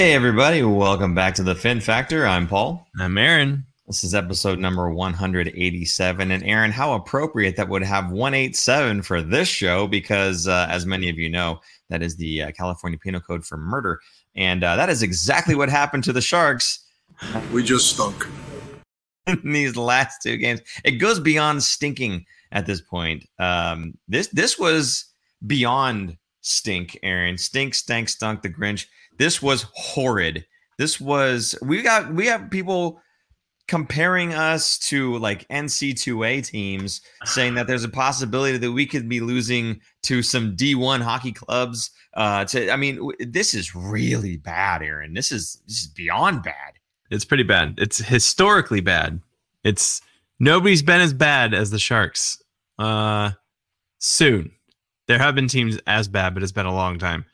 Hey, 0.00 0.14
everybody. 0.14 0.62
Welcome 0.62 1.14
back 1.14 1.34
to 1.34 1.42
the 1.42 1.54
Fin 1.54 1.78
Factor. 1.78 2.26
I'm 2.26 2.48
Paul. 2.48 2.88
I'm 2.98 3.18
Aaron. 3.18 3.66
This 3.86 4.02
is 4.02 4.14
episode 4.14 4.58
number 4.58 4.88
187. 4.88 6.30
And 6.30 6.42
Aaron, 6.42 6.70
how 6.70 6.94
appropriate 6.94 7.56
that 7.56 7.68
would 7.68 7.82
have 7.82 8.10
187 8.10 9.02
for 9.02 9.20
this 9.20 9.46
show, 9.46 9.86
because 9.86 10.48
uh, 10.48 10.66
as 10.70 10.86
many 10.86 11.10
of 11.10 11.18
you 11.18 11.28
know, 11.28 11.60
that 11.90 12.00
is 12.02 12.16
the 12.16 12.44
uh, 12.44 12.52
California 12.52 12.98
Penal 12.98 13.20
Code 13.20 13.44
for 13.44 13.58
murder. 13.58 14.00
And 14.34 14.64
uh, 14.64 14.74
that 14.76 14.88
is 14.88 15.02
exactly 15.02 15.54
what 15.54 15.68
happened 15.68 16.04
to 16.04 16.14
the 16.14 16.22
Sharks. 16.22 16.82
We 17.52 17.62
just 17.62 17.92
stunk. 17.92 18.26
In 19.26 19.52
these 19.52 19.76
last 19.76 20.22
two 20.22 20.38
games, 20.38 20.62
it 20.82 20.92
goes 20.92 21.20
beyond 21.20 21.62
stinking 21.62 22.24
at 22.52 22.64
this 22.64 22.80
point. 22.80 23.26
Um, 23.38 23.98
this 24.08 24.28
this 24.28 24.58
was 24.58 25.04
beyond 25.46 26.16
stink, 26.40 26.98
Aaron. 27.02 27.36
Stink, 27.36 27.74
stank, 27.74 28.08
stunk. 28.08 28.40
The 28.40 28.48
Grinch. 28.48 28.86
This 29.20 29.42
was 29.42 29.66
horrid. 29.74 30.46
This 30.78 30.98
was 30.98 31.54
we 31.60 31.82
got 31.82 32.10
we 32.14 32.24
have 32.24 32.50
people 32.50 33.02
comparing 33.68 34.32
us 34.32 34.78
to 34.78 35.18
like 35.18 35.46
NC2A 35.48 36.46
teams, 36.46 37.02
saying 37.26 37.52
that 37.56 37.66
there's 37.66 37.84
a 37.84 37.90
possibility 37.90 38.56
that 38.56 38.72
we 38.72 38.86
could 38.86 39.10
be 39.10 39.20
losing 39.20 39.78
to 40.04 40.22
some 40.22 40.56
D1 40.56 41.02
hockey 41.02 41.32
clubs. 41.32 41.90
Uh, 42.14 42.46
to 42.46 42.70
I 42.70 42.76
mean, 42.76 43.12
this 43.20 43.52
is 43.52 43.74
really 43.74 44.38
bad, 44.38 44.82
Aaron. 44.82 45.12
This 45.12 45.30
is 45.30 45.60
this 45.66 45.82
is 45.82 45.88
beyond 45.88 46.42
bad. 46.42 46.78
It's 47.10 47.26
pretty 47.26 47.42
bad. 47.42 47.74
It's 47.76 47.98
historically 47.98 48.80
bad. 48.80 49.20
It's 49.64 50.00
nobody's 50.38 50.82
been 50.82 51.02
as 51.02 51.12
bad 51.12 51.52
as 51.52 51.70
the 51.70 51.78
Sharks. 51.78 52.42
Uh, 52.78 53.32
soon 53.98 54.52
there 55.08 55.18
have 55.18 55.34
been 55.34 55.46
teams 55.46 55.78
as 55.86 56.08
bad, 56.08 56.32
but 56.32 56.42
it's 56.42 56.52
been 56.52 56.64
a 56.64 56.74
long 56.74 56.98
time. 56.98 57.26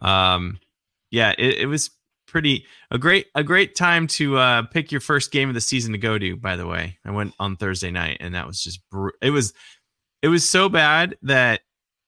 Um, 0.00 0.58
yeah, 1.10 1.34
it, 1.38 1.58
it 1.58 1.66
was 1.66 1.90
pretty 2.28 2.66
a 2.90 2.98
great 2.98 3.26
a 3.34 3.42
great 3.42 3.74
time 3.74 4.06
to 4.06 4.36
uh, 4.36 4.62
pick 4.62 4.92
your 4.92 5.00
first 5.00 5.32
game 5.32 5.48
of 5.48 5.54
the 5.54 5.60
season 5.60 5.92
to 5.92 5.98
go 5.98 6.18
to. 6.18 6.36
By 6.36 6.56
the 6.56 6.66
way, 6.66 6.98
I 7.04 7.10
went 7.10 7.34
on 7.40 7.56
Thursday 7.56 7.90
night, 7.90 8.18
and 8.20 8.34
that 8.34 8.46
was 8.46 8.62
just 8.62 8.88
br- 8.90 9.10
it 9.20 9.30
was 9.30 9.52
it 10.22 10.28
was 10.28 10.48
so 10.48 10.68
bad 10.68 11.16
that 11.22 11.62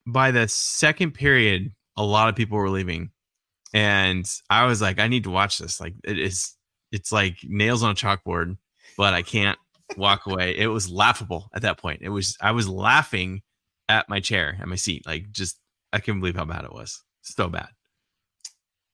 by 0.06 0.30
the 0.30 0.46
second 0.48 1.12
period, 1.12 1.72
a 1.96 2.04
lot 2.04 2.28
of 2.28 2.36
people 2.36 2.58
were 2.58 2.70
leaving, 2.70 3.10
and 3.74 4.30
I 4.48 4.66
was 4.66 4.80
like, 4.80 5.00
I 5.00 5.08
need 5.08 5.24
to 5.24 5.30
watch 5.30 5.58
this. 5.58 5.80
Like 5.80 5.94
it 6.04 6.18
is, 6.18 6.54
it's 6.92 7.10
like 7.10 7.38
nails 7.42 7.82
on 7.82 7.90
a 7.90 7.94
chalkboard, 7.94 8.56
but 8.96 9.14
I 9.14 9.22
can't 9.22 9.58
walk 9.96 10.26
away. 10.26 10.56
It 10.56 10.68
was 10.68 10.90
laughable 10.90 11.48
at 11.54 11.62
that 11.62 11.78
point. 11.78 12.02
It 12.02 12.10
was 12.10 12.36
I 12.40 12.52
was 12.52 12.68
laughing 12.68 13.42
at 13.88 14.08
my 14.08 14.20
chair 14.20 14.56
at 14.60 14.68
my 14.68 14.76
seat, 14.76 15.06
like 15.06 15.32
just 15.32 15.58
I 15.92 15.98
can't 16.00 16.20
believe 16.20 16.36
how 16.36 16.44
bad 16.44 16.64
it 16.64 16.72
was. 16.72 17.02
So 17.22 17.48
bad 17.48 17.68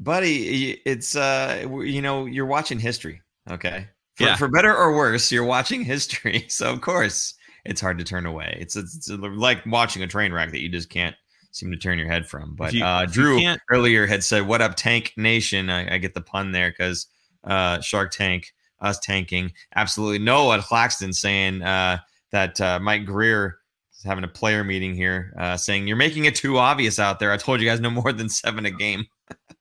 buddy 0.00 0.72
it's 0.84 1.16
uh 1.16 1.66
you 1.82 2.02
know 2.02 2.26
you're 2.26 2.46
watching 2.46 2.78
history 2.78 3.22
okay? 3.50 3.88
For, 4.14 4.24
Yeah. 4.24 4.36
for 4.36 4.48
better 4.48 4.74
or 4.76 4.94
worse 4.96 5.30
you're 5.32 5.44
watching 5.44 5.82
history 5.84 6.44
so 6.48 6.72
of 6.72 6.80
course 6.80 7.34
it's 7.64 7.80
hard 7.80 7.98
to 7.98 8.04
turn 8.04 8.26
away. 8.26 8.56
It's, 8.60 8.76
it's, 8.76 8.94
it's 8.94 9.08
like 9.10 9.66
watching 9.66 10.00
a 10.04 10.06
train 10.06 10.32
wreck 10.32 10.52
that 10.52 10.60
you 10.60 10.68
just 10.68 10.88
can't 10.88 11.16
seem 11.50 11.72
to 11.72 11.76
turn 11.76 11.98
your 11.98 12.06
head 12.06 12.24
from. 12.28 12.54
But 12.54 12.72
you- 12.72 12.84
uh 12.84 13.06
drew 13.06 13.40
earlier 13.70 14.06
had 14.06 14.22
said 14.22 14.46
what 14.46 14.60
up 14.62 14.76
tank 14.76 15.12
nation? 15.16 15.68
I, 15.68 15.94
I 15.94 15.98
get 15.98 16.14
the 16.14 16.20
pun 16.20 16.52
there 16.52 16.70
because 16.70 17.06
uh 17.44 17.80
shark 17.80 18.12
tank 18.12 18.52
us 18.80 18.98
tanking. 19.00 19.52
Absolutely. 19.74 20.18
Noah 20.18 20.60
claxton 20.62 21.12
saying 21.12 21.62
uh 21.62 21.98
that 22.30 22.60
uh 22.60 22.78
mike 22.80 23.04
grier 23.06 23.58
is 23.96 24.04
having 24.04 24.22
a 24.24 24.28
player 24.28 24.62
meeting 24.62 24.94
here 24.94 25.32
uh 25.38 25.56
saying 25.56 25.86
you're 25.88 25.96
making 25.96 26.26
it 26.26 26.34
too 26.36 26.58
obvious 26.58 26.98
out 27.00 27.18
there. 27.18 27.32
I 27.32 27.36
told 27.36 27.60
you 27.60 27.68
guys 27.68 27.80
no 27.80 27.90
more 27.90 28.12
than 28.12 28.28
seven 28.28 28.64
a 28.66 28.70
game 28.70 29.06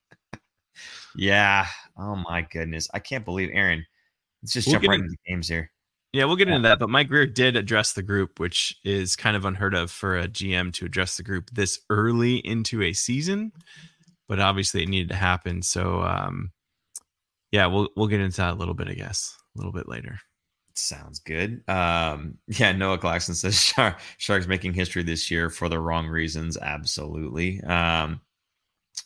yeah. 1.17 1.67
Oh 1.97 2.15
my 2.15 2.41
goodness. 2.41 2.87
I 2.93 2.99
can't 2.99 3.25
believe 3.25 3.49
Aaron. 3.53 3.85
Let's 4.41 4.53
just 4.53 4.67
We'll 4.67 4.73
jump 4.75 4.87
right 4.87 4.95
in- 4.99 5.05
into 5.05 5.11
the 5.11 5.31
games 5.31 5.47
here. 5.47 5.71
Yeah, 6.13 6.23
we'll 6.25 6.37
get 6.37 6.47
into 6.47 6.61
that. 6.61 6.79
But 6.79 6.89
Mike 6.89 7.09
Grier 7.09 7.25
did 7.25 7.57
address 7.57 7.91
the 7.91 8.01
group, 8.01 8.39
which 8.39 8.77
is 8.85 9.17
kind 9.17 9.35
of 9.35 9.43
unheard 9.43 9.73
of 9.73 9.91
for 9.91 10.17
a 10.17 10.29
GM 10.29 10.71
to 10.75 10.85
address 10.85 11.17
the 11.17 11.23
group 11.23 11.49
this 11.51 11.81
early 11.89 12.37
into 12.37 12.81
a 12.83 12.93
season. 12.93 13.51
But 14.29 14.39
obviously, 14.39 14.81
it 14.81 14.87
needed 14.89 15.09
to 15.09 15.15
happen. 15.15 15.61
So, 15.61 16.01
um, 16.03 16.51
yeah, 17.51 17.65
we'll 17.65 17.89
we'll 17.97 18.07
get 18.07 18.21
into 18.21 18.37
that 18.37 18.53
a 18.53 18.55
little 18.55 18.73
bit, 18.73 18.87
I 18.87 18.93
guess, 18.93 19.35
a 19.55 19.59
little 19.59 19.73
bit 19.73 19.89
later. 19.89 20.17
Sounds 20.75 21.19
good. 21.19 21.61
Um, 21.67 22.37
yeah, 22.47 22.71
Noah 22.71 22.97
Claxton 22.97 23.35
says 23.35 23.59
Shark, 23.61 23.99
Sharks 24.17 24.47
making 24.47 24.73
history 24.73 25.03
this 25.03 25.29
year 25.29 25.49
for 25.49 25.67
the 25.67 25.79
wrong 25.79 26.07
reasons. 26.07 26.57
Absolutely. 26.57 27.61
Um, 27.63 28.21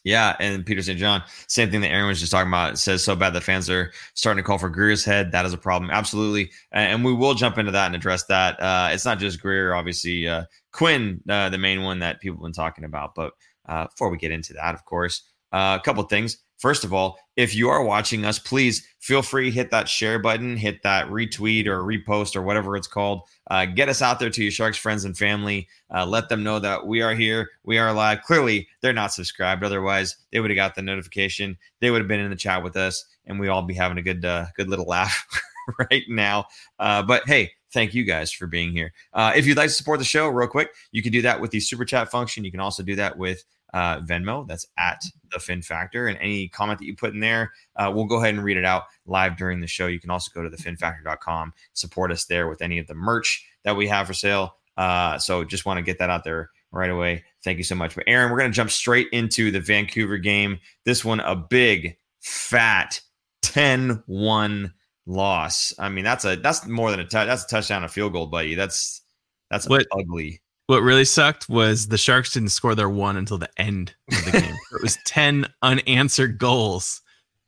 yeah, 0.04 0.36
and 0.40 0.66
Peter 0.66 0.82
St. 0.82 0.98
John, 0.98 1.24
same 1.48 1.70
thing 1.70 1.82
that 1.82 1.92
Aaron 1.92 2.08
was 2.08 2.20
just 2.20 2.32
talking 2.32 2.48
about. 2.48 2.74
It 2.74 2.78
says 2.78 3.04
so 3.04 3.16
bad 3.16 3.34
the 3.34 3.42
fans 3.42 3.70
are 3.70 3.92
starting 4.14 4.42
to 4.42 4.48
call 4.48 4.58
for 4.58 4.70
Grier's 4.70 5.04
head. 5.04 5.32
That 5.32 5.46
is 5.46 5.54
a 5.54 5.58
problem. 5.58 5.92
Absolutely. 5.92 6.52
And, 6.72 7.04
we 7.04 7.14
will 7.14 7.34
jump 7.34 7.58
into 7.58 7.72
that 7.72 7.88
and 7.88 7.96
address 7.96 8.26
that. 8.26 8.60
Uh, 8.62 8.90
it's 8.92 9.06
not 9.06 9.20
just 9.20 9.42
Grier, 9.42 9.74
obviously. 9.74 10.28
Uh, 10.28 10.44
Quinn, 10.72 11.22
uh, 11.30 11.50
the 11.50 11.58
main 11.58 11.84
one 11.84 12.00
that 12.00 12.20
people 12.22 12.38
have 12.38 12.44
been 12.44 12.54
talking 12.54 12.84
about. 12.84 13.16
But 13.16 13.34
uh, 13.68 13.88
before 13.88 14.10
we 14.10 14.18
get 14.18 14.32
into 14.32 14.54
that, 14.54 14.76
of 14.76 14.86
course, 14.86 15.24
uh, 15.52 15.78
a 15.80 15.84
couple 15.84 16.04
things. 16.04 16.38
First 16.60 16.84
of 16.84 16.94
all, 16.94 17.18
if 17.38 17.56
you 17.56 17.70
are 17.70 17.84
watching 17.84 18.26
us, 18.26 18.38
please 18.38 18.86
feel 19.00 19.22
free 19.22 19.50
hit 19.50 19.72
that 19.72 19.88
share 19.88 20.20
button, 20.20 20.58
hit 20.58 20.84
that 20.84 21.08
retweet 21.08 21.68
or 21.68 21.84
repost 21.84 22.36
or 22.36 22.42
whatever 22.42 22.76
it's 22.76 22.86
called. 22.86 23.22
Uh, 23.50 23.66
get 23.66 23.88
us 23.88 24.02
out 24.02 24.20
there 24.20 24.30
to 24.30 24.44
your 24.44 24.52
Sharks 24.52 24.78
friends 24.78 25.06
and 25.06 25.18
family. 25.18 25.70
Uh, 25.90 26.06
let 26.06 26.28
them 26.28 26.44
know 26.44 26.60
that 26.60 26.86
we 26.86 27.02
are 27.02 27.16
here, 27.16 27.50
we 27.64 27.78
are 27.78 27.94
live. 27.94 28.22
Clearly, 28.24 28.68
they're 28.82 28.92
not 28.92 29.14
subscribed. 29.14 29.64
Otherwise, 29.64 30.18
they 30.34 30.42
would 30.42 30.52
have 30.52 30.58
got 30.58 30.76
the 30.76 30.82
notification. 30.82 31.58
They 31.80 31.92
would 31.92 32.02
have 32.02 32.10
been 32.10 32.20
in 32.20 32.30
the 32.30 32.36
chat 32.36 32.62
with 32.62 32.76
us, 32.76 33.06
and 33.26 33.40
we 33.40 33.48
all 33.48 33.62
be 33.62 33.74
having 33.74 33.98
a 33.98 34.04
good, 34.04 34.26
uh, 34.26 34.48
good 34.58 34.68
little 34.68 34.86
laugh 34.86 35.26
right 35.90 36.04
now. 36.10 36.46
Uh, 36.78 37.02
but 37.04 37.26
hey, 37.26 37.52
thank 37.72 37.94
you 37.94 38.04
guys 38.04 38.34
for 38.34 38.48
being 38.48 38.74
here. 38.74 38.92
Uh, 39.14 39.32
if 39.34 39.48
you'd 39.48 39.56
like 39.56 39.70
to 39.70 39.74
support 39.74 40.00
the 40.00 40.06
show, 40.06 40.28
real 40.28 40.48
quick, 40.50 40.74
you 40.92 41.02
can 41.02 41.14
do 41.14 41.22
that 41.22 41.40
with 41.40 41.52
the 41.52 41.62
super 41.62 41.86
chat 41.86 42.12
function. 42.12 42.44
You 42.44 42.52
can 42.52 42.60
also 42.60 42.84
do 42.84 42.96
that 42.96 43.18
with 43.18 43.46
uh, 43.74 44.00
Venmo. 44.02 44.48
That's 44.48 44.66
at 44.78 45.02
the 45.32 45.40
Fin 45.40 45.62
Factor. 45.62 46.08
And 46.08 46.18
any 46.20 46.48
comment 46.48 46.80
that 46.80 46.86
you 46.86 46.96
put 46.96 47.14
in 47.14 47.20
there, 47.20 47.54
uh, 47.76 47.92
we'll 47.94 48.06
go 48.06 48.18
ahead 48.18 48.34
and 48.34 48.44
read 48.44 48.58
it 48.58 48.66
out 48.66 48.84
live 49.06 49.38
during 49.38 49.60
the 49.60 49.68
show. 49.68 49.88
You 49.88 50.00
can 50.00 50.10
also 50.10 50.32
go 50.34 50.48
to 50.48 50.50
thefinfactor.com, 50.50 51.54
support 51.74 52.12
us 52.12 52.26
there 52.26 52.48
with 52.48 52.62
any 52.62 52.80
of 52.80 52.88
the 52.88 52.96
merch 52.96 53.46
that 53.64 53.76
we 53.76 53.88
have 53.88 54.08
for 54.08 54.14
sale. 54.14 54.56
Uh, 54.78 55.18
so 55.18 55.44
just 55.44 55.66
want 55.66 55.78
to 55.78 55.84
get 55.84 56.00
that 56.00 56.10
out 56.10 56.24
there 56.24 56.50
right 56.72 56.90
away. 56.90 57.24
Thank 57.44 57.58
you 57.58 57.64
so 57.64 57.76
much. 57.76 57.96
But 57.96 58.06
Aaron, 58.08 58.32
we're 58.32 58.40
going 58.40 58.52
to 58.52 58.56
jump 58.56 58.72
straight 58.72 59.08
into 59.12 59.52
the 59.52 59.60
Vancouver 59.60 60.18
game. 60.18 60.60
This 60.86 61.04
one, 61.04 61.20
a 61.20 61.36
big, 61.36 61.98
fat 62.22 63.02
10 63.42 64.04
1 64.06 64.74
loss. 65.06 65.74
I 65.80 65.90
mean, 65.90 66.04
that's 66.04 66.24
a 66.26 66.36
that's 66.38 66.66
more 66.68 66.92
than 66.92 67.00
a 67.00 67.06
touch. 67.06 67.28
That's 67.28 67.44
a 67.44 67.48
touchdown, 67.48 67.84
a 67.84 67.90
field 67.90 68.14
goal, 68.14 68.28
buddy. 68.28 68.56
That's 68.56 69.02
that's 69.50 69.68
What- 69.68 69.88
ugly. 69.98 70.42
What 70.70 70.84
really 70.84 71.04
sucked 71.04 71.50
was 71.50 71.88
the 71.88 71.98
Sharks 71.98 72.34
didn't 72.34 72.50
score 72.50 72.76
their 72.76 72.92
one 72.92 73.18
until 73.18 73.40
the 73.40 73.50
end 73.60 73.96
of 74.12 74.26
the 74.26 74.32
game. 74.34 74.56
it 74.72 74.84
was 74.84 75.00
10 75.06 75.48
unanswered 75.64 76.38
goals. 76.38 77.02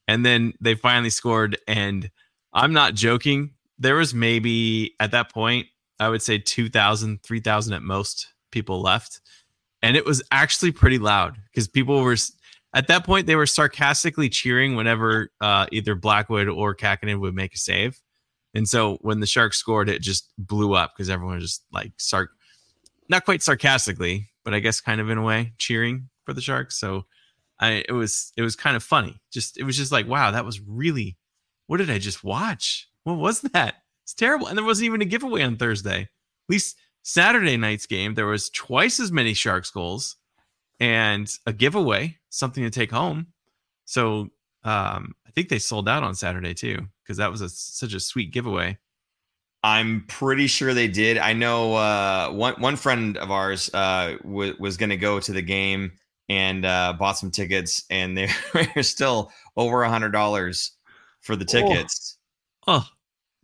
And 0.08 0.26
then 0.26 0.54
they 0.60 0.74
finally 0.74 1.12
scored. 1.12 1.56
And 1.68 2.10
I'm 2.52 2.74
not 2.74 2.96
joking. 2.96 3.52
There 3.78 3.94
was 3.94 4.16
maybe 4.16 4.96
at 5.00 5.12
that 5.12 5.32
point, 5.32 5.68
I 6.00 6.10
would 6.10 6.24
say 6.24 6.40
2,000, 6.40 7.22
3,000 7.22 7.74
at 7.74 7.84
most 7.84 8.28
people 8.52 8.82
left. 8.82 9.22
And 9.84 9.96
it 9.96 10.04
was 10.04 10.24
actually 10.32 10.72
pretty 10.72 10.98
loud 10.98 11.38
because 11.54 11.68
people 11.68 12.02
were 12.02 12.18
at 12.74 12.88
that 12.88 13.06
point, 13.06 13.28
they 13.28 13.36
were 13.36 13.46
sarcastically 13.46 14.30
cheering 14.30 14.76
whenever 14.76 15.30
uh, 15.42 15.68
either 15.72 15.94
Blackwood 15.94 16.48
or 16.48 16.76
Kahkonen 16.76 17.20
would 17.20 17.36
make 17.36 17.54
a 17.54 17.60
save. 17.60 18.02
And 18.56 18.68
so 18.68 18.98
when 19.02 19.20
the 19.20 19.28
Sharks 19.28 19.60
scored, 19.60 19.90
it 19.90 20.02
just 20.02 20.34
blew 20.40 20.74
up 20.74 20.94
because 20.98 21.12
everyone 21.12 21.36
was 21.36 21.44
just 21.44 21.66
like 21.72 21.96
sarc 21.98 22.30
not 23.12 23.26
quite 23.26 23.44
sarcastically, 23.44 24.30
but 24.44 24.54
I 24.54 24.60
guess 24.60 24.82
kind 24.82 25.00
of 25.00 25.10
in 25.10 25.20
a 25.20 25.24
way 25.24 25.54
cheering 25.60 26.10
for 26.26 26.34
the 26.34 26.42
Sharks. 26.42 26.80
So 26.80 27.06
I 27.60 27.84
it 27.88 27.92
was 27.92 28.32
it 28.38 28.42
was 28.42 28.56
kind 28.56 28.76
of 28.76 28.84
funny. 28.84 29.22
Just 29.32 29.60
it 29.60 29.64
was 29.64 29.78
just 29.78 29.92
like, 29.92 30.08
wow, 30.08 30.32
that 30.32 30.46
was 30.46 30.60
really 30.62 31.18
what 31.68 31.78
did 31.78 31.92
I 31.92 32.00
just 32.00 32.24
watch? 32.24 32.90
What 33.04 33.18
was 33.18 33.42
that? 33.42 33.76
It's 34.04 34.14
terrible. 34.14 34.48
And 34.48 34.58
there 34.58 34.66
wasn't 34.66 34.88
even 34.88 35.02
a 35.02 35.06
giveaway 35.06 35.44
on 35.44 35.58
Thursday. 35.58 36.02
At 36.02 36.10
least 36.50 36.78
Saturday 37.04 37.58
night's 37.58 37.86
game, 37.86 38.14
there 38.14 38.26
was 38.26 38.50
twice 38.50 39.00
as 39.00 39.12
many 39.12 39.34
Sharks 39.34 39.72
goals 39.72 40.16
and 40.80 41.32
a 41.46 41.54
giveaway, 41.54 42.18
something 42.30 42.64
to 42.64 42.70
take 42.70 42.92
home. 42.92 43.28
So 43.86 44.30
um, 44.64 45.16
I 45.28 45.32
think 45.34 45.50
they 45.50 45.60
sold 45.60 45.88
out 45.88 46.04
on 46.04 46.16
Saturday 46.16 46.54
too, 46.54 46.88
because 47.04 47.18
that 47.18 47.32
was 47.32 47.42
a, 47.42 47.50
such 47.50 47.94
a 47.94 48.00
sweet 48.00 48.32
giveaway. 48.32 48.78
I'm 49.64 50.06
pretty 50.08 50.48
sure 50.48 50.74
they 50.74 50.88
did. 50.88 51.18
I 51.18 51.34
know 51.34 51.76
uh, 51.76 52.32
one 52.32 52.56
one 52.56 52.76
friend 52.76 53.18
of 53.18 53.30
ours 53.32 53.70
uh, 53.74 54.16
w- 54.24 54.56
was 54.60 54.78
going 54.78 54.90
to 54.90 54.98
go 54.98 55.20
to 55.20 55.32
the 55.32 55.42
game 55.42 55.92
and 56.30 56.66
uh, 56.66 56.94
bought 56.98 57.18
some 57.18 57.30
tickets, 57.32 57.84
and 57.90 58.18
they 58.18 58.30
were 58.76 58.84
still 58.84 59.32
over 59.56 59.84
a 59.84 59.90
hundred 59.90 60.12
dollars 60.12 60.72
for 61.22 61.36
the 61.36 61.46
tickets 61.46 62.18
Oh, 62.68 62.84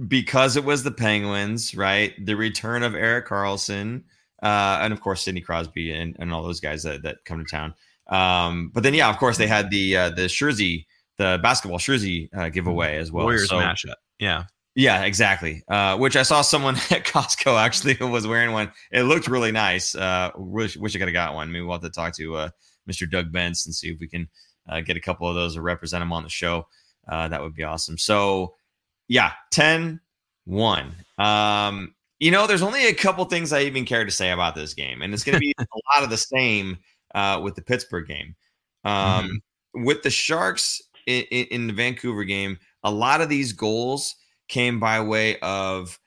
because 0.07 0.55
it 0.57 0.63
was 0.63 0.83
the 0.83 0.91
Penguins, 0.91 1.75
right? 1.75 2.13
The 2.25 2.35
return 2.35 2.81
of 2.83 2.95
Erik 2.95 3.27
Karlsson, 3.27 4.03
uh, 4.41 4.79
and 4.81 4.93
of 4.93 5.01
course 5.01 5.21
Sidney 5.23 5.41
Crosby 5.41 5.91
and, 5.91 6.15
and 6.19 6.33
all 6.33 6.41
those 6.43 6.59
guys 6.59 6.81
that, 6.83 7.03
that 7.03 7.17
come 7.25 7.37
to 7.39 7.45
town. 7.45 7.75
Um, 8.07 8.71
but 8.73 8.81
then, 8.83 8.93
yeah, 8.93 9.09
of 9.09 9.17
course, 9.17 9.37
they 9.37 9.47
had 9.47 9.69
the 9.69 9.97
uh, 9.97 10.09
the 10.11 10.27
Jersey 10.27 10.87
the 11.17 11.39
basketball 11.41 11.79
jersey 11.79 12.29
uh, 12.35 12.49
giveaway 12.49 12.97
as 12.97 13.11
well. 13.11 13.25
Warriors 13.25 13.49
So- 13.49 13.57
mashup. 13.57 13.95
Yeah. 14.19 14.43
Yeah, 14.77 15.05
exactly. 15.05 15.63
Uh, 15.67 15.97
which 15.97 16.15
I 16.15 16.21
saw 16.21 16.43
someone 16.43 16.75
at 16.91 17.03
Costco 17.03 17.59
actually 17.59 17.97
was 18.07 18.27
wearing 18.27 18.51
one. 18.51 18.71
It 18.91 19.03
looked 19.03 19.27
really 19.27 19.51
nice. 19.51 19.95
Uh, 19.95 20.29
wish 20.35 20.77
wish 20.77 20.95
I 20.95 20.99
could 20.99 21.07
have 21.07 21.13
got 21.13 21.33
one. 21.33 21.51
Maybe 21.51 21.63
we'll 21.65 21.73
have 21.73 21.81
to 21.81 21.89
talk 21.89 22.15
to 22.17 22.35
uh, 22.35 22.49
Mr. 22.87 23.09
Doug 23.09 23.31
Bentz 23.31 23.65
and 23.65 23.73
see 23.73 23.89
if 23.89 23.99
we 23.99 24.07
can 24.07 24.29
uh, 24.69 24.81
get 24.81 24.95
a 24.95 25.01
couple 25.01 25.27
of 25.27 25.33
those 25.33 25.57
or 25.57 25.63
represent 25.63 26.03
him 26.03 26.13
on 26.13 26.21
the 26.21 26.29
show. 26.29 26.67
Uh, 27.09 27.27
that 27.27 27.41
would 27.41 27.55
be 27.55 27.63
awesome. 27.63 27.97
So, 27.97 28.53
yeah, 29.07 29.31
10 29.49 29.99
1. 30.45 30.95
Um, 31.17 31.95
you 32.19 32.29
know, 32.29 32.45
there's 32.45 32.61
only 32.61 32.85
a 32.85 32.93
couple 32.93 33.25
things 33.25 33.51
I 33.51 33.61
even 33.61 33.83
care 33.83 34.05
to 34.05 34.11
say 34.11 34.29
about 34.29 34.53
this 34.53 34.75
game, 34.75 35.01
and 35.01 35.11
it's 35.11 35.23
going 35.23 35.37
to 35.37 35.39
be 35.39 35.55
a 35.59 35.95
lot 35.95 36.03
of 36.03 36.11
the 36.11 36.17
same 36.17 36.77
uh, 37.15 37.41
with 37.43 37.55
the 37.55 37.63
Pittsburgh 37.63 38.07
game. 38.07 38.35
Um, 38.83 39.41
With 39.73 40.03
the 40.03 40.11
Sharks 40.11 40.83
in, 41.07 41.23
in 41.23 41.67
the 41.67 41.73
Vancouver 41.73 42.23
game, 42.25 42.59
a 42.83 42.91
lot 42.91 43.21
of 43.21 43.29
these 43.29 43.53
goals 43.53 44.15
came 44.47 44.79
by 44.79 45.01
way 45.01 45.39
of 45.39 45.99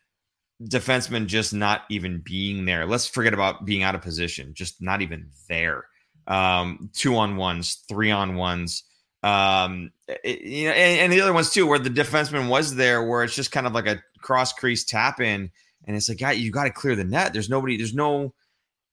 defensemen 0.63 1.27
just 1.27 1.55
not 1.55 1.83
even 1.89 2.21
being 2.25 2.65
there. 2.65 2.87
Let's 2.87 3.07
forget 3.07 3.35
about 3.35 3.65
being 3.65 3.83
out 3.83 3.95
of 3.95 4.03
position, 4.03 4.53
just 4.55 4.83
not 4.83 5.03
even 5.03 5.31
there. 5.49 5.85
Um, 6.27 6.91
two 6.95 7.17
on 7.17 7.37
ones, 7.37 7.83
three 7.89 8.11
on 8.11 8.35
ones. 8.35 8.85
Um, 9.23 9.91
it- 10.25 10.43
you 10.43 10.69
know, 10.69 10.75
and, 10.75 11.01
and 11.01 11.13
the 11.13 11.21
other 11.21 11.33
ones 11.33 11.51
too, 11.51 11.67
where 11.67 11.79
the 11.79 11.91
defenseman 11.91 12.49
was 12.49 12.75
there, 12.75 13.03
where 13.03 13.25
it's 13.25 13.35
just 13.35 13.53
kind 13.53 13.67
of 13.67 13.73
like 13.73 13.87
a 13.87 14.03
cross 14.21 14.53
crease 14.53 14.85
tap 14.85 15.21
in, 15.21 15.51
and 15.87 15.97
it's 15.97 16.09
like, 16.09 16.21
yeah, 16.21 16.33
you 16.33 16.51
got 16.51 16.65
to 16.65 16.71
clear 16.71 16.95
the 16.95 17.05
net. 17.05 17.33
There's 17.33 17.49
nobody. 17.51 17.77
There's 17.77 17.95
no. 17.95 18.35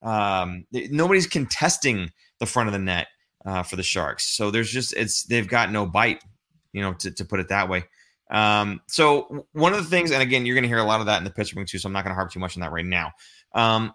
Um, 0.01 0.65
nobody's 0.71 1.27
contesting 1.27 2.11
the 2.39 2.45
front 2.45 2.67
of 2.69 2.73
the 2.73 2.79
net 2.79 3.07
uh, 3.45 3.63
for 3.63 3.75
the 3.75 3.83
Sharks. 3.83 4.35
So 4.35 4.51
there's 4.51 4.71
just 4.71 4.93
it's 4.93 5.23
they've 5.23 5.47
got 5.47 5.71
no 5.71 5.85
bite, 5.85 6.23
you 6.71 6.81
know, 6.81 6.93
to, 6.93 7.11
to 7.11 7.25
put 7.25 7.39
it 7.39 7.49
that 7.49 7.67
way. 7.67 7.83
Um, 8.29 8.81
so 8.87 9.47
one 9.53 9.73
of 9.73 9.83
the 9.83 9.89
things, 9.89 10.11
and 10.11 10.21
again, 10.21 10.45
you're 10.45 10.55
going 10.55 10.63
to 10.63 10.67
hear 10.69 10.77
a 10.77 10.83
lot 10.83 10.99
of 10.99 11.05
that 11.05 11.17
in 11.17 11.23
the 11.23 11.31
Pittsburgh 11.31 11.67
too. 11.67 11.79
So 11.79 11.87
I'm 11.87 11.93
not 11.93 12.03
going 12.03 12.11
to 12.11 12.15
harp 12.15 12.31
too 12.31 12.39
much 12.39 12.57
on 12.57 12.61
that 12.61 12.71
right 12.71 12.85
now. 12.85 13.11
Um, 13.53 13.93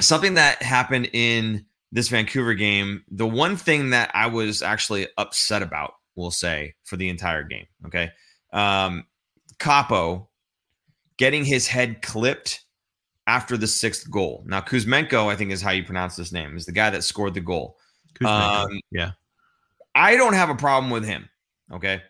something 0.00 0.34
that 0.34 0.62
happened 0.62 1.10
in 1.12 1.66
this 1.92 2.08
Vancouver 2.08 2.54
game, 2.54 3.04
the 3.10 3.26
one 3.26 3.56
thing 3.56 3.90
that 3.90 4.10
I 4.14 4.26
was 4.26 4.62
actually 4.62 5.08
upset 5.16 5.62
about, 5.62 5.94
we'll 6.16 6.30
say, 6.30 6.74
for 6.84 6.96
the 6.96 7.08
entire 7.08 7.42
game. 7.42 7.66
Okay, 7.86 8.10
um, 8.52 9.04
Kaapo 9.58 10.26
getting 11.16 11.44
his 11.44 11.66
head 11.66 12.00
clipped 12.02 12.64
after 13.26 13.56
the 13.56 13.66
sixth 13.66 14.10
goal. 14.10 14.42
Now 14.46 14.60
Kuzmenko, 14.60 15.28
I 15.28 15.36
think 15.36 15.50
is 15.52 15.60
how 15.60 15.70
you 15.70 15.84
pronounce 15.84 16.16
this 16.16 16.32
name, 16.32 16.56
is 16.56 16.64
the 16.64 16.72
guy 16.72 16.90
that 16.90 17.04
scored 17.04 17.34
the 17.34 17.40
goal. 17.40 17.76
Kuzmenko. 18.14 18.64
Um, 18.64 18.80
yeah. 18.90 19.10
I 19.94 20.16
don't 20.16 20.34
have 20.34 20.48
a 20.48 20.54
problem 20.54 20.90
with 20.90 21.04
him. 21.04 21.28
Okay. 21.72 22.02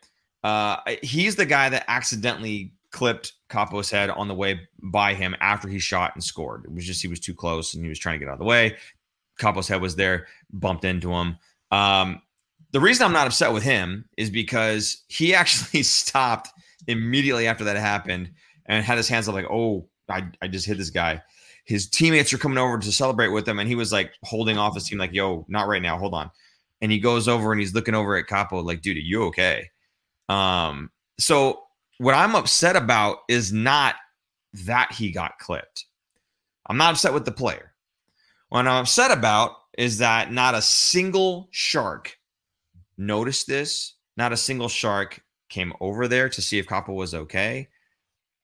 Uh, 0.45 0.77
he's 1.03 1.37
the 1.37 1.47
guy 1.47 1.69
that 1.69 1.85
accidentally 1.89 2.73
clipped 2.91 3.35
Kaapo's 3.51 3.91
head 3.91 4.11
on 4.11 4.29
the 4.29 4.35
way 4.35 4.61
by 4.83 5.15
him 5.15 5.37
after 5.41 5.69
he 5.69 5.79
shot 5.79 6.13
and 6.15 6.23
scored. 6.23 6.65
It 6.65 6.73
was 6.73 6.87
just 6.87 7.03
he 7.03 7.09
was 7.09 7.21
too 7.21 7.35
close 7.35 7.75
and 7.75 7.85
he 7.85 7.89
was 7.89 7.99
trying 7.99 8.15
to 8.15 8.25
get 8.25 8.29
out 8.29 8.35
of 8.35 8.39
the 8.39 8.45
way. 8.45 8.77
Kaapo's 9.41 9.69
head 9.69 9.81
was 9.81 9.97
there, 9.97 10.27
bumped 10.53 10.85
into 10.85 11.13
him. 11.13 11.37
Um, 11.71 12.23
the 12.73 12.81
reason 12.81 13.05
I'm 13.05 13.13
not 13.13 13.27
upset 13.27 13.53
with 13.53 13.63
him 13.63 14.09
is 14.17 14.31
because 14.31 15.05
he 15.09 15.35
actually 15.35 15.83
stopped 15.83 16.51
immediately 16.87 17.47
after 17.47 17.65
that 17.65 17.77
happened 17.77 18.31
and 18.67 18.85
had 18.85 18.97
his 18.97 19.09
hands 19.09 19.29
up 19.29 19.35
like, 19.35 19.51
oh, 19.51 19.89
I, 20.09 20.29
I 20.41 20.49
just 20.49 20.67
hit 20.67 20.79
this 20.79 20.91
guy. 20.91 21.23
His 21.65 21.89
teammates 21.89 22.33
are 22.33 22.39
coming 22.39 22.57
over 22.57 22.79
to 22.79 22.93
celebrate 22.93 23.29
with 23.29 23.47
him, 23.47 23.59
and 23.59 23.69
he 23.69 23.75
was 23.75 23.93
like 23.93 24.13
holding 24.23 24.57
off 24.57 24.75
his 24.75 24.89
team, 24.89 24.97
like, 24.97 25.13
yo, 25.13 25.45
not 25.49 25.69
right 25.69 25.83
now, 25.83 25.99
hold 25.99 26.15
on 26.15 26.31
and 26.81 26.93
he 26.93 26.99
goes 26.99 27.29
over 27.29 27.53
and 27.53 27.61
he's 27.61 27.75
looking 27.75 27.95
over 27.95 28.17
at 28.17 28.27
Kaapo 28.27 28.65
like, 28.65 28.83
dude, 28.83 28.97
are 28.97 29.01
you 29.01 29.25
okay? 29.25 29.71
Um, 30.29 30.91
so 31.19 31.63
what 31.99 32.15
I'm 32.15 32.35
upset 32.35 32.77
about 32.77 33.19
is 33.29 33.53
not 33.53 33.97
that 34.67 34.93
he 34.93 35.11
got 35.11 35.39
clipped. 35.39 35.87
I'm 36.67 36.77
not 36.77 36.93
upset 36.93 37.15
with 37.15 37.25
the 37.25 37.33
player. 37.33 37.73
What 38.49 38.67
I'm 38.67 38.83
upset 38.83 39.11
about 39.11 39.53
is 39.77 39.99
that 39.99 40.33
not 40.33 40.55
a 40.55 40.63
single 40.63 41.49
shark 41.51 42.19
noticed 42.97 43.47
this. 43.47 43.95
Not 44.17 44.33
a 44.33 44.37
single 44.37 44.69
shark 44.69 45.23
came 45.49 45.73
over 45.81 46.09
there 46.09 46.29
to 46.29 46.43
see 46.43 46.59
if 46.59 46.67
Kaapo 46.67 46.95
was 46.95 47.15
okay. 47.15 47.69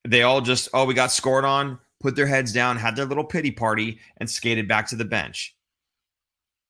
They 0.06 0.22
all 0.22 0.40
just, 0.40 0.68
oh, 0.74 0.84
we 0.84 0.94
got 0.94 1.10
scored 1.10 1.44
on, 1.44 1.78
put 2.00 2.14
their 2.16 2.26
heads 2.26 2.52
down, 2.52 2.76
had 2.76 2.96
their 2.96 3.06
little 3.06 3.24
pity 3.24 3.50
party, 3.50 3.98
and 4.18 4.30
skated 4.30 4.68
back 4.68 4.86
to 4.88 4.96
the 4.96 5.04
bench 5.04 5.56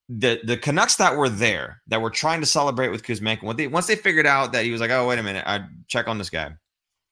the 0.09 0.41
the 0.45 0.57
Canucks 0.57 0.97
that 0.97 1.17
were 1.17 1.29
there 1.29 1.81
that 1.89 2.01
were 2.01 2.11
trying 2.11 2.41
to 2.41 2.47
celebrate 2.47 2.89
with 2.89 3.03
Kuzmenko, 3.03 3.45
when 3.45 3.57
they 3.57 3.67
once 3.67 3.87
they 3.87 3.97
figured 3.97 4.27
out 4.27 4.53
that 4.53 4.65
he 4.65 4.71
was 4.71 4.81
like, 4.81 4.91
oh 4.91 5.09
wait 5.09 5.19
a 5.19 5.23
minute, 5.23 5.45
I 5.47 5.65
check 5.89 6.09
on 6.09 6.19
this 6.19 6.31
guy. 6.31 6.53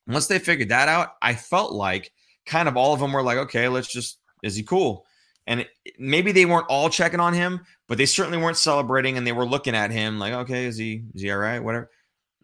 Once 0.06 0.26
they 0.26 0.38
figured 0.38 0.68
that 0.68 0.88
out, 0.88 1.10
I 1.22 1.34
felt 1.34 1.72
like 1.72 2.12
kind 2.44 2.68
of 2.68 2.76
all 2.76 2.92
of 2.92 3.00
them 3.00 3.12
were 3.12 3.22
like, 3.22 3.38
okay, 3.38 3.68
let's 3.68 3.90
just 3.92 4.18
is 4.42 4.56
he 4.56 4.62
cool? 4.62 5.06
And 5.46 5.60
it, 5.60 5.68
maybe 5.98 6.32
they 6.32 6.44
weren't 6.44 6.66
all 6.68 6.88
checking 6.88 7.20
on 7.20 7.32
him, 7.32 7.60
but 7.88 7.98
they 7.98 8.06
certainly 8.06 8.38
weren't 8.38 8.56
celebrating, 8.56 9.16
and 9.16 9.26
they 9.26 9.32
were 9.32 9.46
looking 9.46 9.74
at 9.74 9.90
him 9.90 10.18
like, 10.18 10.32
okay, 10.32 10.66
is 10.66 10.76
he 10.76 11.04
is 11.14 11.22
he 11.22 11.30
all 11.30 11.38
right? 11.38 11.60
Whatever. 11.60 11.90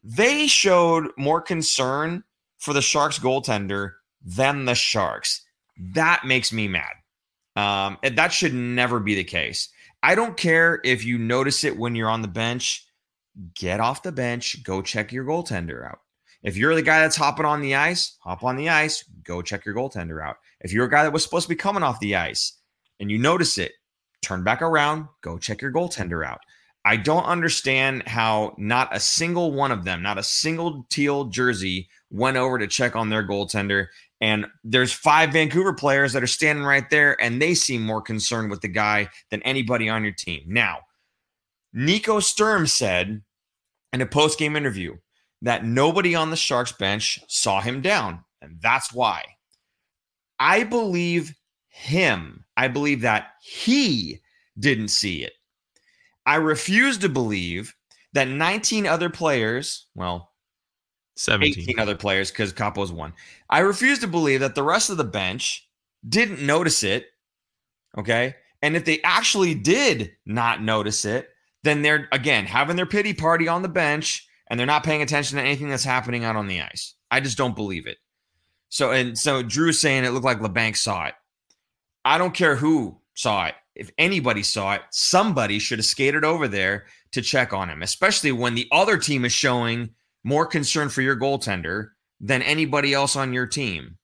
They 0.02 0.46
showed 0.46 1.10
more 1.18 1.40
concern 1.40 2.24
for 2.58 2.72
the 2.72 2.82
Sharks 2.82 3.18
goaltender 3.18 3.92
than 4.24 4.64
the 4.64 4.74
Sharks. 4.74 5.44
That 5.94 6.24
makes 6.24 6.52
me 6.52 6.68
mad. 6.68 6.94
Um, 7.54 7.98
that 8.02 8.32
should 8.32 8.54
never 8.54 9.00
be 9.00 9.14
the 9.14 9.24
case. 9.24 9.68
I 10.02 10.14
don't 10.14 10.36
care 10.36 10.80
if 10.84 11.04
you 11.04 11.18
notice 11.18 11.64
it 11.64 11.76
when 11.76 11.94
you're 11.94 12.10
on 12.10 12.22
the 12.22 12.28
bench. 12.28 12.86
Get 13.54 13.80
off 13.80 14.02
the 14.02 14.12
bench, 14.12 14.62
go 14.64 14.82
check 14.82 15.12
your 15.12 15.24
goaltender 15.24 15.86
out. 15.86 16.00
If 16.42 16.56
you're 16.56 16.74
the 16.74 16.82
guy 16.82 17.00
that's 17.00 17.16
hopping 17.16 17.46
on 17.46 17.60
the 17.60 17.74
ice, 17.74 18.16
hop 18.20 18.44
on 18.44 18.56
the 18.56 18.68
ice, 18.68 19.04
go 19.24 19.42
check 19.42 19.64
your 19.64 19.74
goaltender 19.74 20.24
out. 20.24 20.36
If 20.60 20.72
you're 20.72 20.86
a 20.86 20.90
guy 20.90 21.02
that 21.02 21.12
was 21.12 21.22
supposed 21.24 21.44
to 21.44 21.48
be 21.48 21.56
coming 21.56 21.82
off 21.82 22.00
the 22.00 22.16
ice 22.16 22.58
and 23.00 23.10
you 23.10 23.18
notice 23.18 23.58
it, 23.58 23.72
turn 24.22 24.44
back 24.44 24.62
around, 24.62 25.08
go 25.20 25.38
check 25.38 25.60
your 25.60 25.72
goaltender 25.72 26.26
out. 26.26 26.40
I 26.84 26.96
don't 26.96 27.24
understand 27.24 28.04
how 28.06 28.54
not 28.56 28.94
a 28.94 29.00
single 29.00 29.52
one 29.52 29.72
of 29.72 29.84
them, 29.84 30.02
not 30.02 30.18
a 30.18 30.22
single 30.22 30.86
teal 30.90 31.24
jersey 31.24 31.88
went 32.10 32.36
over 32.36 32.58
to 32.58 32.66
check 32.66 32.96
on 32.96 33.10
their 33.10 33.26
goaltender. 33.26 33.88
And 34.20 34.46
there's 34.64 34.92
five 34.92 35.32
Vancouver 35.32 35.72
players 35.72 36.12
that 36.12 36.22
are 36.22 36.28
standing 36.28 36.64
right 36.64 36.88
there, 36.90 37.20
and 37.22 37.40
they 37.40 37.54
seem 37.54 37.82
more 37.82 38.02
concerned 38.02 38.50
with 38.50 38.60
the 38.60 38.68
guy 38.68 39.10
than 39.30 39.42
anybody 39.42 39.88
on 39.88 40.02
your 40.02 40.12
team. 40.12 40.42
Now, 40.46 40.80
Nico 41.72 42.18
Sturm 42.18 42.66
said 42.66 43.22
in 43.92 44.00
a 44.00 44.06
post 44.06 44.38
game 44.38 44.56
interview 44.56 44.96
that 45.42 45.64
nobody 45.64 46.14
on 46.14 46.30
the 46.30 46.36
Sharks 46.36 46.72
bench 46.72 47.20
saw 47.28 47.60
him 47.60 47.80
down, 47.80 48.24
and 48.42 48.58
that's 48.60 48.92
why. 48.92 49.24
I 50.40 50.64
believe 50.64 51.34
him. 51.68 52.44
I 52.56 52.68
believe 52.68 53.02
that 53.02 53.32
he 53.40 54.20
didn't 54.58 54.88
see 54.88 55.22
it. 55.22 55.32
I 56.26 56.36
refuse 56.36 56.98
to 56.98 57.08
believe 57.08 57.74
that 58.12 58.28
19 58.28 58.86
other 58.86 59.10
players, 59.10 59.86
well, 59.94 60.32
17. 61.18 61.64
18 61.64 61.78
other 61.80 61.96
players 61.96 62.30
because 62.30 62.52
Kaapo's 62.52 62.92
one. 62.92 63.12
I 63.50 63.60
refuse 63.60 63.98
to 64.00 64.06
believe 64.06 64.40
that 64.40 64.54
the 64.54 64.62
rest 64.62 64.88
of 64.88 64.96
the 64.96 65.04
bench 65.04 65.68
didn't 66.08 66.40
notice 66.40 66.84
it. 66.84 67.06
Okay. 67.96 68.36
And 68.62 68.76
if 68.76 68.84
they 68.84 69.02
actually 69.02 69.54
did 69.54 70.12
not 70.26 70.62
notice 70.62 71.04
it, 71.04 71.30
then 71.64 71.82
they're 71.82 72.08
again 72.12 72.46
having 72.46 72.76
their 72.76 72.86
pity 72.86 73.12
party 73.12 73.48
on 73.48 73.62
the 73.62 73.68
bench 73.68 74.28
and 74.48 74.58
they're 74.58 74.66
not 74.66 74.84
paying 74.84 75.02
attention 75.02 75.36
to 75.36 75.42
anything 75.42 75.68
that's 75.68 75.84
happening 75.84 76.24
out 76.24 76.36
on 76.36 76.46
the 76.46 76.60
ice. 76.60 76.94
I 77.10 77.20
just 77.20 77.36
don't 77.36 77.56
believe 77.56 77.86
it. 77.86 77.98
So, 78.68 78.92
and 78.92 79.18
so 79.18 79.42
Drew's 79.42 79.80
saying 79.80 80.04
it 80.04 80.10
looked 80.10 80.24
like 80.24 80.40
LeBanc 80.40 80.76
saw 80.76 81.06
it. 81.06 81.14
I 82.04 82.18
don't 82.18 82.34
care 82.34 82.54
who 82.54 83.00
saw 83.14 83.46
it. 83.46 83.54
If 83.74 83.90
anybody 83.98 84.42
saw 84.42 84.74
it, 84.74 84.82
somebody 84.90 85.58
should 85.58 85.78
have 85.78 85.86
skated 85.86 86.24
over 86.24 86.46
there 86.46 86.86
to 87.12 87.22
check 87.22 87.52
on 87.52 87.68
him, 87.68 87.82
especially 87.82 88.32
when 88.32 88.54
the 88.54 88.68
other 88.70 88.98
team 88.98 89.24
is 89.24 89.32
showing 89.32 89.90
more 90.28 90.46
concern 90.46 90.90
for 90.90 91.00
your 91.00 91.16
goaltender 91.16 91.88
than 92.20 92.42
anybody 92.42 92.92
else 92.92 93.16
on 93.16 93.32
your 93.32 93.46
team. 93.46 93.96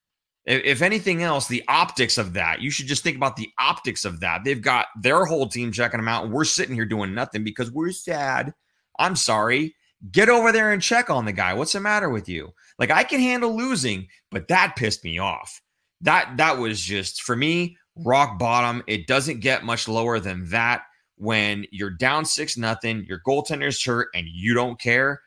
If, 0.47 0.83
anything 0.83 1.23
else, 1.23 1.49
the 1.49 1.62
optics 1.69 2.19
of 2.19 2.35
that, 2.35 2.61
you 2.61 2.71
should 2.71 2.87
just 2.87 3.02
think 3.02 3.16
about 3.16 3.37
the 3.37 3.50
optics 3.59 4.04
of 4.04 4.21
that. 4.21 4.43
They've 4.45 4.61
got 4.61 4.87
their 5.00 5.25
whole 5.25 5.49
team 5.49 5.73
checking 5.73 5.99
them 5.99 6.09
out, 6.09 6.25
and 6.25 6.35
we're 6.35 6.45
sitting 6.45 6.75
here 6.75 6.85
doing 6.85 7.14
nothing 7.14 7.45
because 7.45 7.71
we're 7.71 7.93
sad. 7.93 8.52
I'm 8.99 9.16
sorry. 9.16 9.75
Get 10.11 10.28
over 10.28 10.52
there 10.52 10.73
and 10.73 10.83
check 10.83 11.09
on 11.09 11.25
the 11.25 11.33
guy. 11.33 11.54
What's 11.54 11.73
the 11.73 11.81
matter 11.81 12.11
with 12.11 12.28
you? 12.28 12.52
Like 12.78 12.90
I 12.90 13.04
can 13.04 13.21
handle 13.21 13.57
losing, 13.57 14.07
but 14.31 14.49
that 14.49 14.75
pissed 14.76 15.02
me 15.02 15.19
off. 15.19 15.62
That 16.02 16.37
that 16.37 16.59
was 16.59 16.78
just 16.78 17.23
for 17.23 17.35
me 17.35 17.78
rock 17.97 18.38
bottom. 18.38 18.83
It 18.87 19.07
doesn't 19.07 19.40
get 19.40 19.64
much 19.64 19.88
lower 19.88 20.21
than 20.21 20.50
that 20.50 20.83
when 21.16 21.64
you're 21.71 21.90
down 21.90 22.25
six 22.25 22.57
nothing, 22.59 23.07
your 23.09 23.21
goaltender's 23.26 23.83
hurt, 23.83 24.09
and 24.14 24.26
you 24.28 24.52
don't 24.52 24.78
care. 24.78 25.23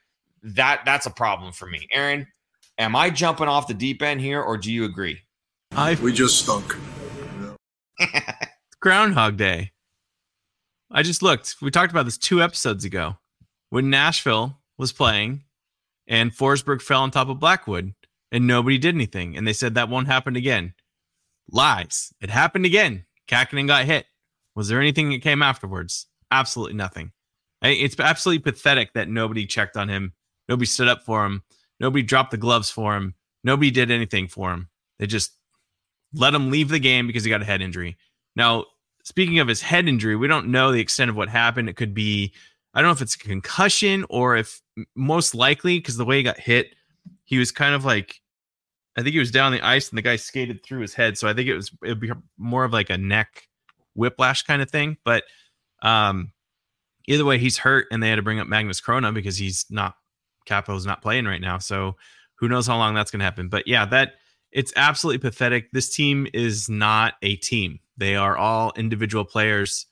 That 0.55 0.83
that's 0.85 1.05
a 1.05 1.11
problem 1.11 1.51
for 1.51 1.65
me. 1.65 1.87
Aaron, 1.91 2.27
am 2.77 2.95
I 2.95 3.09
jumping 3.09 3.47
off 3.47 3.67
the 3.67 3.73
deep 3.73 4.01
end 4.01 4.21
here, 4.21 4.41
or 4.41 4.57
do 4.57 4.71
you 4.71 4.85
agree? 4.85 5.19
I 5.71 5.95
We 6.01 6.13
just 6.13 6.39
stunk. 6.39 6.75
Groundhog 8.81 9.37
Day. 9.37 9.71
I 10.91 11.03
just 11.03 11.21
looked. 11.21 11.55
We 11.61 11.71
talked 11.71 11.91
about 11.91 12.05
this 12.05 12.17
two 12.17 12.41
episodes 12.41 12.85
ago 12.85 13.17
when 13.69 13.89
Nashville 13.89 14.61
was 14.77 14.93
playing 14.93 15.43
and 16.07 16.31
Forsberg 16.31 16.81
fell 16.81 17.01
on 17.01 17.11
top 17.11 17.27
of 17.27 17.39
Blackwood 17.39 17.93
and 18.31 18.47
nobody 18.47 18.77
did 18.77 18.95
anything. 18.95 19.35
And 19.35 19.45
they 19.45 19.53
said 19.53 19.75
that 19.75 19.89
won't 19.89 20.07
happen 20.07 20.35
again. 20.35 20.73
Lies. 21.51 22.13
It 22.21 22.29
happened 22.29 22.65
again. 22.65 23.05
Kahkonen 23.27 23.67
got 23.67 23.85
hit. 23.85 24.05
Was 24.55 24.69
there 24.69 24.79
anything 24.79 25.09
that 25.09 25.21
came 25.21 25.41
afterwards? 25.41 26.07
Absolutely 26.31 26.75
nothing. 26.75 27.11
It's 27.61 27.99
absolutely 27.99 28.51
pathetic 28.51 28.93
that 28.93 29.09
nobody 29.09 29.45
checked 29.45 29.77
on 29.77 29.89
him. 29.89 30.13
Nobody 30.47 30.65
stood 30.65 30.87
up 30.87 31.03
for 31.03 31.25
him. 31.25 31.43
Nobody 31.79 32.03
dropped 32.03 32.31
the 32.31 32.37
gloves 32.37 32.69
for 32.69 32.95
him. 32.95 33.13
Nobody 33.43 33.71
did 33.71 33.91
anything 33.91 34.27
for 34.27 34.51
him. 34.51 34.69
They 34.99 35.07
just 35.07 35.33
let 36.13 36.33
him 36.33 36.49
leave 36.49 36.69
the 36.69 36.79
game 36.79 37.07
because 37.07 37.23
he 37.23 37.29
got 37.29 37.41
a 37.41 37.45
head 37.45 37.61
injury. 37.61 37.97
Now, 38.35 38.65
speaking 39.03 39.39
of 39.39 39.47
his 39.47 39.61
head 39.61 39.87
injury, 39.87 40.15
we 40.15 40.27
don't 40.27 40.47
know 40.47 40.71
the 40.71 40.79
extent 40.79 41.09
of 41.09 41.15
what 41.15 41.29
happened. 41.29 41.69
It 41.69 41.75
could 41.75 41.93
be, 41.93 42.33
I 42.73 42.81
don't 42.81 42.89
know 42.89 42.93
if 42.93 43.01
it's 43.01 43.15
a 43.15 43.19
concussion 43.19 44.05
or 44.09 44.35
if 44.35 44.61
most 44.95 45.35
likely 45.35 45.79
because 45.79 45.97
the 45.97 46.05
way 46.05 46.17
he 46.17 46.23
got 46.23 46.39
hit, 46.39 46.75
he 47.25 47.37
was 47.37 47.51
kind 47.51 47.75
of 47.75 47.85
like, 47.85 48.21
I 48.97 49.03
think 49.03 49.13
he 49.13 49.19
was 49.19 49.31
down 49.31 49.51
the 49.51 49.61
ice 49.61 49.89
and 49.89 49.97
the 49.97 50.01
guy 50.01 50.15
skated 50.15 50.63
through 50.63 50.79
his 50.79 50.93
head. 50.93 51.17
So 51.17 51.27
I 51.27 51.33
think 51.33 51.47
it 51.47 51.55
was 51.55 51.71
it'd 51.83 51.99
be 51.99 52.11
more 52.37 52.63
of 52.63 52.73
like 52.73 52.89
a 52.89 52.97
neck 52.97 53.47
whiplash 53.93 54.43
kind 54.43 54.61
of 54.61 54.71
thing. 54.71 54.97
But 55.03 55.23
um, 55.81 56.31
either 57.07 57.25
way, 57.25 57.37
he's 57.37 57.57
hurt, 57.57 57.87
and 57.91 58.01
they 58.01 58.09
had 58.09 58.15
to 58.15 58.21
bring 58.21 58.39
up 58.39 58.47
Magnus 58.47 58.81
Chrona 58.81 59.13
because 59.13 59.37
he's 59.37 59.65
not 59.69 59.95
Kaapo's 60.47 60.85
not 60.85 61.01
playing 61.01 61.25
right 61.25 61.41
now. 61.41 61.57
So 61.57 61.95
who 62.35 62.47
knows 62.47 62.67
how 62.67 62.77
long 62.77 62.93
that's 62.93 63.11
going 63.11 63.19
to 63.19 63.25
happen? 63.25 63.49
But 63.49 63.67
yeah, 63.67 63.85
that 63.85 64.13
it's 64.51 64.73
absolutely 64.75 65.19
pathetic. 65.19 65.71
This 65.71 65.93
team 65.93 66.27
is 66.33 66.69
not 66.69 67.15
a 67.21 67.35
team. 67.37 67.79
They 67.97 68.15
are 68.15 68.37
all 68.37 68.73
individual 68.75 69.25
players 69.25 69.85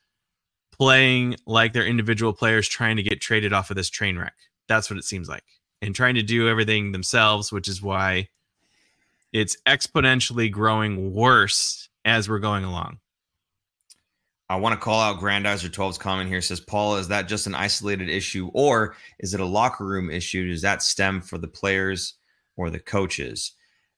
playing 0.71 1.35
like 1.45 1.73
they're 1.73 1.85
individual 1.85 2.33
players 2.33 2.67
trying 2.67 2.97
to 2.97 3.03
get 3.03 3.21
traded 3.21 3.53
off 3.53 3.69
of 3.69 3.75
this 3.75 3.89
train 3.89 4.17
wreck. 4.17 4.35
That's 4.67 4.89
what 4.89 4.97
it 4.97 5.05
seems 5.05 5.29
like. 5.29 5.43
And 5.81 5.93
trying 5.95 6.15
to 6.15 6.23
do 6.23 6.49
everything 6.49 6.91
themselves, 6.91 7.51
which 7.51 7.67
is 7.67 7.81
why 7.81 8.29
it's 9.33 9.57
exponentially 9.67 10.51
growing 10.51 11.13
worse 11.13 11.89
as 12.05 12.29
we're 12.29 12.39
going 12.39 12.63
along. 12.63 12.99
I 14.49 14.57
want 14.57 14.73
to 14.73 14.83
call 14.83 15.01
out 15.01 15.19
Grandizer 15.19 15.69
12's 15.69 15.97
comment 15.97 16.29
here. 16.29 16.41
Says, 16.41 16.59
Paul, 16.59 16.97
is 16.97 17.07
that 17.07 17.27
just 17.27 17.47
an 17.47 17.55
isolated 17.55 18.09
issue 18.09 18.51
or 18.53 18.95
is 19.19 19.33
it 19.33 19.39
a 19.39 19.45
locker 19.45 19.85
room 19.85 20.11
issue? 20.11 20.47
Does 20.47 20.61
that 20.61 20.83
stem 20.83 21.21
for 21.21 21.37
the 21.37 21.47
players 21.47 22.15
or 22.55 22.69
the 22.69 22.79
coaches? 22.79 23.53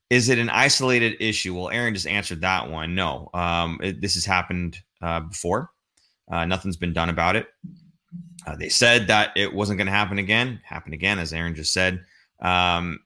Is 0.10 0.30
it 0.30 0.40
an 0.40 0.50
isolated 0.50 1.18
issue? 1.20 1.54
Well, 1.54 1.70
Aaron 1.70 1.94
just 1.94 2.08
answered 2.08 2.42
that 2.42 2.70
one. 2.70 2.96
No, 2.96 3.30
um, 3.34 3.78
it, 3.84 4.00
this 4.00 4.14
has 4.14 4.24
happened 4.24 4.80
uh, 5.02 5.20
before. 5.22 5.72
Uh, 6.32 6.46
nothing's 6.46 6.78
been 6.78 6.94
done 6.94 7.10
about 7.10 7.36
it. 7.36 7.48
Uh, 8.46 8.56
they 8.56 8.70
said 8.70 9.08
that 9.08 9.32
it 9.36 9.54
wasn't 9.54 9.78
going 9.78 9.88
to 9.88 9.92
happen 9.92 10.18
again. 10.18 10.62
Happened 10.64 10.94
again, 10.94 11.20
as 11.20 11.34
Aaron 11.34 11.56
just 11.56 11.74
said. 11.74 12.06
Um, 12.42 13.00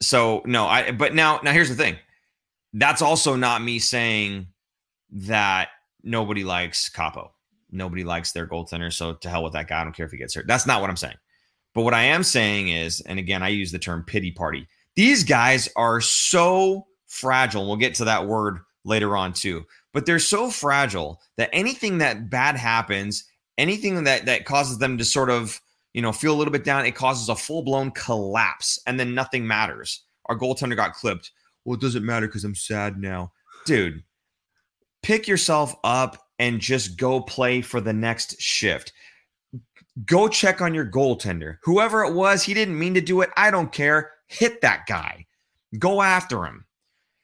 so 0.00 0.42
no, 0.46 0.66
I. 0.66 0.92
But 0.92 1.14
now, 1.14 1.40
now 1.42 1.52
here's 1.52 1.68
the 1.68 1.74
thing. 1.74 1.96
That's 2.72 3.02
also 3.02 3.36
not 3.36 3.62
me 3.62 3.78
saying 3.78 4.46
that 5.10 5.68
nobody 6.02 6.44
likes 6.44 6.88
Kaapo. 6.88 7.30
Nobody 7.70 8.04
likes 8.04 8.32
their 8.32 8.46
goaltender. 8.46 8.92
So 8.92 9.14
to 9.14 9.28
hell 9.28 9.44
with 9.44 9.52
that 9.52 9.68
guy. 9.68 9.80
I 9.80 9.84
don't 9.84 9.94
care 9.94 10.06
if 10.06 10.12
he 10.12 10.18
gets 10.18 10.34
hurt. 10.34 10.46
That's 10.46 10.66
not 10.66 10.80
what 10.80 10.90
I'm 10.90 10.96
saying. 10.96 11.16
But 11.74 11.82
what 11.82 11.94
I 11.94 12.02
am 12.02 12.24
saying 12.24 12.70
is, 12.70 13.00
and 13.02 13.18
again, 13.18 13.42
I 13.42 13.48
use 13.48 13.70
the 13.70 13.78
term 13.78 14.02
pity 14.04 14.32
party. 14.32 14.66
These 14.96 15.22
guys 15.22 15.68
are 15.76 16.00
so 16.00 16.86
fragile. 17.06 17.66
We'll 17.66 17.76
get 17.76 17.94
to 17.96 18.04
that 18.06 18.26
word 18.26 18.58
later 18.84 19.16
on 19.16 19.32
too. 19.32 19.64
But 19.92 20.06
they're 20.06 20.18
so 20.18 20.50
fragile 20.50 21.20
that 21.36 21.50
anything 21.52 21.98
that 21.98 22.28
bad 22.30 22.56
happens, 22.56 23.24
anything 23.58 24.02
that 24.04 24.26
that 24.26 24.44
causes 24.46 24.78
them 24.78 24.98
to 24.98 25.04
sort 25.04 25.30
of, 25.30 25.60
you 25.92 26.02
know, 26.02 26.12
feel 26.12 26.34
a 26.34 26.38
little 26.38 26.52
bit 26.52 26.64
down, 26.64 26.86
it 26.86 26.94
causes 26.94 27.28
a 27.28 27.36
full-blown 27.36 27.92
collapse 27.92 28.80
and 28.86 28.98
then 28.98 29.14
nothing 29.14 29.46
matters. 29.46 30.04
Our 30.26 30.38
goaltender 30.38 30.76
got 30.76 30.94
clipped. 30.94 31.30
Well, 31.64 31.74
it 31.74 31.80
doesn't 31.80 32.06
matter 32.06 32.26
because 32.26 32.44
I'm 32.44 32.54
sad 32.54 32.98
now. 32.98 33.32
Dude, 33.64 34.02
pick 35.02 35.28
yourself 35.28 35.74
up 35.84 36.16
and 36.38 36.60
just 36.60 36.96
go 36.96 37.20
play 37.20 37.60
for 37.60 37.80
the 37.80 37.92
next 37.92 38.40
shift. 38.40 38.92
Go 40.06 40.28
check 40.28 40.60
on 40.60 40.74
your 40.74 40.86
goaltender. 40.86 41.56
Whoever 41.62 42.04
it 42.04 42.14
was, 42.14 42.42
he 42.42 42.54
didn't 42.54 42.78
mean 42.78 42.94
to 42.94 43.00
do 43.00 43.20
it. 43.20 43.30
I 43.36 43.50
don't 43.50 43.72
care. 43.72 44.12
Hit 44.28 44.60
that 44.62 44.86
guy. 44.86 45.26
Go 45.78 46.00
after 46.00 46.44
him. 46.44 46.64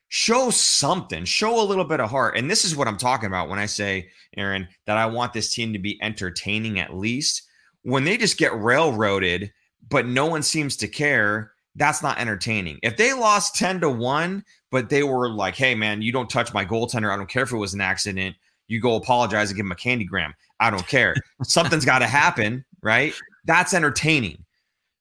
Show 0.09 0.51
something. 0.51 1.25
Show 1.25 1.61
a 1.61 1.65
little 1.65 1.85
bit 1.85 2.01
of 2.01 2.11
heart. 2.11 2.37
And 2.37 2.51
this 2.51 2.65
is 2.65 2.77
what 2.77 2.89
I'm 2.89 2.99
talking 2.99 3.27
about 3.27 3.49
when 3.49 3.59
I 3.59 3.67
say, 3.67 4.09
Aaron, 4.37 4.69
that 4.87 4.99
I 4.99 5.07
want 5.07 5.33
this 5.33 5.53
team 5.53 5.73
to 5.73 5.79
be 5.79 6.01
entertaining 6.03 6.79
at 6.79 6.95
least. 6.95 7.43
When 7.83 8.05
they 8.05 8.17
just 8.17 8.39
get 8.39 8.55
railroaded, 8.55 9.53
but 9.89 10.07
no 10.07 10.27
one 10.27 10.43
seems 10.43 10.77
to 10.79 10.89
care, 10.89 11.53
that's 11.77 12.03
not 12.03 12.19
entertaining. 12.19 12.79
If 12.83 12.97
they 12.97 13.13
lost 13.13 13.55
10 13.57 13.81
to 13.81 13.91
1, 13.91 14.45
but 14.71 14.89
they 14.89 15.03
were 15.03 15.31
like, 15.31 15.55
hey, 15.55 15.75
man, 15.75 16.03
you 16.03 16.11
don't 16.11 16.29
touch 16.29 16.53
my 16.53 16.65
goaltender. 16.65 17.13
I 17.13 17.17
don't 17.17 17.29
care 17.29 17.43
if 17.43 17.53
it 17.53 17.57
was 17.57 17.75
an 17.75 17.81
accident. 17.81 18.35
You 18.67 18.81
go 18.81 18.97
apologize 18.97 19.51
and 19.51 19.57
give 19.57 19.67
him 19.67 19.73
a 19.73 19.77
candy 19.77 20.05
gram. 20.05 20.35
I 20.59 20.71
don't 20.71 20.87
care. 20.87 21.15
Something's 21.43 21.85
got 21.87 22.01
to 22.01 22.07
happen, 22.07 22.65
right? 22.83 23.15
That's 23.45 23.75
entertaining. 23.75 24.45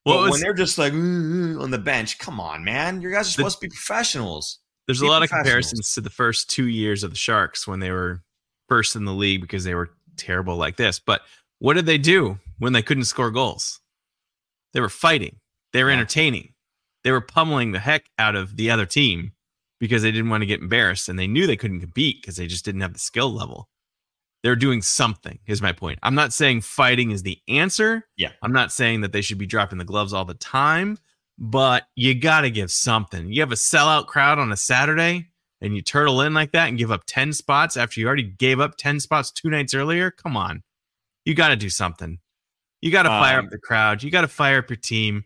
Well, 0.05 0.22
was, 0.22 0.32
when 0.32 0.41
they're 0.41 0.53
just 0.53 0.77
like 0.77 0.94
on 0.94 1.72
the 1.72 1.79
bench, 1.79 2.20
come 2.20 2.39
on, 2.39 2.63
man. 2.63 3.01
You 3.01 3.10
guys 3.10 3.27
are 3.27 3.32
supposed 3.32 3.60
the, 3.60 3.67
to 3.67 3.72
be 3.72 3.75
professionals. 3.75 4.60
There's 4.86 5.01
be 5.01 5.08
a 5.08 5.10
lot 5.10 5.24
of 5.24 5.29
comparisons 5.29 5.94
to 5.94 6.01
the 6.01 6.12
first 6.12 6.50
two 6.50 6.67
years 6.67 7.03
of 7.03 7.10
the 7.10 7.17
Sharks 7.17 7.67
when 7.67 7.79
they 7.79 7.89
were 7.89 8.22
first 8.67 8.96
in 8.96 9.05
the 9.05 9.13
league 9.13 9.41
because 9.41 9.63
they 9.63 9.74
were 9.74 9.89
terrible 10.15 10.58
like 10.58 10.75
this. 10.75 11.00
But 11.00 11.22
what 11.58 11.74
did 11.74 11.88
they 11.88 11.98
do 11.98 12.38
when 12.60 12.74
they 12.74 12.84
couldn't 12.84 13.05
score 13.05 13.32
goals? 13.32 13.79
They 14.74 14.82
were 14.82 14.89
fighting. 14.89 15.38
They 15.74 15.84
were 15.84 15.89
entertaining 15.89 16.53
they 17.05 17.12
were 17.12 17.21
pummeling 17.21 17.71
the 17.71 17.79
heck 17.79 18.09
out 18.17 18.35
of 18.35 18.57
the 18.57 18.71
other 18.71 18.88
team 18.88 19.31
because 19.79 20.01
they 20.01 20.12
didn't 20.12 20.31
want 20.31 20.41
to 20.41 20.47
get 20.47 20.59
embarrassed 20.59 21.07
and 21.07 21.19
they 21.19 21.27
knew 21.27 21.45
they 21.45 21.55
couldn't 21.55 21.79
compete 21.79 22.19
because 22.19 22.35
they 22.35 22.47
just 22.47 22.65
didn't 22.65 22.81
have 22.81 22.93
the 22.93 23.00
skill 23.00 23.31
level. 23.31 23.69
They're 24.41 24.55
doing 24.55 24.81
something, 24.81 25.38
is 25.45 25.62
my 25.62 25.71
point. 25.71 26.00
I'm 26.01 26.15
not 26.15 26.33
saying 26.33 26.62
fighting 26.62 27.12
is 27.12 27.21
the 27.21 27.39
answer. 27.47 28.07
Yeah. 28.17 28.31
I'm 28.41 28.51
not 28.51 28.71
saying 28.71 29.01
that 29.01 29.12
they 29.12 29.21
should 29.21 29.38
be 29.38 29.45
dropping 29.45 29.77
the 29.77 29.85
gloves 29.85 30.13
all 30.13 30.25
the 30.25 30.33
time, 30.33 30.97
but 31.38 31.83
you 31.95 32.15
got 32.15 32.41
to 32.41 32.50
give 32.50 32.71
something. 32.71 33.31
You 33.31 33.41
have 33.41 33.51
a 33.51 33.55
sellout 33.55 34.07
crowd 34.07 34.39
on 34.39 34.51
a 34.51 34.57
Saturday 34.57 35.27
and 35.62 35.75
you 35.75 35.83
turtle 35.83 36.21
in 36.21 36.33
like 36.33 36.53
that 36.53 36.69
and 36.69 36.77
give 36.77 36.91
up 36.91 37.03
10 37.05 37.33
spots 37.33 37.77
after 37.77 38.00
you 38.00 38.07
already 38.07 38.24
gave 38.24 38.59
up 38.59 38.77
10 38.77 39.00
spots 39.00 39.29
two 39.29 39.51
nights 39.51 39.75
earlier. 39.75 40.09
Come 40.09 40.35
on. 40.35 40.63
You 41.24 41.35
got 41.35 41.50
to 41.50 41.55
do 41.55 41.69
something. 41.69 42.17
You 42.81 42.91
got 42.91 43.03
to 43.03 43.09
fire 43.09 43.39
um, 43.39 43.45
up 43.45 43.51
the 43.51 43.59
crowd. 43.59 44.01
You 44.01 44.09
got 44.09 44.21
to 44.21 44.27
fire 44.27 44.57
up 44.57 44.69
your 44.71 44.77
team. 44.77 45.25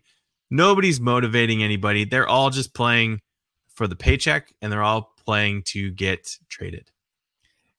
Nobody's 0.51 0.99
motivating 0.99 1.63
anybody. 1.63 2.05
They're 2.05 2.27
all 2.27 2.49
just 2.49 2.73
playing 2.73 3.21
for 3.73 3.87
the 3.87 3.95
paycheck 3.95 4.53
and 4.61 4.71
they're 4.71 4.83
all 4.83 5.13
playing 5.25 5.63
to 5.63 5.91
get 5.91 6.37
traded. 6.49 6.91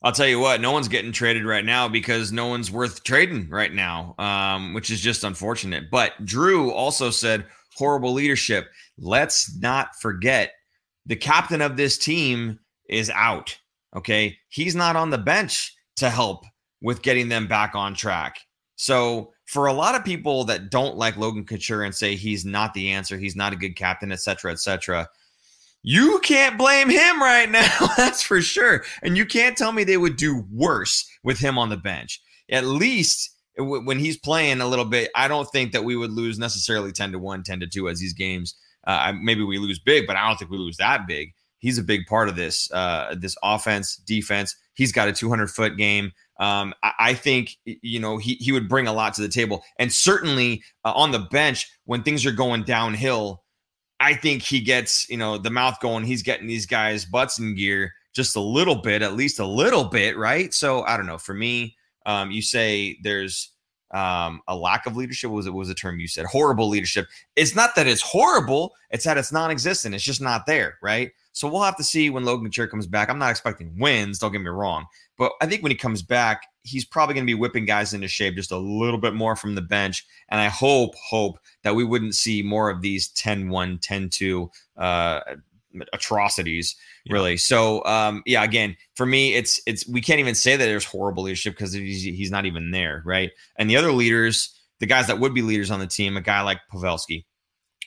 I'll 0.03 0.13
tell 0.13 0.27
you 0.27 0.41
what, 0.41 0.63
no 0.63 0.73
one's 0.73 0.89
getting 0.89 1.13
traded 1.13 1.45
right 1.45 1.65
now 1.65 1.87
because 1.87 2.33
no 2.33 2.47
one's 2.47 2.71
worth 2.71 3.05
trading 3.05 3.51
right 3.51 3.73
now, 3.73 4.15
um, 4.19 4.73
which 4.73 4.91
is 4.91 5.01
just 5.01 5.25
unfortunate. 5.25 5.91
But 5.91 6.13
Drew 6.25 6.73
also 6.73 7.11
said 7.11 7.45
horrible 7.77 8.13
leadership. 8.13 8.71
Let's 8.97 9.55
not 9.59 9.95
forget 10.01 10.53
the 11.05 11.17
captain 11.17 11.61
of 11.61 11.77
this 11.77 11.99
team 11.99 12.59
is 12.89 13.11
out. 13.11 13.59
Okay. 13.95 14.39
He's 14.49 14.75
not 14.75 14.97
on 14.97 15.11
the 15.11 15.19
bench 15.19 15.75
to 15.97 16.09
help 16.09 16.45
with 16.81 17.03
getting 17.03 17.29
them 17.29 17.47
back 17.47 17.75
on 17.75 17.95
track. 17.95 18.39
So 18.77 19.33
for 19.51 19.67
a 19.67 19.73
lot 19.73 19.97
of 19.97 20.05
people 20.05 20.45
that 20.45 20.71
don't 20.71 20.97
like 20.97 21.17
Logan 21.17 21.45
Couture 21.45 21.83
and 21.83 21.93
say 21.93 22.15
he's 22.15 22.45
not 22.45 22.73
the 22.73 22.93
answer, 22.93 23.19
he's 23.19 23.35
not 23.35 23.53
a 23.53 23.57
good 23.57 23.75
captain, 23.75 24.13
etc., 24.13 24.53
etc., 24.53 25.09
you 25.83 26.21
can't 26.23 26.57
blame 26.57 26.89
him 26.89 27.21
right 27.21 27.51
now. 27.51 27.89
That's 27.97 28.23
for 28.23 28.41
sure. 28.41 28.85
And 29.03 29.17
you 29.17 29.27
can't 29.27 29.57
tell 29.57 29.73
me 29.73 29.83
they 29.83 29.97
would 29.97 30.17
do 30.17 30.45
worse 30.53 31.05
with 31.25 31.41
him 31.41 31.59
on 31.59 31.69
the 31.69 31.77
bench. 31.77 32.23
At 32.49 32.65
least 32.65 33.31
when 33.57 33.99
he's 33.99 34.19
playing 34.19 34.61
a 34.61 34.69
little 34.69 34.85
bit, 34.85 35.11
I 35.17 35.27
don't 35.27 35.51
think 35.51 35.73
that 35.73 35.83
we 35.83 35.97
would 35.97 36.13
lose 36.13 36.39
necessarily 36.39 36.93
10 36.93 37.11
to 37.13 37.19
1, 37.19 37.43
10 37.43 37.61
to 37.61 37.67
2 37.67 37.89
as 37.89 37.99
these 37.99 38.13
games. 38.13 38.55
Uh, 38.87 39.15
maybe 39.21 39.43
we 39.43 39.59
lose 39.59 39.81
big, 39.81 40.07
but 40.07 40.15
I 40.15 40.29
don't 40.29 40.39
think 40.39 40.53
we 40.53 40.59
lose 40.59 40.77
that 40.77 41.09
big. 41.09 41.33
He's 41.59 41.79
a 41.79 41.83
big 41.83 42.07
part 42.07 42.29
of 42.29 42.37
this 42.37 42.71
uh, 42.71 43.17
this 43.19 43.37
offense, 43.43 43.97
defense. 43.97 44.55
He's 44.81 44.93
got 44.93 45.09
a 45.09 45.13
200 45.13 45.51
foot 45.51 45.77
game. 45.77 46.11
Um, 46.39 46.73
I, 46.83 46.93
I, 46.99 47.15
think 47.15 47.59
you 47.65 48.01
know 48.01 48.17
he 48.17 48.37
he 48.37 48.51
would 48.51 48.67
bring 48.67 48.87
a 48.87 48.95
lot 48.95 49.13
to 49.13 49.21
the 49.21 49.29
table, 49.29 49.63
and 49.79 49.93
certainly 49.93 50.63
uh, 50.87 50.93
on 50.95 51.11
the 51.11 51.19
bench 51.19 51.71
when 51.85 52.03
things 52.03 52.25
are 52.25 52.33
going 52.33 52.63
downhill, 52.63 53.43
I 54.01 54.15
think 54.15 54.41
he 54.43 54.63
gets 54.63 55.07
you 55.11 55.19
know 55.19 55.37
the 55.37 55.51
mouth 55.51 55.79
going. 55.81 56.05
He's 56.05 56.23
getting 56.23 56.47
these 56.47 56.65
guys 56.65 57.05
butts 57.05 57.39
in 57.39 57.55
gear 57.57 57.93
just 58.15 58.37
a 58.37 58.41
little 58.41 58.77
bit, 58.77 59.03
at 59.03 59.17
least 59.17 59.39
a 59.39 59.47
little 59.47 59.85
bit, 59.85 60.17
right? 60.17 60.55
So 60.55 60.83
I 60.85 60.97
don't 60.97 61.05
know. 61.05 61.19
For 61.19 61.35
me, 61.35 61.77
um, 62.07 62.31
you 62.31 62.41
say 62.41 62.99
there's 63.03 63.51
um, 63.91 64.41
a 64.49 64.57
lack 64.57 64.87
of 64.87 64.97
leadership. 64.97 65.31
Was 65.31 65.47
it 65.47 65.53
was 65.53 65.69
a 65.69 65.75
term 65.75 66.01
you 66.01 66.09
said? 66.09 66.25
Horrible 66.25 66.71
leadership. 66.71 67.07
It's 67.37 67.55
not 67.55 67.75
that 67.75 67.87
it's 67.87 68.01
horrible; 68.01 68.73
it's 68.89 69.05
that 69.05 69.19
it's 69.19 69.31
non-existent. 69.31 69.95
It's 69.95 70.05
just 70.05 70.23
not 70.23 70.47
there, 70.47 70.79
right? 70.81 71.11
So 71.33 71.49
we'll 71.49 71.63
have 71.63 71.77
to 71.77 71.85
see 71.85 72.11
when 72.11 72.25
Logan 72.25 72.47
Couture 72.47 72.67
comes 72.67 72.87
back. 72.87 73.09
I'm 73.09 73.19
not 73.19 73.31
expecting 73.31 73.79
wins, 73.79 74.19
don't 74.19 74.33
get 74.33 74.41
me 74.41 74.49
wrong. 74.49 74.87
But 75.17 75.33
I 75.41 75.47
think 75.47 75.63
when 75.63 75.71
he 75.71 75.77
comes 75.77 76.03
back, 76.03 76.43
he's 76.63 76.85
probably 76.85 77.15
going 77.15 77.25
to 77.25 77.31
be 77.31 77.39
whipping 77.39 77.67
guys 77.67 77.95
into 77.95 78.09
shape 78.09 78.35
just 78.35 78.53
a 78.53 78.59
little 78.59 78.99
bit 78.99 79.15
more 79.15 79.37
from 79.37 79.55
the 79.55 79.63
bench. 79.63 80.05
And 80.29 80.41
I 80.41 80.49
hope, 80.49 80.95
hope 80.97 81.39
that 81.63 81.75
we 81.75 81.85
wouldn't 81.85 82.15
see 82.15 82.43
more 82.43 82.71
of 82.71 82.81
these 82.81 83.09
10 83.09 83.49
1, 83.49 83.79
10 83.79 84.09
2 84.09 84.51
uh, 84.77 85.21
atrocities 85.93 86.75
really 87.11 87.37
so 87.37 87.85
um 87.85 88.23
yeah 88.27 88.43
again 88.43 88.77
for 88.95 89.07
me 89.07 89.35
it's 89.35 89.61
it's 89.67 89.87
we 89.87 90.01
can't 90.01 90.19
even 90.19 90.35
say 90.35 90.57
that 90.57 90.65
there's 90.65 90.85
horrible 90.85 91.23
leadership 91.23 91.55
because 91.55 91.73
he's, 91.73 92.03
he's 92.03 92.31
not 92.31 92.45
even 92.45 92.73
there 92.73 93.03
right 93.07 93.31
and 93.57 93.71
the 93.71 93.77
other 93.77 93.93
leaders 93.93 94.53
the 94.81 94.87
guys 94.87 95.07
that 95.07 95.21
would 95.21 95.33
be 95.33 95.43
leaders 95.43 95.71
on 95.71 95.79
the 95.79 95.87
team 95.87 96.17
a 96.17 96.21
guy 96.21 96.43
like 96.43 96.59
pavelski 96.73 97.25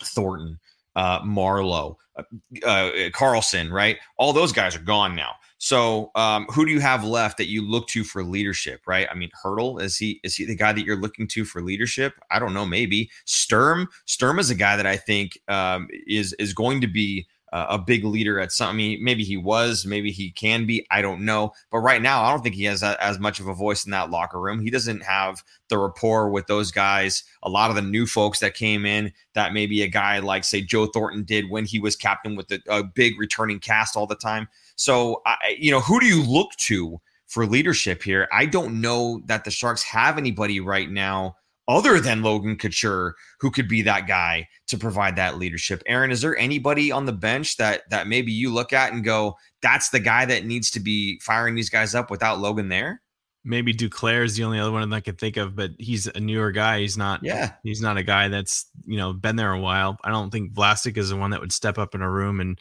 thornton 0.01 0.57
uh 0.95 1.21
marleau 1.21 1.95
uh, 2.15 2.23
uh, 2.65 2.91
karlsson 3.09 3.71
right? 3.71 3.97
All 4.17 4.33
those 4.33 4.51
guys 4.51 4.75
are 4.75 4.79
gone 4.79 5.15
now. 5.15 5.33
So 5.57 6.11
um 6.15 6.45
who 6.51 6.65
do 6.65 6.71
you 6.71 6.79
have 6.79 7.03
left 7.03 7.37
that 7.37 7.47
you 7.47 7.67
look 7.67 7.87
to 7.89 8.03
for 8.03 8.23
leadership 8.23 8.81
right? 8.85 9.07
I 9.09 9.15
mean 9.15 9.31
Hertl 9.43 9.81
is 9.81 9.97
he 9.97 10.19
is 10.23 10.35
he 10.35 10.45
the 10.45 10.55
guy 10.55 10.73
that 10.73 10.85
you're 10.85 10.99
looking 10.99 11.27
to 11.29 11.45
for 11.45 11.61
leadership? 11.61 12.13
I 12.29 12.39
don't 12.39 12.53
know 12.53 12.65
maybe. 12.65 13.09
Sturm 13.25 13.87
sturm 14.05 14.39
is 14.39 14.49
a 14.49 14.55
guy 14.55 14.75
that 14.75 14.85
i 14.85 14.97
think 14.97 15.39
um 15.47 15.87
is 16.07 16.33
is 16.33 16.53
going 16.53 16.81
to 16.81 16.87
be 16.87 17.27
a 17.55 17.77
big 17.77 18.03
leader 18.03 18.39
at 18.39 18.51
some. 18.51 18.69
I 18.69 18.73
mean, 18.73 19.03
maybe 19.03 19.23
he 19.23 19.37
was, 19.37 19.85
maybe 19.85 20.11
he 20.11 20.31
can 20.31 20.65
be. 20.65 20.87
I 20.89 21.03
don't 21.03 21.23
know. 21.23 21.53
But 21.71 21.79
right 21.79 22.01
now, 22.01 22.23
I 22.23 22.31
don't 22.31 22.41
think 22.41 22.55
he 22.55 22.63
has 22.63 22.81
a, 22.81 23.01
as 23.01 23.19
much 23.19 23.39
of 23.39 23.47
a 23.47 23.53
voice 23.53 23.85
in 23.85 23.91
that 23.91 24.09
locker 24.09 24.39
room. 24.39 24.59
He 24.59 24.71
doesn't 24.71 25.03
have 25.03 25.43
the 25.69 25.77
rapport 25.77 26.29
with 26.29 26.47
those 26.47 26.71
guys. 26.71 27.23
A 27.43 27.49
lot 27.49 27.69
of 27.69 27.75
the 27.75 27.83
new 27.83 28.07
folks 28.07 28.39
that 28.39 28.55
came 28.55 28.87
in, 28.87 29.13
that 29.33 29.53
maybe 29.53 29.83
a 29.83 29.87
guy 29.87 30.17
like 30.17 30.43
say 30.43 30.61
Joe 30.61 30.87
Thornton 30.87 31.23
did 31.23 31.49
when 31.49 31.65
he 31.65 31.79
was 31.79 31.95
captain 31.95 32.35
with 32.35 32.51
a, 32.51 32.59
a 32.67 32.83
big 32.83 33.19
returning 33.19 33.59
cast 33.59 33.95
all 33.95 34.07
the 34.07 34.15
time. 34.15 34.47
So, 34.75 35.21
I, 35.27 35.55
you 35.59 35.69
know, 35.69 35.79
who 35.79 35.99
do 35.99 36.07
you 36.07 36.23
look 36.23 36.51
to 36.57 36.99
for 37.27 37.45
leadership 37.45 38.01
here? 38.01 38.27
I 38.31 38.47
don't 38.47 38.81
know 38.81 39.21
that 39.25 39.43
the 39.43 39.51
Sharks 39.51 39.83
have 39.83 40.17
anybody 40.17 40.59
right 40.59 40.89
now 40.89 41.35
other 41.67 41.99
than 41.99 42.23
Logan 42.23 42.57
Couture 42.57 43.15
who 43.39 43.51
could 43.51 43.67
be 43.67 43.81
that 43.81 44.07
guy 44.07 44.47
to 44.67 44.77
provide 44.77 45.15
that 45.15 45.37
leadership. 45.37 45.81
Aaron, 45.85 46.11
is 46.11 46.21
there 46.21 46.37
anybody 46.37 46.91
on 46.91 47.05
the 47.05 47.13
bench 47.13 47.57
that 47.57 47.83
that 47.89 48.07
maybe 48.07 48.31
you 48.31 48.53
look 48.53 48.73
at 48.73 48.93
and 48.93 49.03
go, 49.03 49.35
that's 49.61 49.89
the 49.89 49.99
guy 49.99 50.25
that 50.25 50.45
needs 50.45 50.71
to 50.71 50.79
be 50.79 51.19
firing 51.19 51.55
these 51.55 51.69
guys 51.69 51.95
up 51.95 52.11
without 52.11 52.39
Logan 52.39 52.69
there? 52.69 53.01
Maybe 53.45 53.73
Duclair 53.73 54.23
is 54.23 54.37
the 54.37 54.45
only 54.45 54.59
other 54.59 54.71
one 54.71 54.89
that 54.89 54.95
I 54.95 55.01
could 55.01 55.19
think 55.19 55.35
of, 55.35 55.55
but 55.55 55.71
he's 55.77 56.07
a 56.07 56.19
newer 56.19 56.51
guy. 56.51 56.79
He's 56.79 56.97
not. 56.97 57.21
Yeah, 57.23 57.51
he's 57.63 57.81
not 57.81 57.97
a 57.97 58.03
guy 58.03 58.29
that's 58.29 58.65
you 58.85 58.97
know 58.97 59.11
been 59.11 59.35
there 59.35 59.51
a 59.51 59.59
while. 59.59 59.97
I 60.03 60.11
don't 60.11 60.31
think 60.31 60.53
Vlasic 60.53 60.97
is 60.97 61.09
the 61.09 61.17
one 61.17 61.31
that 61.31 61.41
would 61.41 61.51
step 61.51 61.77
up 61.77 61.93
in 61.93 62.01
a 62.01 62.09
room 62.09 62.39
and 62.39 62.57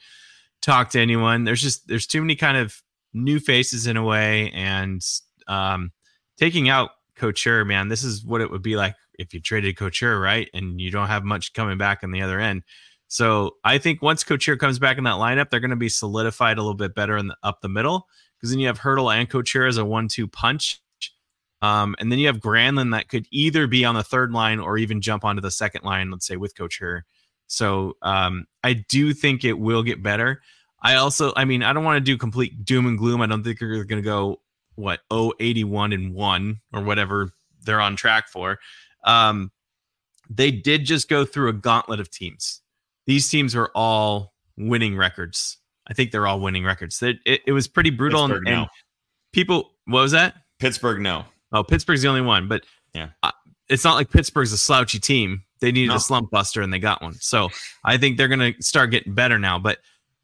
talk 0.60 0.90
to 0.90 1.00
anyone. 1.00 1.44
There's 1.44 1.62
just 1.62 1.86
there's 1.86 2.08
too 2.08 2.20
many 2.20 2.34
kind 2.34 2.56
of 2.56 2.82
new 3.12 3.38
faces 3.38 3.86
in 3.86 3.96
a 3.96 4.02
way, 4.02 4.50
and 4.50 5.00
um, 5.46 5.92
taking 6.36 6.68
out 6.68 6.90
Couture, 7.22 7.64
man, 7.64 7.86
this 7.86 8.02
is 8.02 8.24
what 8.24 8.40
it 8.40 8.50
would 8.50 8.62
be 8.62 8.74
like 8.74 8.96
if 9.16 9.32
you 9.32 9.40
traded 9.40 9.76
Couture, 9.76 10.18
right? 10.18 10.50
And 10.52 10.80
you 10.80 10.90
don't 10.90 11.06
have 11.06 11.22
much 11.22 11.52
coming 11.52 11.78
back 11.78 12.02
on 12.02 12.10
the 12.10 12.20
other 12.20 12.40
end. 12.40 12.64
So 13.06 13.58
I 13.62 13.78
think 13.78 14.02
once 14.02 14.24
Couture 14.24 14.56
comes 14.56 14.80
back 14.80 14.98
in 14.98 15.04
that 15.04 15.14
lineup, 15.14 15.48
they're 15.48 15.60
going 15.60 15.70
to 15.70 15.76
be 15.76 15.88
solidified 15.88 16.58
a 16.58 16.62
little 16.62 16.74
bit 16.74 16.96
better 16.96 17.16
in 17.16 17.28
the, 17.28 17.36
up 17.44 17.60
the 17.60 17.68
middle 17.68 18.08
because 18.36 18.50
then 18.50 18.58
you 18.58 18.66
have 18.66 18.80
Hertl 18.80 19.14
and 19.14 19.30
Couture 19.30 19.66
as 19.66 19.76
a 19.76 19.84
one-two 19.84 20.26
punch. 20.26 20.82
Um, 21.60 21.94
and 22.00 22.10
then 22.10 22.18
you 22.18 22.26
have 22.26 22.38
Granlund 22.38 22.90
that 22.90 23.08
could 23.08 23.28
either 23.30 23.68
be 23.68 23.84
on 23.84 23.94
the 23.94 24.02
third 24.02 24.32
line 24.32 24.58
or 24.58 24.78
even 24.78 25.00
jump 25.00 25.24
onto 25.24 25.40
the 25.40 25.52
second 25.52 25.84
line, 25.84 26.10
let's 26.10 26.26
say 26.26 26.34
with 26.34 26.56
Couture. 26.56 27.04
So 27.46 27.96
um, 28.02 28.46
I 28.64 28.72
do 28.72 29.14
think 29.14 29.44
it 29.44 29.52
will 29.52 29.84
get 29.84 30.02
better. 30.02 30.42
I 30.82 30.96
also, 30.96 31.32
I 31.36 31.44
mean, 31.44 31.62
I 31.62 31.72
don't 31.72 31.84
want 31.84 31.98
to 31.98 32.00
do 32.00 32.18
complete 32.18 32.64
doom 32.64 32.86
and 32.86 32.98
gloom. 32.98 33.20
I 33.20 33.26
don't 33.26 33.44
think 33.44 33.60
they're 33.60 33.84
going 33.84 34.02
to 34.02 34.04
go 34.08 34.40
what 34.74 35.00
081 35.10 35.92
and 35.92 36.14
1 36.14 36.56
or 36.72 36.82
whatever 36.82 37.32
they're 37.62 37.80
on 37.80 37.96
track 37.96 38.28
for. 38.28 38.58
Um 39.04 39.50
they 40.30 40.50
did 40.50 40.84
just 40.84 41.08
go 41.08 41.24
through 41.24 41.48
a 41.48 41.52
gauntlet 41.52 42.00
of 42.00 42.10
teams. 42.10 42.62
These 43.06 43.28
teams 43.28 43.54
are 43.54 43.70
all 43.74 44.32
winning 44.56 44.96
records. 44.96 45.58
I 45.88 45.94
think 45.94 46.10
they're 46.10 46.26
all 46.26 46.40
winning 46.40 46.64
records. 46.64 47.02
It, 47.02 47.18
it, 47.26 47.42
it 47.46 47.52
was 47.52 47.68
pretty 47.68 47.90
brutal 47.90 48.24
and, 48.24 48.46
and, 48.48 48.66
people 49.32 49.72
what 49.86 50.00
was 50.00 50.12
that? 50.12 50.36
Pittsburgh 50.58 51.00
no. 51.00 51.24
Oh 51.52 51.62
pittsburgh's 51.62 52.02
the 52.02 52.08
only 52.08 52.20
one 52.20 52.48
but 52.48 52.64
yeah. 52.94 53.10
Uh, 53.22 53.32
it's 53.68 53.84
not 53.84 53.94
like 53.94 54.10
pittsburgh's 54.10 54.52
a 54.52 54.58
slouchy 54.58 54.98
team. 54.98 55.42
They 55.60 55.72
needed 55.72 55.88
no. 55.88 55.96
a 55.96 56.00
slump 56.00 56.30
buster 56.30 56.62
and 56.62 56.72
they 56.72 56.78
got 56.78 57.02
one. 57.02 57.14
So 57.14 57.50
i 57.84 57.96
think 57.96 58.16
they're 58.16 58.28
going 58.28 58.54
to 58.54 58.62
start 58.62 58.90
getting 58.90 59.14
better 59.14 59.38
now 59.38 59.58
but 59.58 59.78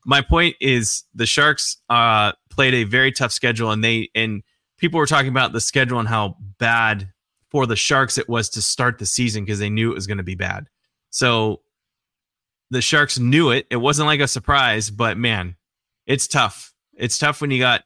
my 0.07 0.23
point 0.23 0.57
is 0.61 1.05
the 1.15 1.27
sharks 1.27 1.79
uh 1.91 2.33
played 2.59 2.75
a 2.75 2.83
very 2.83 3.13
tough 3.13 3.31
schedule, 3.31 3.71
and 3.71 3.85
they 3.85 4.11
and 4.17 4.43
people 4.79 4.99
were 4.99 5.07
talking 5.07 5.29
about 5.29 5.53
the 5.53 5.61
schedule 5.61 6.01
and 6.01 6.09
how 6.09 6.35
bad 6.59 7.09
for 7.51 7.67
the 7.67 7.77
Sharks 7.77 8.19
it 8.19 8.29
was 8.29 8.49
to 8.49 8.61
start 8.61 8.99
the 8.99 9.07
season 9.07 9.45
because 9.45 9.61
they 9.61 9.71
knew 9.71 9.93
it 9.93 9.95
was 9.95 10.09
going 10.09 10.19
to 10.19 10.25
be 10.25 10.35
bad. 10.35 10.69
So 11.11 11.61
the 12.73 12.83
Sharks 12.83 13.17
knew 13.17 13.51
it. 13.51 13.69
It 13.71 13.77
wasn't 13.77 14.07
like 14.07 14.19
a 14.19 14.27
surprise, 14.27 14.91
but 14.91 15.17
man, 15.17 15.55
it's 16.05 16.27
tough. 16.27 16.75
It's 16.95 17.17
tough 17.17 17.41
when 17.41 17.53
you 17.53 17.61
got 17.61 17.85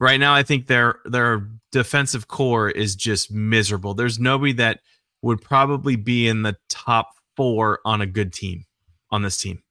right 0.00 0.18
now. 0.18 0.34
I 0.34 0.42
think 0.42 0.66
their 0.66 0.98
their 1.04 1.48
defensive 1.70 2.26
core 2.26 2.68
is 2.68 2.96
just 2.96 3.30
miserable. 3.30 3.94
There's 3.94 4.18
nobody 4.18 4.54
that 4.54 4.80
would 5.22 5.40
probably 5.40 5.94
be 5.94 6.26
in 6.26 6.42
the 6.42 6.56
top 6.68 7.12
four 7.36 7.78
on 7.84 8.00
a 8.00 8.06
good 8.06 8.32
team 8.32 8.64
on 9.12 9.22
this 9.22 9.36
team. 9.36 9.62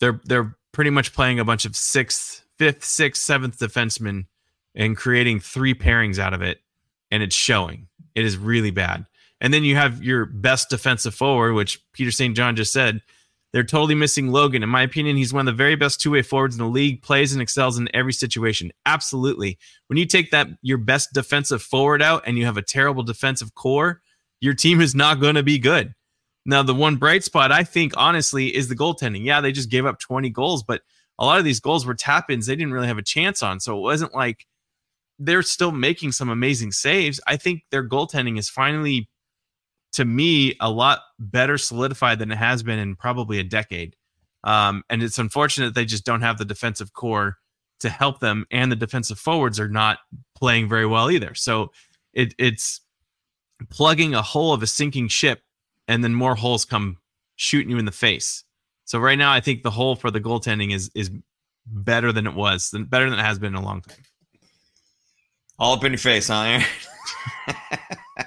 They're 0.00 0.18
they're 0.24 0.56
pretty 0.72 0.90
much 0.90 1.12
playing 1.12 1.40
a 1.40 1.44
bunch 1.44 1.66
of 1.66 1.76
sixth, 1.76 2.42
fifth, 2.58 2.84
sixth, 2.84 3.22
seventh 3.22 3.58
defensemen 3.58 4.26
and 4.74 4.96
creating 4.96 5.40
three 5.40 5.74
pairings 5.74 6.18
out 6.18 6.34
of 6.34 6.42
it, 6.42 6.58
and 7.10 7.22
it's 7.22 7.34
showing. 7.34 7.88
It 8.14 8.24
is 8.24 8.36
really 8.36 8.70
bad. 8.70 9.06
And 9.40 9.52
then 9.52 9.64
you 9.64 9.76
have 9.76 10.02
your 10.02 10.26
best 10.26 10.70
defensive 10.70 11.14
forward, 11.14 11.54
which 11.54 11.82
Peter 11.92 12.10
St. 12.10 12.36
John 12.36 12.56
just 12.56 12.72
said. 12.72 13.02
They're 13.52 13.64
totally 13.64 13.94
missing 13.94 14.32
Logan. 14.32 14.62
In 14.62 14.68
my 14.68 14.82
opinion, 14.82 15.16
he's 15.16 15.32
one 15.32 15.48
of 15.48 15.54
the 15.54 15.56
very 15.56 15.76
best 15.76 15.98
two 15.98 16.10
way 16.10 16.20
forwards 16.20 16.56
in 16.56 16.62
the 16.62 16.70
league, 16.70 17.00
plays 17.00 17.32
and 17.32 17.40
excels 17.40 17.78
in 17.78 17.88
every 17.94 18.12
situation. 18.12 18.70
Absolutely. 18.84 19.58
When 19.86 19.96
you 19.96 20.04
take 20.04 20.30
that, 20.30 20.48
your 20.60 20.76
best 20.76 21.14
defensive 21.14 21.62
forward 21.62 22.02
out 22.02 22.24
and 22.26 22.36
you 22.36 22.44
have 22.44 22.58
a 22.58 22.62
terrible 22.62 23.02
defensive 23.02 23.54
core, 23.54 24.02
your 24.40 24.52
team 24.52 24.82
is 24.82 24.94
not 24.94 25.20
going 25.20 25.36
to 25.36 25.42
be 25.42 25.58
good. 25.58 25.94
Now, 26.44 26.62
the 26.62 26.74
one 26.74 26.96
bright 26.96 27.24
spot, 27.24 27.50
I 27.50 27.64
think, 27.64 27.94
honestly, 27.96 28.54
is 28.54 28.68
the 28.68 28.76
goaltending. 28.76 29.24
Yeah, 29.24 29.40
they 29.40 29.52
just 29.52 29.70
gave 29.70 29.86
up 29.86 30.00
20 30.00 30.28
goals, 30.30 30.62
but 30.62 30.82
a 31.18 31.24
lot 31.24 31.38
of 31.38 31.44
these 31.44 31.60
goals 31.60 31.86
were 31.86 31.94
tap 31.94 32.30
ins 32.30 32.46
they 32.46 32.56
didn't 32.56 32.72
really 32.72 32.86
have 32.86 32.98
a 32.98 33.02
chance 33.02 33.42
on. 33.42 33.60
So 33.60 33.76
it 33.76 33.80
wasn't 33.80 34.14
like 34.14 34.46
they're 35.18 35.42
still 35.42 35.72
making 35.72 36.12
some 36.12 36.28
amazing 36.28 36.72
saves. 36.72 37.20
I 37.26 37.36
think 37.36 37.62
their 37.70 37.86
goaltending 37.88 38.38
is 38.38 38.48
finally, 38.48 39.08
to 39.92 40.04
me, 40.04 40.56
a 40.60 40.70
lot 40.70 41.00
better 41.18 41.56
solidified 41.56 42.18
than 42.18 42.30
it 42.30 42.38
has 42.38 42.62
been 42.62 42.78
in 42.78 42.96
probably 42.96 43.38
a 43.38 43.44
decade. 43.44 43.96
Um, 44.44 44.84
and 44.90 45.02
it's 45.02 45.18
unfortunate 45.18 45.74
they 45.74 45.86
just 45.86 46.04
don't 46.04 46.20
have 46.20 46.38
the 46.38 46.44
defensive 46.44 46.92
core 46.92 47.38
to 47.80 47.88
help 47.88 48.20
them, 48.20 48.46
and 48.50 48.70
the 48.70 48.76
defensive 48.76 49.18
forwards 49.18 49.60
are 49.60 49.68
not 49.68 49.98
playing 50.34 50.68
very 50.68 50.86
well 50.86 51.10
either. 51.10 51.34
So 51.34 51.72
it, 52.14 52.34
it's 52.38 52.80
plugging 53.70 54.14
a 54.14 54.22
hole 54.22 54.52
of 54.52 54.62
a 54.62 54.66
sinking 54.66 55.08
ship, 55.08 55.42
and 55.88 56.02
then 56.02 56.14
more 56.14 56.34
holes 56.34 56.64
come 56.64 56.98
shooting 57.36 57.70
you 57.70 57.78
in 57.78 57.84
the 57.84 57.92
face. 57.92 58.44
So 58.86 58.98
right 58.98 59.18
now, 59.18 59.32
I 59.32 59.40
think 59.40 59.62
the 59.62 59.70
hole 59.70 59.96
for 59.96 60.10
the 60.10 60.20
goaltending 60.20 60.72
is 60.72 60.90
is 60.94 61.10
better 61.66 62.12
than 62.12 62.26
it 62.26 62.34
was, 62.34 62.70
than 62.70 62.84
better 62.84 63.10
than 63.10 63.18
it 63.18 63.22
has 63.22 63.38
been 63.38 63.54
in 63.54 63.62
a 63.62 63.64
long 63.64 63.82
time. 63.82 63.98
All 65.58 65.74
up 65.74 65.84
in 65.84 65.92
your 65.92 65.98
face, 65.98 66.28
huh, 66.28 66.60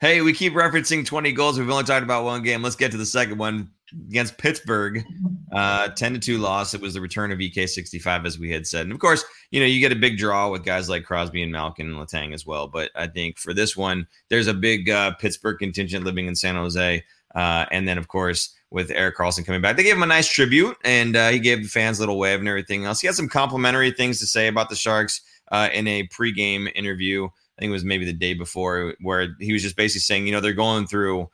hey, 0.00 0.20
we 0.20 0.32
keep 0.32 0.52
referencing 0.52 1.06
20 1.06 1.32
goals. 1.32 1.58
We've 1.58 1.70
only 1.70 1.84
talked 1.84 2.02
about 2.02 2.24
one 2.24 2.42
game. 2.42 2.62
Let's 2.62 2.76
get 2.76 2.90
to 2.90 2.96
the 2.96 3.06
second 3.06 3.38
one 3.38 3.70
against 4.08 4.36
Pittsburgh. 4.36 5.04
Uh, 5.52 5.88
10 5.88 6.14
to 6.14 6.18
2 6.18 6.38
loss. 6.38 6.74
It 6.74 6.80
was 6.80 6.94
the 6.94 7.00
return 7.00 7.32
of 7.32 7.38
EK65, 7.38 8.26
as 8.26 8.38
we 8.38 8.50
had 8.50 8.66
said. 8.66 8.82
And 8.82 8.92
of 8.92 8.98
course, 8.98 9.24
you 9.50 9.60
know, 9.60 9.66
you 9.66 9.80
get 9.80 9.92
a 9.92 9.96
big 9.96 10.18
draw 10.18 10.50
with 10.50 10.64
guys 10.64 10.88
like 10.88 11.04
Crosby 11.04 11.42
and 11.42 11.52
Malkin 11.52 11.88
and 11.88 11.96
Letang 11.96 12.34
as 12.34 12.44
well. 12.44 12.66
But 12.66 12.90
I 12.94 13.06
think 13.06 13.38
for 13.38 13.54
this 13.54 13.76
one, 13.76 14.06
there's 14.28 14.46
a 14.48 14.54
big 14.54 14.90
uh, 14.90 15.14
Pittsburgh 15.14 15.58
contingent 15.58 16.04
living 16.04 16.26
in 16.26 16.34
San 16.34 16.56
Jose. 16.56 17.04
Uh, 17.34 17.66
and 17.70 17.86
then, 17.86 17.98
of 17.98 18.08
course, 18.08 18.54
with 18.70 18.90
Erik 18.90 19.16
Karlsson 19.16 19.44
coming 19.44 19.60
back. 19.60 19.76
They 19.76 19.82
gave 19.82 19.96
him 19.96 20.02
a 20.02 20.06
nice 20.06 20.28
tribute, 20.28 20.76
and 20.84 21.16
uh, 21.16 21.30
he 21.30 21.40
gave 21.40 21.62
the 21.62 21.68
fans 21.68 21.98
a 21.98 22.02
little 22.02 22.18
wave 22.18 22.38
and 22.38 22.48
everything 22.48 22.84
else. 22.84 23.00
He 23.00 23.06
had 23.06 23.16
some 23.16 23.28
complimentary 23.28 23.90
things 23.90 24.20
to 24.20 24.26
say 24.26 24.46
about 24.46 24.68
the 24.68 24.76
Sharks 24.76 25.20
uh, 25.50 25.68
in 25.72 25.86
a 25.88 26.06
pregame 26.08 26.70
interview. 26.74 27.26
I 27.26 27.60
think 27.60 27.70
it 27.70 27.72
was 27.72 27.84
maybe 27.84 28.04
the 28.04 28.12
day 28.12 28.34
before, 28.34 28.94
where 29.00 29.34
he 29.40 29.52
was 29.52 29.62
just 29.62 29.76
basically 29.76 30.00
saying, 30.00 30.26
you 30.26 30.32
know, 30.32 30.40
they're 30.40 30.52
going 30.52 30.86
through, 30.86 31.28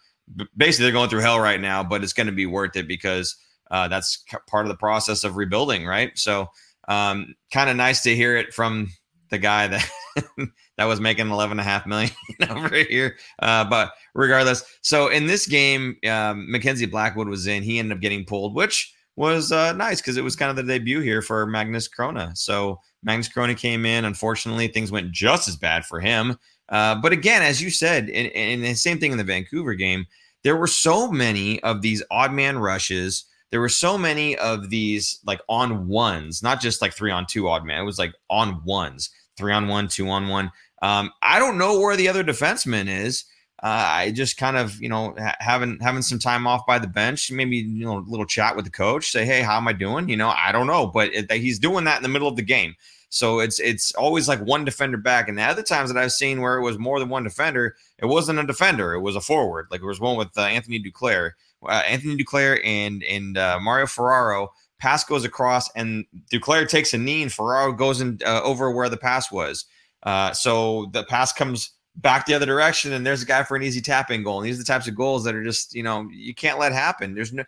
basically 0.57 0.85
they're 0.85 0.93
going 0.93 1.11
through 1.11 1.21
hell 1.21 1.39
right 1.39 1.61
now, 1.61 1.85
but 1.85 2.03
it's 2.03 2.15
going 2.15 2.27
to 2.27 2.33
be 2.33 2.47
worth 2.47 2.75
it 2.75 2.89
because 2.89 3.37
uh, 3.71 3.87
that's 3.87 4.25
part 4.49 4.65
of 4.65 4.69
the 4.71 4.77
process 4.77 5.23
of 5.23 5.37
rebuilding, 5.37 5.87
right? 5.87 6.17
So, 6.19 6.49
um, 6.89 7.35
kind 7.53 7.69
of 7.69 7.77
nice 7.77 8.03
to 8.05 8.15
hear 8.15 8.37
it 8.37 8.55
from 8.55 8.91
the 9.31 9.39
guy 9.39 9.67
that 9.69 9.91
that 10.77 10.85
was 10.85 11.01
making 11.01 11.31
11 11.31 11.53
and 11.53 11.61
a 11.61 11.65
half 11.65 11.87
million 11.87 12.11
over 12.51 12.75
here. 12.75 13.17
Uh, 13.41 13.65
but 13.65 13.93
regardless, 14.15 14.65
so 14.83 15.09
in 15.09 15.27
this 15.27 15.47
game, 15.47 15.97
um, 16.09 16.51
Mackenzie 16.51 16.87
Blackwood 16.87 17.29
was 17.29 17.47
in. 17.47 17.63
He 17.63 17.79
ended 17.79 17.97
up 17.97 18.03
getting 18.03 18.25
pulled, 18.25 18.55
which 18.55 18.93
was 19.17 19.51
uh, 19.51 19.73
nice 19.73 20.01
because 20.01 20.17
it 20.17 20.25
was 20.25 20.37
kind 20.37 20.51
of 20.51 20.57
the 20.57 20.63
debut 20.63 21.01
here 21.01 21.23
for 21.23 21.47
Magnus 21.47 21.89
Chrona. 21.89 22.37
So 22.37 22.81
Magnus 23.03 23.29
Chrona 23.29 23.57
came 23.57 23.87
in. 23.87 24.05
Unfortunately, 24.05 24.69
things 24.69 24.93
went 24.93 25.11
just 25.11 25.49
as 25.49 25.57
bad 25.57 25.85
for 25.87 26.01
him. 26.01 26.39
Uh, 26.69 26.95
but 26.97 27.13
again, 27.13 27.43
as 27.43 27.63
you 27.63 27.71
said, 27.71 28.11
and, 28.11 28.29
and 28.29 28.63
the 28.63 28.75
same 28.75 28.99
thing 28.99 29.13
in 29.13 29.19
the 29.19 29.25
Vancouver 29.25 29.75
game, 29.75 30.07
there 30.43 30.57
were 30.57 30.67
so 30.67 31.11
many 31.11 31.63
of 31.63 31.83
these 31.83 32.03
odd 32.11 32.33
man 32.33 32.59
rushes. 32.59 33.25
There 33.51 33.61
were 33.61 33.69
so 33.69 33.97
many 33.97 34.37
of 34.37 34.71
these 34.71 35.21
like 35.25 35.41
on 35.49 35.87
ones, 35.89 36.43
not 36.43 36.61
just 36.61 36.83
like 36.83 36.93
three 36.93 37.11
on 37.11 37.27
two 37.27 37.49
odd 37.49 37.65
man. 37.65 37.83
It 37.83 37.85
was 37.85 37.99
like 37.99 38.15
on 38.29 38.63
ones, 38.65 39.11
three 39.37 39.53
on 39.53 39.69
one, 39.69 39.89
two 39.89 40.09
on 40.09 40.29
one. 40.29 40.51
Um, 40.83 41.11
I 41.23 41.39
don't 41.39 41.59
know 41.59 41.79
where 41.79 41.97
the 41.97 42.09
other 42.09 42.25
defenseman 42.25 42.89
is. 42.89 43.25
Uh, 43.63 43.89
I 43.89 44.11
just 44.11 44.37
kind 44.37 44.57
of, 44.57 44.81
you 44.83 44.89
know, 44.89 45.15
ha- 45.19 45.37
having 45.41 45.79
having 45.81 46.03
some 46.03 46.19
time 46.19 46.47
off 46.47 46.67
by 46.67 46.79
the 46.79 46.87
bench, 46.87 47.31
maybe 47.33 47.57
you 47.57 47.87
know, 47.87 47.99
a 47.99 48.05
little 48.07 48.27
chat 48.27 48.55
with 48.55 48.67
the 48.67 48.71
coach, 48.71 49.11
say, 49.11 49.25
"Hey, 49.25 49.41
how 49.41 49.57
am 49.57 49.67
I 49.67 49.73
doing?" 49.73 50.09
You 50.11 50.17
know, 50.19 50.29
I 50.29 50.53
don't 50.53 50.67
know, 50.67 50.87
but 50.87 51.13
it, 51.15 51.33
he's 51.33 51.59
doing 51.59 51.85
that 51.85 51.97
in 51.97 52.03
the 52.03 52.09
middle 52.11 52.29
of 52.29 52.37
the 52.37 52.43
game. 52.43 52.75
So 53.09 53.39
it's 53.39 53.59
it's 53.61 53.95
always 53.95 54.29
like 54.29 54.41
one 54.41 54.65
defender 54.67 54.99
back. 54.99 55.29
And 55.29 55.39
the 55.39 55.43
other 55.43 55.63
times 55.63 55.93
that 55.93 56.03
I've 56.03 56.13
seen 56.13 56.43
where 56.43 56.59
it 56.59 56.63
was 56.63 56.79
more 56.79 56.99
than 56.99 57.09
one 57.09 57.25
defender, 57.25 57.77
it 57.99 58.07
wasn't 58.07 58.39
a 58.39 58.47
defender; 58.47 58.93
it 58.93 59.01
was 59.01 59.17
a 59.17 59.23
forward. 59.23 59.69
Like 59.71 59.81
it 59.81 59.87
was 59.87 60.01
one 60.01 60.17
with 60.19 60.37
uh, 60.37 60.43
Anthony 60.43 60.83
Duclair, 60.83 61.33
uh, 61.65 61.83
Anthony 61.87 62.17
Duclair, 62.17 62.61
and 62.65 63.03
and 63.05 63.39
uh, 63.39 63.59
Mario 63.61 63.87
Ferraro. 63.87 64.51
Pass 64.79 65.05
goes 65.05 65.25
across, 65.25 65.71
and 65.75 66.05
Duclair 66.31 66.69
takes 66.69 66.93
a 66.93 66.99
knee, 66.99 67.23
and 67.23 67.33
Ferraro 67.33 67.73
goes 67.73 68.01
in 68.01 68.19
uh, 68.27 68.43
over 68.43 68.71
where 68.71 68.91
the 68.91 68.99
pass 68.99 69.33
was. 69.33 69.65
Uh, 70.03 70.33
so 70.33 70.87
the 70.93 71.05
pass 71.05 71.33
comes 71.33 71.71
back 71.97 72.27
the 72.27 72.35
other 72.35 72.47
direction, 72.47 72.93
and 72.93 73.07
there's 73.07 73.23
a 73.23 73.27
guy 73.27 73.43
for 73.43 73.57
an 73.57 73.63
easy 73.63 73.81
tapping 73.81 74.23
goal. 74.23 74.41
And 74.41 74.47
these 74.47 74.57
are 74.57 74.63
the 74.63 74.65
types 74.65 74.87
of 74.87 74.95
goals 74.95 75.25
that 75.25 75.35
are 75.35 75.45
just 75.45 75.75
you 75.75 75.83
know 75.83 76.09
you 76.13 76.35
can't 76.35 76.59
let 76.59 76.73
happen. 76.73 77.15
There's 77.15 77.33
no, 77.33 77.45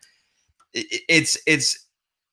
it, 0.72 1.02
it's 1.08 1.38
it's 1.46 1.86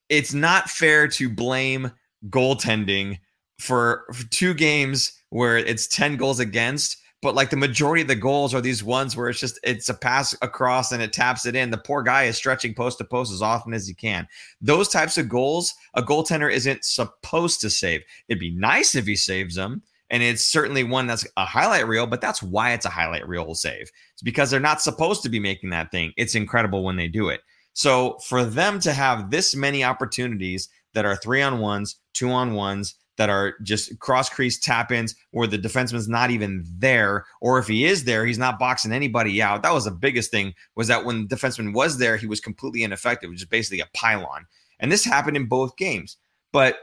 it's 0.09 0.33
not 0.33 0.69
fair 0.69 1.07
to 1.07 1.29
blame 1.29 1.91
goaltending 2.29 3.19
for, 3.59 4.05
for 4.13 4.25
two 4.29 4.53
games 4.53 5.13
where 5.29 5.57
it's 5.57 5.88
ten 5.88 6.17
goals 6.17 6.39
against. 6.39 6.97
But 7.21 7.36
like 7.36 7.49
the 7.49 7.58
majority 7.58 8.01
of 8.01 8.08
the 8.08 8.15
goals 8.15 8.54
are 8.54 8.62
these 8.62 8.84
ones 8.84 9.17
where 9.17 9.30
it's 9.30 9.39
just 9.39 9.60
it's 9.63 9.89
a 9.89 9.93
pass 9.93 10.36
across 10.41 10.91
and 10.91 11.01
it 11.01 11.13
taps 11.13 11.45
it 11.45 11.56
in. 11.56 11.71
The 11.71 11.78
poor 11.78 12.04
guy 12.04 12.23
is 12.23 12.38
stretching 12.38 12.75
post 12.75 12.99
to 12.99 13.04
post 13.04 13.34
as 13.34 13.41
often 13.41 13.73
as 13.73 13.88
he 13.88 13.93
can. 13.93 14.28
Those 14.62 14.89
types 14.89 15.17
of 15.17 15.30
goals, 15.30 15.73
a 15.95 16.04
goaltender 16.04 16.51
isn't 16.51 16.86
supposed 16.86 17.62
to 17.62 17.69
save. 17.69 18.04
It'd 18.28 18.39
be 18.39 18.56
nice 18.56 18.95
if 18.95 19.06
he 19.06 19.15
saves 19.15 19.56
them 19.56 19.82
and 20.10 20.21
it's 20.21 20.45
certainly 20.45 20.84
one 20.84 21.08
that's 21.08 21.25
a 21.38 21.45
highlight 21.45 21.88
reel, 21.88 22.06
but 22.06 22.21
that's 22.21 22.43
why 22.43 22.73
it's 22.73 22.86
a 22.86 22.89
highlight 22.89 23.28
reel 23.28 23.56
save. 23.56 23.89
It's 24.13 24.21
because 24.23 24.51
they're 24.51 24.60
not 24.60 24.82
supposed 24.82 25.23
to 25.23 25.30
be 25.30 25.39
making 25.39 25.71
that 25.71 25.91
thing. 25.91 26.13
It's 26.15 26.36
incredible 26.36 26.84
when 26.84 26.95
they 26.95 27.08
do 27.08 27.30
it. 27.30 27.41
So 27.73 28.17
for 28.19 28.45
them 28.45 28.80
to 28.82 28.93
have 28.93 29.32
this 29.32 29.56
many 29.56 29.84
opportunities 29.84 30.69
that 30.93 31.06
are 31.06 31.15
three 31.15 31.41
on 31.41 31.60
ones, 31.60 31.97
two 32.13 32.30
on 32.30 32.54
ones, 32.54 32.95
that 33.17 33.30
are 33.30 33.56
just 33.63 33.97
cross 33.99 34.30
crease 34.30 34.60
tap 34.60 34.91
ins 34.91 35.15
where 35.32 35.47
the 35.47 35.58
defenseman's 35.58 36.08
not 36.08 36.32
even 36.32 36.65
there, 36.78 37.25
or 37.41 37.60
if 37.60 37.67
he 37.67 37.86
is 37.86 38.04
there, 38.04 38.25
he's 38.25 38.38
not 38.38 38.60
boxing 38.60 38.91
anybody 38.91 39.41
out. 39.41 39.63
That 39.63 39.73
was 39.73 39.86
the 39.86 39.91
biggest 39.91 40.32
thing 40.32 40.54
was 40.75 40.88
that 40.88 41.06
when 41.06 41.28
the 41.28 41.36
defenseman 41.36 41.73
was 41.73 41.97
there, 41.97 42.17
he 42.17 42.28
was 42.28 42.39
completely 42.39 42.84
ineffective, 42.84 43.30
which 43.30 43.41
is 43.41 43.47
basically 43.47 43.80
a 43.80 43.89
pylon. 43.93 44.45
And 44.80 44.91
this 44.91 45.06
happened 45.06 45.38
in 45.38 45.47
both 45.47 45.78
games. 45.78 46.17
But 46.51 46.78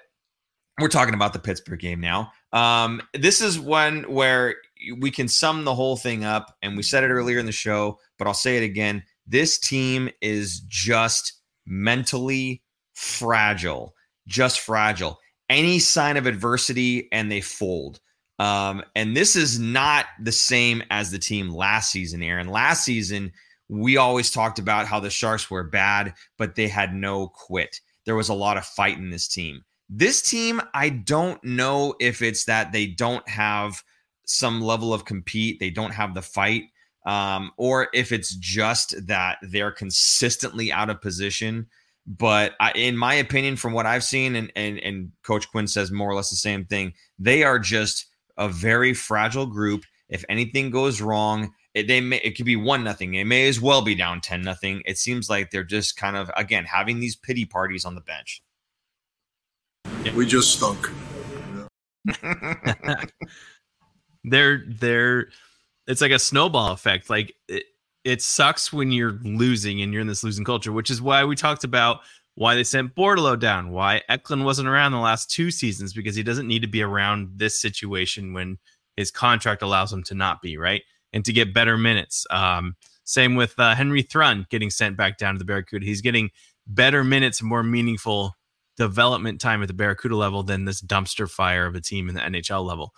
we're 0.80 0.88
talking 0.88 1.14
about 1.14 1.32
the 1.32 1.38
Pittsburgh 1.38 1.80
game 1.80 2.00
now. 2.00 2.32
Um, 2.52 3.02
this 3.14 3.40
is 3.40 3.58
one 3.58 4.02
where 4.04 4.56
we 4.98 5.10
can 5.10 5.28
sum 5.28 5.64
the 5.64 5.74
whole 5.74 5.96
thing 5.96 6.24
up, 6.24 6.56
and 6.62 6.76
we 6.76 6.82
said 6.82 7.04
it 7.04 7.08
earlier 7.08 7.38
in 7.38 7.46
the 7.46 7.52
show, 7.52 7.98
but 8.18 8.26
I'll 8.26 8.34
say 8.34 8.56
it 8.56 8.62
again. 8.62 9.02
This 9.26 9.58
team 9.58 10.10
is 10.20 10.60
just 10.68 11.34
mentally 11.66 12.62
fragile, 12.94 13.94
just 14.26 14.60
fragile. 14.60 15.18
Any 15.52 15.78
sign 15.78 16.16
of 16.16 16.26
adversity, 16.26 17.08
and 17.12 17.30
they 17.30 17.42
fold. 17.42 18.00
Um, 18.38 18.82
and 18.96 19.14
this 19.14 19.36
is 19.36 19.58
not 19.58 20.06
the 20.18 20.32
same 20.32 20.82
as 20.90 21.10
the 21.10 21.18
team 21.18 21.50
last 21.50 21.92
season, 21.92 22.22
Aaron. 22.22 22.48
Last 22.48 22.84
season, 22.84 23.32
we 23.68 23.98
always 23.98 24.30
talked 24.30 24.58
about 24.58 24.86
how 24.86 24.98
the 24.98 25.10
Sharks 25.10 25.50
were 25.50 25.62
bad, 25.62 26.14
but 26.38 26.54
they 26.54 26.68
had 26.68 26.94
no 26.94 27.28
quit. 27.28 27.80
There 28.06 28.16
was 28.16 28.30
a 28.30 28.34
lot 28.34 28.56
of 28.56 28.64
fight 28.64 28.96
in 28.96 29.10
this 29.10 29.28
team. 29.28 29.62
This 29.90 30.22
team, 30.22 30.62
I 30.72 30.88
don't 30.88 31.42
know 31.44 31.94
if 32.00 32.22
it's 32.22 32.46
that 32.46 32.72
they 32.72 32.86
don't 32.86 33.28
have 33.28 33.82
some 34.26 34.62
level 34.62 34.94
of 34.94 35.04
compete, 35.04 35.60
they 35.60 35.70
don't 35.70 35.92
have 35.92 36.14
the 36.14 36.22
fight, 36.22 36.64
um, 37.04 37.52
or 37.58 37.88
if 37.92 38.10
it's 38.10 38.34
just 38.36 39.06
that 39.06 39.36
they're 39.42 39.70
consistently 39.70 40.72
out 40.72 40.88
of 40.88 41.02
position. 41.02 41.66
But 42.06 42.54
I, 42.58 42.72
in 42.72 42.96
my 42.96 43.14
opinion, 43.14 43.56
from 43.56 43.72
what 43.72 43.86
I've 43.86 44.02
seen, 44.02 44.34
and, 44.34 44.50
and 44.56 44.78
and 44.80 45.12
Coach 45.22 45.50
Quinn 45.50 45.68
says 45.68 45.92
more 45.92 46.10
or 46.10 46.14
less 46.14 46.30
the 46.30 46.36
same 46.36 46.64
thing, 46.64 46.94
they 47.18 47.44
are 47.44 47.58
just 47.58 48.06
a 48.36 48.48
very 48.48 48.92
fragile 48.92 49.46
group. 49.46 49.84
If 50.08 50.24
anything 50.28 50.70
goes 50.70 51.00
wrong, 51.00 51.54
it, 51.74 51.86
they 51.86 52.00
may 52.00 52.18
it 52.18 52.36
could 52.36 52.46
be 52.46 52.56
one 52.56 52.82
nothing. 52.82 53.14
It 53.14 53.26
may 53.26 53.48
as 53.48 53.60
well 53.60 53.82
be 53.82 53.94
down 53.94 54.20
ten 54.20 54.42
nothing. 54.42 54.82
It 54.84 54.98
seems 54.98 55.30
like 55.30 55.50
they're 55.50 55.62
just 55.62 55.96
kind 55.96 56.16
of 56.16 56.30
again 56.36 56.64
having 56.64 56.98
these 56.98 57.14
pity 57.14 57.44
parties 57.44 57.84
on 57.84 57.94
the 57.94 58.00
bench. 58.00 58.42
Yeah. 60.04 60.14
We 60.14 60.26
just 60.26 60.56
stunk. 60.56 60.90
they're 64.24 64.64
they're 64.66 65.28
it's 65.86 66.00
like 66.00 66.10
a 66.10 66.18
snowball 66.18 66.72
effect. 66.72 67.08
Like 67.08 67.34
it, 67.48 67.64
it 68.04 68.22
sucks 68.22 68.72
when 68.72 68.90
you're 68.90 69.18
losing 69.22 69.82
and 69.82 69.92
you're 69.92 70.02
in 70.02 70.08
this 70.08 70.24
losing 70.24 70.44
culture, 70.44 70.72
which 70.72 70.90
is 70.90 71.00
why 71.00 71.24
we 71.24 71.36
talked 71.36 71.64
about 71.64 72.00
why 72.34 72.54
they 72.54 72.64
sent 72.64 72.94
Bordeleau 72.94 73.38
down, 73.38 73.70
why 73.70 74.02
Eklund 74.08 74.44
wasn't 74.44 74.68
around 74.68 74.92
the 74.92 74.98
last 74.98 75.30
two 75.30 75.50
seasons 75.50 75.92
because 75.92 76.16
he 76.16 76.22
doesn't 76.22 76.48
need 76.48 76.62
to 76.62 76.68
be 76.68 76.82
around 76.82 77.30
this 77.36 77.60
situation 77.60 78.32
when 78.32 78.58
his 78.96 79.10
contract 79.10 79.62
allows 79.62 79.92
him 79.92 80.02
to 80.04 80.14
not 80.14 80.40
be 80.42 80.56
right 80.56 80.82
and 81.12 81.24
to 81.24 81.32
get 81.32 81.54
better 81.54 81.76
minutes. 81.76 82.26
Um, 82.30 82.76
same 83.04 83.36
with 83.36 83.54
uh, 83.58 83.74
Henry 83.74 84.02
Thrun 84.02 84.46
getting 84.50 84.70
sent 84.70 84.96
back 84.96 85.18
down 85.18 85.34
to 85.34 85.38
the 85.38 85.44
Barracuda. 85.44 85.84
He's 85.84 86.00
getting 86.00 86.30
better 86.66 87.04
minutes, 87.04 87.42
more 87.42 87.62
meaningful 87.62 88.34
development 88.76 89.40
time 89.40 89.60
at 89.62 89.68
the 89.68 89.74
Barracuda 89.74 90.16
level 90.16 90.42
than 90.42 90.64
this 90.64 90.80
dumpster 90.80 91.28
fire 91.28 91.66
of 91.66 91.74
a 91.74 91.80
team 91.80 92.08
in 92.08 92.14
the 92.14 92.20
NHL 92.20 92.64
level. 92.64 92.94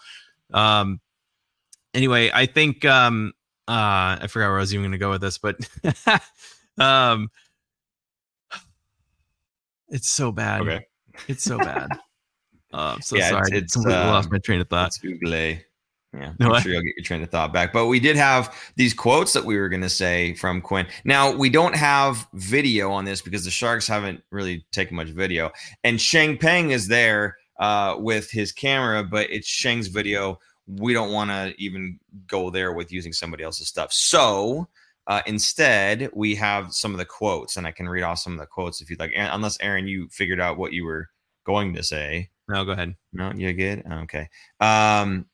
Um, 0.53 1.01
anyway, 1.93 2.31
I 2.33 2.47
think 2.47 2.85
um, 2.85 3.33
uh, 3.68 4.18
I 4.20 4.27
forgot 4.29 4.48
where 4.48 4.57
I 4.57 4.61
was 4.61 4.74
even 4.74 4.83
going 4.83 4.92
to 4.92 4.98
go 4.98 5.11
with 5.11 5.20
this, 5.20 5.38
but 5.38 5.57
um, 6.79 7.29
it's 9.88 10.11
so 10.11 10.33
bad. 10.33 10.62
Okay. 10.62 10.87
It's 11.29 11.44
so 11.44 11.59
bad. 11.59 11.88
uh, 12.72 12.94
I'm 12.96 13.00
so 13.00 13.16
yeah, 13.16 13.31
sorry. 13.31 13.50
It's, 13.53 13.77
it's 13.77 13.87
um, 13.87 13.92
lost 13.92 14.31
my 14.31 14.38
train 14.38 14.61
of 14.61 14.68
thought. 14.68 14.88
It's 14.88 14.98
yeah, 16.12 16.33
I'm 16.40 16.48
no, 16.48 16.59
sure 16.59 16.72
you'll 16.72 16.83
get 16.83 16.94
your 16.96 17.05
train 17.05 17.22
of 17.22 17.31
thought 17.31 17.53
back. 17.53 17.72
But 17.72 17.87
we 17.87 17.98
did 17.98 18.16
have 18.16 18.55
these 18.77 18.94
quotes 18.94 19.33
that 19.33 19.44
we 19.44 19.57
were 19.57 19.68
going 19.68 19.83
to 19.83 19.88
say 19.88 20.35
from 20.35 20.61
Quinn. 20.61 20.87
Now 21.05 21.35
we 21.35 21.48
don't 21.48 21.74
have 21.74 22.27
video 22.35 22.90
on 22.92 23.05
this 23.05 23.20
because 23.20 23.44
the 23.44 23.50
Sharks 23.50 23.87
haven't 23.87 24.22
really 24.31 24.64
taken 24.72 24.96
much 24.96 25.09
video, 25.09 25.50
and 25.83 26.00
Sheng 26.00 26.38
Peng 26.38 26.70
is 26.70 26.88
there 26.88 27.37
uh, 27.59 27.96
with 27.98 28.31
his 28.31 28.53
camera, 28.53 29.03
but 29.03 29.31
it's 29.31 29.48
Sheng's 29.48 29.88
video. 29.88 30.38
We 30.66 30.92
don't 30.92 31.12
want 31.12 31.31
to 31.31 31.55
even 31.59 31.98
go 32.27 32.50
there 32.50 32.72
with 32.72 32.92
using 32.92 33.12
somebody 33.12 33.44
else's 33.44 33.68
stuff. 33.68 33.92
So 33.92 34.68
uh, 35.07 35.20
instead, 35.27 36.11
we 36.14 36.35
have 36.35 36.72
some 36.72 36.92
of 36.92 36.98
the 36.98 37.05
quotes, 37.05 37.57
and 37.57 37.66
I 37.66 37.72
can 37.72 37.88
read 37.88 38.03
off 38.03 38.18
some 38.18 38.33
of 38.33 38.38
the 38.38 38.46
quotes 38.46 38.81
if 38.81 38.88
you'd 38.88 39.00
like. 39.00 39.12
Unless 39.14 39.59
Aaron, 39.61 39.87
you 39.87 40.09
figured 40.11 40.40
out 40.40 40.57
what 40.57 40.72
you 40.72 40.85
were 40.85 41.09
going 41.44 41.74
to 41.74 41.83
say. 41.83 42.31
No, 42.48 42.64
go 42.64 42.72
ahead. 42.72 42.94
No, 43.12 43.33
you're 43.35 43.53
good. 43.53 43.85
Okay. 43.90 44.29
Um, 44.61 45.27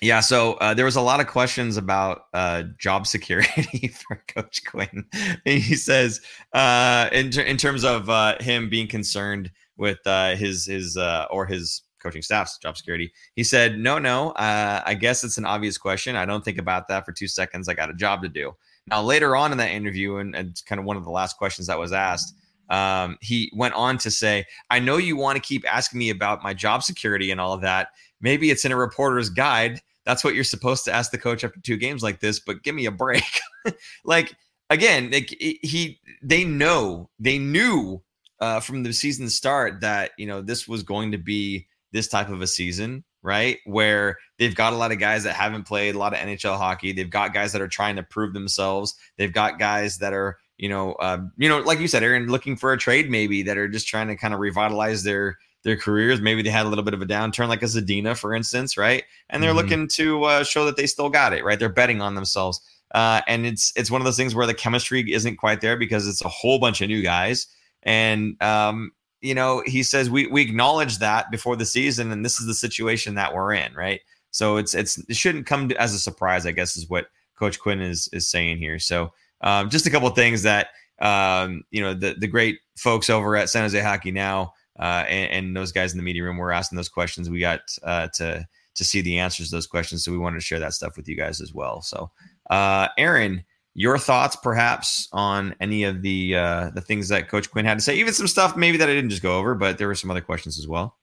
yeah, 0.00 0.20
so 0.20 0.54
uh, 0.54 0.74
there 0.74 0.84
was 0.84 0.96
a 0.96 1.00
lot 1.00 1.20
of 1.20 1.26
questions 1.26 1.76
about 1.76 2.22
uh, 2.34 2.64
job 2.78 3.06
security 3.08 3.88
for 3.88 4.22
Coach 4.28 4.64
Quinn. 4.64 5.04
he 5.44 5.60
says, 5.76 6.20
uh, 6.52 7.08
in 7.12 7.30
ter- 7.30 7.42
in 7.42 7.56
terms 7.56 7.84
of 7.84 8.08
uh, 8.08 8.36
him 8.40 8.68
being 8.68 8.86
concerned 8.86 9.50
with 9.76 9.98
uh, 10.06 10.36
his 10.36 10.66
his 10.66 10.96
uh, 10.96 11.26
or 11.30 11.46
his 11.46 11.82
coaching 12.04 12.22
staff's 12.22 12.58
job 12.58 12.76
security, 12.76 13.12
he 13.34 13.42
said, 13.42 13.78
"No, 13.78 13.98
no. 13.98 14.32
I 14.36 14.94
guess 14.94 15.24
it's 15.24 15.38
an 15.38 15.44
obvious 15.44 15.78
question. 15.78 16.16
I 16.16 16.24
don't 16.24 16.44
think 16.44 16.58
about 16.58 16.88
that 16.88 17.04
for 17.04 17.12
two 17.12 17.28
seconds. 17.28 17.68
I 17.68 17.74
got 17.74 17.90
a 17.90 17.94
job 17.94 18.22
to 18.22 18.28
do." 18.28 18.54
Now, 18.86 19.02
later 19.02 19.34
on 19.34 19.50
in 19.50 19.58
that 19.58 19.70
interview, 19.70 20.16
and, 20.16 20.36
and 20.36 20.50
it's 20.50 20.60
kind 20.60 20.78
of 20.78 20.84
one 20.84 20.96
of 20.96 21.04
the 21.04 21.10
last 21.10 21.36
questions 21.38 21.66
that 21.68 21.78
was 21.78 21.92
asked, 21.92 22.34
um, 22.68 23.16
he 23.20 23.50
went 23.56 23.74
on 23.74 23.98
to 23.98 24.10
say, 24.10 24.44
"I 24.70 24.78
know 24.78 24.98
you 24.98 25.16
want 25.16 25.36
to 25.36 25.42
keep 25.42 25.64
asking 25.70 25.98
me 25.98 26.10
about 26.10 26.42
my 26.42 26.54
job 26.54 26.82
security 26.82 27.30
and 27.30 27.40
all 27.40 27.52
of 27.52 27.62
that. 27.62 27.88
Maybe 28.20 28.50
it's 28.50 28.64
in 28.64 28.72
a 28.72 28.76
reporter's 28.76 29.30
guide." 29.30 29.80
that's 30.04 30.22
what 30.22 30.34
you're 30.34 30.44
supposed 30.44 30.84
to 30.84 30.92
ask 30.92 31.10
the 31.10 31.18
coach 31.18 31.44
after 31.44 31.60
two 31.60 31.76
games 31.76 32.02
like 32.02 32.20
this, 32.20 32.38
but 32.38 32.62
give 32.62 32.74
me 32.74 32.86
a 32.86 32.90
break. 32.90 33.24
like 34.04 34.34
again, 34.70 35.10
like 35.10 35.28
he 35.38 36.00
they 36.22 36.44
know 36.44 37.08
they 37.18 37.38
knew 37.38 38.02
uh, 38.40 38.60
from 38.60 38.82
the 38.82 38.92
season 38.92 39.28
start 39.28 39.80
that 39.80 40.12
you 40.18 40.26
know 40.26 40.42
this 40.42 40.68
was 40.68 40.82
going 40.82 41.12
to 41.12 41.18
be 41.18 41.66
this 41.94 42.08
type 42.08 42.28
of 42.28 42.42
a 42.42 42.46
season, 42.46 43.04
right? 43.22 43.58
Where 43.64 44.18
they've 44.38 44.54
got 44.54 44.74
a 44.74 44.76
lot 44.76 44.92
of 44.92 44.98
guys 44.98 45.24
that 45.24 45.34
haven't 45.34 45.62
played 45.62 45.94
a 45.94 45.98
lot 45.98 46.12
of 46.12 46.18
NHL 46.18 46.58
hockey. 46.58 46.92
They've 46.92 47.08
got 47.08 47.32
guys 47.32 47.52
that 47.52 47.62
are 47.62 47.68
trying 47.68 47.96
to 47.96 48.02
prove 48.02 48.34
themselves. 48.34 48.94
They've 49.16 49.32
got 49.32 49.58
guys 49.58 49.98
that 49.98 50.12
are 50.12 50.36
you 50.56 50.68
know, 50.68 50.92
uh, 50.94 51.18
you 51.36 51.48
know, 51.48 51.58
like 51.58 51.80
you 51.80 51.88
said, 51.88 52.02
Aaron, 52.02 52.26
looking 52.26 52.56
for 52.56 52.72
a 52.72 52.78
trade 52.78 53.10
maybe 53.10 53.42
that 53.42 53.58
are 53.58 53.68
just 53.68 53.88
trying 53.88 54.08
to 54.08 54.16
kind 54.16 54.34
of 54.34 54.40
revitalize 54.40 55.02
their 55.02 55.38
their 55.64 55.76
careers. 55.76 56.20
Maybe 56.20 56.42
they 56.42 56.50
had 56.50 56.66
a 56.66 56.68
little 56.68 56.84
bit 56.84 56.94
of 56.94 57.02
a 57.02 57.06
downturn, 57.06 57.48
like 57.48 57.62
a 57.62 57.66
Zadina, 57.66 58.16
for 58.16 58.34
instance, 58.34 58.76
right? 58.76 59.02
And 59.30 59.42
they're 59.42 59.50
mm-hmm. 59.50 59.58
looking 59.58 59.88
to 59.88 60.24
uh, 60.24 60.44
show 60.44 60.64
that 60.66 60.76
they 60.76 60.86
still 60.86 61.08
got 61.08 61.32
it, 61.32 61.42
right? 61.42 61.58
They're 61.58 61.68
betting 61.68 62.00
on 62.00 62.14
themselves. 62.14 62.60
Uh, 62.94 63.22
and 63.26 63.46
it's 63.46 63.72
it's 63.74 63.90
one 63.90 64.00
of 64.00 64.04
those 64.04 64.16
things 64.16 64.34
where 64.34 64.46
the 64.46 64.54
chemistry 64.54 65.12
isn't 65.12 65.36
quite 65.36 65.60
there 65.60 65.76
because 65.76 66.06
it's 66.06 66.24
a 66.24 66.28
whole 66.28 66.58
bunch 66.58 66.80
of 66.80 66.88
new 66.88 67.02
guys. 67.02 67.48
And 67.82 68.40
um, 68.42 68.92
you 69.24 69.34
know, 69.34 69.62
he 69.64 69.82
says 69.82 70.10
we 70.10 70.26
we 70.26 70.42
acknowledge 70.42 70.98
that 70.98 71.30
before 71.30 71.56
the 71.56 71.64
season, 71.64 72.12
and 72.12 72.22
this 72.22 72.38
is 72.38 72.46
the 72.46 72.54
situation 72.54 73.14
that 73.14 73.34
we're 73.34 73.54
in, 73.54 73.72
right? 73.72 74.02
So 74.30 74.58
it's 74.58 74.74
it's 74.74 74.98
it 75.08 75.16
shouldn't 75.16 75.46
come 75.46 75.70
as 75.78 75.94
a 75.94 75.98
surprise, 75.98 76.44
I 76.44 76.52
guess, 76.52 76.76
is 76.76 76.90
what 76.90 77.06
Coach 77.38 77.58
Quinn 77.58 77.80
is 77.80 78.06
is 78.12 78.28
saying 78.28 78.58
here. 78.58 78.78
So 78.78 79.14
um, 79.40 79.70
just 79.70 79.86
a 79.86 79.90
couple 79.90 80.08
of 80.08 80.14
things 80.14 80.42
that 80.42 80.68
um, 80.98 81.64
you 81.70 81.80
know 81.80 81.94
the 81.94 82.14
the 82.18 82.26
great 82.26 82.58
folks 82.76 83.08
over 83.08 83.34
at 83.34 83.48
San 83.48 83.62
Jose 83.62 83.80
Hockey 83.80 84.10
Now 84.10 84.52
uh, 84.78 85.04
and, 85.08 85.32
and, 85.32 85.56
those 85.56 85.72
guys 85.72 85.92
in 85.92 85.98
the 85.98 86.04
media 86.04 86.22
room 86.22 86.36
were 86.36 86.52
asking 86.52 86.76
those 86.76 86.88
questions. 86.90 87.30
We 87.30 87.40
got 87.40 87.60
uh, 87.82 88.08
to 88.16 88.46
to 88.74 88.84
see 88.84 89.00
the 89.00 89.18
answers 89.18 89.48
to 89.48 89.56
those 89.56 89.66
questions, 89.66 90.04
so 90.04 90.12
we 90.12 90.18
wanted 90.18 90.36
to 90.36 90.44
share 90.44 90.60
that 90.60 90.74
stuff 90.74 90.98
with 90.98 91.08
you 91.08 91.16
guys 91.16 91.40
as 91.40 91.54
well. 91.54 91.80
So 91.80 92.10
uh, 92.50 92.88
Aaron, 92.98 93.42
your 93.74 93.98
thoughts 93.98 94.36
perhaps 94.36 95.08
on 95.12 95.54
any 95.60 95.84
of 95.84 96.02
the 96.02 96.36
uh, 96.36 96.70
the 96.70 96.80
things 96.80 97.08
that 97.08 97.28
Coach 97.28 97.50
Quinn 97.50 97.64
had 97.64 97.78
to 97.78 97.84
say, 97.84 97.96
even 97.96 98.14
some 98.14 98.28
stuff 98.28 98.56
maybe 98.56 98.78
that 98.78 98.88
I 98.88 98.94
didn't 98.94 99.10
just 99.10 99.22
go 99.22 99.38
over, 99.38 99.54
but 99.54 99.78
there 99.78 99.88
were 99.88 99.94
some 99.94 100.10
other 100.10 100.20
questions 100.20 100.58
as 100.58 100.66
well. 100.66 100.96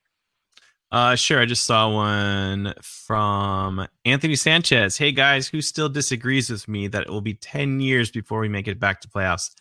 Uh, 0.91 1.15
sure. 1.15 1.39
I 1.39 1.45
just 1.45 1.65
saw 1.65 1.89
one 1.89 2.73
from 2.81 3.87
Anthony 4.03 4.35
Sanchez. 4.35 4.97
Hey 4.97 5.13
guys, 5.13 5.47
who 5.47 5.61
still 5.61 5.87
disagrees 5.87 6.49
with 6.49 6.67
me 6.67 6.87
that 6.89 7.03
it 7.03 7.09
will 7.09 7.21
be 7.21 7.33
10 7.33 7.79
years 7.79 8.11
before 8.11 8.41
we 8.41 8.49
make 8.49 8.67
it 8.67 8.79
back 8.79 8.99
to 9.01 9.07
playoffs? 9.07 9.51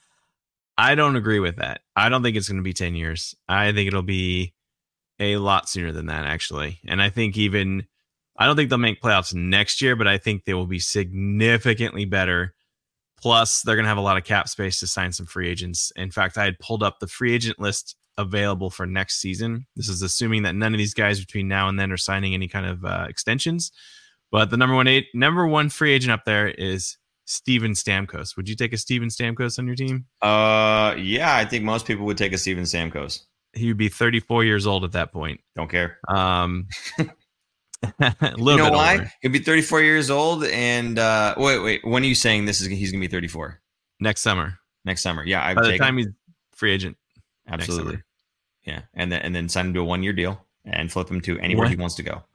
I 0.77 0.97
don't 0.97 1.15
agree 1.15 1.39
with 1.39 1.57
that. 1.57 1.83
I 1.95 2.09
don't 2.09 2.23
think 2.25 2.37
it's 2.37 2.49
going 2.49 2.57
to 2.57 2.65
be 2.65 2.73
10 2.73 2.97
years. 2.97 3.37
I 3.49 3.71
think 3.71 3.87
it'll 3.87 4.03
be 4.03 4.55
a 5.21 5.37
lot 5.37 5.69
sooner 5.69 5.93
than 5.93 6.07
that, 6.07 6.25
actually. 6.25 6.81
And 6.87 7.01
I 7.01 7.11
think 7.11 7.37
even 7.37 7.87
I 8.37 8.47
don't 8.47 8.57
think 8.57 8.71
they'll 8.71 8.79
make 8.79 9.03
playoffs 9.03 9.35
next 9.35 9.83
year, 9.83 9.95
but 9.95 10.09
I 10.09 10.19
think 10.19 10.45
they 10.45 10.55
will 10.55 10.67
be 10.67 10.79
significantly 10.79 12.07
better. 12.07 12.55
Plus, 13.21 13.63
they're 13.63 13.77
going 13.77 13.85
to 13.85 13.91
have 13.91 13.99
a 13.99 14.03
lot 14.03 14.17
of 14.17 14.25
cap 14.25 14.49
space 14.49 14.81
to 14.81 14.87
sign 14.87 15.13
some 15.13 15.27
free 15.27 15.49
agents. 15.49 15.93
In 15.97 16.11
fact, 16.11 16.39
I 16.39 16.45
had 16.45 16.59
pulled 16.59 16.83
up 16.83 17.01
the 17.01 17.07
free 17.07 17.35
agent 17.35 17.59
list 17.59 17.97
available 18.17 18.71
for 18.71 18.87
next 18.87 19.21
season. 19.21 19.67
This 19.77 19.89
is 19.89 20.03
assuming 20.03 20.43
that 20.45 20.55
none 20.55 20.75
of 20.75 20.79
these 20.79 20.95
guys 20.95 21.21
between 21.21 21.49
now 21.49 21.69
and 21.69 21.79
then 21.79 21.93
are 21.93 21.97
signing 21.97 22.35
any 22.35 22.49
kind 22.49 22.67
of 22.67 22.85
uh, 22.85 23.07
extensions. 23.09 23.73
But 24.31 24.51
the 24.51 24.57
number 24.57 24.75
one 24.75 24.87
eight, 24.87 25.09
number 25.15 25.47
one 25.47 25.69
free 25.69 25.93
agent 25.93 26.13
up 26.13 26.25
there 26.25 26.49
is 26.49 26.97
Steven 27.27 27.73
Stamkos. 27.73 28.37
Would 28.37 28.49
you 28.49 28.57
take 28.57 28.73
a 28.73 28.77
Steven 28.77 29.09
Stamkos 29.09 29.59
on 29.59 29.67
your 29.67 29.77
team? 29.77 30.07
Uh, 30.23 30.95
yeah, 30.99 31.37
I 31.37 31.45
think 31.45 31.65
most 31.65 31.87
people 31.87 32.07
would 32.07 32.19
take 32.19 32.33
a 32.33 32.39
Steven 32.39 32.65
Stamkos. 32.65 33.25
He 33.53 33.67
would 33.69 33.77
be 33.77 33.89
34 33.89 34.45
years 34.45 34.67
old 34.67 34.85
at 34.85 34.93
that 34.93 35.13
point. 35.13 35.41
Don't 35.57 35.71
care. 35.71 35.99
Um, 36.09 36.69
you 38.01 38.57
know 38.57 38.71
why? 38.71 38.93
Older. 38.93 39.13
He'll 39.23 39.33
be 39.33 39.39
34 39.39 39.83
years 39.83 40.11
old. 40.11 40.45
And 40.45 40.99
uh, 40.99 41.35
wait, 41.37 41.59
wait. 41.61 41.85
When 41.85 42.03
are 42.03 42.07
you 42.07 42.15
saying 42.15 42.45
this 42.45 42.61
is? 42.61 42.67
He's 42.67 42.93
gonna 42.93 43.01
be 43.01 43.09
34 43.09 43.61
next 44.01 44.21
summer. 44.23 44.59
Next 44.85 45.03
summer, 45.03 45.25
yeah. 45.25 45.45
I've 45.45 45.57
By 45.57 45.73
the 45.73 45.79
time 45.79 45.99
he's 45.99 46.09
free 46.55 46.73
agent, 46.73 46.97
absolutely. 47.49 48.03
Yeah, 48.65 48.83
and 48.95 49.13
then 49.13 49.23
and 49.23 49.35
then 49.35 49.49
sign 49.49 49.67
him 49.67 49.75
to 49.75 49.81
a 49.81 49.85
one 49.85 50.03
year 50.03 50.13
deal 50.13 50.45
and 50.65 50.91
flip 50.91 51.11
him 51.11 51.21
to 51.23 51.39
anywhere 51.39 51.65
what? 51.65 51.71
he 51.71 51.77
wants 51.77 51.97
to 51.97 52.03
go. 52.03 52.23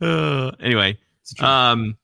uh, 0.00 0.50
anyway, 0.60 0.98
um, 1.40 1.96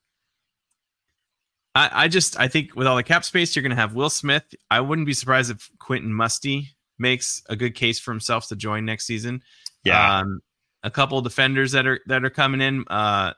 I 1.74 1.90
I 2.04 2.08
just 2.08 2.38
I 2.38 2.48
think 2.48 2.74
with 2.76 2.86
all 2.86 2.96
the 2.96 3.02
cap 3.02 3.24
space, 3.24 3.54
you're 3.54 3.62
gonna 3.62 3.74
have 3.74 3.94
Will 3.94 4.10
Smith. 4.10 4.54
I 4.70 4.80
wouldn't 4.80 5.06
be 5.06 5.14
surprised 5.14 5.50
if 5.50 5.70
Quentin 5.78 6.12
Musty 6.12 6.68
makes 6.98 7.42
a 7.48 7.56
good 7.56 7.74
case 7.74 7.98
for 7.98 8.10
himself 8.10 8.48
to 8.48 8.56
join 8.56 8.84
next 8.84 9.06
season. 9.06 9.42
Yeah. 9.84 10.20
Um, 10.20 10.40
a 10.84 10.90
couple 10.90 11.20
defenders 11.22 11.72
that 11.72 11.86
are 11.86 11.98
that 12.06 12.24
are 12.24 12.30
coming 12.30 12.60
in. 12.60 12.84
Uh, 12.88 13.32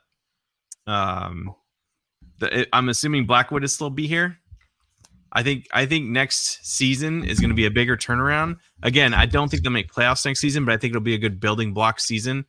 um, 0.85 1.55
the, 2.39 2.67
I'm 2.73 2.89
assuming 2.89 3.25
Blackwood 3.25 3.63
is 3.63 3.73
still 3.73 3.89
be 3.89 4.05
here. 4.05 4.37
I 5.31 5.43
think 5.43 5.65
I 5.71 5.85
think 5.85 6.05
next 6.05 6.65
season 6.65 7.23
is 7.23 7.39
going 7.39 7.49
to 7.49 7.55
be 7.55 7.65
a 7.65 7.71
bigger 7.71 7.97
turnaround. 7.97 8.57
Again, 8.83 9.13
I 9.13 9.25
don't 9.25 9.49
think 9.49 9.63
they'll 9.63 9.71
make 9.71 9.91
playoffs 9.91 10.25
next 10.25 10.41
season, 10.41 10.65
but 10.65 10.73
I 10.73 10.77
think 10.77 10.91
it'll 10.91 11.01
be 11.01 11.15
a 11.15 11.19
good 11.19 11.39
building 11.39 11.73
block 11.73 11.99
season. 11.99 12.45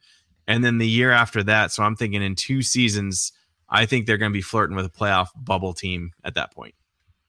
And 0.46 0.64
then 0.64 0.78
the 0.78 0.88
year 0.88 1.10
after 1.10 1.42
that, 1.44 1.72
so 1.72 1.82
I'm 1.82 1.94
thinking 1.94 2.22
in 2.22 2.34
two 2.34 2.62
seasons, 2.62 3.32
I 3.68 3.86
think 3.86 4.06
they're 4.06 4.16
going 4.16 4.32
to 4.32 4.36
be 4.36 4.42
flirting 4.42 4.76
with 4.76 4.86
a 4.86 4.90
playoff 4.90 5.28
bubble 5.36 5.74
team 5.74 6.12
at 6.24 6.34
that 6.34 6.52
point. 6.52 6.74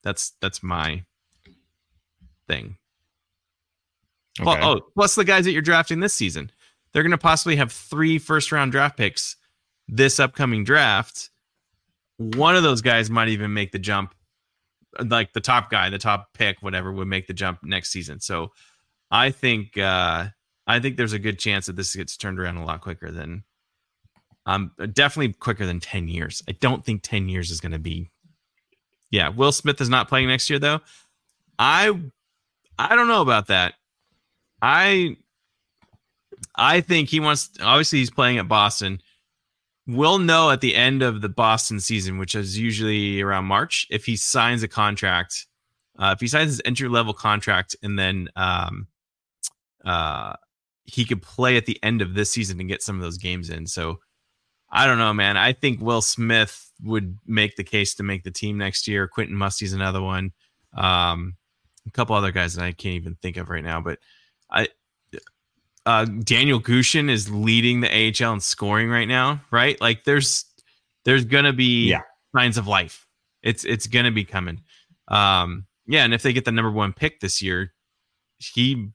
That's 0.03 0.33
that's 0.41 0.63
my 0.63 1.03
thing. 2.47 2.77
Okay. 4.39 4.59
oh, 4.61 4.79
plus 4.95 5.15
the 5.15 5.25
guys 5.25 5.45
that 5.45 5.51
you're 5.51 5.61
drafting 5.61 5.99
this 5.99 6.13
season 6.13 6.49
they're 6.93 7.03
going 7.03 7.11
to 7.11 7.17
possibly 7.17 7.55
have 7.57 7.71
three 7.71 8.17
first 8.17 8.51
round 8.51 8.71
draft 8.71 8.97
picks 8.97 9.35
this 9.87 10.19
upcoming 10.19 10.63
draft. 10.63 11.29
One 12.17 12.55
of 12.55 12.63
those 12.63 12.81
guys 12.81 13.09
might 13.09 13.29
even 13.29 13.53
make 13.53 13.71
the 13.71 13.79
jump, 13.79 14.13
like 15.03 15.33
the 15.33 15.41
top 15.41 15.69
guy, 15.69 15.89
the 15.89 15.97
top 15.97 16.33
pick, 16.33 16.61
whatever, 16.61 16.91
would 16.91 17.07
make 17.07 17.27
the 17.27 17.33
jump 17.33 17.63
next 17.63 17.91
season. 17.91 18.19
So 18.19 18.51
I 19.09 19.31
think 19.31 19.77
uh, 19.77 20.27
I 20.67 20.79
think 20.79 20.97
there's 20.97 21.13
a 21.13 21.19
good 21.19 21.39
chance 21.39 21.65
that 21.65 21.75
this 21.75 21.95
gets 21.95 22.17
turned 22.17 22.39
around 22.39 22.57
a 22.57 22.65
lot 22.65 22.81
quicker 22.81 23.11
than 23.11 23.43
um 24.45 24.71
definitely 24.93 25.33
quicker 25.33 25.65
than 25.65 25.79
10 25.79 26.07
years. 26.07 26.43
I 26.47 26.53
don't 26.53 26.85
think 26.85 27.01
10 27.03 27.29
years 27.29 27.51
is 27.51 27.59
going 27.59 27.71
to 27.71 27.79
be 27.79 28.09
Yeah, 29.11 29.29
Will 29.29 29.51
Smith 29.51 29.81
is 29.81 29.89
not 29.89 30.07
playing 30.07 30.27
next 30.27 30.49
year 30.49 30.59
though. 30.59 30.81
I 31.57 31.99
I 32.77 32.95
don't 32.95 33.07
know 33.07 33.21
about 33.21 33.47
that. 33.47 33.73
I 34.61 35.17
I 36.55 36.81
think 36.81 37.09
he 37.09 37.19
wants. 37.19 37.49
Obviously, 37.61 37.99
he's 37.99 38.11
playing 38.11 38.37
at 38.37 38.47
Boston. 38.47 39.01
We'll 39.87 40.19
know 40.19 40.51
at 40.51 40.61
the 40.61 40.75
end 40.75 41.01
of 41.01 41.21
the 41.21 41.29
Boston 41.29 41.79
season, 41.79 42.17
which 42.17 42.35
is 42.35 42.57
usually 42.57 43.21
around 43.21 43.45
March, 43.45 43.87
if 43.89 44.05
he 44.05 44.15
signs 44.15 44.61
a 44.61 44.67
contract. 44.67 45.47
Uh, 45.97 46.13
if 46.13 46.21
he 46.21 46.27
signs 46.27 46.51
his 46.51 46.61
entry 46.63 46.87
level 46.87 47.13
contract, 47.13 47.75
and 47.83 47.97
then 47.97 48.29
um, 48.35 48.87
uh, 49.83 50.33
he 50.83 51.05
could 51.05 51.21
play 51.21 51.57
at 51.57 51.65
the 51.65 51.81
end 51.83 52.01
of 52.01 52.13
this 52.13 52.31
season 52.31 52.59
and 52.59 52.69
get 52.69 52.81
some 52.81 52.95
of 52.95 53.01
those 53.01 53.17
games 53.17 53.49
in. 53.49 53.67
So 53.67 53.99
I 54.71 54.85
don't 54.85 54.97
know, 54.97 55.13
man. 55.13 55.37
I 55.37 55.53
think 55.53 55.81
Will 55.81 56.01
Smith 56.01 56.71
would 56.83 57.17
make 57.25 57.55
the 57.55 57.63
case 57.63 57.95
to 57.95 58.03
make 58.03 58.23
the 58.23 58.31
team 58.31 58.57
next 58.57 58.87
year. 58.87 59.07
Quentin 59.07 59.35
Musty's 59.35 59.73
another 59.73 60.01
one. 60.01 60.31
Um, 60.75 61.35
a 61.87 61.91
couple 61.91 62.15
other 62.15 62.31
guys 62.31 62.55
that 62.55 62.63
I 62.63 62.71
can't 62.71 62.95
even 62.95 63.15
think 63.21 63.37
of 63.37 63.49
right 63.49 63.63
now, 63.63 63.81
but 63.81 63.99
I 64.51 64.67
uh, 65.85 66.05
Daniel 66.05 66.61
Gushchin 66.61 67.09
is 67.09 67.29
leading 67.29 67.81
the 67.81 67.89
AHL 67.89 68.33
in 68.33 68.39
scoring 68.39 68.89
right 68.89 69.07
now, 69.07 69.41
right? 69.51 69.79
Like 69.81 70.03
there's 70.03 70.45
there's 71.05 71.25
gonna 71.25 71.53
be 71.53 71.89
yeah. 71.89 72.01
signs 72.35 72.57
of 72.57 72.67
life. 72.67 73.07
It's 73.41 73.63
it's 73.63 73.87
gonna 73.87 74.11
be 74.11 74.25
coming. 74.25 74.61
Um, 75.07 75.65
yeah, 75.87 76.03
and 76.03 76.13
if 76.13 76.21
they 76.21 76.33
get 76.33 76.45
the 76.45 76.51
number 76.51 76.71
one 76.71 76.93
pick 76.93 77.19
this 77.19 77.41
year, 77.41 77.73
he 78.37 78.89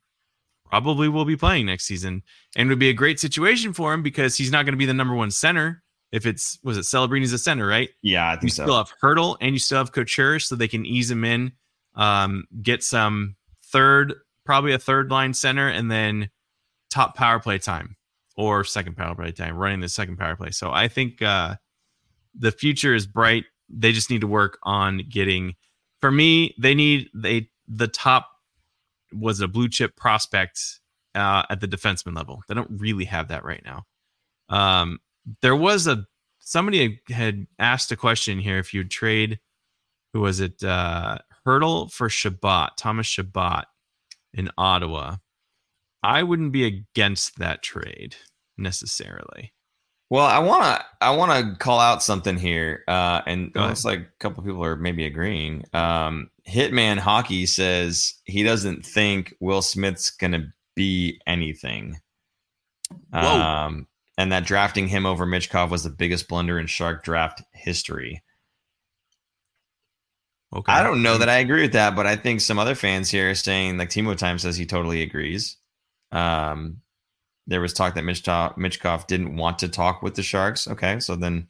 probably 0.67 1.09
will 1.09 1.25
be 1.25 1.37
playing 1.37 1.67
next 1.67 1.85
season, 1.85 2.23
and 2.57 2.69
it 2.69 2.71
would 2.71 2.79
be 2.79 2.91
a 2.91 2.95
great 2.95 3.19
situation 3.19 3.73
for 3.73 3.93
him 3.93 4.03
because 4.03 4.37
he's 4.37 4.51
not 4.51 4.65
going 4.65 4.73
to 4.75 4.79
be 4.79 4.87
the 4.87 4.95
number 4.95 5.15
one 5.15 5.31
center. 5.31 5.83
If 6.13 6.27
it's 6.27 6.59
was 6.63 6.77
it 6.77 6.83
Celebrini's 6.83 7.33
a 7.33 7.39
center, 7.39 7.67
right? 7.67 7.89
Yeah, 8.03 8.29
I 8.29 8.35
think 8.35 8.45
you 8.45 8.49
so. 8.51 8.63
still 8.65 8.77
have 8.77 8.93
Hertl 9.03 9.37
and 9.41 9.53
you 9.53 9.59
still 9.59 9.79
have 9.79 9.91
Couture, 9.91 10.39
so 10.39 10.55
they 10.55 10.69
can 10.69 10.87
ease 10.87 11.11
him 11.11 11.25
in, 11.25 11.53
um, 11.97 12.45
get 12.63 12.85
some 12.85 13.35
third, 13.73 14.15
probably 14.45 14.73
a 14.73 14.79
third 14.79 15.11
line 15.11 15.35
center, 15.35 15.69
and 15.69 15.91
then 15.91 16.31
top 16.95 17.17
power 17.17 17.41
play 17.41 17.59
time 17.59 17.97
or 18.37 18.63
second 18.63 18.97
power 18.97 19.15
play 19.17 19.33
time, 19.33 19.57
running 19.57 19.81
the 19.81 19.89
second 19.89 20.17
power 20.17 20.37
play. 20.37 20.51
So 20.51 20.71
I 20.71 20.87
think 20.87 21.21
uh, 21.21 21.57
the 22.39 22.53
future 22.53 22.95
is 22.95 23.07
bright. 23.07 23.45
They 23.69 23.93
just 23.93 24.11
need 24.11 24.21
to 24.21 24.29
work 24.29 24.59
on 24.63 25.03
getting. 25.09 25.55
For 26.01 26.11
me, 26.11 26.55
they 26.59 26.75
need 26.75 27.09
they 27.13 27.49
the 27.67 27.89
top 27.89 28.29
was 29.13 29.41
a 29.41 29.49
blue 29.49 29.69
chip 29.69 29.97
prospect 29.97 30.61
uh, 31.15 31.43
at 31.51 31.61
the 31.61 31.69
defenseman 31.69 32.17
level. 32.17 32.43
They 32.47 32.55
don't 32.55 32.71
really 32.71 33.07
have 33.07 33.29
that 33.29 33.45
right 33.45 33.63
now. 33.65 33.85
Um, 34.49 35.01
there 35.43 35.57
was 35.57 35.87
a 35.87 36.05
somebody 36.39 37.01
had 37.09 37.47
asked 37.59 37.91
a 37.91 37.97
question 37.97 38.39
here 38.39 38.59
if 38.59 38.73
you'd 38.73 38.91
trade 38.91 39.41
who 40.13 40.21
was 40.21 40.39
it 40.41 40.63
uh 40.63 41.19
Hertl 41.47 41.91
for 41.91 42.09
Chabot, 42.09 42.77
Thomas 42.77 43.07
Chabot 43.07 43.65
in 44.33 44.51
Ottawa. 44.57 45.17
I 46.05 46.23
wouldn't 46.23 46.53
be 46.53 46.67
against 46.67 47.39
that 47.39 47.63
trade 47.63 48.15
necessarily. 48.59 49.53
Well, 50.11 50.27
I 50.27 50.39
want 50.39 50.63
to 50.65 50.85
I 51.01 51.17
want 51.17 51.33
to 51.33 51.57
call 51.57 51.81
out 51.81 52.03
something 52.03 52.37
here, 52.37 52.85
uh, 52.87 53.23
and 53.27 53.53
it 53.55 53.59
looks 53.59 53.87
like 53.87 54.01
a 54.01 54.19
couple 54.21 54.45
people 54.45 54.63
are 54.63 54.77
maybe 54.77 55.07
agreeing. 55.07 55.65
Um, 55.73 56.31
Hitman 56.47 56.99
Hockey 56.99 57.47
says 57.47 58.15
he 58.25 58.43
doesn't 58.43 58.85
think 58.85 59.35
Will 59.41 59.63
Smith's 59.63 60.11
gonna 60.11 60.53
be 60.77 61.21
anything, 61.27 62.01
um, 63.15 63.89
and 64.19 64.31
that 64.31 64.45
drafting 64.45 64.89
him 64.89 65.07
over 65.07 65.25
Michkov 65.27 65.71
was 65.71 65.85
the 65.85 65.91
biggest 65.91 66.29
blunder 66.29 66.59
in 66.59 66.67
Shark 66.67 67.03
draft 67.03 67.43
history. 67.53 68.23
Okay. 70.55 70.71
I 70.71 70.83
don't 70.83 71.03
know 71.03 71.19
that 71.19 71.31
I 71.31 71.39
agree 71.39 71.63
with 71.63 71.73
that, 71.73 71.97
but 71.97 72.07
I 72.07 72.15
think 72.15 72.41
some 72.41 72.59
other 72.59 72.77
fans 72.77 73.11
here 73.11 73.31
are 73.31 73.35
saying, 73.35 73.79
like 73.79 73.89
Timo 73.89 74.17
Time 74.17 74.39
says, 74.39 74.57
he 74.57 74.67
totally 74.67 75.03
agrees. 75.03 75.57
Um, 76.15 76.81
there 77.47 77.61
was 77.61 77.73
talk 77.73 77.95
that 77.95 78.05
Mitch 78.05 78.23
Michkov 78.23 79.07
didn't 79.07 79.37
want 79.37 79.59
to 79.59 79.69
talk 79.69 80.03
with 80.03 80.15
the 80.15 80.23
Sharks. 80.23 80.67
Okay, 80.69 81.01
so 81.01 81.17
then 81.17 81.49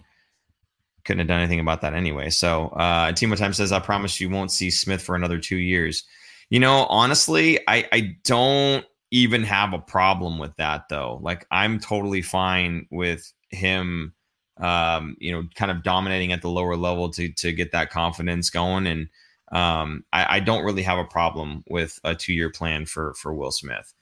couldn't 1.05 1.21
have 1.21 1.29
done 1.29 1.41
anything 1.41 1.61
about 1.61 1.83
that 1.83 1.95
anyway. 1.95 2.31
So 2.31 2.69
uh, 2.69 3.13
Timo 3.13 3.37
Time 3.37 3.53
says, 3.53 3.73
"I 3.73 3.81
promise 3.81 4.21
you 4.21 4.31
won't 4.31 4.51
see 4.51 4.71
Smith 4.71 5.03
for 5.03 5.15
another 5.15 5.39
two 5.39 5.59
years." 5.59 6.05
You 6.51 6.61
know, 6.61 6.87
honestly, 6.87 7.61
I 7.69 7.87
I 7.93 8.17
don't 8.25 8.85
even 9.11 9.45
have 9.45 9.73
a 9.73 9.79
problem 9.79 10.39
with 10.39 10.57
that 10.57 10.89
though. 10.89 11.21
Like 11.23 11.47
I'm 11.51 11.79
totally 11.79 12.23
fine 12.23 12.87
with 12.91 13.33
him 13.51 14.15
um, 14.59 15.17
you 15.19 15.33
know, 15.33 15.49
kind 15.55 15.71
of 15.71 15.83
dominating 15.83 16.33
at 16.33 16.43
the 16.43 16.49
lower 16.49 16.77
level 16.77 17.11
to 17.11 17.33
to 17.33 17.53
get 17.53 17.73
that 17.73 17.91
confidence 17.91 18.51
going. 18.51 18.87
And 18.87 19.09
um, 19.53 20.05
I, 20.13 20.37
I 20.37 20.41
don't 20.41 20.65
really 20.65 20.83
have 20.83 20.99
a 20.99 21.05
problem 21.05 21.65
with 21.69 21.99
a 22.05 22.15
two 22.15 22.33
year 22.33 22.51
plan 22.51 22.87
for 22.87 23.15
for 23.15 23.35
Will 23.35 23.51
Smith. 23.51 23.93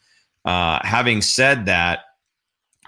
Uh, 0.44 0.81
having 0.83 1.22
said 1.22 1.66
that, 1.66 2.00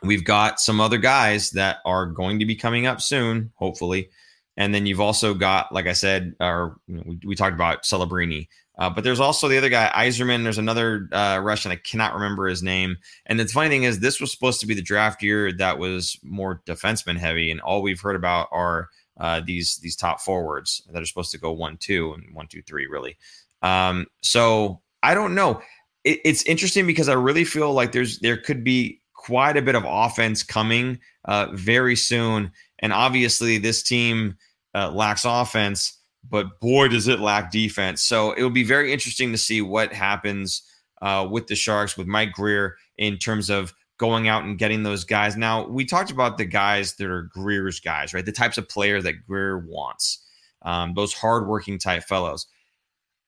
we've 0.02 0.24
got 0.24 0.60
some 0.60 0.80
other 0.80 0.98
guys 0.98 1.50
that 1.50 1.78
are 1.84 2.06
going 2.06 2.38
to 2.38 2.46
be 2.46 2.56
coming 2.56 2.86
up 2.86 3.00
soon, 3.00 3.52
hopefully. 3.54 4.10
And 4.56 4.74
then 4.74 4.86
you've 4.86 5.00
also 5.00 5.34
got, 5.34 5.72
like 5.72 5.86
I 5.86 5.94
said, 5.94 6.34
or 6.40 6.76
you 6.86 6.96
know, 6.96 7.02
we, 7.06 7.20
we 7.26 7.34
talked 7.34 7.54
about 7.54 7.82
Celebrini. 7.82 8.48
Uh, 8.76 8.90
but 8.90 9.04
there's 9.04 9.20
also 9.20 9.46
the 9.48 9.58
other 9.58 9.68
guy, 9.68 9.90
Yzerman. 9.94 10.42
There's 10.42 10.58
another 10.58 11.08
uh, 11.12 11.40
Russian. 11.42 11.70
I 11.70 11.76
cannot 11.76 12.14
remember 12.14 12.48
his 12.48 12.62
name. 12.62 12.96
And 13.26 13.38
the 13.38 13.46
funny 13.46 13.68
thing 13.68 13.84
is, 13.84 14.00
this 14.00 14.20
was 14.20 14.32
supposed 14.32 14.60
to 14.60 14.66
be 14.66 14.74
the 14.74 14.82
draft 14.82 15.22
year 15.22 15.52
that 15.52 15.78
was 15.78 16.18
more 16.22 16.60
defenseman 16.66 17.16
heavy, 17.16 17.52
and 17.52 17.60
all 17.60 17.82
we've 17.82 18.00
heard 18.00 18.16
about 18.16 18.48
are 18.50 18.88
uh, 19.18 19.40
these 19.44 19.76
these 19.76 19.94
top 19.94 20.20
forwards 20.20 20.82
that 20.90 21.00
are 21.00 21.06
supposed 21.06 21.30
to 21.30 21.38
go 21.38 21.52
one 21.52 21.76
two 21.76 22.12
and 22.14 22.34
one 22.34 22.48
two 22.48 22.62
three 22.62 22.86
really. 22.86 23.16
Um, 23.62 24.06
so 24.22 24.80
I 25.04 25.14
don't 25.14 25.36
know. 25.36 25.62
It, 26.04 26.20
it's 26.24 26.42
interesting 26.44 26.86
because 26.86 27.08
I 27.08 27.14
really 27.14 27.44
feel 27.44 27.72
like 27.72 27.92
there's 27.92 28.18
there 28.20 28.36
could 28.36 28.62
be 28.62 29.00
quite 29.14 29.56
a 29.56 29.62
bit 29.62 29.74
of 29.74 29.84
offense 29.86 30.42
coming 30.42 30.98
uh, 31.24 31.48
very 31.52 31.96
soon, 31.96 32.52
and 32.78 32.92
obviously 32.92 33.58
this 33.58 33.82
team 33.82 34.36
uh, 34.74 34.90
lacks 34.90 35.24
offense 35.24 35.98
but 36.30 36.60
boy, 36.60 36.88
does 36.88 37.08
it 37.08 37.20
lack 37.20 37.50
defense. 37.50 38.02
So 38.02 38.32
it 38.32 38.42
will 38.42 38.50
be 38.50 38.64
very 38.64 38.92
interesting 38.92 39.32
to 39.32 39.38
see 39.38 39.62
what 39.62 39.92
happens 39.92 40.62
uh, 41.02 41.26
with 41.30 41.46
the 41.46 41.54
Sharks 41.54 41.96
with 41.96 42.06
Mike 42.06 42.32
Grier 42.32 42.76
in 42.96 43.18
terms 43.18 43.50
of 43.50 43.74
going 43.98 44.28
out 44.28 44.44
and 44.44 44.58
getting 44.58 44.82
those 44.82 45.04
guys. 45.04 45.36
Now, 45.36 45.66
we 45.66 45.84
talked 45.84 46.10
about 46.10 46.38
the 46.38 46.44
guys 46.44 46.94
that 46.94 47.08
are 47.08 47.22
Grier's 47.22 47.80
guys, 47.80 48.12
right? 48.14 48.24
The 48.24 48.32
types 48.32 48.58
of 48.58 48.68
player 48.68 49.00
that 49.02 49.26
Grier 49.26 49.58
wants, 49.58 50.24
um, 50.62 50.94
those 50.94 51.12
hardworking 51.12 51.78
type 51.78 52.04
fellows. 52.04 52.46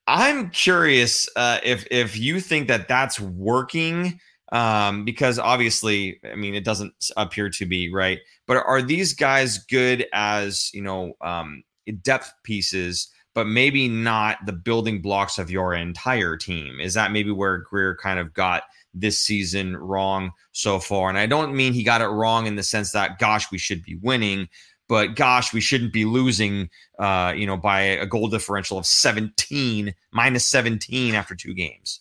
I'm 0.06 0.50
curious 0.50 1.28
uh, 1.36 1.58
if 1.64 1.86
if 1.90 2.16
you 2.16 2.40
think 2.40 2.68
that 2.68 2.88
that's 2.88 3.18
working 3.20 4.20
um, 4.52 5.04
because 5.04 5.38
obviously, 5.38 6.20
I 6.30 6.36
mean, 6.36 6.54
it 6.54 6.64
doesn't 6.64 7.10
appear 7.16 7.50
to 7.50 7.66
be 7.66 7.92
right. 7.92 8.20
But 8.46 8.64
are 8.64 8.82
these 8.82 9.12
guys 9.12 9.58
good 9.58 10.06
as 10.12 10.70
you 10.72 10.82
know 10.82 11.14
um, 11.20 11.64
depth 12.02 12.32
pieces, 12.44 13.08
but 13.34 13.46
maybe 13.46 13.88
not 13.88 14.38
the 14.46 14.52
building 14.52 15.02
blocks 15.02 15.38
of 15.38 15.50
your 15.50 15.74
entire 15.74 16.36
team. 16.36 16.80
Is 16.80 16.94
that 16.94 17.12
maybe 17.12 17.30
where 17.30 17.58
Grier 17.58 17.96
kind 17.96 18.18
of 18.18 18.32
got 18.32 18.62
this 18.94 19.20
season 19.20 19.76
wrong 19.76 20.30
so 20.52 20.78
far? 20.78 21.08
And 21.08 21.18
I 21.18 21.26
don't 21.26 21.54
mean 21.54 21.72
he 21.72 21.82
got 21.82 22.00
it 22.00 22.06
wrong 22.06 22.46
in 22.46 22.56
the 22.56 22.62
sense 22.62 22.92
that, 22.92 23.18
gosh, 23.18 23.50
we 23.50 23.58
should 23.58 23.82
be 23.82 23.96
winning, 23.96 24.48
but 24.88 25.16
gosh, 25.16 25.52
we 25.52 25.60
shouldn't 25.60 25.92
be 25.92 26.04
losing, 26.04 26.70
uh, 26.98 27.32
you 27.36 27.46
know, 27.46 27.56
by 27.56 27.80
a 27.80 28.06
goal 28.06 28.28
differential 28.28 28.78
of 28.78 28.86
17, 28.86 29.94
minus 30.12 30.46
17 30.46 31.14
after 31.14 31.34
two 31.34 31.54
games. 31.54 32.00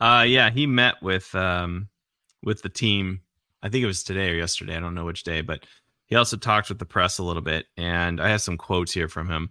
Uh, 0.00 0.24
yeah, 0.26 0.50
he 0.50 0.66
met 0.66 0.96
with 1.02 1.34
um, 1.34 1.88
with 2.42 2.62
the 2.62 2.68
team. 2.68 3.20
I 3.62 3.68
think 3.68 3.84
it 3.84 3.86
was 3.86 4.02
today 4.02 4.30
or 4.30 4.34
yesterday. 4.34 4.76
I 4.76 4.80
don't 4.80 4.94
know 4.94 5.04
which 5.04 5.22
day, 5.22 5.40
but 5.42 5.64
he 6.06 6.16
also 6.16 6.36
talked 6.36 6.68
with 6.68 6.78
the 6.78 6.84
press 6.84 7.18
a 7.18 7.22
little 7.22 7.42
bit, 7.42 7.66
and 7.76 8.20
I 8.20 8.28
have 8.28 8.42
some 8.42 8.58
quotes 8.58 8.92
here 8.92 9.08
from 9.08 9.30
him. 9.30 9.50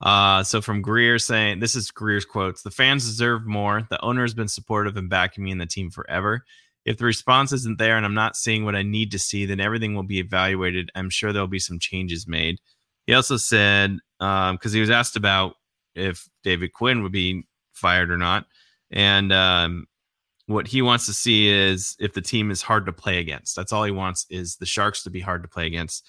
Uh, 0.00 0.42
so 0.42 0.60
from 0.60 0.82
Grier 0.82 1.18
saying, 1.18 1.60
this 1.60 1.76
is 1.76 1.90
Grier's 1.90 2.24
quotes: 2.24 2.62
"The 2.62 2.70
fans 2.70 3.04
deserve 3.04 3.46
more. 3.46 3.86
The 3.90 4.02
owner 4.02 4.22
has 4.22 4.34
been 4.34 4.48
supportive 4.48 4.96
and 4.96 5.08
backing 5.08 5.44
me 5.44 5.52
and 5.52 5.60
the 5.60 5.66
team 5.66 5.90
forever. 5.90 6.44
If 6.84 6.98
the 6.98 7.04
response 7.04 7.52
isn't 7.52 7.78
there 7.78 7.96
and 7.96 8.04
I'm 8.04 8.14
not 8.14 8.36
seeing 8.36 8.64
what 8.64 8.76
I 8.76 8.82
need 8.82 9.10
to 9.12 9.18
see, 9.18 9.46
then 9.46 9.60
everything 9.60 9.94
will 9.94 10.02
be 10.02 10.18
evaluated. 10.18 10.90
I'm 10.94 11.10
sure 11.10 11.32
there'll 11.32 11.48
be 11.48 11.58
some 11.58 11.78
changes 11.78 12.26
made." 12.26 12.58
He 13.06 13.14
also 13.14 13.36
said, 13.36 13.98
because 14.18 14.50
um, 14.50 14.72
he 14.72 14.80
was 14.80 14.90
asked 14.90 15.16
about 15.16 15.54
if 15.94 16.28
David 16.42 16.72
Quinn 16.72 17.02
would 17.02 17.12
be 17.12 17.46
fired 17.72 18.10
or 18.10 18.16
not, 18.16 18.46
and 18.90 19.32
um, 19.32 19.86
what 20.46 20.66
he 20.66 20.82
wants 20.82 21.06
to 21.06 21.12
see 21.12 21.48
is 21.48 21.96
if 21.98 22.12
the 22.12 22.20
team 22.20 22.50
is 22.50 22.62
hard 22.62 22.86
to 22.86 22.92
play 22.92 23.18
against. 23.18 23.56
That's 23.56 23.72
all 23.72 23.84
he 23.84 23.90
wants 23.90 24.26
is 24.30 24.56
the 24.56 24.66
Sharks 24.66 25.02
to 25.04 25.10
be 25.10 25.20
hard 25.20 25.42
to 25.42 25.48
play 25.48 25.66
against. 25.66 26.06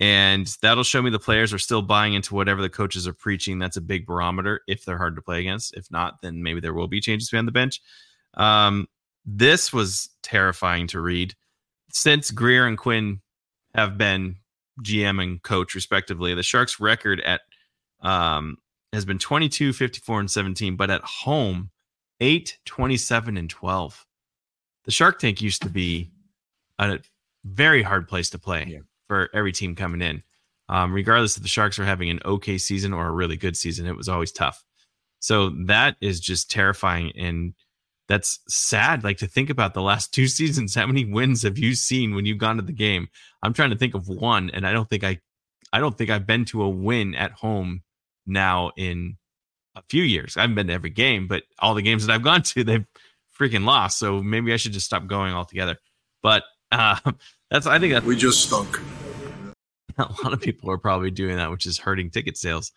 And 0.00 0.46
that'll 0.60 0.84
show 0.84 1.00
me 1.02 1.10
the 1.10 1.18
players 1.18 1.52
are 1.52 1.58
still 1.58 1.82
buying 1.82 2.14
into 2.14 2.34
whatever 2.34 2.62
the 2.62 2.68
coaches 2.68 3.06
are 3.06 3.12
preaching. 3.12 3.58
That's 3.58 3.76
a 3.76 3.80
big 3.80 4.06
barometer 4.06 4.60
if 4.66 4.84
they're 4.84 4.98
hard 4.98 5.16
to 5.16 5.22
play 5.22 5.40
against. 5.40 5.74
If 5.74 5.90
not, 5.90 6.20
then 6.20 6.42
maybe 6.42 6.60
there 6.60 6.74
will 6.74 6.88
be 6.88 7.00
changes 7.00 7.30
behind 7.30 7.46
the 7.48 7.52
bench. 7.52 7.80
Um, 8.34 8.88
this 9.24 9.72
was 9.72 10.10
terrifying 10.22 10.86
to 10.88 11.00
read. 11.00 11.34
Since 11.90 12.30
Grier 12.30 12.66
and 12.66 12.78
Quinn 12.78 13.20
have 13.74 13.96
been 13.96 14.36
GM 14.82 15.22
and 15.22 15.42
coach 15.42 15.74
respectively, 15.74 16.34
the 16.34 16.42
Sharks 16.42 16.80
record 16.80 17.20
at 17.20 17.42
um, 18.00 18.58
has 18.92 19.04
been 19.04 19.18
22, 19.18 19.72
54, 19.72 20.20
and 20.20 20.30
17, 20.30 20.76
but 20.76 20.90
at 20.90 21.02
home 21.02 21.70
8, 22.20 22.58
27, 22.64 23.36
and 23.36 23.50
12. 23.50 24.06
The 24.84 24.90
Shark 24.90 25.18
Tank 25.18 25.40
used 25.40 25.62
to 25.62 25.70
be 25.70 26.10
a 26.78 26.98
very 27.44 27.82
hard 27.82 28.08
place 28.08 28.30
to 28.30 28.38
play 28.38 28.66
yeah. 28.68 28.78
for 29.08 29.30
every 29.34 29.52
team 29.52 29.74
coming 29.74 30.02
in. 30.02 30.22
Um, 30.68 30.92
regardless 30.92 31.36
if 31.36 31.42
the 31.42 31.48
Sharks 31.48 31.78
are 31.78 31.84
having 31.84 32.08
an 32.08 32.20
okay 32.24 32.56
season 32.56 32.92
or 32.92 33.06
a 33.06 33.12
really 33.12 33.36
good 33.36 33.56
season, 33.56 33.86
it 33.86 33.96
was 33.96 34.08
always 34.08 34.32
tough. 34.32 34.64
So 35.20 35.50
that 35.66 35.96
is 36.00 36.20
just 36.20 36.50
terrifying. 36.50 37.12
And 37.16 37.54
that's 38.08 38.40
sad. 38.48 39.04
Like 39.04 39.18
to 39.18 39.26
think 39.26 39.50
about 39.50 39.74
the 39.74 39.82
last 39.82 40.12
two 40.12 40.26
seasons, 40.28 40.74
how 40.74 40.86
many 40.86 41.04
wins 41.04 41.42
have 41.42 41.58
you 41.58 41.74
seen 41.74 42.14
when 42.14 42.26
you've 42.26 42.38
gone 42.38 42.56
to 42.56 42.62
the 42.62 42.72
game? 42.72 43.08
I'm 43.42 43.52
trying 43.52 43.70
to 43.70 43.76
think 43.76 43.94
of 43.94 44.08
one, 44.08 44.50
and 44.50 44.66
I 44.66 44.72
don't 44.72 44.88
think 44.88 45.04
I, 45.04 45.20
I 45.72 45.80
don't 45.80 45.96
think 45.96 46.10
I've 46.10 46.26
been 46.26 46.44
to 46.46 46.62
a 46.62 46.68
win 46.68 47.14
at 47.14 47.32
home 47.32 47.82
now 48.26 48.72
in 48.76 49.16
a 49.74 49.82
few 49.88 50.02
years. 50.02 50.36
I 50.36 50.42
haven't 50.42 50.56
been 50.56 50.68
to 50.68 50.72
every 50.72 50.90
game, 50.90 51.26
but 51.26 51.42
all 51.58 51.74
the 51.74 51.82
games 51.82 52.06
that 52.06 52.14
I've 52.14 52.22
gone 52.22 52.42
to, 52.42 52.64
they've 52.64 52.86
freaking 53.38 53.64
lost. 53.64 53.98
So 53.98 54.22
maybe 54.22 54.52
I 54.52 54.56
should 54.56 54.72
just 54.72 54.86
stop 54.86 55.06
going 55.06 55.34
altogether. 55.34 55.76
But 56.22 56.44
uh, 56.72 56.98
that's 57.50 57.66
I 57.66 57.78
think 57.78 57.92
that 57.92 58.04
we 58.04 58.16
just 58.16 58.46
stunk. 58.46 58.80
A 59.98 60.02
lot 60.24 60.32
of 60.32 60.40
people 60.40 60.70
are 60.70 60.78
probably 60.78 61.10
doing 61.10 61.36
that, 61.36 61.50
which 61.50 61.66
is 61.66 61.78
hurting 61.78 62.10
ticket 62.10 62.36
sales. 62.36 62.72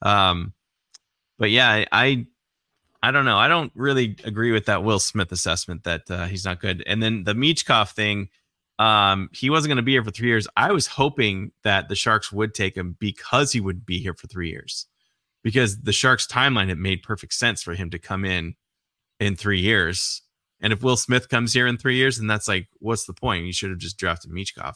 Um, 0.00 0.54
but 1.38 1.50
yeah, 1.50 1.68
I, 1.68 1.86
I, 1.92 2.26
I 3.02 3.10
don't 3.10 3.24
know. 3.24 3.36
I 3.36 3.48
don't 3.48 3.72
really 3.74 4.16
agree 4.24 4.52
with 4.52 4.66
that 4.66 4.84
Will 4.84 5.00
Smith 5.00 5.32
assessment 5.32 5.84
that 5.84 6.10
uh, 6.10 6.26
he's 6.26 6.44
not 6.44 6.60
good. 6.60 6.84
And 6.86 7.02
then 7.02 7.24
the 7.24 7.34
Michkov 7.34 7.92
thing, 7.92 8.28
um, 8.78 9.28
he 9.32 9.50
wasn't 9.50 9.70
going 9.70 9.76
to 9.76 9.82
be 9.82 9.92
here 9.92 10.04
for 10.04 10.12
three 10.12 10.28
years. 10.28 10.46
I 10.56 10.70
was 10.70 10.86
hoping 10.86 11.50
that 11.64 11.88
the 11.88 11.96
Sharks 11.96 12.30
would 12.30 12.54
take 12.54 12.76
him 12.76 12.96
because 13.00 13.52
he 13.52 13.60
would 13.60 13.84
be 13.84 13.98
here 13.98 14.14
for 14.14 14.28
three 14.28 14.50
years 14.50 14.86
because 15.42 15.80
the 15.80 15.92
Sharks 15.92 16.26
timeline 16.26 16.70
it 16.70 16.78
made 16.78 17.02
perfect 17.02 17.34
sense 17.34 17.62
for 17.62 17.74
him 17.74 17.90
to 17.90 17.98
come 17.98 18.24
in 18.24 18.54
in 19.18 19.36
three 19.36 19.60
years. 19.60 20.22
And 20.60 20.72
if 20.72 20.82
Will 20.82 20.96
Smith 20.96 21.28
comes 21.28 21.52
here 21.52 21.66
in 21.66 21.76
three 21.76 21.96
years, 21.96 22.18
then 22.18 22.28
that's 22.28 22.46
like, 22.46 22.68
what's 22.78 23.04
the 23.04 23.12
point? 23.12 23.46
You 23.46 23.52
should 23.52 23.70
have 23.70 23.78
just 23.80 23.98
drafted 23.98 24.30
Michkov. 24.30 24.74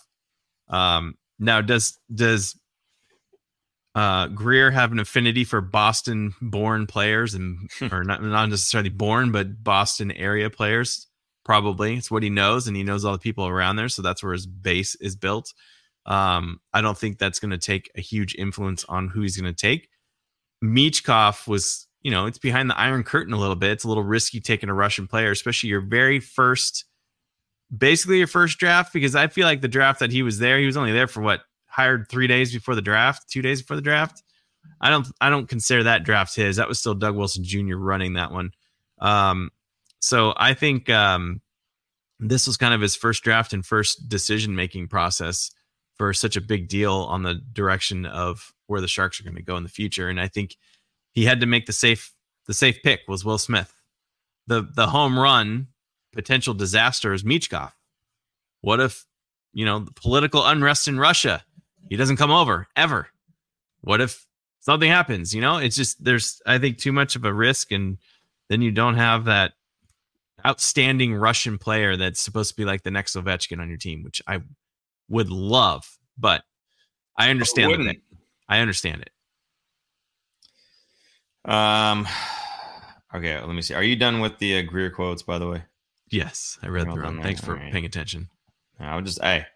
Um, 0.68 1.16
now, 1.38 1.60
does 1.60 1.98
does 2.12 2.58
uh, 3.96 4.28
Grier 4.28 4.70
have 4.70 4.92
an 4.92 5.00
affinity 5.00 5.42
for 5.42 5.61
Boston-born 5.61 6.87
players 6.87 7.35
and 7.35 7.68
or 7.90 8.04
not 8.04 8.23
not 8.23 8.50
necessarily 8.50 8.90
born, 8.90 9.33
but 9.33 9.64
Boston 9.64 10.12
area 10.12 10.50
players? 10.50 11.08
Probably, 11.44 11.96
it's 11.96 12.10
what 12.10 12.23
he 12.23 12.31
knows, 12.31 12.66
and 12.66 12.77
he 12.77 12.83
knows 12.83 13.04
all 13.04 13.12
the 13.12 13.18
people 13.18 13.46
around 13.46 13.77
there, 13.77 13.88
so 13.88 14.02
that's 14.02 14.23
where 14.23 14.33
his 14.33 14.46
base 14.46 14.96
is 14.96 15.16
built. 15.16 15.54
Um, 16.04 16.60
I 16.73 16.81
don't 16.83 16.98
think 16.98 17.18
that's 17.18 17.38
going 17.38 17.52
to 17.52 17.58
take 17.58 17.90
a 17.96 18.00
huge 18.00 18.35
influence 18.35 18.85
on 18.88 19.08
who 19.08 19.23
he's 19.23 19.37
going 19.37 19.52
to 19.52 19.56
take. 19.56 19.88
Michkov 20.62 21.48
was, 21.48 21.87
you 22.02 22.10
know, 22.10 22.27
it's 22.27 22.38
behind 22.38 22.68
the 22.68 22.79
iron 22.79 23.02
curtain 23.04 23.33
a 23.33 23.38
little 23.38 23.56
bit. 23.56 23.71
It's 23.71 23.85
a 23.85 23.88
little 23.88 24.02
risky 24.02 24.40
taking 24.40 24.68
a 24.68 24.75
Russian 24.75 25.06
player, 25.06 25.31
especially 25.31 25.71
your 25.71 25.81
very 25.81 26.21
first, 26.21 26.85
basically 27.77 28.18
your 28.18 28.27
first 28.27 28.58
draft, 28.58 28.92
because 28.92 29.14
I 29.14 29.29
feel 29.29 29.46
like 29.46 29.60
the 29.60 29.68
draft 29.68 30.00
that 30.00 30.12
he 30.12 30.23
was 30.23 30.38
there, 30.38 30.58
he 30.58 30.66
was 30.66 30.77
only 30.77 30.92
there 30.92 31.06
for 31.06 31.23
what 31.23 31.42
hired 31.77 32.08
three 32.08 32.27
days 32.27 32.52
before 32.52 32.74
the 32.74 32.83
draft, 32.83 33.29
two 33.29 33.42
days 33.42 33.60
before 33.60 33.77
the 33.77 33.83
draft. 33.83 34.22
I 34.81 34.90
don't, 34.90 35.06
I 35.20 35.31
don't 35.31 35.48
consider 35.48 35.83
that 35.85 36.04
draft 36.04 36.35
his. 36.35 36.56
That 36.56 36.68
was 36.68 36.79
still 36.79 36.94
Doug 36.94 37.16
Wilson 37.16 37.44
Jr. 37.44 37.77
running 37.77 38.14
that 38.14 38.33
one. 38.33 38.52
Um, 38.98 39.50
so 40.00 40.33
I 40.37 40.54
think 40.54 40.88
um, 40.88 41.42
this 42.18 42.46
was 42.46 42.56
kind 42.56 42.72
of 42.72 42.81
his 42.81 42.96
first 42.96 43.22
draft 43.22 43.52
and 43.52 43.64
first 43.64 44.08
decision 44.08 44.56
making 44.56 44.88
process 44.88 45.50
for 45.96 46.12
such 46.12 46.37
a 46.37 46.40
big 46.40 46.68
deal 46.68 46.92
on 46.92 47.22
the 47.22 47.35
direction 47.52 48.06
of 48.06 48.52
where 48.66 48.81
the 48.81 48.88
Sharks 48.88 49.20
are 49.20 49.24
going 49.24 49.37
to 49.37 49.42
go 49.42 49.56
in 49.56 49.62
the 49.62 49.68
future. 49.68 50.08
And 50.08 50.20
I 50.20 50.29
think 50.29 50.56
he 51.12 51.24
had 51.24 51.40
to 51.40 51.46
make 51.46 51.66
the 51.66 51.72
safe 51.72 52.12
the 52.46 52.54
safe 52.54 52.83
pick 52.83 53.00
was 53.08 53.24
Will 53.24 53.38
Smith. 53.38 53.72
The 54.46 54.66
the 54.74 54.87
home 54.87 55.18
run 55.18 55.68
potential 56.12 56.54
disaster 56.54 57.12
is 57.12 57.24
Michkov. 57.24 57.72
What 58.62 58.81
if, 58.81 59.06
you 59.52 59.64
know, 59.64 59.81
the 59.81 59.92
political 59.92 60.44
unrest 60.44 60.88
in 60.88 60.98
Russia, 60.98 61.44
he 61.88 61.96
doesn't 61.96 62.16
come 62.16 62.30
over 62.30 62.66
ever? 62.76 63.08
What 63.80 64.00
if 64.00 64.26
something 64.60 64.90
happens? 64.90 65.34
You 65.34 65.40
know, 65.40 65.58
it's 65.58 65.76
just 65.76 66.02
there's 66.02 66.40
I 66.46 66.58
think 66.58 66.78
too 66.78 66.92
much 66.92 67.16
of 67.16 67.24
a 67.24 67.32
risk 67.32 67.72
and 67.72 67.98
then 68.48 68.62
you 68.62 68.70
don't 68.70 68.96
have 68.96 69.24
that 69.24 69.52
outstanding 70.44 71.14
Russian 71.14 71.58
player 71.58 71.96
that's 71.96 72.20
supposed 72.20 72.50
to 72.50 72.56
be 72.56 72.64
like 72.64 72.82
the 72.82 72.90
next 72.90 73.16
Ovechkin 73.16 73.60
on 73.60 73.68
your 73.68 73.78
team, 73.78 74.02
which 74.02 74.22
I 74.26 74.42
would 75.08 75.30
love, 75.30 75.98
but 76.18 76.44
I 77.16 77.30
understand 77.30 77.87
it. 77.87 78.02
I 78.48 78.58
understand 78.58 79.02
it. 81.44 81.50
Um. 81.50 82.06
Okay, 83.14 83.40
let 83.40 83.54
me 83.54 83.62
see. 83.62 83.72
Are 83.72 83.82
you 83.82 83.96
done 83.96 84.20
with 84.20 84.37
the 84.38 84.58
uh, 84.58 84.62
Grier 84.62 84.90
quotes, 84.90 85.22
by 85.22 85.38
the 85.38 85.48
way? 85.48 85.62
Yes, 86.10 86.58
I 86.62 86.68
read 86.68 86.87
well 86.87 86.96
through 86.96 87.04
them. 87.06 87.22
Thanks 87.22 87.40
for 87.40 87.54
right. 87.54 87.72
paying 87.72 87.87
attention. 87.87 88.28
I 88.78 88.96
was 88.96 89.06
just, 89.06 89.22
hey, 89.22 89.46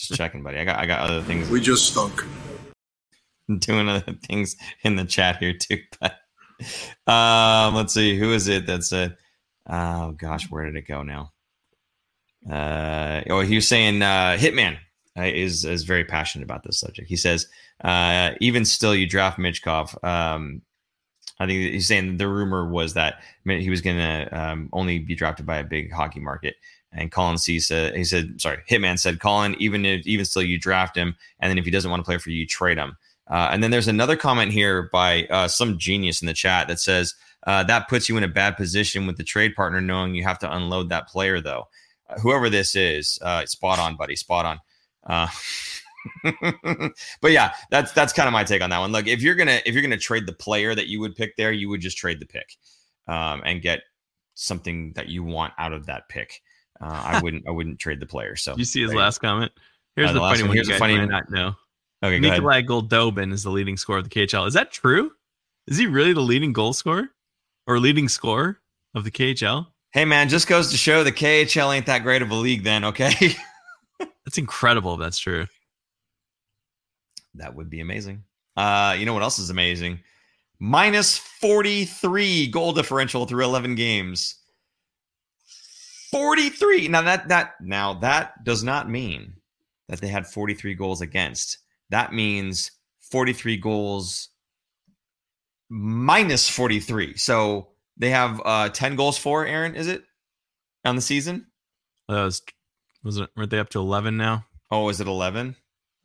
just 0.00 0.18
checking, 0.18 0.42
buddy. 0.42 0.58
I 0.58 0.64
got, 0.64 0.78
I 0.78 0.86
got 0.86 1.00
other 1.00 1.22
things. 1.22 1.48
We 1.48 1.60
just 1.60 1.90
stunk. 1.90 2.24
Doing 3.58 3.88
other 3.88 4.12
things 4.26 4.56
in 4.82 4.96
the 4.96 5.04
chat 5.04 5.38
here 5.38 5.54
too. 5.54 5.80
But 6.00 6.18
um, 7.10 7.74
let's 7.74 7.94
see, 7.94 8.18
who 8.18 8.32
is 8.32 8.48
it 8.48 8.66
that 8.66 8.84
said? 8.84 9.16
Oh 9.66 10.12
gosh, 10.12 10.50
where 10.50 10.64
did 10.64 10.76
it 10.76 10.86
go 10.86 11.02
now? 11.02 11.32
Uh, 12.50 13.22
oh, 13.30 13.40
he 13.40 13.56
was 13.56 13.68
saying 13.68 14.02
uh, 14.02 14.36
Hitman 14.38 14.78
uh, 15.18 15.22
is 15.22 15.64
is 15.64 15.84
very 15.84 16.04
passionate 16.04 16.44
about 16.44 16.62
this 16.62 16.80
subject. 16.80 17.08
He 17.08 17.16
says, 17.16 17.46
uh, 17.82 18.32
even 18.40 18.64
still, 18.64 18.94
you 18.94 19.06
draft 19.06 19.38
Michkov. 19.38 20.02
Um, 20.04 20.62
I 21.40 21.46
think 21.46 21.72
he's 21.72 21.86
saying 21.86 22.16
the 22.16 22.28
rumor 22.28 22.68
was 22.68 22.94
that 22.94 23.22
he 23.44 23.70
was 23.70 23.80
going 23.80 23.96
to 23.96 24.28
um, 24.32 24.68
only 24.72 24.98
be 24.98 25.14
drafted 25.14 25.46
by 25.46 25.58
a 25.58 25.64
big 25.64 25.92
hockey 25.92 26.20
market. 26.20 26.56
And 26.92 27.12
Colin 27.12 27.38
C 27.38 27.60
said, 27.60 27.94
he 27.94 28.04
said, 28.04 28.40
sorry, 28.40 28.58
Hitman 28.68 28.98
said, 28.98 29.20
Colin, 29.20 29.54
even 29.58 29.84
if, 29.84 30.06
even 30.06 30.24
still, 30.24 30.42
you 30.42 30.58
draft 30.58 30.96
him. 30.96 31.16
And 31.40 31.50
then 31.50 31.58
if 31.58 31.64
he 31.64 31.70
doesn't 31.70 31.90
want 31.90 32.00
to 32.00 32.04
play 32.04 32.18
for 32.18 32.30
you, 32.30 32.40
you 32.40 32.46
trade 32.46 32.78
him. 32.78 32.96
Uh, 33.28 33.48
and 33.52 33.62
then 33.62 33.70
there's 33.70 33.88
another 33.88 34.16
comment 34.16 34.52
here 34.52 34.88
by 34.90 35.26
uh, 35.26 35.48
some 35.48 35.78
genius 35.78 36.22
in 36.22 36.26
the 36.26 36.32
chat 36.32 36.66
that 36.68 36.80
says, 36.80 37.14
uh, 37.46 37.62
that 37.64 37.88
puts 37.88 38.08
you 38.08 38.16
in 38.16 38.24
a 38.24 38.28
bad 38.28 38.56
position 38.56 39.06
with 39.06 39.16
the 39.16 39.24
trade 39.24 39.54
partner, 39.54 39.80
knowing 39.80 40.14
you 40.14 40.24
have 40.24 40.38
to 40.38 40.54
unload 40.54 40.88
that 40.88 41.08
player, 41.08 41.40
though. 41.40 41.68
Uh, 42.08 42.18
whoever 42.18 42.48
this 42.48 42.74
is, 42.74 43.18
uh, 43.22 43.44
spot 43.46 43.78
on, 43.78 43.96
buddy, 43.96 44.16
spot 44.16 44.46
on. 44.46 44.60
Uh, 45.06 45.28
but 47.20 47.32
yeah, 47.32 47.52
that's 47.70 47.92
that's 47.92 48.12
kind 48.12 48.26
of 48.26 48.32
my 48.32 48.44
take 48.44 48.62
on 48.62 48.70
that 48.70 48.78
one. 48.78 48.92
Look, 48.92 49.06
if 49.06 49.22
you're 49.22 49.34
gonna 49.34 49.60
if 49.66 49.74
you're 49.74 49.82
gonna 49.82 49.96
trade 49.96 50.26
the 50.26 50.32
player 50.32 50.74
that 50.74 50.88
you 50.88 51.00
would 51.00 51.14
pick 51.14 51.36
there, 51.36 51.52
you 51.52 51.68
would 51.68 51.80
just 51.80 51.96
trade 51.96 52.20
the 52.20 52.26
pick 52.26 52.56
um, 53.06 53.42
and 53.44 53.62
get 53.62 53.80
something 54.34 54.92
that 54.94 55.08
you 55.08 55.22
want 55.22 55.52
out 55.58 55.72
of 55.72 55.86
that 55.86 56.08
pick. 56.08 56.42
Uh, 56.80 57.02
I 57.04 57.20
wouldn't 57.22 57.46
I 57.46 57.50
wouldn't 57.50 57.78
trade 57.78 58.00
the 58.00 58.06
player. 58.06 58.36
So 58.36 58.54
you 58.56 58.64
see 58.64 58.82
his 58.82 58.94
last 58.94 59.18
comment. 59.18 59.52
Here's 59.96 60.10
uh, 60.10 60.14
the, 60.14 60.20
the 60.20 60.26
funny 60.26 60.42
one. 60.44 60.54
Here's 60.54 60.68
the 60.68 60.74
funny 60.74 60.96
might 60.96 61.08
not 61.08 61.30
know. 61.30 61.54
Okay, 62.02 62.20
Nikolai 62.20 62.62
Goldobin 62.62 63.32
is 63.32 63.42
the 63.42 63.50
leading 63.50 63.76
scorer 63.76 63.98
of 63.98 64.08
the 64.08 64.10
KHL. 64.10 64.46
Is 64.46 64.54
that 64.54 64.70
true? 64.70 65.10
Is 65.66 65.76
he 65.76 65.86
really 65.86 66.12
the 66.12 66.20
leading 66.20 66.52
goal 66.52 66.72
scorer 66.72 67.08
or 67.66 67.80
leading 67.80 68.08
scorer 68.08 68.60
of 68.94 69.04
the 69.04 69.10
KHL? 69.10 69.66
Hey 69.90 70.04
man, 70.04 70.28
just 70.28 70.46
goes 70.46 70.70
to 70.70 70.76
show 70.76 71.02
the 71.02 71.12
KHL 71.12 71.74
ain't 71.74 71.86
that 71.86 72.02
great 72.04 72.22
of 72.22 72.30
a 72.30 72.34
league. 72.34 72.62
Then 72.62 72.84
okay. 72.84 73.34
that's 73.98 74.38
incredible. 74.38 74.94
If 74.94 75.00
that's 75.00 75.18
true. 75.18 75.46
That 77.34 77.54
would 77.54 77.70
be 77.70 77.80
amazing. 77.80 78.22
Uh, 78.56 78.96
you 78.98 79.06
know 79.06 79.14
what 79.14 79.22
else 79.22 79.38
is 79.38 79.50
amazing? 79.50 80.00
Minus 80.60 81.16
43 81.16 82.48
goal 82.48 82.72
differential 82.72 83.26
through 83.26 83.44
11 83.44 83.76
games. 83.76 84.36
43. 86.10 86.88
Now 86.88 87.02
that 87.02 87.28
that 87.28 87.54
now 87.60 87.94
that 87.94 88.44
does 88.44 88.62
not 88.62 88.88
mean 88.88 89.34
that 89.88 90.00
they 90.00 90.08
had 90.08 90.26
43 90.26 90.74
goals 90.74 91.00
against. 91.00 91.58
That 91.90 92.12
means 92.12 92.70
43 93.00 93.56
goals 93.56 94.28
minus 95.68 96.48
43. 96.48 97.16
So 97.16 97.68
they 97.96 98.10
have 98.10 98.40
uh 98.44 98.68
10 98.70 98.96
goals 98.96 99.18
for 99.18 99.46
Aaron, 99.46 99.74
is 99.74 99.88
it? 99.88 100.04
On 100.84 100.96
the 100.96 101.02
season? 101.02 101.46
That 102.08 102.22
was 102.22 102.42
was 103.02 103.18
it 103.18 103.30
weren't 103.36 103.50
they 103.50 103.58
up 103.58 103.70
to 103.70 103.78
11 103.78 104.16
now? 104.16 104.44
Oh, 104.70 104.88
is 104.88 105.00
it 105.00 105.06
11? 105.06 105.56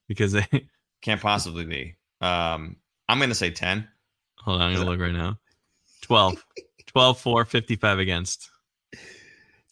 Because 0.07 0.31
they 0.31 0.45
can't 1.01 1.21
possibly 1.21 1.65
be. 1.65 1.95
Um, 2.21 2.77
I'm 3.09 3.17
going 3.17 3.29
to 3.29 3.35
say 3.35 3.51
10. 3.51 3.87
Hold 4.39 4.61
on, 4.61 4.67
I'm 4.67 4.73
going 4.73 4.85
to 4.85 4.91
look 4.91 4.99
right 4.99 5.11
now. 5.11 5.37
12. 6.01 6.43
12 6.87 7.19
4, 7.19 7.45
55 7.45 7.99
against. 7.99 8.49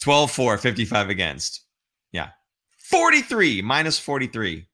12 0.02 0.32
4, 0.32 0.58
55 0.58 1.10
against. 1.10 1.62
Yeah. 2.12 2.30
43 2.78 3.62
minus 3.62 3.98
43. 4.00 4.68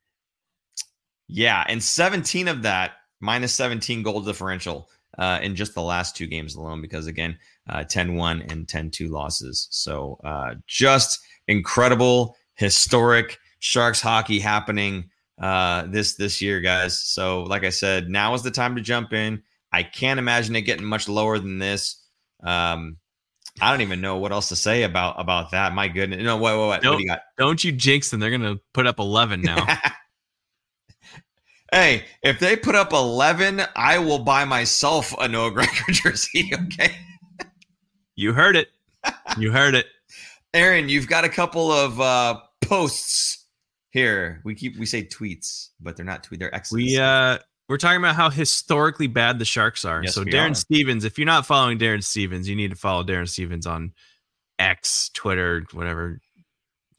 Yeah. 1.27 1.63
And 1.67 1.83
17 1.83 2.47
of 2.47 2.63
that 2.63 2.93
minus 3.19 3.53
17 3.53 4.03
goal 4.03 4.21
differential 4.21 4.89
uh, 5.17 5.39
in 5.41 5.55
just 5.55 5.73
the 5.73 5.81
last 5.81 6.15
two 6.15 6.27
games 6.27 6.55
alone, 6.55 6.81
because 6.81 7.07
again, 7.07 7.37
uh, 7.69 7.83
10 7.83 8.15
1 8.15 8.41
and 8.49 8.67
10 8.67 8.91
2 8.91 9.09
losses. 9.09 9.67
So 9.71 10.19
uh, 10.23 10.55
just 10.67 11.19
incredible, 11.47 12.35
historic 12.55 13.37
Sharks 13.59 14.01
hockey 14.01 14.39
happening 14.39 15.09
uh, 15.41 15.87
this 15.87 16.15
this 16.15 16.41
year, 16.41 16.61
guys. 16.61 16.99
So, 16.99 17.43
like 17.43 17.63
I 17.63 17.69
said, 17.69 18.09
now 18.09 18.33
is 18.33 18.43
the 18.43 18.51
time 18.51 18.75
to 18.75 18.81
jump 18.81 19.13
in. 19.13 19.41
I 19.71 19.83
can't 19.83 20.19
imagine 20.19 20.55
it 20.55 20.61
getting 20.61 20.85
much 20.85 21.09
lower 21.09 21.39
than 21.39 21.59
this. 21.59 22.03
Um, 22.43 22.97
I 23.61 23.71
don't 23.71 23.81
even 23.81 24.01
know 24.01 24.17
what 24.17 24.31
else 24.31 24.49
to 24.49 24.55
say 24.55 24.83
about 24.83 25.19
about 25.19 25.51
that. 25.51 25.73
My 25.73 25.87
goodness, 25.87 26.23
no, 26.23 26.37
wait, 26.37 26.57
wait, 26.57 26.69
wait. 26.69 26.81
Don't, 26.81 26.93
what 26.93 26.97
do 26.97 27.03
you 27.03 27.09
got? 27.09 27.21
Don't 27.37 27.63
you 27.63 27.71
jinx 27.71 28.09
them? 28.09 28.19
They're 28.19 28.31
gonna 28.31 28.59
put 28.73 28.87
up 28.87 28.99
eleven 28.99 29.41
now. 29.41 29.65
hey, 31.71 32.05
if 32.23 32.39
they 32.39 32.55
put 32.55 32.75
up 32.75 32.93
eleven, 32.93 33.61
I 33.75 33.99
will 33.99 34.19
buy 34.19 34.45
myself 34.45 35.13
a 35.19 35.27
Noah 35.27 35.51
Gregor 35.51 35.71
jersey. 35.91 36.51
Okay. 36.53 36.95
you 38.15 38.33
heard 38.33 38.55
it. 38.55 38.69
You 39.37 39.51
heard 39.51 39.75
it. 39.75 39.87
Aaron, 40.53 40.89
you've 40.89 41.07
got 41.07 41.23
a 41.23 41.29
couple 41.29 41.71
of 41.71 41.99
uh, 41.99 42.39
posts 42.61 43.47
here 43.97 44.41
we 44.43 44.53
keep 44.53 44.77
we 44.77 44.85
say 44.85 45.03
tweets, 45.03 45.69
but 45.79 45.95
they're 45.95 46.05
not 46.05 46.23
tweet. 46.23 46.39
They're 46.39 46.53
excellent. 46.53 46.85
We 46.85 46.97
uh 46.97 47.39
we're 47.67 47.77
talking 47.77 47.99
about 47.99 48.15
how 48.15 48.29
historically 48.29 49.07
bad 49.07 49.39
the 49.39 49.45
Sharks 49.45 49.85
are. 49.85 50.03
Yes, 50.03 50.15
so 50.15 50.23
Darren 50.23 50.51
are. 50.51 50.55
Stevens, 50.55 51.03
if 51.05 51.17
you're 51.17 51.25
not 51.25 51.45
following 51.45 51.77
Darren 51.77 52.03
Stevens, 52.03 52.47
you 52.47 52.55
need 52.55 52.71
to 52.71 52.77
follow 52.77 53.03
Darren 53.03 53.27
Stevens 53.27 53.67
on 53.67 53.93
X, 54.59 55.09
Twitter, 55.13 55.65
whatever 55.73 56.21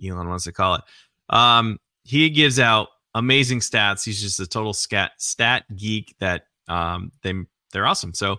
Elon 0.04 0.28
wants 0.28 0.44
to 0.44 0.52
call 0.52 0.76
it. 0.76 0.82
Um, 1.30 1.78
he 2.04 2.30
gives 2.30 2.58
out 2.58 2.88
amazing 3.14 3.60
stats. 3.60 4.04
He's 4.04 4.20
just 4.20 4.40
a 4.40 4.46
total 4.46 4.72
stat 4.72 5.12
stat 5.18 5.64
geek 5.74 6.14
that 6.20 6.46
um 6.68 7.12
they 7.22 7.34
they're 7.72 7.86
awesome. 7.86 8.14
So 8.14 8.38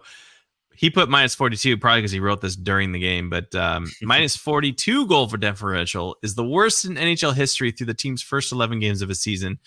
he 0.80 0.90
put 0.90 1.10
minus 1.10 1.36
42 1.36 1.78
probably 1.78 2.02
because 2.02 2.12
he 2.12 2.22
wrote 2.22 2.40
this 2.40 2.56
during 2.56 2.94
the 2.94 3.00
game, 3.00 3.30
but 3.30 3.54
um, 3.54 3.92
minus 4.02 4.38
42 4.38 5.08
goal 5.08 5.28
for 5.28 5.36
differential 5.36 6.16
is 6.24 6.36
the 6.36 6.46
worst 6.46 6.86
in 6.86 6.96
NHL 6.96 7.34
history 7.34 7.72
through 7.72 7.88
the 7.88 7.94
team's 7.94 8.22
first 8.22 8.54
11 8.54 8.80
games 8.80 9.02
of 9.02 9.10
a 9.10 9.16
season. 9.16 9.60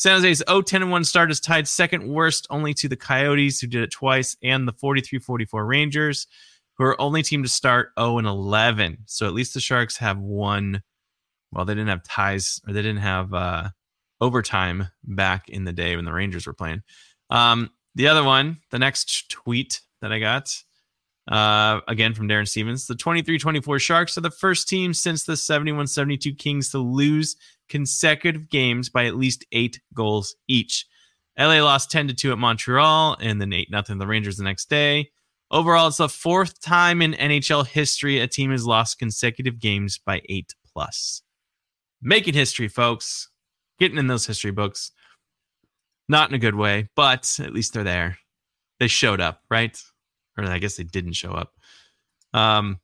San 0.00 0.22
Jose's 0.22 0.42
0 0.48 0.62
10 0.62 0.88
1 0.88 1.04
start 1.04 1.30
is 1.30 1.40
tied 1.40 1.68
second 1.68 2.08
worst 2.08 2.46
only 2.48 2.72
to 2.72 2.88
the 2.88 2.96
Coyotes, 2.96 3.60
who 3.60 3.66
did 3.66 3.82
it 3.82 3.90
twice, 3.90 4.34
and 4.42 4.66
the 4.66 4.72
43 4.72 5.18
44 5.18 5.66
Rangers, 5.66 6.26
who 6.78 6.84
are 6.84 6.98
only 6.98 7.22
team 7.22 7.42
to 7.42 7.50
start 7.50 7.90
0 7.98 8.16
and 8.16 8.26
11. 8.26 8.96
So 9.04 9.26
at 9.26 9.34
least 9.34 9.52
the 9.52 9.60
Sharks 9.60 9.98
have 9.98 10.18
one. 10.18 10.82
Well, 11.52 11.66
they 11.66 11.74
didn't 11.74 11.90
have 11.90 12.02
ties 12.02 12.62
or 12.66 12.72
they 12.72 12.80
didn't 12.80 13.02
have 13.02 13.34
uh, 13.34 13.68
overtime 14.22 14.88
back 15.04 15.50
in 15.50 15.64
the 15.64 15.72
day 15.72 15.96
when 15.96 16.06
the 16.06 16.14
Rangers 16.14 16.46
were 16.46 16.54
playing. 16.54 16.82
Um, 17.28 17.68
the 17.94 18.08
other 18.08 18.24
one, 18.24 18.56
the 18.70 18.78
next 18.78 19.28
tweet 19.28 19.82
that 20.00 20.12
I 20.12 20.18
got. 20.18 20.56
Uh, 21.30 21.80
again 21.86 22.14
from 22.14 22.26
Darren 22.26 22.48
Stevens. 22.48 22.86
The 22.86 22.94
23 22.94 23.38
24 23.38 23.78
Sharks 23.78 24.16
are 24.16 24.22
the 24.22 24.30
first 24.30 24.66
team 24.66 24.94
since 24.94 25.24
the 25.24 25.36
71 25.36 25.88
72 25.88 26.34
Kings 26.36 26.70
to 26.70 26.78
lose 26.78 27.36
consecutive 27.70 28.50
games 28.50 28.90
by 28.90 29.06
at 29.06 29.16
least 29.16 29.46
eight 29.52 29.80
goals 29.94 30.36
each. 30.48 30.86
LA 31.38 31.62
lost 31.62 31.90
10 31.90 32.08
to 32.08 32.14
2 32.14 32.32
at 32.32 32.38
Montreal 32.38 33.16
and 33.20 33.40
then 33.40 33.52
8 33.52 33.70
nothing 33.70 33.96
the 33.96 34.06
Rangers 34.06 34.36
the 34.36 34.44
next 34.44 34.68
day. 34.68 35.10
Overall, 35.50 35.88
it's 35.88 35.96
the 35.96 36.08
fourth 36.08 36.60
time 36.60 37.00
in 37.00 37.14
NHL 37.14 37.66
history 37.66 38.18
a 38.18 38.28
team 38.28 38.50
has 38.50 38.66
lost 38.66 38.98
consecutive 38.98 39.58
games 39.58 39.98
by 39.98 40.20
eight 40.28 40.54
plus. 40.72 41.22
Making 42.00 42.34
history, 42.34 42.68
folks. 42.68 43.28
Getting 43.78 43.98
in 43.98 44.06
those 44.06 44.26
history 44.26 44.52
books. 44.52 44.92
Not 46.08 46.28
in 46.28 46.34
a 46.34 46.38
good 46.38 46.54
way, 46.54 46.88
but 46.94 47.36
at 47.40 47.52
least 47.52 47.72
they're 47.72 47.82
there. 47.82 48.18
They 48.78 48.86
showed 48.86 49.20
up, 49.20 49.40
right? 49.50 49.76
or 50.36 50.44
I 50.44 50.58
guess 50.58 50.76
they 50.76 50.84
didn't 50.84 51.12
show 51.12 51.32
up. 51.32 51.52
Um, 52.32 52.78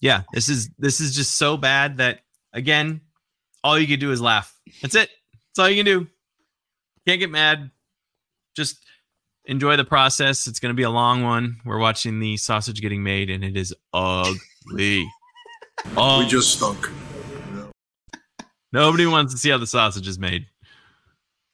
yeah, 0.00 0.22
this 0.32 0.48
is 0.48 0.70
this 0.78 1.00
is 1.00 1.14
just 1.14 1.36
so 1.36 1.56
bad 1.56 1.98
that 1.98 2.20
again, 2.52 3.00
all 3.64 3.78
you 3.78 3.86
can 3.86 3.98
do 3.98 4.12
is 4.12 4.20
laugh. 4.20 4.54
That's 4.80 4.94
it. 4.94 5.10
That's 5.32 5.58
all 5.58 5.68
you 5.68 5.82
can 5.82 5.86
do. 5.86 6.06
Can't 7.06 7.20
get 7.20 7.30
mad. 7.30 7.70
Just 8.54 8.78
enjoy 9.44 9.76
the 9.76 9.84
process. 9.84 10.46
It's 10.46 10.60
going 10.60 10.70
to 10.70 10.76
be 10.76 10.82
a 10.82 10.90
long 10.90 11.22
one. 11.22 11.56
We're 11.64 11.78
watching 11.78 12.20
the 12.20 12.36
sausage 12.36 12.80
getting 12.80 13.02
made, 13.02 13.30
and 13.30 13.44
it 13.44 13.56
is 13.56 13.74
ugly. 13.92 15.06
oh, 15.96 16.18
we 16.24 16.26
just 16.26 16.56
stunk. 16.56 16.88
Nobody 18.72 19.06
wants 19.06 19.34
to 19.34 19.38
see 19.38 19.50
how 19.50 19.58
the 19.58 19.66
sausage 19.66 20.08
is 20.08 20.18
made. 20.18 20.46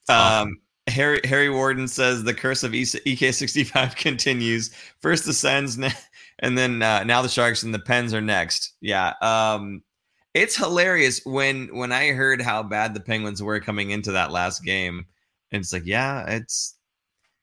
Um, 0.09 0.61
Harry 0.89 1.21
Harry 1.25 1.51
Warden 1.51 1.89
says 1.89 2.25
the 2.25 2.35
curse 2.35 2.63
of 2.63 2.73
EK65 2.73 3.97
continues. 3.97 4.71
First 5.01 5.25
the 5.25 5.33
Sens, 5.33 5.79
and 6.39 6.59
then 6.59 6.83
uh, 6.83 7.05
now 7.05 7.23
the 7.23 7.29
Sharks 7.29 7.63
and 7.63 7.75
the 7.75 7.79
Pens 7.79 8.15
are 8.15 8.21
next. 8.21 8.75
Yeah, 8.81 9.15
um, 9.21 9.83
it's 10.35 10.57
hilarious 10.57 11.25
when 11.25 11.75
when 11.77 11.93
I 11.93 12.09
heard 12.13 12.41
how 12.43 12.63
bad 12.63 12.95
the 12.95 13.01
Penguins 13.01 13.43
were 13.43 13.61
coming 13.61 13.91
into 13.91 14.13
that 14.13 14.31
last 14.31 14.65
game. 14.65 15.07
And 15.53 15.61
it's 15.61 15.73
like, 15.73 15.87
yeah, 15.87 16.25
it's 16.29 16.77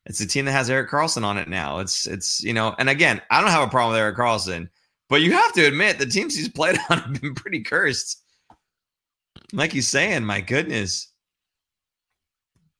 it's 0.05 0.21
a 0.21 0.27
team 0.27 0.45
that 0.45 0.51
has 0.51 0.69
Erik 0.69 0.89
Karlsson 0.89 1.23
on 1.23 1.37
it 1.37 1.47
now. 1.47 1.79
It's 1.79 2.05
it's 2.05 2.43
you 2.43 2.53
know, 2.53 2.75
and 2.77 2.89
again, 2.89 3.21
I 3.31 3.41
don't 3.41 3.49
have 3.49 3.67
a 3.67 3.71
problem 3.71 3.93
with 3.93 4.01
Erik 4.01 4.17
Karlsson, 4.17 4.69
but 5.09 5.21
you 5.21 5.31
have 5.33 5.53
to 5.53 5.65
admit 5.65 5.97
the 5.97 6.05
teams 6.05 6.35
he's 6.35 6.49
played 6.49 6.77
on 6.89 6.99
have 6.99 7.21
been 7.21 7.35
pretty 7.35 7.61
cursed. 7.61 8.21
Like 9.53 9.71
he's 9.71 9.87
saying, 9.87 10.25
my 10.25 10.41
goodness. 10.41 11.11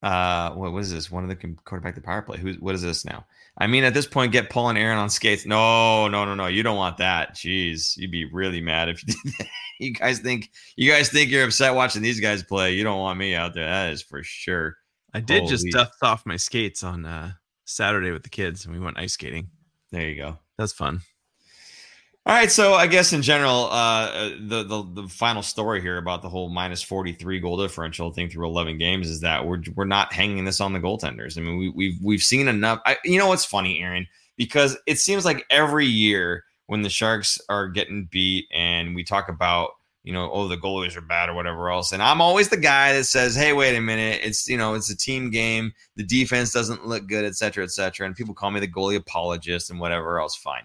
Uh, 0.04 0.52
what 0.52 0.72
was 0.72 0.92
this? 0.92 1.10
One 1.10 1.24
of 1.24 1.30
the 1.30 1.56
quarterback 1.66 1.96
the 1.96 2.02
power 2.02 2.22
play. 2.22 2.38
Who's 2.38 2.60
what 2.60 2.76
is 2.76 2.84
this 2.84 3.06
now? 3.06 3.26
I 3.58 3.68
mean, 3.68 3.84
at 3.84 3.94
this 3.94 4.06
point, 4.06 4.32
get 4.32 4.50
Paul 4.50 4.70
and 4.70 4.78
Aaron 4.78 4.98
on 4.98 5.10
skates. 5.10 5.46
No, 5.46 6.08
no, 6.08 6.26
no, 6.26 6.36
no. 6.36 6.48
You 6.48 6.62
don't 6.62 6.76
want 6.76 6.98
that. 6.98 7.36
Jeez, 7.36 7.96
you'd 7.96 8.12
be 8.12 8.26
really 8.26 8.60
mad 8.60 8.90
if 8.90 9.02
you 9.08 9.14
did 9.24 9.34
that. 9.40 9.48
You 9.80 9.94
guys 9.94 10.20
think 10.20 10.52
you 10.76 10.90
guys 10.90 11.10
think 11.10 11.30
you're 11.30 11.46
upset 11.46 11.76
watching 11.76 12.02
these 12.02 12.20
guys 12.20 12.44
play. 12.44 12.74
You 12.74 12.84
don't 12.84 13.00
want 13.00 13.20
me 13.20 13.36
out 13.36 13.54
there. 13.54 13.66
That 13.66 13.94
is 13.94 14.02
for 14.02 14.24
sure. 14.24 14.78
I 15.14 15.22
did 15.22 15.44
Holy. 15.44 15.50
just 15.50 15.66
dust 15.72 15.94
off 16.02 16.26
my 16.26 16.36
skates 16.38 16.84
on 16.84 17.06
uh, 17.06 17.32
Saturday 17.66 18.12
with 18.12 18.24
the 18.24 18.30
kids, 18.30 18.66
and 18.66 18.74
we 18.74 18.80
went 18.80 19.00
ice 19.00 19.14
skating. 19.14 19.50
There 19.92 20.08
you 20.08 20.16
go. 20.16 20.40
That's 20.58 20.74
fun. 20.74 21.02
All 22.28 22.34
right, 22.34 22.52
so 22.52 22.74
I 22.74 22.88
guess 22.88 23.14
in 23.14 23.22
general, 23.22 23.66
uh, 23.66 24.10
uh, 24.10 24.30
the, 24.40 24.64
the 24.64 25.02
the 25.04 25.08
final 25.08 25.44
story 25.44 25.80
here 25.80 25.98
about 26.00 26.24
the 26.24 26.30
whole 26.30 26.50
minus 26.50 26.82
forty 26.82 27.14
three 27.14 27.40
goal 27.40 27.56
differential 27.56 28.12
thing 28.12 28.32
through 28.32 28.48
eleven 28.48 28.80
games 28.80 29.08
is 29.08 29.22
that 29.22 29.46
we're 29.46 29.62
we're 29.76 29.86
not 29.86 30.12
hanging 30.12 30.44
this 30.44 30.60
on 30.60 30.74
the 30.74 30.80
goaltenders. 30.80 31.38
I 31.38 31.42
mean, 31.42 31.60
we, 31.60 31.70
we've 31.70 32.00
we've 32.02 32.24
seen 32.24 32.48
enough. 32.48 32.82
I, 32.84 32.98
you 33.04 33.20
know 33.20 33.28
what's 33.28 33.46
funny, 33.46 33.80
Aaron? 33.80 34.08
Because 34.38 34.76
it 34.88 34.98
seems 34.98 35.24
like 35.24 35.46
every 35.52 35.86
year 35.86 36.44
when 36.66 36.82
the 36.82 36.90
Sharks 36.90 37.40
are 37.48 37.68
getting 37.68 38.06
beat, 38.12 38.48
and 38.52 38.96
we 38.96 39.04
talk 39.04 39.30
about 39.30 39.74
you 40.04 40.14
know, 40.14 40.32
oh, 40.32 40.48
the 40.48 40.58
goalies 40.58 40.96
are 40.96 41.02
bad 41.02 41.30
or 41.30 41.34
whatever 41.34 41.72
else. 41.72 41.92
And 41.92 42.02
I'm 42.02 42.22
always 42.22 42.50
the 42.50 42.58
guy 42.58 42.94
that 42.94 43.06
says, 43.06 43.36
hey, 43.36 43.54
wait 43.54 43.76
a 43.76 43.82
minute, 43.82 44.22
it's 44.24 44.48
you 44.48 44.58
know, 44.58 44.74
it's 44.76 44.90
a 44.92 44.98
team 44.98 45.30
game. 45.30 45.74
The 45.96 46.04
defense 46.04 46.52
doesn't 46.52 46.88
look 46.88 47.08
good, 47.08 47.26
et 47.26 47.36
cetera, 47.36 47.64
et 47.64 47.72
cetera. 47.72 48.06
And 48.08 48.16
people 48.16 48.34
call 48.34 48.52
me 48.52 48.60
the 48.60 48.68
goalie 48.68 48.96
apologist 48.98 49.70
and 49.70 49.80
whatever 49.80 50.20
else. 50.20 50.36
Fine. 50.36 50.64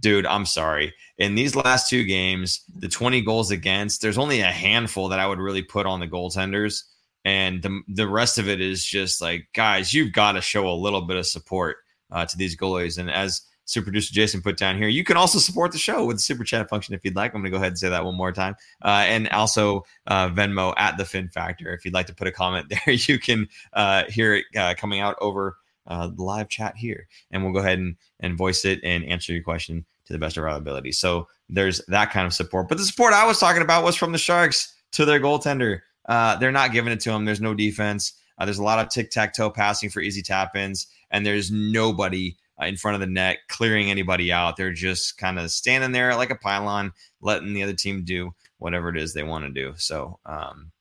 Dude, 0.00 0.26
I'm 0.26 0.46
sorry. 0.46 0.94
In 1.18 1.34
these 1.34 1.54
last 1.54 1.88
two 1.88 2.04
games, 2.04 2.64
the 2.74 2.88
20 2.88 3.20
goals 3.22 3.50
against, 3.50 4.00
there's 4.00 4.18
only 4.18 4.40
a 4.40 4.46
handful 4.46 5.08
that 5.08 5.20
I 5.20 5.26
would 5.26 5.38
really 5.38 5.62
put 5.62 5.86
on 5.86 6.00
the 6.00 6.08
goaltenders. 6.08 6.84
And 7.24 7.62
the, 7.62 7.82
the 7.86 8.08
rest 8.08 8.38
of 8.38 8.48
it 8.48 8.60
is 8.60 8.84
just 8.84 9.20
like, 9.20 9.48
guys, 9.54 9.92
you've 9.92 10.12
got 10.12 10.32
to 10.32 10.40
show 10.40 10.68
a 10.68 10.72
little 10.72 11.02
bit 11.02 11.18
of 11.18 11.26
support 11.26 11.76
uh, 12.10 12.24
to 12.24 12.36
these 12.36 12.56
goalies. 12.56 12.98
And 12.98 13.10
as 13.10 13.42
super 13.70 13.84
producer 13.84 14.12
Jason 14.12 14.42
put 14.42 14.56
down 14.56 14.76
here. 14.76 14.88
You 14.88 15.04
can 15.04 15.16
also 15.16 15.38
support 15.38 15.72
the 15.72 15.78
show 15.78 16.04
with 16.04 16.16
the 16.16 16.22
super 16.22 16.44
chat 16.44 16.68
function 16.68 16.94
if 16.94 17.04
you'd 17.04 17.14
like. 17.14 17.32
I'm 17.32 17.40
going 17.40 17.44
to 17.44 17.50
go 17.50 17.56
ahead 17.56 17.68
and 17.68 17.78
say 17.78 17.88
that 17.88 18.04
one 18.04 18.16
more 18.16 18.32
time. 18.32 18.56
Uh, 18.84 19.04
and 19.06 19.28
also 19.28 19.84
uh, 20.08 20.28
Venmo 20.28 20.74
at 20.76 20.96
the 20.96 21.04
Fin 21.04 21.28
Factor. 21.28 21.72
If 21.72 21.84
you'd 21.84 21.94
like 21.94 22.06
to 22.06 22.14
put 22.14 22.26
a 22.26 22.32
comment 22.32 22.68
there, 22.86 22.94
you 22.94 23.18
can 23.18 23.48
uh, 23.72 24.04
hear 24.08 24.34
it 24.34 24.44
uh, 24.56 24.74
coming 24.76 25.00
out 25.00 25.16
over 25.20 25.56
uh, 25.86 26.08
the 26.08 26.22
live 26.22 26.48
chat 26.48 26.76
here. 26.76 27.08
And 27.30 27.42
we'll 27.42 27.52
go 27.52 27.60
ahead 27.60 27.78
and, 27.78 27.96
and 28.20 28.36
voice 28.36 28.64
it 28.64 28.80
and 28.84 29.04
answer 29.04 29.32
your 29.32 29.42
question 29.42 29.84
to 30.06 30.12
the 30.12 30.18
best 30.18 30.36
of 30.36 30.44
our 30.44 30.50
ability. 30.50 30.92
So 30.92 31.28
there's 31.48 31.84
that 31.86 32.10
kind 32.10 32.26
of 32.26 32.32
support. 32.32 32.68
But 32.68 32.78
the 32.78 32.84
support 32.84 33.12
I 33.12 33.26
was 33.26 33.38
talking 33.38 33.62
about 33.62 33.84
was 33.84 33.96
from 33.96 34.12
the 34.12 34.18
Sharks 34.18 34.74
to 34.92 35.04
their 35.04 35.20
goaltender. 35.20 35.80
Uh, 36.08 36.36
they're 36.36 36.52
not 36.52 36.72
giving 36.72 36.92
it 36.92 37.00
to 37.00 37.12
him. 37.12 37.24
There's 37.24 37.40
no 37.40 37.54
defense. 37.54 38.14
there's 38.38 38.58
a 38.58 38.62
lot 38.64 38.78
of 38.78 38.88
tic 38.90 39.10
tac 39.10 39.34
toe 39.34 39.50
passing 39.50 39.90
for 39.90 40.00
easy 40.00 40.22
tap 40.22 40.56
ins, 40.56 40.86
and 41.10 41.24
there's 41.24 41.50
nobody 41.50 42.36
uh, 42.60 42.66
in 42.66 42.76
front 42.76 42.94
of 42.94 43.00
the 43.00 43.06
net, 43.06 43.38
clearing 43.48 43.90
anybody 43.90 44.32
out. 44.32 44.56
They're 44.56 44.72
just 44.72 45.18
kind 45.18 45.38
of 45.38 45.50
standing 45.50 45.92
there 45.92 46.14
like 46.16 46.30
a 46.30 46.34
pylon, 46.34 46.92
letting 47.20 47.52
the 47.54 47.62
other 47.62 47.74
team 47.74 48.04
do 48.04 48.34
whatever 48.58 48.88
it 48.88 48.96
is 48.96 49.12
they 49.12 49.22
want 49.22 49.44
to 49.44 49.50
do. 49.50 49.74
So 49.76 50.18
um, 50.26 50.72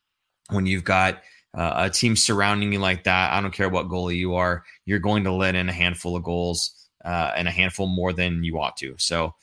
when 0.50 0.66
you've 0.66 0.84
got 0.84 1.22
uh, 1.54 1.74
a 1.76 1.90
team 1.90 2.16
surrounding 2.16 2.72
you 2.72 2.80
like 2.80 3.04
that, 3.06 3.34
I 3.34 3.42
don't 3.42 3.54
care 3.54 3.70
what 3.70 3.88
goalie 3.88 4.18
you 4.18 4.36
are, 4.36 4.64
you're 4.86 5.00
going 5.00 5.24
to 5.24 5.32
let 5.32 5.56
in 5.56 5.70
a 5.70 5.74
handful 5.74 6.16
of 6.16 6.24
goals 6.24 6.88
uh, 7.04 7.32
and 7.36 7.48
a 7.48 7.52
handful 7.52 7.88
more 7.88 8.14
than 8.14 8.44
you 8.44 8.60
ought 8.60 8.78
to. 8.78 8.96
So 8.98 9.34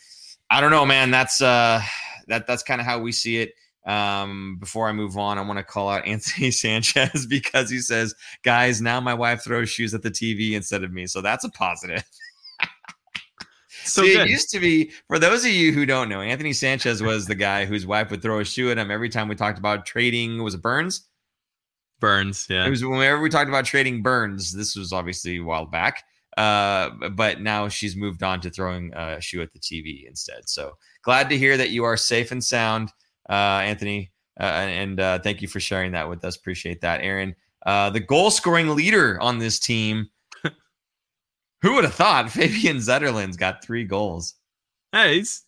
I 0.50 0.60
don't 0.60 0.70
know, 0.70 0.86
man. 0.86 1.10
That's 1.10 1.40
uh, 1.40 1.82
that 2.28 2.46
that's 2.46 2.62
kind 2.62 2.80
of 2.80 2.86
how 2.86 3.00
we 3.00 3.12
see 3.12 3.38
it. 3.38 3.52
Um, 3.86 4.56
before 4.58 4.88
I 4.88 4.92
move 4.92 5.16
on, 5.16 5.38
I 5.38 5.42
want 5.42 5.58
to 5.58 5.64
call 5.64 5.88
out 5.88 6.06
Anthony 6.06 6.50
Sanchez 6.50 7.26
because 7.28 7.70
he 7.70 7.80
says, 7.80 8.14
"Guys, 8.42 8.80
now 8.80 9.00
my 9.00 9.14
wife 9.14 9.42
throws 9.42 9.70
shoes 9.70 9.94
at 9.94 10.02
the 10.02 10.10
TV 10.10 10.52
instead 10.52 10.84
of 10.84 10.92
me." 10.92 11.06
So 11.06 11.20
that's 11.20 11.44
a 11.44 11.50
positive. 11.50 12.04
So 13.84 14.02
See, 14.02 14.18
it 14.18 14.28
used 14.28 14.50
to 14.50 14.58
be 14.58 14.90
for 15.06 15.20
those 15.20 15.44
of 15.44 15.52
you 15.52 15.72
who 15.72 15.86
don't 15.86 16.08
know, 16.08 16.20
Anthony 16.20 16.52
Sanchez 16.52 17.00
was 17.00 17.26
the 17.26 17.36
guy 17.36 17.66
whose 17.66 17.86
wife 17.86 18.10
would 18.10 18.20
throw 18.20 18.40
a 18.40 18.44
shoe 18.44 18.68
at 18.72 18.78
him 18.78 18.90
every 18.90 19.08
time 19.08 19.28
we 19.28 19.36
talked 19.36 19.60
about 19.60 19.86
trading. 19.86 20.42
Was 20.42 20.54
it 20.54 20.62
Burns? 20.62 21.06
Burns, 22.00 22.46
yeah. 22.48 22.66
It 22.66 22.70
was 22.70 22.84
whenever 22.84 23.20
we 23.20 23.30
talked 23.30 23.48
about 23.48 23.64
trading 23.64 24.02
Burns. 24.02 24.52
This 24.52 24.76
was 24.76 24.92
obviously 24.92 25.38
a 25.38 25.44
while 25.44 25.66
back, 25.66 26.04
uh, 26.36 26.90
but 27.12 27.40
now 27.40 27.68
she's 27.68 27.96
moved 27.96 28.22
on 28.22 28.40
to 28.42 28.50
throwing 28.50 28.92
a 28.94 29.20
shoe 29.20 29.42
at 29.42 29.52
the 29.52 29.58
TV 29.58 30.06
instead. 30.06 30.48
So 30.48 30.72
glad 31.02 31.28
to 31.30 31.38
hear 31.38 31.56
that 31.56 31.70
you 31.70 31.84
are 31.84 31.96
safe 31.96 32.32
and 32.32 32.42
sound, 32.44 32.92
uh, 33.28 33.62
Anthony, 33.62 34.10
uh, 34.38 34.44
and 34.44 35.00
uh, 35.00 35.18
thank 35.20 35.40
you 35.40 35.48
for 35.48 35.60
sharing 35.60 35.92
that 35.92 36.08
with 36.08 36.24
us. 36.24 36.36
Appreciate 36.36 36.80
that, 36.82 37.00
Aaron. 37.00 37.34
Uh, 37.64 37.90
the 37.90 38.00
goal 38.00 38.30
scoring 38.30 38.74
leader 38.74 39.20
on 39.20 39.38
this 39.38 39.58
team 39.58 40.08
who 41.62 41.74
would 41.74 41.84
have 41.84 41.94
thought 41.94 42.30
Fabian 42.30 42.76
Zetterlund's 42.76 43.36
got 43.36 43.64
three 43.64 43.84
goals? 43.84 44.34
Hey, 44.92 45.16
he's 45.16 45.42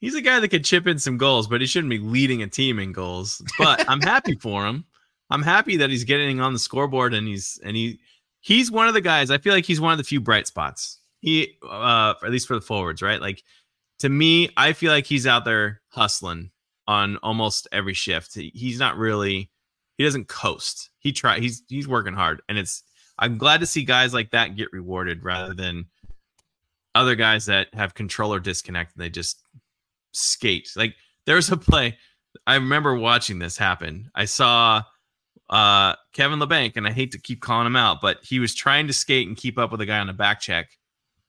he's 0.00 0.14
a 0.14 0.20
guy 0.20 0.40
that 0.40 0.48
could 0.48 0.64
chip 0.64 0.86
in 0.86 0.98
some 0.98 1.18
goals, 1.18 1.48
but 1.48 1.60
he 1.60 1.66
shouldn't 1.66 1.90
be 1.90 1.98
leading 1.98 2.42
a 2.42 2.46
team 2.46 2.78
in 2.78 2.92
goals. 2.92 3.42
But 3.58 3.88
I'm 3.88 4.00
happy 4.00 4.36
for 4.36 4.66
him. 4.66 4.84
I'm 5.30 5.42
happy 5.42 5.76
that 5.76 5.90
he's 5.90 6.04
getting 6.04 6.40
on 6.40 6.52
the 6.52 6.58
scoreboard 6.58 7.14
and 7.14 7.26
he's 7.26 7.60
and 7.64 7.76
he 7.76 7.98
he's 8.40 8.70
one 8.70 8.88
of 8.88 8.94
the 8.94 9.00
guys. 9.00 9.30
I 9.30 9.38
feel 9.38 9.52
like 9.52 9.66
he's 9.66 9.80
one 9.80 9.92
of 9.92 9.98
the 9.98 10.04
few 10.04 10.20
bright 10.20 10.46
spots. 10.46 10.98
He 11.20 11.58
uh 11.68 12.14
at 12.22 12.30
least 12.30 12.48
for 12.48 12.54
the 12.54 12.60
forwards, 12.60 13.02
right? 13.02 13.20
Like 13.20 13.42
to 14.00 14.08
me, 14.08 14.50
I 14.56 14.72
feel 14.72 14.92
like 14.92 15.06
he's 15.06 15.26
out 15.26 15.44
there 15.44 15.80
hustling 15.88 16.50
on 16.86 17.18
almost 17.18 17.68
every 17.72 17.94
shift. 17.94 18.34
He's 18.34 18.78
not 18.78 18.96
really 18.96 19.50
he 19.98 20.04
doesn't 20.04 20.28
coast. 20.28 20.90
He 20.98 21.12
try 21.12 21.38
he's 21.40 21.62
he's 21.68 21.88
working 21.88 22.14
hard 22.14 22.42
and 22.48 22.56
it's 22.56 22.82
I'm 23.18 23.36
glad 23.36 23.60
to 23.60 23.66
see 23.66 23.84
guys 23.84 24.14
like 24.14 24.30
that 24.30 24.56
get 24.56 24.72
rewarded 24.72 25.24
rather 25.24 25.52
than 25.52 25.86
other 26.94 27.16
guys 27.16 27.46
that 27.46 27.68
have 27.74 27.94
controller 27.94 28.40
disconnect 28.40 28.94
and 28.94 29.04
they 29.04 29.10
just 29.10 29.42
skate. 30.12 30.70
Like 30.76 30.94
there's 31.26 31.50
a 31.50 31.56
play. 31.56 31.98
I 32.46 32.54
remember 32.54 32.94
watching 32.94 33.38
this 33.38 33.58
happen. 33.58 34.10
I 34.14 34.24
saw 34.24 34.82
uh, 35.50 35.94
Kevin 36.12 36.38
Labanc, 36.38 36.76
and 36.76 36.86
I 36.86 36.92
hate 36.92 37.12
to 37.12 37.20
keep 37.20 37.40
calling 37.40 37.66
him 37.66 37.76
out, 37.76 38.00
but 38.00 38.18
he 38.22 38.38
was 38.38 38.54
trying 38.54 38.86
to 38.86 38.92
skate 38.92 39.28
and 39.28 39.36
keep 39.36 39.58
up 39.58 39.70
with 39.70 39.80
a 39.80 39.86
guy 39.86 39.98
on 39.98 40.08
a 40.08 40.14
back 40.14 40.40
check, 40.40 40.70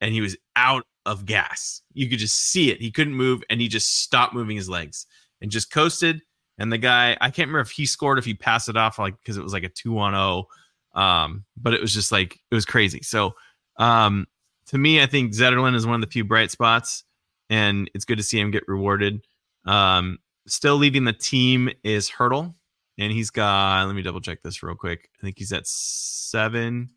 and 0.02 0.14
he 0.14 0.22
was 0.22 0.38
out 0.56 0.84
of 1.06 1.26
gas. 1.26 1.82
You 1.94 2.10
could 2.10 2.20
just 2.20 2.36
see 2.36 2.72
it. 2.72 2.82
He 2.82 2.92
couldn't 2.92 3.14
move, 3.14 3.44
and 3.50 3.62
he 3.62 3.68
just 3.68 4.02
stopped 4.02 4.34
moving 4.34 4.58
his 4.58 4.70
legs 4.70 5.06
and 5.42 5.50
just 5.50 5.72
coasted. 5.72 6.22
And 6.58 6.72
the 6.72 6.78
guy, 6.78 7.18
I 7.22 7.30
can't 7.30 7.48
remember 7.48 7.62
if 7.62 7.72
he 7.72 7.86
scored, 7.86 8.18
if 8.18 8.26
he 8.26 8.34
passed 8.34 8.68
it 8.68 8.76
off, 8.76 9.00
like 9.00 9.16
because 9.18 9.38
it 9.38 9.44
was 9.44 9.54
like 9.54 9.64
a 9.64 9.70
two 9.70 9.98
on 9.98 10.14
zero 10.14 10.48
um, 10.94 11.46
but 11.58 11.74
it 11.74 11.82
was 11.82 11.94
just 11.94 12.12
like 12.12 12.40
it 12.52 12.56
was 12.56 12.66
crazy. 12.66 13.02
So 13.02 13.36
um, 13.78 14.28
to 14.68 14.78
me, 14.78 15.02
I 15.02 15.06
think 15.06 15.34
Zetterlund 15.34 15.76
is 15.76 15.86
one 15.86 15.96
of 15.96 16.02
the 16.02 16.12
few 16.12 16.24
bright 16.24 16.52
spots, 16.52 17.04
and 17.50 17.90
it's 17.94 18.06
good 18.06 18.18
to 18.18 18.24
see 18.24 18.40
him 18.40 18.52
get 18.52 18.68
rewarded. 18.68 19.26
Um, 19.66 20.20
still 20.48 20.76
leading 20.76 21.06
the 21.06 21.14
team 21.14 21.70
is 21.84 22.10
Hertl, 22.10 22.54
and 23.00 23.12
he's 23.12 23.32
got. 23.32 23.88
Let 23.88 23.96
me 23.96 24.02
double 24.02 24.22
check 24.22 24.44
this 24.44 24.62
real 24.62 24.76
quick. 24.76 25.10
I 25.20 25.26
think 25.26 25.40
he's 25.40 25.54
at 25.54 25.66
seven. 25.66 26.90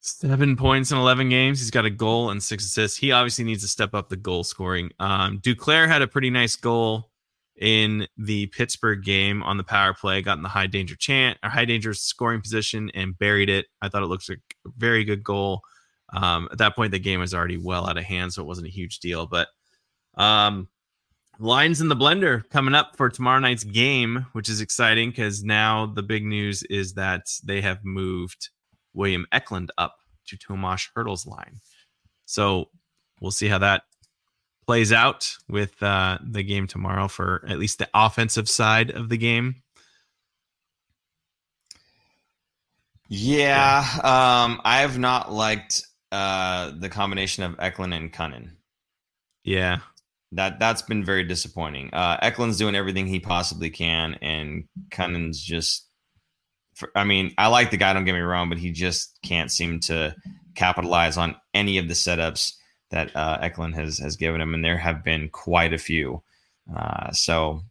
Seven 0.00 0.56
points 0.56 0.90
in 0.90 0.98
11 0.98 1.28
games. 1.28 1.60
He's 1.60 1.70
got 1.70 1.84
a 1.84 1.90
goal 1.90 2.30
and 2.30 2.42
six 2.42 2.64
assists. 2.64 2.96
He 2.96 3.12
obviously 3.12 3.44
needs 3.44 3.62
to 3.62 3.68
step 3.68 3.94
up 3.94 4.08
the 4.08 4.16
goal 4.16 4.42
scoring. 4.42 4.90
Um, 4.98 5.40
Duclair 5.40 5.86
had 5.86 6.00
a 6.00 6.08
pretty 6.08 6.30
nice 6.30 6.56
goal 6.56 7.10
in 7.60 8.06
the 8.16 8.46
Pittsburgh 8.46 9.04
game 9.04 9.42
on 9.42 9.58
the 9.58 9.62
power 9.62 9.92
play, 9.92 10.22
got 10.22 10.38
in 10.38 10.42
the 10.42 10.48
high 10.48 10.66
danger 10.66 10.96
chant 10.96 11.38
or 11.42 11.50
high 11.50 11.66
danger 11.66 11.92
scoring 11.92 12.40
position 12.40 12.90
and 12.94 13.18
buried 13.18 13.50
it. 13.50 13.66
I 13.82 13.90
thought 13.90 14.02
it 14.02 14.06
looks 14.06 14.30
like 14.30 14.40
a 14.66 14.70
very 14.78 15.04
good 15.04 15.22
goal. 15.22 15.60
Um, 16.14 16.48
at 16.50 16.58
that 16.58 16.74
point, 16.74 16.92
the 16.92 16.98
game 16.98 17.20
was 17.20 17.34
already 17.34 17.58
well 17.58 17.86
out 17.86 17.98
of 17.98 18.04
hand, 18.04 18.32
so 18.32 18.40
it 18.40 18.46
wasn't 18.46 18.68
a 18.68 18.72
huge 18.72 19.00
deal. 19.00 19.26
But 19.26 19.48
um, 20.14 20.68
lines 21.40 21.80
in 21.80 21.88
the 21.88 21.96
blender 21.96 22.48
coming 22.50 22.74
up 22.74 22.96
for 22.96 23.08
tomorrow 23.08 23.40
night's 23.40 23.64
game, 23.64 24.26
which 24.32 24.48
is 24.48 24.60
exciting 24.60 25.10
because 25.10 25.42
now 25.42 25.86
the 25.86 26.02
big 26.02 26.24
news 26.24 26.62
is 26.64 26.94
that 26.94 27.26
they 27.42 27.60
have 27.60 27.84
moved 27.84 28.50
William 28.92 29.26
Eklund 29.32 29.72
up 29.78 29.96
to 30.26 30.36
Tomas 30.36 30.88
Hertl's 30.94 31.26
line. 31.26 31.60
So 32.26 32.68
we'll 33.20 33.30
see 33.30 33.48
how 33.48 33.58
that 33.58 33.82
plays 34.66 34.92
out 34.92 35.34
with 35.48 35.82
uh, 35.82 36.18
the 36.22 36.42
game 36.42 36.66
tomorrow 36.66 37.08
for 37.08 37.44
at 37.48 37.58
least 37.58 37.78
the 37.78 37.88
offensive 37.94 38.48
side 38.48 38.90
of 38.90 39.08
the 39.08 39.16
game. 39.16 39.62
Yeah, 43.08 43.84
um, 44.04 44.60
I 44.64 44.82
have 44.82 44.96
not 44.96 45.32
liked 45.32 45.82
uh, 46.12 46.70
the 46.78 46.88
combination 46.88 47.42
of 47.42 47.56
Eklund 47.58 47.92
and 47.92 48.12
Kunin. 48.12 48.50
Yeah, 49.42 49.80
that 50.32 50.58
that's 50.58 50.82
been 50.82 51.04
very 51.04 51.24
disappointing. 51.24 51.90
Uh, 51.92 52.18
Eklund's 52.22 52.58
doing 52.58 52.74
everything 52.74 53.06
he 53.06 53.20
possibly 53.20 53.70
can, 53.70 54.14
and 54.22 54.64
Kunin's 54.90 55.42
just. 55.42 55.86
For, 56.74 56.90
I 56.94 57.04
mean, 57.04 57.34
I 57.36 57.48
like 57.48 57.70
the 57.70 57.76
guy. 57.76 57.92
Don't 57.92 58.04
get 58.04 58.14
me 58.14 58.20
wrong, 58.20 58.48
but 58.48 58.58
he 58.58 58.70
just 58.70 59.18
can't 59.22 59.50
seem 59.50 59.80
to 59.80 60.14
capitalize 60.54 61.16
on 61.16 61.36
any 61.52 61.78
of 61.78 61.88
the 61.88 61.94
setups 61.94 62.54
that 62.90 63.14
uh, 63.16 63.38
Eklund 63.40 63.74
has 63.74 63.98
has 63.98 64.16
given 64.16 64.40
him, 64.40 64.54
and 64.54 64.64
there 64.64 64.78
have 64.78 65.02
been 65.02 65.28
quite 65.30 65.72
a 65.72 65.78
few. 65.78 66.22
Uh, 66.74 67.10
so 67.12 67.62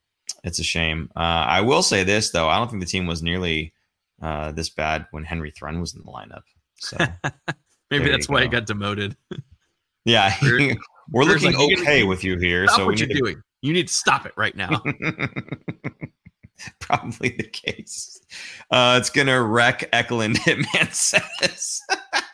it's 0.43 0.60
a 0.60 0.64
shame. 0.64 1.10
Uh, 1.16 1.45
I 1.47 1.62
will 1.62 1.82
say 1.82 2.03
this 2.03 2.32
though: 2.32 2.49
I 2.49 2.57
don't 2.57 2.70
think 2.70 2.82
the 2.82 2.89
team 2.89 3.07
was 3.07 3.24
nearly 3.24 3.74
uh, 4.22 4.51
this 4.51 4.70
bad 4.70 5.07
when 5.12 5.24
Henry 5.24 5.51
Thrun 5.51 5.80
was 5.80 5.93
in 5.93 6.01
the 6.01 6.12
lineup. 6.12 6.43
So 6.76 6.97
maybe 7.91 8.10
that's 8.10 8.28
why 8.28 8.43
he 8.43 8.47
got 8.47 8.66
demoted. 8.66 9.16
Yeah, 10.05 10.36
we're, 11.12 11.24
looking 11.24 11.53
like, 11.53 11.80
okay 11.80 12.03
with 12.03 12.24
you 12.24 12.38
here. 12.38 12.68
Stop 12.68 12.78
so 12.78 12.86
what 12.86 12.99
you're 12.99 13.07
to... 13.07 13.14
doing. 13.14 13.41
You 13.62 13.74
need 13.74 13.88
to 13.88 13.93
stop 13.93 14.26
it 14.26 14.34
right 14.38 14.55
now. 14.55 14.70
Probably 16.80 17.30
the 17.30 17.43
case. 17.43 18.20
Uh, 18.70 18.97
it's 18.99 19.10
gonna 19.10 19.41
wreck 19.41 19.88
Eklund. 19.93 20.36
Hitman 20.39 20.93
says. 20.93 21.82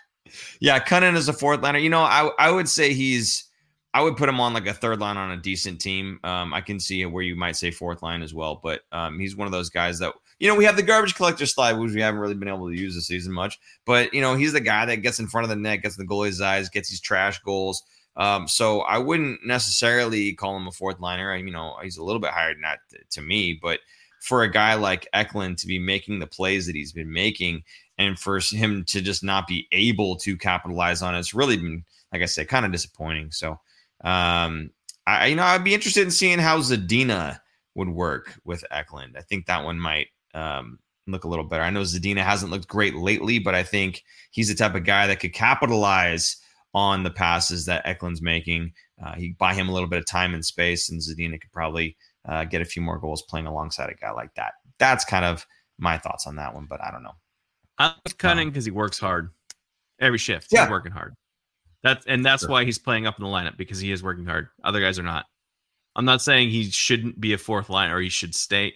yeah, 0.60 0.80
Kunin 0.80 1.16
is 1.16 1.28
a 1.28 1.34
fourth 1.34 1.62
liner. 1.62 1.80
You 1.80 1.90
know, 1.90 2.02
I 2.02 2.30
I 2.40 2.52
would 2.52 2.70
say 2.70 2.94
he's. 2.94 3.44
I 3.94 4.02
would 4.02 4.18
put 4.18 4.28
him 4.28 4.42
on 4.42 4.54
like 4.54 4.68
a 4.68 4.74
third 4.74 5.00
line 5.00 5.16
on 5.16 5.32
a 5.32 5.38
decent 5.38 5.80
team. 5.80 6.20
Um, 6.26 6.54
I 6.54 6.60
can 6.60 6.82
see 6.82 7.06
where 7.06 7.24
you 7.24 7.38
might 7.38 7.56
say 7.56 7.72
fourth 7.72 8.04
line 8.04 8.22
as 8.22 8.34
well, 8.34 8.60
but 8.62 8.82
um, 8.92 9.20
he's 9.20 9.38
one 9.38 9.48
of 9.48 9.54
those 9.54 9.70
guys 9.70 10.00
that 10.00 10.14
you 10.40 10.50
know, 10.50 10.56
we 10.56 10.66
have 10.66 10.76
the 10.76 10.84
garbage 10.84 11.16
collector 11.16 11.46
slide, 11.46 11.74
which 11.74 11.94
we 11.94 12.02
haven't 12.02 12.20
really 12.20 12.36
been 12.36 12.50
able 12.50 12.70
to 12.70 12.76
use 12.76 12.96
this 12.96 13.08
season 13.08 13.34
much. 13.34 13.58
But 13.86 14.14
you 14.14 14.22
know, 14.22 14.36
he's 14.36 14.54
the 14.54 14.60
guy 14.60 14.86
that 14.86 14.98
gets 14.98 15.20
in 15.20 15.28
front 15.28 15.44
of 15.44 15.50
the 15.50 15.56
net, 15.56 15.82
gets 15.82 15.96
the 15.96 16.06
goalie's 16.06 16.42
eyes, 16.42 16.70
gets 16.70 16.90
these 16.90 17.00
trash 17.00 17.40
goals. 17.40 17.84
Um, 18.18 18.48
so 18.48 18.82
I 18.82 18.98
wouldn't 18.98 19.46
necessarily 19.46 20.34
call 20.34 20.56
him 20.56 20.68
a 20.68 20.72
fourth 20.72 21.00
liner. 21.00 21.32
I, 21.32 21.38
you 21.38 21.52
know, 21.52 21.76
he's 21.84 21.98
a 21.98 22.04
little 22.04 22.22
bit 22.22 22.32
higher 22.32 22.54
than 22.54 22.62
that 22.62 22.80
to 23.12 23.22
me, 23.22 23.60
but 23.62 23.80
for 24.22 24.44
a 24.44 24.52
guy 24.52 24.74
like 24.74 25.08
Eklund 25.14 25.58
to 25.60 25.68
be 25.68 25.80
making 25.80 26.20
the 26.20 26.28
plays 26.28 26.66
that 26.66 26.76
he's 26.76 26.94
been 26.94 27.12
making, 27.12 27.64
and 27.98 28.18
for 28.18 28.40
him 28.40 28.84
to 28.86 29.02
just 29.02 29.24
not 29.24 29.48
be 29.48 29.68
able 29.72 30.16
to 30.18 30.38
capitalize 30.38 31.02
on 31.02 31.16
it, 31.16 31.20
it's 31.20 31.34
really 31.34 31.58
been, 31.58 31.84
like 32.12 32.22
I 32.22 32.26
said, 32.26 32.48
kind 32.48 32.66
of 32.66 32.72
disappointing. 32.72 33.32
So, 33.32 33.60
um, 34.04 34.72
I, 35.06 35.28
you 35.28 35.36
know, 35.36 35.44
I'd 35.44 35.64
be 35.64 35.74
interested 35.74 36.04
in 36.04 36.12
seeing 36.12 36.40
how 36.40 36.60
Zadina 36.60 37.40
would 37.76 37.90
work 37.90 38.40
with 38.46 38.66
Eklund. 38.72 39.16
I 39.18 39.22
think 39.22 39.46
that 39.46 39.64
one 39.64 39.80
might 39.80 40.08
um, 40.34 40.80
look 41.06 41.24
a 41.24 41.28
little 41.28 41.46
better. 41.46 41.64
I 41.64 41.70
know 41.70 41.82
Zadina 41.82 42.24
hasn't 42.24 42.52
looked 42.52 42.68
great 42.68 42.96
lately, 42.96 43.38
but 43.40 43.54
I 43.54 43.64
think 43.64 44.04
he's 44.32 44.48
the 44.48 44.56
type 44.56 44.76
of 44.76 44.86
guy 44.86 45.08
that 45.08 45.20
could 45.20 45.34
capitalize 45.34 46.38
on 46.76 47.04
the 47.04 47.10
passes 47.10 47.66
that 47.66 47.86
Eklund's 47.86 48.22
making. 48.22 48.72
Uh, 49.04 49.16
he 49.16 49.30
buy 49.40 49.54
him 49.54 49.70
a 49.70 49.74
little 49.74 49.90
bit 49.90 49.98
of 49.98 50.06
time 50.06 50.36
and 50.36 50.46
space, 50.46 50.90
and 50.90 51.02
Zadina 51.02 51.42
could 51.42 51.52
probably 51.52 51.98
uh, 52.28 52.44
get 52.44 52.62
a 52.62 52.66
few 52.66 52.82
more 52.82 53.00
goals 53.00 53.24
playing 53.24 53.48
alongside 53.48 53.90
a 53.90 53.96
guy 53.96 54.12
like 54.12 54.34
that. 54.36 54.54
That's 54.78 55.06
kind 55.06 55.26
of 55.26 55.46
my 55.80 55.98
thoughts 55.98 56.28
on 56.28 56.36
that 56.36 56.54
one, 56.54 56.68
but 56.70 56.84
I 56.84 56.92
don't 56.92 57.04
know. 57.04 57.16
I 57.80 57.86
love 57.88 58.18
Kunin 58.18 58.46
because 58.46 58.66
um, 58.66 58.72
he 58.72 58.78
works 58.78 59.00
hard 59.00 59.32
every 60.00 60.18
shift. 60.18 60.50
Yeah. 60.52 60.62
He's 60.62 60.70
working 60.70 60.92
hard. 60.92 61.16
That's 61.82 62.06
and 62.06 62.26
that's 62.26 62.44
sure. 62.44 62.52
why 62.52 62.66
he's 62.66 62.80
playing 62.80 63.08
up 63.08 63.18
in 63.18 63.24
the 63.24 63.30
lineup 63.30 63.58
because 63.58 63.80
he 63.80 63.92
is 63.92 64.04
working 64.04 64.26
hard. 64.26 64.50
Other 64.64 64.82
guys 64.82 65.00
are 65.00 65.04
not. 65.04 65.26
I'm 65.96 66.06
not 66.06 66.22
saying 66.22 66.50
he 66.50 66.70
shouldn't 66.70 67.22
be 67.22 67.34
a 67.34 67.38
fourth 67.38 67.70
line 67.70 67.90
or 67.90 68.02
he 68.02 68.10
should 68.10 68.36
stay 68.36 68.74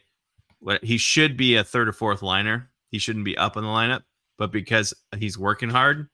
he 0.81 0.97
should 0.97 1.37
be 1.37 1.55
a 1.55 1.63
third 1.63 1.87
or 1.87 1.93
fourth 1.93 2.21
liner. 2.21 2.69
He 2.89 2.99
shouldn't 2.99 3.25
be 3.25 3.37
up 3.37 3.55
in 3.55 3.63
the 3.63 3.69
lineup, 3.69 4.03
but 4.37 4.51
because 4.51 4.93
he's 5.17 5.37
working 5.37 5.69
hard, 5.69 6.09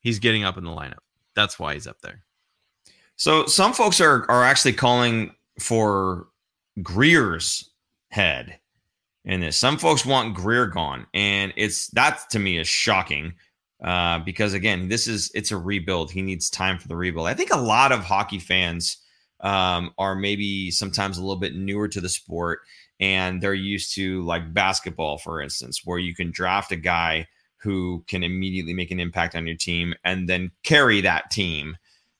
he's 0.00 0.18
getting 0.18 0.44
up 0.44 0.56
in 0.56 0.64
the 0.64 0.70
lineup. 0.70 0.98
That's 1.34 1.58
why 1.58 1.74
he's 1.74 1.86
up 1.86 2.00
there. 2.02 2.22
So 3.16 3.46
some 3.46 3.72
folks 3.72 4.00
are 4.00 4.28
are 4.30 4.44
actually 4.44 4.72
calling 4.72 5.34
for 5.58 6.28
Grier's 6.82 7.70
head 8.08 8.58
in 9.24 9.40
this. 9.40 9.56
Some 9.56 9.78
folks 9.78 10.04
want 10.04 10.34
Grier 10.34 10.66
gone, 10.66 11.06
and 11.14 11.52
it's 11.56 11.88
that 11.88 12.28
to 12.30 12.38
me 12.38 12.58
is 12.58 12.68
shocking 12.68 13.34
uh, 13.82 14.20
because 14.20 14.54
again, 14.54 14.88
this 14.88 15.06
is 15.06 15.30
it's 15.34 15.50
a 15.50 15.56
rebuild. 15.56 16.10
He 16.10 16.22
needs 16.22 16.50
time 16.50 16.78
for 16.78 16.88
the 16.88 16.96
rebuild. 16.96 17.26
I 17.26 17.34
think 17.34 17.52
a 17.52 17.60
lot 17.60 17.92
of 17.92 18.00
hockey 18.00 18.38
fans 18.38 18.98
um, 19.40 19.92
are 19.98 20.14
maybe 20.14 20.70
sometimes 20.70 21.18
a 21.18 21.20
little 21.20 21.40
bit 21.40 21.54
newer 21.54 21.88
to 21.88 22.00
the 22.00 22.08
sport 22.08 22.60
and 23.00 23.42
they're 23.42 23.52
used 23.52 23.94
to 23.96 24.22
like 24.22 24.54
basketball, 24.54 25.18
for 25.18 25.40
instance, 25.40 25.82
where 25.84 25.98
you 25.98 26.14
can 26.14 26.30
draft 26.30 26.70
a 26.70 26.76
guy 26.76 27.26
who 27.62 28.04
can 28.08 28.22
immediately 28.22 28.74
make 28.74 28.90
an 28.90 29.00
impact 29.00 29.34
on 29.34 29.46
your 29.46 29.56
team 29.56 29.94
and 30.04 30.28
then 30.28 30.50
carry 30.64 31.00
that 31.00 31.30
team 31.30 31.76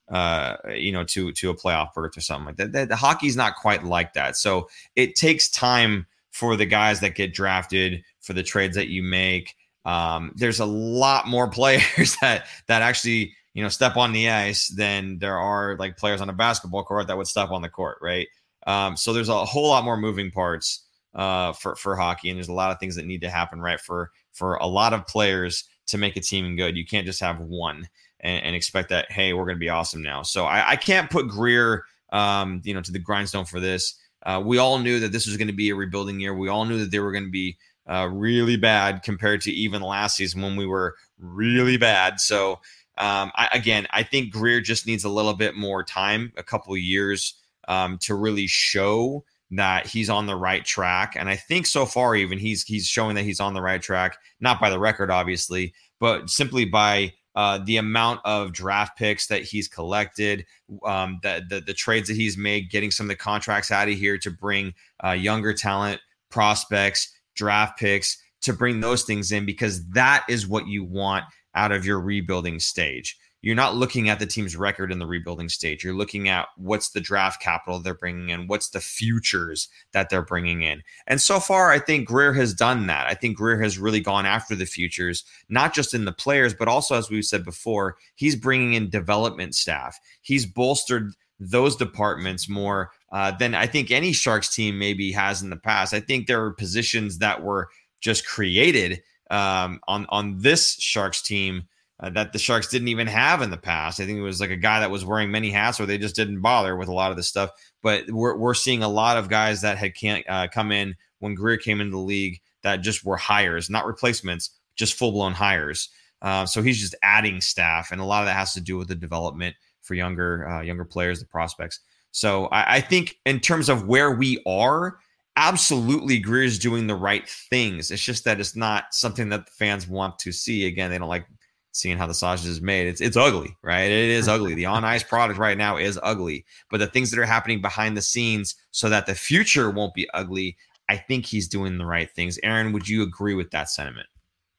uh, 0.09 0.57
you 0.75 0.91
know, 0.91 1.03
to 1.03 1.31
to 1.31 1.49
a 1.49 1.55
playoff 1.55 1.93
berth 1.93 2.17
or 2.17 2.21
something 2.21 2.45
like 2.45 2.57
that. 2.57 2.71
The, 2.71 2.85
the 2.85 2.95
hockey's 2.95 3.37
not 3.37 3.55
quite 3.55 3.83
like 3.83 4.13
that. 4.13 4.35
So 4.35 4.69
it 4.95 5.15
takes 5.15 5.49
time 5.49 6.05
for 6.31 6.55
the 6.55 6.65
guys 6.65 6.99
that 6.99 7.15
get 7.15 7.33
drafted, 7.33 8.03
for 8.21 8.33
the 8.33 8.43
trades 8.43 8.75
that 8.75 8.89
you 8.89 9.01
make. 9.01 9.55
Um, 9.85 10.33
there's 10.35 10.59
a 10.59 10.65
lot 10.65 11.27
more 11.27 11.49
players 11.49 12.17
that 12.21 12.47
that 12.67 12.81
actually 12.81 13.33
you 13.53 13.63
know 13.63 13.69
step 13.69 13.97
on 13.97 14.13
the 14.13 14.29
ice 14.29 14.67
than 14.67 15.19
there 15.19 15.37
are 15.37 15.77
like 15.77 15.97
players 15.97 16.21
on 16.21 16.29
a 16.29 16.33
basketball 16.33 16.83
court 16.83 17.07
that 17.07 17.17
would 17.17 17.27
step 17.27 17.51
on 17.51 17.61
the 17.61 17.69
court, 17.69 17.97
right? 18.01 18.27
Um, 18.67 18.95
so 18.95 19.13
there's 19.13 19.29
a 19.29 19.45
whole 19.45 19.69
lot 19.69 19.83
more 19.83 19.97
moving 19.97 20.31
parts 20.31 20.83
uh, 21.15 21.53
for 21.53 21.75
for 21.75 21.95
hockey, 21.95 22.29
and 22.29 22.37
there's 22.37 22.49
a 22.49 22.53
lot 22.53 22.71
of 22.71 22.79
things 22.79 22.95
that 22.95 23.05
need 23.05 23.21
to 23.21 23.29
happen 23.29 23.59
right 23.59 23.79
for 23.79 24.11
for 24.31 24.55
a 24.55 24.65
lot 24.65 24.93
of 24.93 25.05
players 25.07 25.65
to 25.87 25.97
make 25.97 26.15
a 26.15 26.21
team 26.21 26.55
good. 26.55 26.77
You 26.77 26.85
can't 26.85 27.05
just 27.05 27.19
have 27.19 27.39
one 27.39 27.87
and, 28.19 28.43
and 28.43 28.55
expect 28.55 28.89
that 28.89 29.11
hey 29.11 29.33
we're 29.33 29.45
going 29.45 29.57
to 29.57 29.59
be 29.59 29.69
awesome 29.69 30.01
now. 30.01 30.23
So 30.23 30.45
I, 30.45 30.71
I 30.71 30.75
can't 30.75 31.09
put 31.09 31.27
Grier 31.27 31.85
um, 32.11 32.61
you 32.63 32.73
know 32.73 32.81
to 32.81 32.91
the 32.91 32.99
grindstone 32.99 33.45
for 33.45 33.59
this. 33.59 33.99
Uh, 34.25 34.41
we 34.43 34.57
all 34.57 34.79
knew 34.79 34.99
that 34.99 35.11
this 35.11 35.27
was 35.27 35.35
going 35.37 35.47
to 35.47 35.53
be 35.53 35.69
a 35.69 35.75
rebuilding 35.75 36.19
year. 36.19 36.33
We 36.33 36.47
all 36.47 36.65
knew 36.65 36.79
that 36.79 36.91
they 36.91 36.99
were 36.99 37.11
going 37.11 37.25
to 37.25 37.31
be 37.31 37.57
uh, 37.89 38.09
really 38.11 38.55
bad 38.55 39.03
compared 39.03 39.41
to 39.41 39.51
even 39.51 39.81
last 39.81 40.15
season 40.15 40.41
when 40.41 40.55
we 40.55 40.65
were 40.65 40.95
really 41.19 41.75
bad. 41.75 42.21
So 42.21 42.53
um, 42.97 43.31
I, 43.35 43.49
again, 43.51 43.87
I 43.91 44.03
think 44.03 44.31
Grier 44.31 44.61
just 44.61 44.87
needs 44.87 45.03
a 45.03 45.09
little 45.09 45.33
bit 45.33 45.55
more 45.55 45.83
time, 45.83 46.31
a 46.37 46.43
couple 46.43 46.75
years 46.77 47.35
um, 47.67 47.97
to 47.99 48.15
really 48.15 48.47
show 48.47 49.25
that 49.57 49.87
he's 49.87 50.09
on 50.09 50.25
the 50.25 50.35
right 50.35 50.63
track. 50.63 51.15
And 51.17 51.29
I 51.29 51.35
think 51.35 51.65
so 51.65 51.85
far, 51.85 52.15
even 52.15 52.37
he's 52.37 52.63
he's 52.63 52.87
showing 52.87 53.15
that 53.15 53.23
he's 53.23 53.39
on 53.39 53.53
the 53.53 53.61
right 53.61 53.81
track, 53.81 54.17
not 54.39 54.59
by 54.59 54.69
the 54.69 54.79
record, 54.79 55.11
obviously, 55.11 55.73
but 55.99 56.29
simply 56.29 56.65
by 56.65 57.13
uh, 57.35 57.59
the 57.65 57.77
amount 57.77 58.19
of 58.25 58.53
draft 58.53 58.97
picks 58.97 59.27
that 59.27 59.41
he's 59.41 59.67
collected, 59.67 60.45
um, 60.85 61.19
the, 61.23 61.43
the, 61.49 61.61
the 61.61 61.73
trades 61.73 62.07
that 62.07 62.15
he's 62.15 62.37
made, 62.37 62.69
getting 62.69 62.91
some 62.91 63.05
of 63.05 63.09
the 63.09 63.15
contracts 63.15 63.71
out 63.71 63.89
of 63.89 63.95
here 63.95 64.17
to 64.19 64.29
bring 64.29 64.73
uh, 65.03 65.11
younger 65.11 65.53
talent, 65.53 65.99
prospects, 66.29 67.11
draft 67.35 67.79
picks, 67.79 68.17
to 68.41 68.53
bring 68.53 68.81
those 68.81 69.03
things 69.03 69.31
in 69.31 69.45
because 69.45 69.87
that 69.89 70.23
is 70.29 70.47
what 70.47 70.67
you 70.67 70.83
want 70.83 71.25
out 71.55 71.71
of 71.71 71.85
your 71.85 71.99
rebuilding 71.99 72.59
stage 72.59 73.17
you're 73.43 73.55
not 73.55 73.75
looking 73.75 74.07
at 74.07 74.19
the 74.19 74.25
team's 74.25 74.55
record 74.55 74.89
in 74.89 74.99
the 74.99 75.05
rebuilding 75.05 75.49
stage. 75.49 75.83
You're 75.83 75.93
looking 75.93 76.29
at 76.29 76.47
what's 76.55 76.91
the 76.91 77.01
draft 77.01 77.41
capital 77.41 77.77
they're 77.77 77.93
bringing 77.93 78.29
in, 78.29 78.47
what's 78.47 78.69
the 78.69 78.79
futures 78.79 79.67
that 79.91 80.09
they're 80.09 80.23
bringing 80.23 80.61
in. 80.61 80.81
And 81.07 81.21
so 81.21 81.41
far, 81.41 81.69
I 81.69 81.77
think 81.77 82.07
Grier 82.07 82.31
has 82.33 82.53
done 82.53 82.87
that. 82.87 83.05
I 83.05 83.13
think 83.13 83.35
Grier 83.35 83.61
has 83.61 83.77
really 83.77 83.99
gone 83.99 84.25
after 84.25 84.55
the 84.55 84.65
futures, 84.65 85.25
not 85.49 85.73
just 85.73 85.93
in 85.93 86.05
the 86.05 86.13
players, 86.13 86.53
but 86.53 86.69
also, 86.69 86.95
as 86.95 87.09
we've 87.09 87.25
said 87.25 87.43
before, 87.43 87.97
he's 88.15 88.37
bringing 88.37 88.75
in 88.75 88.89
development 88.89 89.55
staff. 89.55 89.99
He's 90.21 90.45
bolstered 90.45 91.11
those 91.37 91.75
departments 91.75 92.47
more 92.47 92.91
uh, 93.11 93.31
than 93.31 93.55
I 93.55 93.67
think 93.67 93.91
any 93.91 94.13
Sharks 94.13 94.55
team 94.55 94.79
maybe 94.79 95.11
has 95.11 95.41
in 95.41 95.49
the 95.49 95.57
past. 95.57 95.93
I 95.93 95.99
think 95.99 96.27
there 96.27 96.41
are 96.45 96.51
positions 96.51 97.17
that 97.17 97.43
were 97.43 97.67
just 97.99 98.25
created 98.25 99.01
um, 99.29 99.81
on 99.89 100.05
on 100.09 100.37
this 100.37 100.75
Sharks 100.75 101.21
team 101.21 101.67
uh, 102.03 102.09
that 102.09 102.33
the 102.33 102.39
Sharks 102.39 102.67
didn't 102.67 102.89
even 102.89 103.07
have 103.07 103.41
in 103.41 103.49
the 103.49 103.57
past. 103.57 104.01
I 104.01 104.05
think 104.05 104.17
it 104.19 104.23
was 104.23 104.41
like 104.41 104.49
a 104.49 104.57
guy 104.57 104.81
that 104.81 104.91
was 104.91 105.05
wearing 105.05 105.31
many 105.31 105.49
hats, 105.49 105.79
or 105.79 105.85
they 105.85 105.97
just 105.97 106.17
didn't 106.17 106.41
bother 106.41 106.75
with 106.75 106.89
a 106.89 106.93
lot 106.93 107.11
of 107.11 107.17
this 107.17 107.29
stuff. 107.29 107.49
But 107.81 108.11
we're 108.11 108.35
we're 108.35 108.53
seeing 108.53 108.83
a 108.83 108.89
lot 108.89 109.15
of 109.15 109.29
guys 109.29 109.61
that 109.61 109.77
had 109.77 109.95
can't 109.95 110.25
uh, 110.27 110.49
come 110.51 110.73
in 110.73 110.95
when 111.19 111.33
Grier 111.33 111.57
came 111.57 111.79
into 111.79 111.91
the 111.91 111.97
league 111.97 112.41
that 112.61 112.77
just 112.77 113.05
were 113.05 113.15
hires, 113.15 113.69
not 113.69 113.85
replacements, 113.85 114.59
just 114.75 114.95
full 114.95 115.13
blown 115.13 115.31
hires. 115.31 115.89
Uh, 116.21 116.45
so 116.45 116.61
he's 116.61 116.79
just 116.79 116.95
adding 117.03 117.39
staff, 117.39 117.91
and 117.91 118.01
a 118.01 118.05
lot 118.05 118.21
of 118.21 118.25
that 118.25 118.35
has 118.35 118.53
to 118.53 118.61
do 118.61 118.77
with 118.77 118.89
the 118.89 118.95
development 118.95 119.55
for 119.81 119.93
younger 119.93 120.47
uh, 120.49 120.61
younger 120.61 120.85
players, 120.85 121.21
the 121.21 121.25
prospects. 121.25 121.79
So 122.11 122.47
I, 122.47 122.75
I 122.75 122.81
think 122.81 123.17
in 123.25 123.39
terms 123.39 123.69
of 123.69 123.87
where 123.87 124.11
we 124.11 124.43
are, 124.45 124.97
absolutely 125.37 126.19
Grier's 126.19 126.59
doing 126.59 126.87
the 126.87 126.95
right 126.95 127.27
things. 127.27 127.91
It's 127.91 128.03
just 128.03 128.25
that 128.25 128.41
it's 128.41 128.57
not 128.57 128.93
something 128.93 129.29
that 129.29 129.45
the 129.45 129.51
fans 129.51 129.87
want 129.87 130.19
to 130.19 130.33
see. 130.33 130.67
Again, 130.67 130.91
they 130.91 130.97
don't 130.97 131.07
like 131.07 131.25
seeing 131.73 131.97
how 131.97 132.07
the 132.07 132.13
sausage 132.13 132.47
is 132.47 132.61
made. 132.61 132.87
It's 132.87 133.01
it's 133.01 133.17
ugly, 133.17 133.57
right? 133.61 133.91
It 133.91 134.09
is 134.09 134.27
ugly. 134.27 134.53
The 134.53 134.67
on 134.67 134.85
ice 134.85 135.03
product 135.03 135.37
right 135.37 135.57
now 135.57 135.75
is 135.75 135.99
ugly, 136.01 136.45
but 136.69 136.79
the 136.79 136.87
things 136.87 137.11
that 137.11 137.19
are 137.19 137.25
happening 137.25 137.61
behind 137.61 137.97
the 137.97 138.01
scenes 138.01 138.55
so 138.71 138.89
that 138.89 139.05
the 139.05 139.15
future 139.15 139.69
won't 139.69 139.93
be 139.93 140.09
ugly, 140.13 140.55
I 140.87 140.97
think 140.97 141.25
he's 141.25 141.47
doing 141.47 141.77
the 141.77 141.85
right 141.85 142.09
things. 142.09 142.39
Aaron, 142.43 142.71
would 142.71 142.87
you 142.87 143.03
agree 143.03 143.33
with 143.33 143.51
that 143.51 143.69
sentiment? 143.69 144.07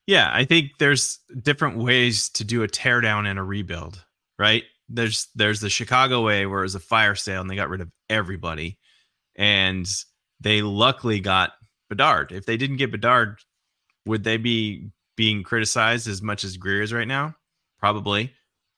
Yeah, 0.06 0.30
I 0.32 0.44
think 0.44 0.72
there's 0.78 1.18
different 1.40 1.78
ways 1.78 2.28
to 2.30 2.44
do 2.44 2.62
a 2.62 2.68
teardown 2.68 3.26
and 3.26 3.38
a 3.38 3.42
rebuild, 3.42 4.04
right? 4.38 4.64
There's 4.88 5.28
there's 5.34 5.60
the 5.60 5.70
Chicago 5.70 6.22
way 6.22 6.44
where 6.44 6.60
it 6.60 6.64
was 6.64 6.74
a 6.74 6.80
fire 6.80 7.14
sale 7.14 7.40
and 7.40 7.48
they 7.48 7.56
got 7.56 7.70
rid 7.70 7.80
of 7.80 7.90
everybody. 8.10 8.78
And 9.36 9.88
they 10.40 10.62
luckily 10.62 11.20
got 11.20 11.52
Bedard. 11.88 12.32
If 12.32 12.44
they 12.44 12.56
didn't 12.56 12.76
get 12.76 12.92
Bedard, 12.92 13.38
would 14.06 14.24
they 14.24 14.36
be 14.36 14.90
being 15.16 15.42
criticized 15.42 16.08
as 16.08 16.22
much 16.22 16.44
as 16.44 16.56
Grier 16.56 16.82
is 16.82 16.92
right 16.92 17.08
now? 17.08 17.34
Probably. 17.78 18.32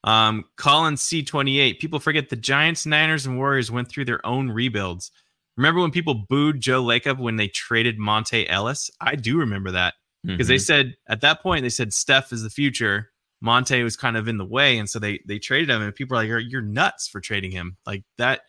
Um, 0.04 0.44
Colin 0.56 0.94
C28. 0.94 1.78
People 1.78 1.98
forget 1.98 2.28
the 2.28 2.36
Giants, 2.36 2.86
Niners, 2.86 3.26
and 3.26 3.36
Warriors 3.36 3.70
went 3.70 3.88
through 3.88 4.04
their 4.04 4.24
own 4.24 4.50
rebuilds. 4.50 5.10
Remember 5.56 5.80
when 5.80 5.90
people 5.90 6.26
booed 6.28 6.60
Joe 6.60 6.82
Lacob 6.82 7.18
when 7.18 7.36
they 7.36 7.48
traded 7.48 7.98
Monta 7.98 8.46
Ellis? 8.48 8.90
I 9.00 9.16
do 9.16 9.38
remember 9.38 9.72
that 9.72 9.94
because 10.22 10.46
mm-hmm. 10.46 10.52
they 10.52 10.58
said 10.58 10.94
at 11.08 11.22
that 11.22 11.42
point 11.42 11.62
they 11.62 11.70
said 11.70 11.92
Steph 11.92 12.32
is 12.32 12.42
the 12.42 12.50
future. 12.50 13.10
Monte 13.40 13.82
was 13.82 13.96
kind 13.96 14.16
of 14.16 14.28
in 14.28 14.38
the 14.38 14.44
way, 14.44 14.78
and 14.78 14.88
so 14.88 14.98
they 14.98 15.20
they 15.26 15.38
traded 15.38 15.70
him. 15.70 15.82
And 15.82 15.94
people 15.94 16.16
are 16.16 16.20
like, 16.20 16.28
"You're, 16.28 16.38
you're 16.38 16.62
nuts 16.62 17.08
for 17.08 17.20
trading 17.20 17.50
him 17.50 17.76
like 17.86 18.02
that. 18.18 18.42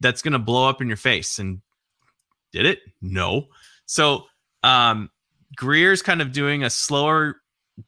That's 0.00 0.22
going 0.22 0.32
to 0.32 0.38
blow 0.38 0.68
up 0.68 0.80
in 0.80 0.88
your 0.88 0.96
face." 0.96 1.38
And 1.38 1.60
did 2.52 2.66
it? 2.66 2.80
No. 3.00 3.46
So 3.86 4.26
um, 4.62 5.10
Grier's 5.56 6.02
kind 6.02 6.22
of 6.22 6.32
doing 6.32 6.64
a 6.64 6.70
slower 6.70 7.36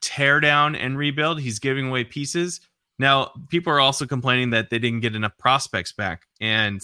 tear 0.01 0.39
down 0.39 0.75
and 0.75 0.97
rebuild. 0.97 1.39
He's 1.39 1.59
giving 1.59 1.87
away 1.87 2.03
pieces. 2.03 2.61
Now, 2.99 3.31
people 3.49 3.71
are 3.71 3.79
also 3.79 4.05
complaining 4.05 4.49
that 4.51 4.69
they 4.69 4.79
didn't 4.79 5.01
get 5.01 5.15
enough 5.15 5.37
prospects 5.37 5.93
back. 5.93 6.23
And 6.41 6.81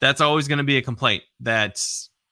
that's 0.00 0.20
always 0.20 0.48
going 0.48 0.58
to 0.58 0.64
be 0.64 0.76
a 0.76 0.82
complaint 0.82 1.22
that 1.40 1.80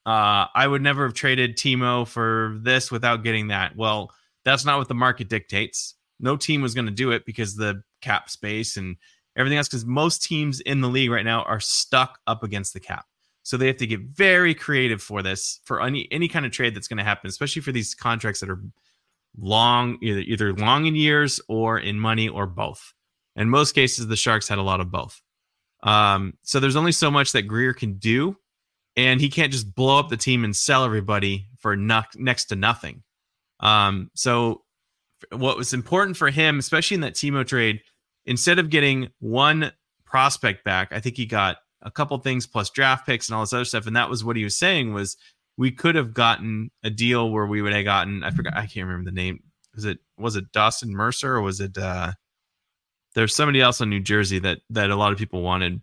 uh, 0.06 0.46
I 0.54 0.66
would 0.66 0.82
never 0.82 1.04
have 1.04 1.14
traded 1.14 1.56
Timo 1.56 2.06
for 2.06 2.58
this 2.62 2.90
without 2.90 3.22
getting 3.22 3.48
that. 3.48 3.76
Well, 3.76 4.10
that's 4.44 4.64
not 4.64 4.78
what 4.78 4.88
the 4.88 4.94
market 4.94 5.28
dictates. 5.28 5.94
No 6.18 6.36
team 6.36 6.62
was 6.62 6.74
going 6.74 6.86
to 6.86 6.92
do 6.92 7.12
it 7.12 7.24
because 7.24 7.56
the 7.56 7.82
cap 8.02 8.28
space 8.28 8.76
and 8.76 8.96
everything 9.36 9.58
else, 9.58 9.68
because 9.68 9.86
most 9.86 10.22
teams 10.22 10.60
in 10.60 10.80
the 10.80 10.88
league 10.88 11.10
right 11.10 11.24
now 11.24 11.42
are 11.42 11.60
stuck 11.60 12.18
up 12.26 12.42
against 12.42 12.72
the 12.74 12.80
cap. 12.80 13.06
So 13.42 13.56
they 13.56 13.66
have 13.66 13.78
to 13.78 13.86
get 13.86 14.00
very 14.00 14.54
creative 14.54 15.02
for 15.02 15.22
this 15.22 15.60
for 15.64 15.82
any 15.82 16.08
any 16.12 16.28
kind 16.28 16.46
of 16.46 16.52
trade 16.52 16.74
that's 16.74 16.88
going 16.88 16.98
to 16.98 17.04
happen, 17.04 17.28
especially 17.28 17.62
for 17.62 17.72
these 17.72 17.94
contracts 17.94 18.40
that 18.40 18.50
are 18.50 18.62
long, 19.38 19.98
either 20.02 20.20
either 20.20 20.52
long 20.52 20.86
in 20.86 20.94
years 20.94 21.40
or 21.48 21.78
in 21.78 21.98
money 21.98 22.28
or 22.28 22.46
both. 22.46 22.92
In 23.36 23.48
most 23.48 23.72
cases, 23.72 24.06
the 24.06 24.16
Sharks 24.16 24.48
had 24.48 24.58
a 24.58 24.62
lot 24.62 24.80
of 24.80 24.90
both. 24.90 25.20
Um, 25.82 26.34
so 26.42 26.60
there's 26.60 26.76
only 26.76 26.92
so 26.92 27.10
much 27.10 27.32
that 27.32 27.42
Grier 27.42 27.72
can 27.72 27.94
do, 27.94 28.36
and 28.96 29.20
he 29.20 29.30
can't 29.30 29.52
just 29.52 29.74
blow 29.74 29.98
up 29.98 30.10
the 30.10 30.16
team 30.16 30.44
and 30.44 30.54
sell 30.54 30.84
everybody 30.84 31.46
for 31.58 31.76
no- 31.76 32.02
next 32.16 32.46
to 32.46 32.56
nothing. 32.56 33.02
Um, 33.60 34.10
so 34.14 34.62
what 35.32 35.56
was 35.56 35.72
important 35.72 36.16
for 36.16 36.30
him, 36.30 36.58
especially 36.58 36.96
in 36.96 37.00
that 37.02 37.14
Timo 37.14 37.46
trade, 37.46 37.80
instead 38.26 38.58
of 38.58 38.70
getting 38.70 39.08
one 39.20 39.72
prospect 40.04 40.64
back, 40.64 40.88
I 40.92 41.00
think 41.00 41.16
he 41.16 41.26
got 41.26 41.58
a 41.82 41.90
couple 41.90 42.16
things 42.18 42.46
plus 42.46 42.70
draft 42.70 43.06
picks 43.06 43.28
and 43.28 43.36
all 43.36 43.42
this 43.42 43.52
other 43.52 43.64
stuff. 43.64 43.86
And 43.86 43.96
that 43.96 44.10
was 44.10 44.24
what 44.24 44.36
he 44.36 44.44
was 44.44 44.56
saying 44.56 44.92
was 44.92 45.16
we 45.56 45.70
could 45.70 45.94
have 45.94 46.14
gotten 46.14 46.70
a 46.82 46.90
deal 46.90 47.30
where 47.30 47.46
we 47.46 47.62
would 47.62 47.72
have 47.72 47.84
gotten 47.84 48.22
I 48.22 48.30
forgot 48.30 48.56
I 48.56 48.66
can't 48.66 48.86
remember 48.86 49.10
the 49.10 49.14
name. 49.14 49.42
Was 49.74 49.84
it 49.84 49.98
was 50.18 50.36
it 50.36 50.52
Dawson 50.52 50.90
Mercer 50.90 51.36
or 51.36 51.42
was 51.42 51.60
it 51.60 51.76
uh 51.78 52.12
there's 53.14 53.34
somebody 53.34 53.60
else 53.60 53.80
in 53.80 53.90
New 53.90 54.00
Jersey 54.00 54.38
that 54.40 54.60
that 54.70 54.90
a 54.90 54.96
lot 54.96 55.12
of 55.12 55.18
people 55.18 55.42
wanted. 55.42 55.80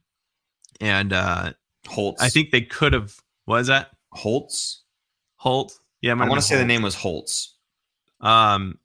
And 0.79 1.13
uh 1.13 1.53
Holtz. 1.87 2.21
I 2.21 2.29
think 2.29 2.51
they 2.51 2.61
could 2.61 2.93
have 2.93 3.15
was 3.45 3.67
that? 3.67 3.91
Holtz? 4.11 4.83
Holt. 5.37 5.79
Yeah, 6.01 6.13
I 6.13 6.27
want 6.27 6.35
to 6.35 6.41
say 6.41 6.57
the 6.57 6.65
name 6.65 6.81
was 6.81 6.95
Holtz. 6.95 7.55
Um 8.21 8.79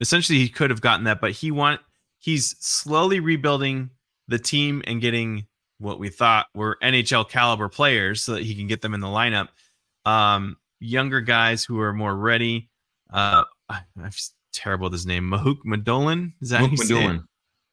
essentially 0.00 0.38
he 0.38 0.48
could 0.48 0.70
have 0.70 0.80
gotten 0.80 1.04
that, 1.04 1.20
but 1.20 1.32
he 1.32 1.50
want 1.50 1.80
he's 2.18 2.56
slowly 2.58 3.20
rebuilding 3.20 3.90
the 4.28 4.38
team 4.38 4.82
and 4.86 5.00
getting 5.00 5.46
what 5.78 5.98
we 5.98 6.08
thought 6.08 6.46
were 6.54 6.78
NHL 6.82 7.28
caliber 7.28 7.68
players 7.68 8.22
so 8.22 8.32
that 8.32 8.42
he 8.42 8.54
can 8.54 8.66
get 8.66 8.80
them 8.80 8.94
in 8.94 9.00
the 9.00 9.06
lineup. 9.06 9.48
Um, 10.04 10.56
younger 10.80 11.20
guys 11.20 11.64
who 11.64 11.80
are 11.80 11.92
more 11.92 12.14
ready. 12.14 12.68
Uh, 13.12 13.44
I'm 13.68 14.10
terrible 14.52 14.84
with 14.84 14.92
his 14.92 15.06
name. 15.06 15.30
Mahuk 15.30 15.58
Madolin. 15.66 16.32
Is 16.40 16.50
that 16.50 16.60
Mook 16.60 16.72
Madolin? 16.72 17.24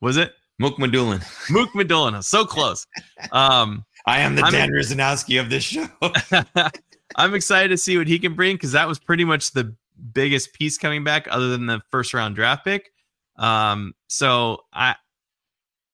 Was 0.02 0.18
it 0.18 0.34
Mook 0.60 0.78
Madolin? 0.78 1.24
Mook 1.49 1.72
Madolin. 1.72 2.24
So 2.24 2.45
close. 2.45 2.88
Um, 3.32 3.86
I 4.06 4.20
am 4.22 4.36
the 4.36 4.43
I'm 4.43 4.52
Dan 4.52 4.70
Rusanowsky 4.70 5.39
of 5.39 5.49
this 5.49 5.64
show. 5.64 5.88
I'm 7.16 7.36
excited 7.36 7.70
to 7.70 7.78
see 7.78 7.97
what 7.97 8.08
he 8.08 8.20
can 8.20 8.34
bring 8.34 8.56
because 8.56 8.72
that 8.72 8.88
was 8.88 8.99
pretty 8.99 9.26
much 9.26 9.52
the 9.52 9.76
biggest 10.14 10.54
piece 10.54 10.78
coming 10.78 11.04
back, 11.04 11.28
other 11.30 11.49
than 11.49 11.66
the 11.66 11.82
first 11.91 12.14
round 12.14 12.36
draft 12.36 12.66
pick. 12.66 12.91
Um, 13.38 13.93
so 14.08 14.62
I, 14.74 14.95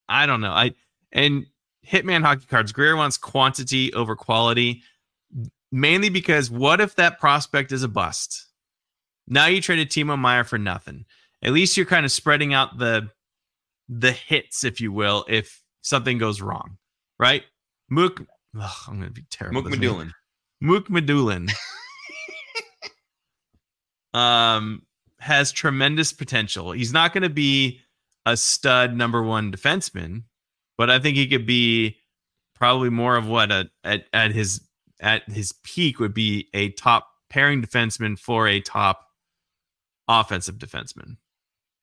I 0.08 0.26
don't 0.26 0.42
know. 0.42 0.52
I 0.52 0.74
and 1.12 1.46
Hitman 1.90 2.22
hockey 2.22 2.46
cards. 2.48 2.72
Grier 2.72 2.96
wants 2.96 3.18
quantity 3.18 3.94
over 3.94 4.16
quality, 4.16 4.84
mainly 5.72 6.10
because 6.10 6.50
what 6.50 6.82
if 6.82 6.96
that 6.96 7.20
prospect 7.20 7.72
is 7.72 7.84
a 7.84 7.88
bust? 7.88 8.48
Now 9.28 9.48
you 9.48 9.62
traded 9.62 9.90
Timo 9.90 10.18
Meier 10.18 10.44
for 10.44 10.58
nothing. 10.58 11.06
At 11.44 11.54
least 11.54 11.78
you're 11.78 11.86
kind 11.86 12.06
of 12.06 12.12
spreading 12.12 12.54
out 12.54 12.78
the 12.78 13.10
the 13.90 14.12
hits, 14.12 14.64
if 14.64 14.82
you 14.82 14.92
will, 14.92 15.24
if 15.30 15.62
something 15.82 16.18
goes 16.18 16.42
wrong, 16.42 16.78
right? 17.20 17.44
Mook, 17.90 18.22
ugh, 18.60 18.72
I'm 18.88 19.00
gonna 19.00 19.12
be 19.12 19.24
terrible. 19.30 19.62
Mook 19.62 19.72
Medulin. 19.72 20.12
Mook 20.60 20.90
Medulin 20.90 21.52
um, 24.14 24.82
has 25.20 25.52
tremendous 25.52 26.14
potential. 26.14 26.72
He's 26.72 26.94
not 26.94 27.14
going 27.14 27.24
to 27.24 27.30
be 27.30 27.82
a 28.26 28.36
stud 28.36 28.96
number 28.96 29.24
one 29.24 29.52
defenseman, 29.52 30.24
but 30.78 30.90
I 30.90 31.00
think 31.00 31.18
he 31.18 31.28
could 31.28 31.46
be 31.46 31.98
probably 32.56 32.90
more 32.90 33.16
of 33.16 33.28
what 33.28 33.52
a, 33.52 33.70
at 33.84 34.06
at 34.14 34.32
his 34.32 34.62
at 35.00 35.30
his 35.30 35.54
peak 35.64 36.00
would 36.00 36.14
be 36.14 36.48
a 36.54 36.70
top 36.72 37.08
pairing 37.30 37.62
defenseman 37.62 38.18
for 38.18 38.48
a 38.48 38.62
top 38.62 39.08
offensive 40.08 40.56
defenseman. 40.56 41.18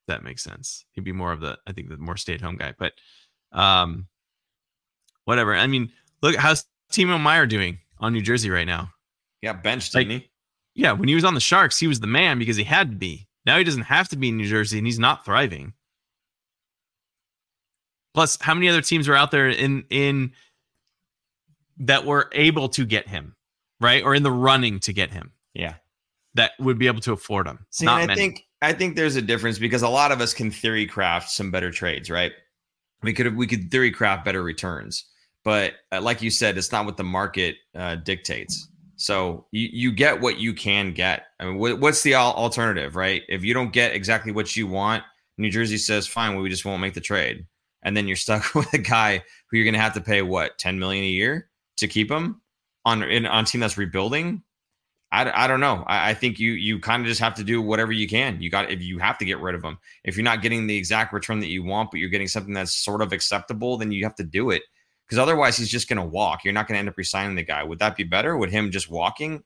That 0.07 0.23
makes 0.23 0.43
sense. 0.43 0.85
He'd 0.93 1.05
be 1.05 1.13
more 1.13 1.33
of 1.33 1.41
the 1.41 1.59
I 1.67 1.73
think 1.73 1.89
the 1.89 1.97
more 1.97 2.17
stay 2.17 2.35
at 2.35 2.41
home 2.41 2.57
guy, 2.57 2.75
but 2.79 2.93
um, 3.53 4.09
whatever. 5.25 5.55
I 5.55 5.67
mean, 5.67 5.91
look 6.23 6.37
how's 6.37 6.65
Timo 6.93 7.21
Meier 7.21 7.47
doing 7.47 7.79
on 7.99 8.13
New 8.13 8.23
Jersey 8.23 8.51
right 8.51 8.67
now? 8.67 8.91
Yeah, 9.43 9.53
benched, 9.53 9.93
didn't 9.93 10.13
like, 10.13 10.23
he? 10.23 10.31
Yeah, 10.75 10.93
when 10.93 11.09
he 11.09 11.15
was 11.15 11.25
on 11.25 11.35
the 11.35 11.41
Sharks, 11.41 11.79
he 11.79 11.87
was 11.87 12.01
the 12.01 12.07
man 12.07 12.39
because 12.39 12.57
he 12.57 12.65
had 12.65 12.91
to 12.91 12.97
be. 12.97 13.29
Now 13.47 13.59
he 13.59 13.65
doesn't 13.65 13.83
have 13.83 14.09
to 14.09 14.17
be 14.17 14.31
in 14.31 14.37
New 14.37 14.49
Jersey, 14.49 14.79
and 14.79 14.87
he's 14.87 14.99
not 14.99 15.25
thriving. 15.25 15.75
Plus, 18.15 18.39
how 18.41 18.55
many 18.55 18.69
other 18.69 18.81
teams 18.81 19.09
are 19.09 19.15
out 19.15 19.31
there 19.31 19.49
in 19.49 19.85
in 19.91 20.33
that 21.79 22.05
were 22.07 22.31
able 22.33 22.69
to 22.71 22.87
get 22.87 23.09
him, 23.09 23.35
right? 23.81 24.03
Or 24.05 24.15
in 24.15 24.23
the 24.23 24.31
running 24.31 24.79
to 24.81 24.93
get 24.93 25.11
him. 25.11 25.33
Yeah. 25.53 25.75
That 26.35 26.53
would 26.59 26.79
be 26.79 26.87
able 26.87 27.01
to 27.01 27.13
afford 27.13 27.47
him. 27.47 27.67
See, 27.71 27.85
Not 27.85 28.03
I 28.03 28.07
many. 28.07 28.21
think 28.21 28.47
I 28.63 28.73
think 28.73 28.97
there's 28.97 29.17
a 29.17 29.23
difference 29.23 29.59
because 29.59 29.83
a 29.83 29.89
lot 29.89 30.13
of 30.13 30.21
us 30.21 30.33
can 30.33 30.51
theory 30.51 30.87
craft 30.87 31.31
some 31.31 31.51
better 31.51 31.71
trades, 31.71 32.11
right? 32.11 32.33
We 33.03 33.13
could 33.13 33.37
we 33.37 33.47
could 33.47 33.71
theory 33.71 33.91
craft 33.91 34.25
better 34.25 34.43
returns, 34.43 35.05
but 35.45 35.75
uh, 35.93 36.01
like 36.01 36.23
you 36.23 36.31
said, 36.31 36.57
it's 36.57 36.73
not 36.73 36.87
what 36.87 36.97
the 36.97 37.05
market 37.05 37.57
uh, 37.75 37.97
dictates. 37.97 38.69
So 38.97 39.47
you, 39.51 39.69
you 39.73 39.93
get 39.93 40.21
what 40.21 40.39
you 40.39 40.55
can 40.55 40.93
get. 40.93 41.25
I 41.39 41.45
mean, 41.45 41.57
wh- 41.57 41.81
what's 41.81 42.03
the 42.03 42.15
alternative, 42.15 42.97
right? 42.97 43.23
If 43.29 43.45
you 43.45 43.53
don't 43.53 43.73
get 43.73 43.93
exactly 43.95 44.33
what 44.33 44.57
you 44.57 44.67
want, 44.67 45.03
New 45.37 45.51
Jersey 45.51 45.77
says, 45.79 46.07
"Fine, 46.07 46.35
well, 46.35 46.43
we 46.43 46.49
just 46.49 46.65
won't 46.65 46.81
make 46.81 46.95
the 46.95 47.01
trade." 47.01 47.45
And 47.85 47.97
then 47.97 48.09
you're 48.09 48.17
stuck 48.17 48.55
with 48.55 48.73
a 48.73 48.79
guy 48.79 49.23
who 49.47 49.57
you're 49.57 49.65
going 49.65 49.75
to 49.75 49.81
have 49.81 49.95
to 49.95 50.01
pay 50.01 50.23
what 50.23 50.59
10 50.59 50.79
million 50.79 51.05
a 51.05 51.09
year 51.09 51.49
to 51.77 51.89
keep 51.89 52.11
him 52.11 52.41
on 52.85 53.03
in, 53.03 53.27
on 53.27 53.45
a 53.45 53.47
team 53.47 53.61
that's 53.61 53.79
rebuilding. 53.79 54.43
I, 55.13 55.45
I 55.45 55.47
don't 55.47 55.61
know. 55.61 55.85
I, 55.87 56.11
I 56.11 56.15
think 56.15 56.41
you 56.41 56.53
you 56.53 56.81
kind 56.81 57.03
of 57.03 57.09
just 57.09 57.21
have 57.21 57.35
to 57.35 57.45
do 57.45 57.63
whatever 57.63 57.93
you 57.93 58.09
can. 58.09 58.41
You 58.41 58.51
got 58.51 58.71
if 58.71 58.83
you 58.83 58.99
have 58.99 59.19
to 59.19 59.25
get 59.25 59.39
rid 59.39 59.55
of 59.55 59.63
him. 59.63 59.79
If 60.03 60.17
you're 60.17 60.25
not 60.25 60.43
getting 60.43 60.67
the 60.67 60.77
exact 60.77 61.13
return 61.13 61.39
that 61.41 61.49
you 61.49 61.63
want, 61.63 61.91
but 61.91 62.01
you're 62.01 62.09
getting 62.09 62.27
something 62.29 62.53
that's 62.55 62.75
sort 62.75 63.01
of 63.01 63.13
acceptable, 63.13 63.77
then 63.77 63.93
you 63.93 64.05
have 64.05 64.17
to 64.17 64.25
do 64.25 64.51
it. 64.51 64.63
Because 65.07 65.19
otherwise, 65.19 65.57
he's 65.57 65.69
just 65.69 65.89
going 65.89 65.99
to 65.99 66.05
walk. 66.05 66.45
You're 66.45 66.55
not 66.55 66.67
going 66.67 66.77
to 66.77 66.79
end 66.81 66.89
up 66.89 66.97
resigning 66.97 67.37
the 67.37 67.45
guy. 67.45 67.63
Would 67.63 67.79
that 67.79 67.95
be 67.95 68.05
better? 68.05 68.37
Would 68.37 68.51
him 68.51 68.71
just 68.71 68.91
walking? 68.91 69.45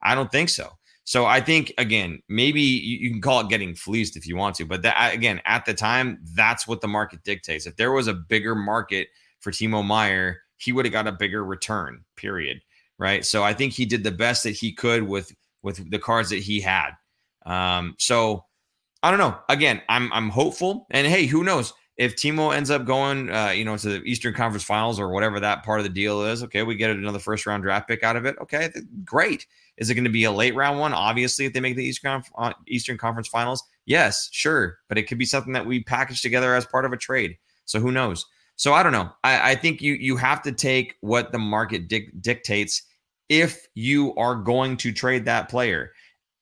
I 0.00 0.14
don't 0.14 0.30
think 0.30 0.48
so. 0.48 0.70
So 1.04 1.26
I 1.26 1.40
think 1.40 1.72
again, 1.78 2.22
maybe 2.28 2.60
you, 2.60 2.98
you, 2.98 3.10
can 3.10 3.20
call 3.20 3.40
it 3.40 3.48
getting 3.48 3.74
fleeced 3.74 4.16
if 4.16 4.26
you 4.26 4.36
want 4.36 4.54
to, 4.56 4.64
but 4.64 4.82
that 4.82 5.14
again, 5.14 5.40
at 5.44 5.64
the 5.64 5.74
time, 5.74 6.20
that's 6.34 6.68
what 6.68 6.80
the 6.80 6.88
market 6.88 7.22
dictates. 7.24 7.66
If 7.66 7.76
there 7.76 7.92
was 7.92 8.06
a 8.06 8.14
bigger 8.14 8.54
market 8.54 9.08
for 9.40 9.50
Timo 9.50 9.84
Meier, 9.84 10.42
he 10.58 10.72
would 10.72 10.84
have 10.84 10.92
got 10.92 11.06
a 11.06 11.12
bigger 11.12 11.44
return. 11.44 12.04
Period. 12.16 12.60
Right. 12.98 13.24
So 13.24 13.42
I 13.42 13.54
think 13.54 13.72
he 13.72 13.86
did 13.86 14.04
the 14.04 14.10
best 14.10 14.44
that 14.44 14.50
he 14.50 14.72
could 14.72 15.02
with 15.02 15.32
with 15.62 15.90
the 15.90 15.98
cards 15.98 16.28
that 16.30 16.40
he 16.40 16.60
had. 16.60 16.90
Um, 17.46 17.94
so 17.98 18.44
I 19.02 19.10
don't 19.10 19.18
know. 19.18 19.38
Again, 19.48 19.80
I'm 19.88 20.12
I'm 20.12 20.28
hopeful, 20.28 20.86
and 20.90 21.06
hey, 21.06 21.26
who 21.26 21.42
knows 21.42 21.72
if 22.00 22.16
Timo 22.16 22.56
ends 22.56 22.70
up 22.70 22.86
going, 22.86 23.30
uh, 23.30 23.50
you 23.50 23.62
know, 23.62 23.76
to 23.76 23.88
the 23.90 24.02
Eastern 24.04 24.32
Conference 24.32 24.64
Finals 24.64 24.98
or 24.98 25.10
whatever 25.10 25.38
that 25.38 25.62
part 25.62 25.80
of 25.80 25.84
the 25.84 25.90
deal 25.90 26.24
is. 26.24 26.42
Okay, 26.42 26.62
we 26.62 26.74
get 26.74 26.88
another 26.88 27.18
first 27.18 27.44
round 27.44 27.62
draft 27.62 27.86
pick 27.86 28.02
out 28.02 28.16
of 28.16 28.24
it. 28.24 28.36
Okay, 28.40 28.70
great. 29.04 29.46
Is 29.76 29.90
it 29.90 29.94
going 29.96 30.04
to 30.04 30.10
be 30.10 30.24
a 30.24 30.32
late 30.32 30.54
round 30.54 30.80
one? 30.80 30.94
Obviously, 30.94 31.44
if 31.44 31.52
they 31.52 31.60
make 31.60 31.76
the 31.76 31.84
Eastern 31.84 32.22
uh, 32.38 32.54
Eastern 32.66 32.96
Conference 32.96 33.28
Finals, 33.28 33.62
yes, 33.84 34.30
sure, 34.32 34.78
but 34.88 34.96
it 34.96 35.08
could 35.08 35.18
be 35.18 35.26
something 35.26 35.52
that 35.52 35.66
we 35.66 35.84
package 35.84 36.22
together 36.22 36.54
as 36.54 36.64
part 36.64 36.86
of 36.86 36.94
a 36.94 36.96
trade. 36.96 37.36
So 37.66 37.78
who 37.80 37.92
knows? 37.92 38.24
So 38.56 38.72
I 38.72 38.82
don't 38.82 38.92
know. 38.92 39.10
I, 39.22 39.50
I 39.50 39.54
think 39.54 39.82
you 39.82 39.92
you 39.92 40.16
have 40.16 40.40
to 40.44 40.52
take 40.52 40.96
what 41.02 41.32
the 41.32 41.38
market 41.38 41.86
dic- 41.86 42.22
dictates 42.22 42.82
if 43.28 43.68
you 43.74 44.14
are 44.14 44.36
going 44.36 44.78
to 44.78 44.90
trade 44.90 45.26
that 45.26 45.50
player. 45.50 45.92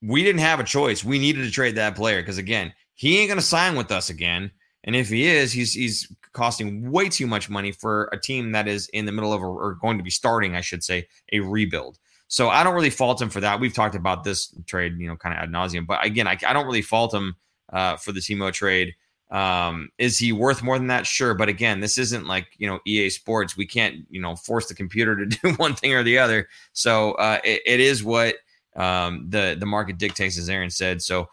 We 0.03 0.23
didn't 0.23 0.41
have 0.41 0.61
a 0.61 0.65
choice. 0.65 1.03
We 1.03 1.19
needed 1.19 1.43
to 1.43 1.51
trade 1.51 1.75
that 1.75 1.97
player 1.97 2.23
because 2.23 2.39
again, 2.39 2.73
he 2.95 3.19
ain't 3.19 3.29
going 3.29 3.41
to 3.41 3.45
sign 3.45 3.75
with 3.75 3.91
us 3.91 4.09
again. 4.09 4.53
And 4.85 4.95
if 4.97 5.09
he 5.09 5.27
is, 5.27 5.53
he's 5.53 5.73
he's 5.75 6.11
costing 6.33 6.91
way 6.91 7.09
too 7.09 7.27
much 7.27 7.51
money 7.51 7.73
for 7.73 8.09
a 8.13 8.19
team 8.19 8.53
that 8.53 8.69
is 8.69 8.89
in 8.89 9.07
the 9.07 9.13
middle 9.13 9.33
of 9.33 9.43
a, 9.43 9.47
or 9.47 9.75
going 9.75 9.99
to 9.99 10.05
be 10.05 10.11
starting, 10.11 10.55
I 10.55 10.61
should 10.61 10.85
say, 10.85 11.09
a 11.33 11.41
rebuild. 11.41 11.99
So 12.29 12.51
I 12.51 12.63
don't 12.63 12.75
really 12.75 12.91
fault 12.91 13.21
him 13.21 13.31
for 13.31 13.41
that. 13.41 13.59
We've 13.59 13.73
talked 13.73 13.95
about 13.95 14.23
this 14.23 14.55
trade, 14.67 14.99
you 14.99 15.09
know, 15.09 15.17
kind 15.17 15.35
of 15.35 15.43
ad 15.43 15.51
nauseum. 15.51 15.87
But 15.87 16.05
again, 16.05 16.29
I, 16.29 16.39
I 16.47 16.53
don't 16.53 16.67
really 16.67 16.83
fault 16.83 17.13
him 17.13 17.37
uh, 17.73 17.97
for 17.97 18.13
the 18.13 18.21
Timo 18.21 18.53
trade. 18.53 18.95
Um, 19.31 19.91
is 19.99 20.19
he 20.19 20.33
worth 20.33 20.63
more 20.63 20.79
than 20.79 20.89
that? 20.89 21.07
Sure. 21.07 21.35
But 21.35 21.49
again, 21.49 21.81
this 21.81 21.99
isn't 21.99 22.27
like, 22.27 22.49
you 22.59 22.67
know, 22.67 22.81
EA 22.87 23.11
Sports. 23.11 23.57
We 23.57 23.67
can't, 23.67 24.07
you 24.11 24.21
know, 24.21 24.37
force 24.37 24.69
the 24.69 24.75
computer 24.75 25.17
to 25.17 25.27
do 25.43 25.53
one 25.55 25.75
thing 25.75 25.95
or 25.95 26.03
the 26.03 26.19
other. 26.19 26.49
So 26.73 27.13
uh, 27.13 27.39
it, 27.45 27.63
it 27.65 27.81
is 27.81 28.05
what 28.05 28.37
um, 28.77 29.27
the, 29.29 29.57
the 29.59 29.67
market 29.67 29.99
dictates, 29.99 30.39
as 30.39 30.49
Aaron 30.49 30.71
said. 30.71 31.03
So 31.03 31.29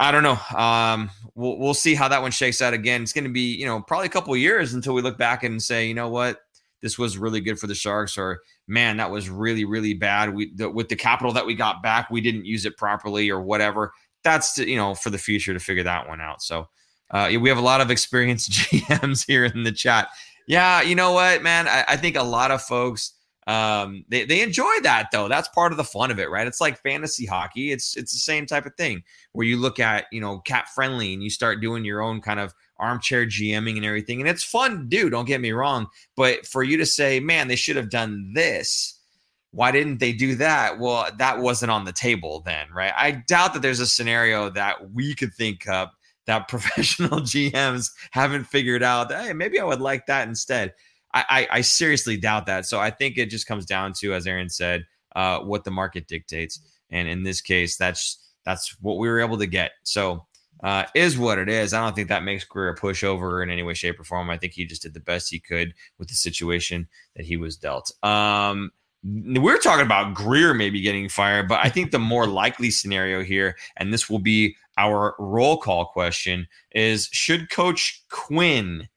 I 0.00 0.10
don't 0.10 0.22
know. 0.22 0.38
Um, 0.58 1.10
we'll, 1.34 1.58
we'll 1.58 1.74
see 1.74 1.94
how 1.94 2.08
that 2.08 2.22
one 2.22 2.30
shakes 2.30 2.62
out 2.62 2.72
again. 2.72 3.02
It's 3.02 3.12
going 3.12 3.24
to 3.24 3.30
be, 3.30 3.54
you 3.54 3.66
know, 3.66 3.82
probably 3.82 4.06
a 4.06 4.10
couple 4.10 4.34
years 4.34 4.72
until 4.72 4.94
we 4.94 5.02
look 5.02 5.18
back 5.18 5.44
and 5.44 5.62
say, 5.62 5.86
you 5.86 5.92
know 5.92 6.08
what, 6.08 6.40
this 6.80 6.98
was 6.98 7.18
really 7.18 7.42
good 7.42 7.58
for 7.58 7.66
the 7.66 7.74
Sharks, 7.74 8.16
or 8.16 8.40
man, 8.66 8.96
that 8.96 9.10
was 9.10 9.28
really, 9.28 9.66
really 9.66 9.92
bad. 9.92 10.34
We 10.34 10.54
the, 10.54 10.70
with 10.70 10.88
the 10.88 10.96
capital 10.96 11.34
that 11.34 11.44
we 11.44 11.54
got 11.54 11.82
back, 11.82 12.10
we 12.10 12.22
didn't 12.22 12.46
use 12.46 12.64
it 12.64 12.78
properly, 12.78 13.28
or 13.28 13.42
whatever. 13.42 13.92
That's 14.24 14.54
to, 14.54 14.66
you 14.66 14.76
know 14.76 14.94
for 14.94 15.10
the 15.10 15.18
future 15.18 15.52
to 15.52 15.60
figure 15.60 15.82
that 15.82 16.08
one 16.08 16.22
out. 16.22 16.40
So 16.40 16.68
uh, 17.10 17.30
we 17.38 17.50
have 17.50 17.58
a 17.58 17.62
lot 17.62 17.82
of 17.82 17.90
experienced 17.90 18.50
GMs 18.52 19.26
here 19.26 19.44
in 19.44 19.64
the 19.64 19.72
chat. 19.72 20.08
Yeah, 20.48 20.80
you 20.80 20.94
know 20.94 21.12
what, 21.12 21.42
man? 21.42 21.68
I, 21.68 21.84
I 21.88 21.96
think 21.98 22.16
a 22.16 22.22
lot 22.22 22.50
of 22.50 22.62
folks 22.62 23.12
um, 23.46 24.04
they, 24.08 24.24
they 24.24 24.42
enjoy 24.42 24.72
that 24.82 25.08
though. 25.12 25.28
That's 25.28 25.48
part 25.48 25.72
of 25.72 25.78
the 25.78 25.84
fun 25.84 26.10
of 26.10 26.18
it, 26.18 26.30
right? 26.30 26.46
It's 26.46 26.60
like 26.60 26.82
fantasy 26.82 27.26
hockey. 27.26 27.72
It's 27.72 27.96
it's 27.96 28.12
the 28.12 28.18
same 28.18 28.46
type 28.46 28.66
of 28.66 28.74
thing 28.76 29.02
where 29.32 29.46
you 29.46 29.56
look 29.56 29.80
at 29.80 30.06
you 30.12 30.20
know 30.20 30.38
cap 30.40 30.68
friendly 30.68 31.14
and 31.14 31.22
you 31.22 31.30
start 31.30 31.60
doing 31.60 31.84
your 31.84 32.02
own 32.02 32.20
kind 32.20 32.38
of 32.38 32.54
armchair 32.78 33.26
GMing 33.26 33.76
and 33.76 33.84
everything, 33.84 34.20
and 34.20 34.28
it's 34.28 34.44
fun 34.44 34.78
to 34.78 34.84
do. 34.84 35.10
Don't 35.10 35.26
get 35.26 35.40
me 35.40 35.52
wrong, 35.52 35.86
but 36.16 36.46
for 36.46 36.62
you 36.62 36.76
to 36.76 36.86
say, 36.86 37.20
man, 37.20 37.48
they 37.48 37.56
should 37.56 37.76
have 37.76 37.90
done 37.90 38.32
this. 38.34 38.96
Why 39.52 39.72
didn't 39.72 39.98
they 39.98 40.12
do 40.12 40.36
that? 40.36 40.78
Well, 40.78 41.08
that 41.18 41.38
wasn't 41.40 41.72
on 41.72 41.84
the 41.84 41.92
table 41.92 42.40
then, 42.46 42.68
right? 42.72 42.92
I 42.96 43.10
doubt 43.26 43.52
that 43.54 43.62
there's 43.62 43.80
a 43.80 43.86
scenario 43.86 44.48
that 44.50 44.92
we 44.92 45.14
could 45.14 45.34
think 45.34 45.68
of 45.68 45.88
that 46.26 46.46
professional 46.48 47.20
GMs 47.20 47.90
haven't 48.12 48.44
figured 48.44 48.82
out 48.82 49.10
hey, 49.10 49.32
maybe 49.32 49.58
I 49.58 49.64
would 49.64 49.80
like 49.80 50.06
that 50.06 50.28
instead. 50.28 50.74
I, 51.12 51.24
I, 51.28 51.48
I 51.58 51.60
seriously 51.60 52.16
doubt 52.16 52.46
that. 52.46 52.66
So 52.66 52.80
I 52.80 52.90
think 52.90 53.18
it 53.18 53.30
just 53.30 53.46
comes 53.46 53.66
down 53.66 53.92
to, 53.94 54.14
as 54.14 54.26
Aaron 54.26 54.48
said, 54.48 54.86
uh, 55.16 55.40
what 55.40 55.64
the 55.64 55.70
market 55.70 56.06
dictates. 56.06 56.60
And 56.90 57.08
in 57.08 57.22
this 57.22 57.40
case, 57.40 57.76
that's 57.76 58.30
that's 58.44 58.76
what 58.80 58.98
we 58.98 59.08
were 59.08 59.20
able 59.20 59.38
to 59.38 59.46
get. 59.46 59.72
So 59.82 60.26
uh, 60.62 60.84
is 60.94 61.18
what 61.18 61.38
it 61.38 61.48
is. 61.48 61.72
I 61.72 61.82
don't 61.82 61.94
think 61.94 62.08
that 62.08 62.22
makes 62.22 62.44
Grier 62.44 62.70
a 62.70 62.76
pushover 62.76 63.42
in 63.42 63.50
any 63.50 63.62
way, 63.62 63.74
shape, 63.74 63.98
or 63.98 64.04
form. 64.04 64.30
I 64.30 64.36
think 64.36 64.52
he 64.52 64.64
just 64.64 64.82
did 64.82 64.94
the 64.94 65.00
best 65.00 65.30
he 65.30 65.40
could 65.40 65.74
with 65.98 66.08
the 66.08 66.14
situation 66.14 66.88
that 67.16 67.24
he 67.24 67.36
was 67.36 67.56
dealt. 67.56 67.90
Um, 68.02 68.70
we're 69.02 69.58
talking 69.58 69.86
about 69.86 70.14
Grier 70.14 70.52
maybe 70.52 70.82
getting 70.82 71.08
fired, 71.08 71.48
but 71.48 71.60
I 71.64 71.70
think 71.70 71.90
the 71.90 71.98
more 71.98 72.26
likely 72.26 72.70
scenario 72.70 73.22
here, 73.22 73.56
and 73.78 73.92
this 73.92 74.10
will 74.10 74.18
be 74.18 74.56
our 74.76 75.14
roll 75.18 75.56
call 75.56 75.86
question, 75.86 76.46
is 76.72 77.08
should 77.10 77.50
Coach 77.50 78.04
Quinn 78.10 78.88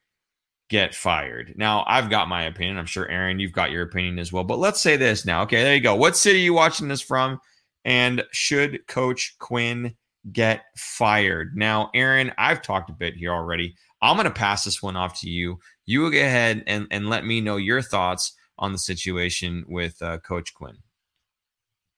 get 0.73 0.95
fired? 0.95 1.53
Now, 1.55 1.85
I've 1.85 2.09
got 2.09 2.27
my 2.27 2.45
opinion. 2.45 2.79
I'm 2.79 2.87
sure, 2.87 3.07
Aaron, 3.07 3.39
you've 3.39 3.51
got 3.51 3.69
your 3.69 3.83
opinion 3.83 4.17
as 4.17 4.33
well. 4.33 4.43
But 4.43 4.57
let's 4.57 4.81
say 4.81 4.97
this 4.97 5.23
now. 5.23 5.43
Okay, 5.43 5.61
there 5.61 5.75
you 5.75 5.81
go. 5.81 5.95
What 5.95 6.17
city 6.17 6.39
are 6.39 6.41
you 6.41 6.55
watching 6.55 6.87
this 6.87 6.99
from? 6.99 7.39
And 7.85 8.23
should 8.31 8.87
Coach 8.87 9.35
Quinn 9.37 9.93
get 10.31 10.63
fired? 10.75 11.55
Now, 11.55 11.91
Aaron, 11.93 12.31
I've 12.39 12.63
talked 12.63 12.89
a 12.89 12.93
bit 12.93 13.13
here 13.13 13.31
already. 13.31 13.75
I'm 14.01 14.15
going 14.15 14.25
to 14.25 14.31
pass 14.31 14.63
this 14.63 14.81
one 14.81 14.95
off 14.95 15.19
to 15.21 15.29
you. 15.29 15.59
You 15.85 16.01
will 16.01 16.09
go 16.09 16.17
ahead 16.17 16.63
and, 16.65 16.87
and 16.89 17.07
let 17.07 17.23
me 17.23 17.39
know 17.39 17.57
your 17.57 17.83
thoughts 17.83 18.33
on 18.57 18.71
the 18.71 18.79
situation 18.79 19.65
with 19.67 20.01
uh, 20.01 20.17
Coach 20.19 20.55
Quinn. 20.55 20.77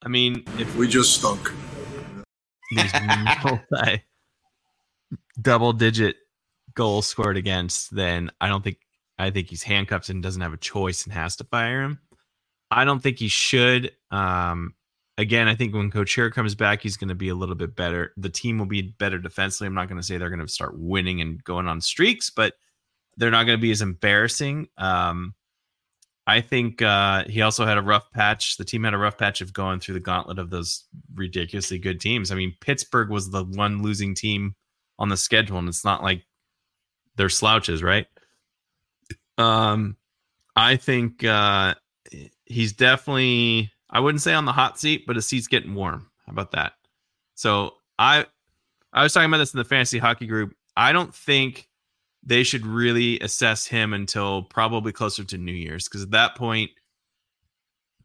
I 0.03 0.09
mean, 0.09 0.43
if 0.59 0.75
we 0.75 0.89
just 0.89 1.15
stunk, 1.15 1.49
these 2.71 2.91
multi 3.41 4.03
double 5.41 5.71
digit 5.71 6.17
goals 6.75 7.07
scored 7.07 7.37
against, 7.37 7.95
then 7.95 8.31
I 8.39 8.47
don't 8.47 8.63
think 8.63 8.77
I 9.17 9.31
think 9.31 9.49
he's 9.49 9.63
handcuffed 9.63 10.09
and 10.09 10.21
doesn't 10.21 10.41
have 10.41 10.53
a 10.53 10.57
choice 10.57 11.05
and 11.05 11.13
has 11.13 11.37
to 11.37 11.45
fire 11.45 11.83
him. 11.83 11.99
I 12.69 12.85
don't 12.85 13.01
think 13.01 13.19
he 13.19 13.29
should. 13.29 13.91
Um, 14.11 14.75
again, 15.17 15.47
I 15.47 15.55
think 15.55 15.73
when 15.73 15.91
Coach 15.91 16.13
Hare 16.15 16.31
comes 16.31 16.55
back, 16.55 16.81
he's 16.81 16.97
going 16.97 17.09
to 17.09 17.15
be 17.15 17.29
a 17.29 17.35
little 17.35 17.55
bit 17.55 17.75
better. 17.75 18.13
The 18.17 18.29
team 18.29 18.57
will 18.57 18.65
be 18.65 18.81
better 18.81 19.17
defensively. 19.17 19.67
I'm 19.67 19.73
not 19.73 19.87
going 19.87 19.99
to 19.99 20.05
say 20.05 20.17
they're 20.17 20.29
going 20.29 20.45
to 20.45 20.47
start 20.47 20.77
winning 20.77 21.21
and 21.21 21.43
going 21.43 21.67
on 21.67 21.79
streaks, 21.79 22.29
but 22.29 22.53
they're 23.17 23.31
not 23.31 23.45
going 23.45 23.57
to 23.57 23.61
be 23.61 23.71
as 23.71 23.81
embarrassing. 23.81 24.67
Um, 24.77 25.33
I 26.27 26.41
think 26.41 26.81
uh, 26.81 27.23
he 27.25 27.41
also 27.41 27.65
had 27.65 27.77
a 27.77 27.83
rough 27.83 28.11
patch. 28.11 28.57
The 28.57 28.65
team 28.65 28.83
had 28.83 28.95
a 28.95 28.97
rough 28.97 29.17
patch 29.17 29.41
of 29.41 29.53
going 29.53 29.79
through 29.79 29.93
the 29.93 29.99
gauntlet 29.99 30.39
of 30.39 30.49
those 30.49 30.85
ridiculously 31.13 31.77
good 31.77 32.01
teams. 32.01 32.31
I 32.31 32.35
mean, 32.35 32.55
Pittsburgh 32.61 33.09
was 33.09 33.29
the 33.29 33.43
one 33.43 33.83
losing 33.83 34.15
team 34.15 34.55
on 34.97 35.09
the 35.09 35.17
schedule, 35.17 35.59
and 35.59 35.67
it's 35.67 35.85
not 35.85 36.01
like 36.01 36.23
they're 37.15 37.29
slouches, 37.29 37.83
right? 37.83 38.07
Um, 39.37 39.97
I 40.55 40.75
think 40.77 41.23
uh, 41.23 41.75
he's 42.45 42.73
definitely. 42.73 43.71
I 43.89 43.99
wouldn't 43.99 44.21
say 44.21 44.33
on 44.33 44.45
the 44.45 44.51
hot 44.51 44.79
seat, 44.79 45.05
but 45.07 45.15
his 45.15 45.25
seat's 45.25 45.47
getting 45.47 45.75
warm. 45.75 46.09
How 46.25 46.31
about 46.31 46.51
that? 46.51 46.73
So 47.35 47.75
I, 47.97 48.25
I 48.91 49.03
was 49.03 49.13
talking 49.13 49.29
about 49.29 49.37
this 49.37 49.53
in 49.53 49.57
the 49.57 49.63
fantasy 49.63 49.99
hockey 49.99 50.27
group. 50.27 50.55
I 50.75 50.91
don't 50.91 51.13
think 51.13 51.69
they 52.23 52.43
should 52.43 52.65
really 52.65 53.19
assess 53.19 53.67
him 53.67 53.93
until 53.93 54.43
probably 54.43 54.91
closer 54.91 55.23
to 55.23 55.37
New 55.37 55.53
Year's 55.53 55.87
because 55.87 56.01
at 56.01 56.11
that 56.11 56.35
point 56.35 56.71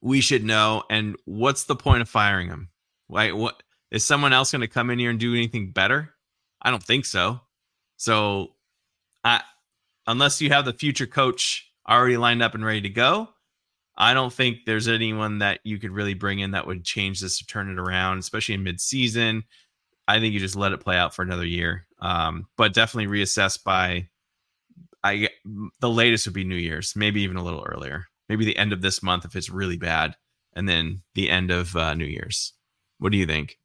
we 0.00 0.20
should 0.20 0.44
know. 0.44 0.84
And 0.90 1.16
what's 1.24 1.64
the 1.64 1.76
point 1.76 2.02
of 2.02 2.08
firing 2.08 2.48
him? 2.48 2.68
Like, 3.08 3.34
what 3.34 3.62
is 3.90 4.04
someone 4.04 4.32
else 4.32 4.52
going 4.52 4.60
to 4.60 4.68
come 4.68 4.90
in 4.90 4.98
here 4.98 5.10
and 5.10 5.18
do 5.18 5.34
anything 5.34 5.72
better? 5.72 6.14
I 6.62 6.70
don't 6.70 6.82
think 6.82 7.06
so. 7.06 7.40
So, 7.96 8.52
I 9.24 9.42
unless 10.06 10.40
you 10.40 10.50
have 10.50 10.64
the 10.64 10.72
future 10.72 11.06
coach 11.06 11.70
already 11.88 12.16
lined 12.16 12.42
up 12.42 12.54
and 12.54 12.64
ready 12.64 12.80
to 12.82 12.88
go, 12.88 13.28
I 13.96 14.14
don't 14.14 14.32
think 14.32 14.60
there's 14.64 14.88
anyone 14.88 15.38
that 15.38 15.60
you 15.64 15.78
could 15.78 15.90
really 15.90 16.14
bring 16.14 16.38
in 16.40 16.52
that 16.52 16.66
would 16.66 16.84
change 16.84 17.20
this 17.20 17.40
or 17.42 17.44
turn 17.44 17.70
it 17.70 17.78
around, 17.78 18.18
especially 18.18 18.54
in 18.54 18.64
midseason. 18.64 19.42
I 20.08 20.18
think 20.18 20.34
you 20.34 20.40
just 20.40 20.56
let 20.56 20.72
it 20.72 20.80
play 20.80 20.96
out 20.96 21.14
for 21.14 21.22
another 21.22 21.44
year. 21.46 21.86
Um, 22.00 22.46
but 22.56 22.72
definitely 22.72 23.14
reassess 23.14 23.62
by 23.62 24.08
I 25.04 25.28
the 25.80 25.90
latest 25.90 26.26
would 26.26 26.34
be 26.34 26.44
New 26.44 26.56
Year's, 26.56 26.96
maybe 26.96 27.22
even 27.22 27.36
a 27.36 27.44
little 27.44 27.62
earlier, 27.64 28.06
maybe 28.28 28.44
the 28.44 28.56
end 28.56 28.72
of 28.72 28.82
this 28.82 29.02
month 29.02 29.24
if 29.24 29.36
it's 29.36 29.50
really 29.50 29.76
bad, 29.76 30.16
and 30.54 30.68
then 30.68 31.02
the 31.14 31.30
end 31.30 31.50
of 31.50 31.76
uh, 31.76 31.94
New 31.94 32.06
Year's. 32.06 32.52
What 32.98 33.12
do 33.12 33.18
you 33.18 33.26
think? 33.26 33.59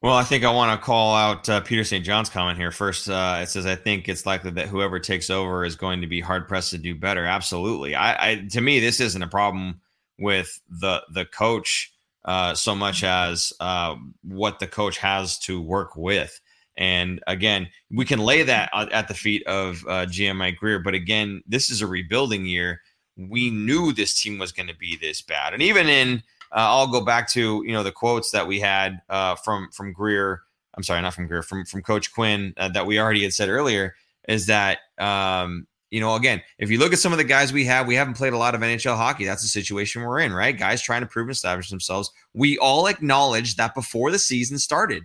Well, 0.00 0.14
I 0.14 0.22
think 0.22 0.44
I 0.44 0.52
want 0.52 0.78
to 0.78 0.84
call 0.84 1.16
out 1.16 1.48
uh, 1.48 1.60
Peter 1.60 1.82
St. 1.82 2.04
John's 2.04 2.30
comment 2.30 2.56
here 2.56 2.70
first. 2.70 3.08
Uh, 3.08 3.40
it 3.42 3.48
says, 3.48 3.66
"I 3.66 3.74
think 3.74 4.08
it's 4.08 4.26
likely 4.26 4.52
that 4.52 4.68
whoever 4.68 5.00
takes 5.00 5.28
over 5.28 5.64
is 5.64 5.74
going 5.74 6.00
to 6.02 6.06
be 6.06 6.20
hard 6.20 6.46
pressed 6.46 6.70
to 6.70 6.78
do 6.78 6.94
better." 6.94 7.24
Absolutely. 7.24 7.96
I, 7.96 8.30
I 8.30 8.36
to 8.50 8.60
me, 8.60 8.78
this 8.78 9.00
isn't 9.00 9.22
a 9.22 9.28
problem 9.28 9.80
with 10.16 10.60
the 10.68 11.02
the 11.12 11.24
coach 11.24 11.92
uh, 12.24 12.54
so 12.54 12.76
much 12.76 13.02
as 13.02 13.52
uh, 13.58 13.96
what 14.22 14.60
the 14.60 14.68
coach 14.68 14.98
has 14.98 15.36
to 15.40 15.60
work 15.60 15.96
with. 15.96 16.40
And 16.76 17.20
again, 17.26 17.68
we 17.90 18.04
can 18.04 18.20
lay 18.20 18.44
that 18.44 18.70
at 18.72 19.08
the 19.08 19.14
feet 19.14 19.44
of 19.48 19.84
uh, 19.88 20.06
GM 20.06 20.36
Mike 20.36 20.58
Grier. 20.58 20.78
But 20.78 20.94
again, 20.94 21.42
this 21.44 21.70
is 21.70 21.82
a 21.82 21.88
rebuilding 21.88 22.46
year. 22.46 22.82
We 23.16 23.50
knew 23.50 23.92
this 23.92 24.14
team 24.14 24.38
was 24.38 24.52
going 24.52 24.68
to 24.68 24.76
be 24.76 24.96
this 24.96 25.22
bad. 25.22 25.54
And 25.54 25.62
even 25.62 25.88
in, 25.88 26.22
I'll 26.52 26.86
go 26.86 27.04
back 27.04 27.28
to 27.32 27.62
you 27.64 27.72
know 27.72 27.82
the 27.82 27.92
quotes 27.92 28.30
that 28.32 28.46
we 28.46 28.60
had 28.60 29.00
uh, 29.08 29.34
from 29.36 29.70
from 29.72 29.92
Grier. 29.92 30.42
I'm 30.74 30.82
sorry, 30.82 31.02
not 31.02 31.14
from 31.14 31.26
Grier, 31.26 31.42
from 31.42 31.64
from 31.64 31.82
Coach 31.82 32.12
Quinn 32.12 32.54
uh, 32.56 32.68
that 32.70 32.86
we 32.86 32.98
already 32.98 33.22
had 33.22 33.32
said 33.34 33.48
earlier. 33.48 33.94
Is 34.28 34.46
that 34.46 34.78
um, 34.98 35.66
you 35.90 36.00
know, 36.00 36.14
again, 36.16 36.42
if 36.58 36.70
you 36.70 36.78
look 36.78 36.92
at 36.92 36.98
some 36.98 37.12
of 37.12 37.18
the 37.18 37.24
guys 37.24 37.52
we 37.52 37.64
have, 37.64 37.86
we 37.86 37.94
haven't 37.94 38.14
played 38.14 38.34
a 38.34 38.38
lot 38.38 38.54
of 38.54 38.60
NHL 38.60 38.96
hockey. 38.96 39.24
That's 39.24 39.42
the 39.42 39.48
situation 39.48 40.02
we're 40.02 40.20
in, 40.20 40.32
right? 40.32 40.56
Guys 40.56 40.82
trying 40.82 41.00
to 41.00 41.06
prove 41.06 41.28
and 41.28 41.32
establish 41.32 41.70
themselves. 41.70 42.10
We 42.34 42.58
all 42.58 42.86
acknowledge 42.86 43.56
that 43.56 43.74
before 43.74 44.10
the 44.10 44.18
season 44.18 44.58
started 44.58 45.04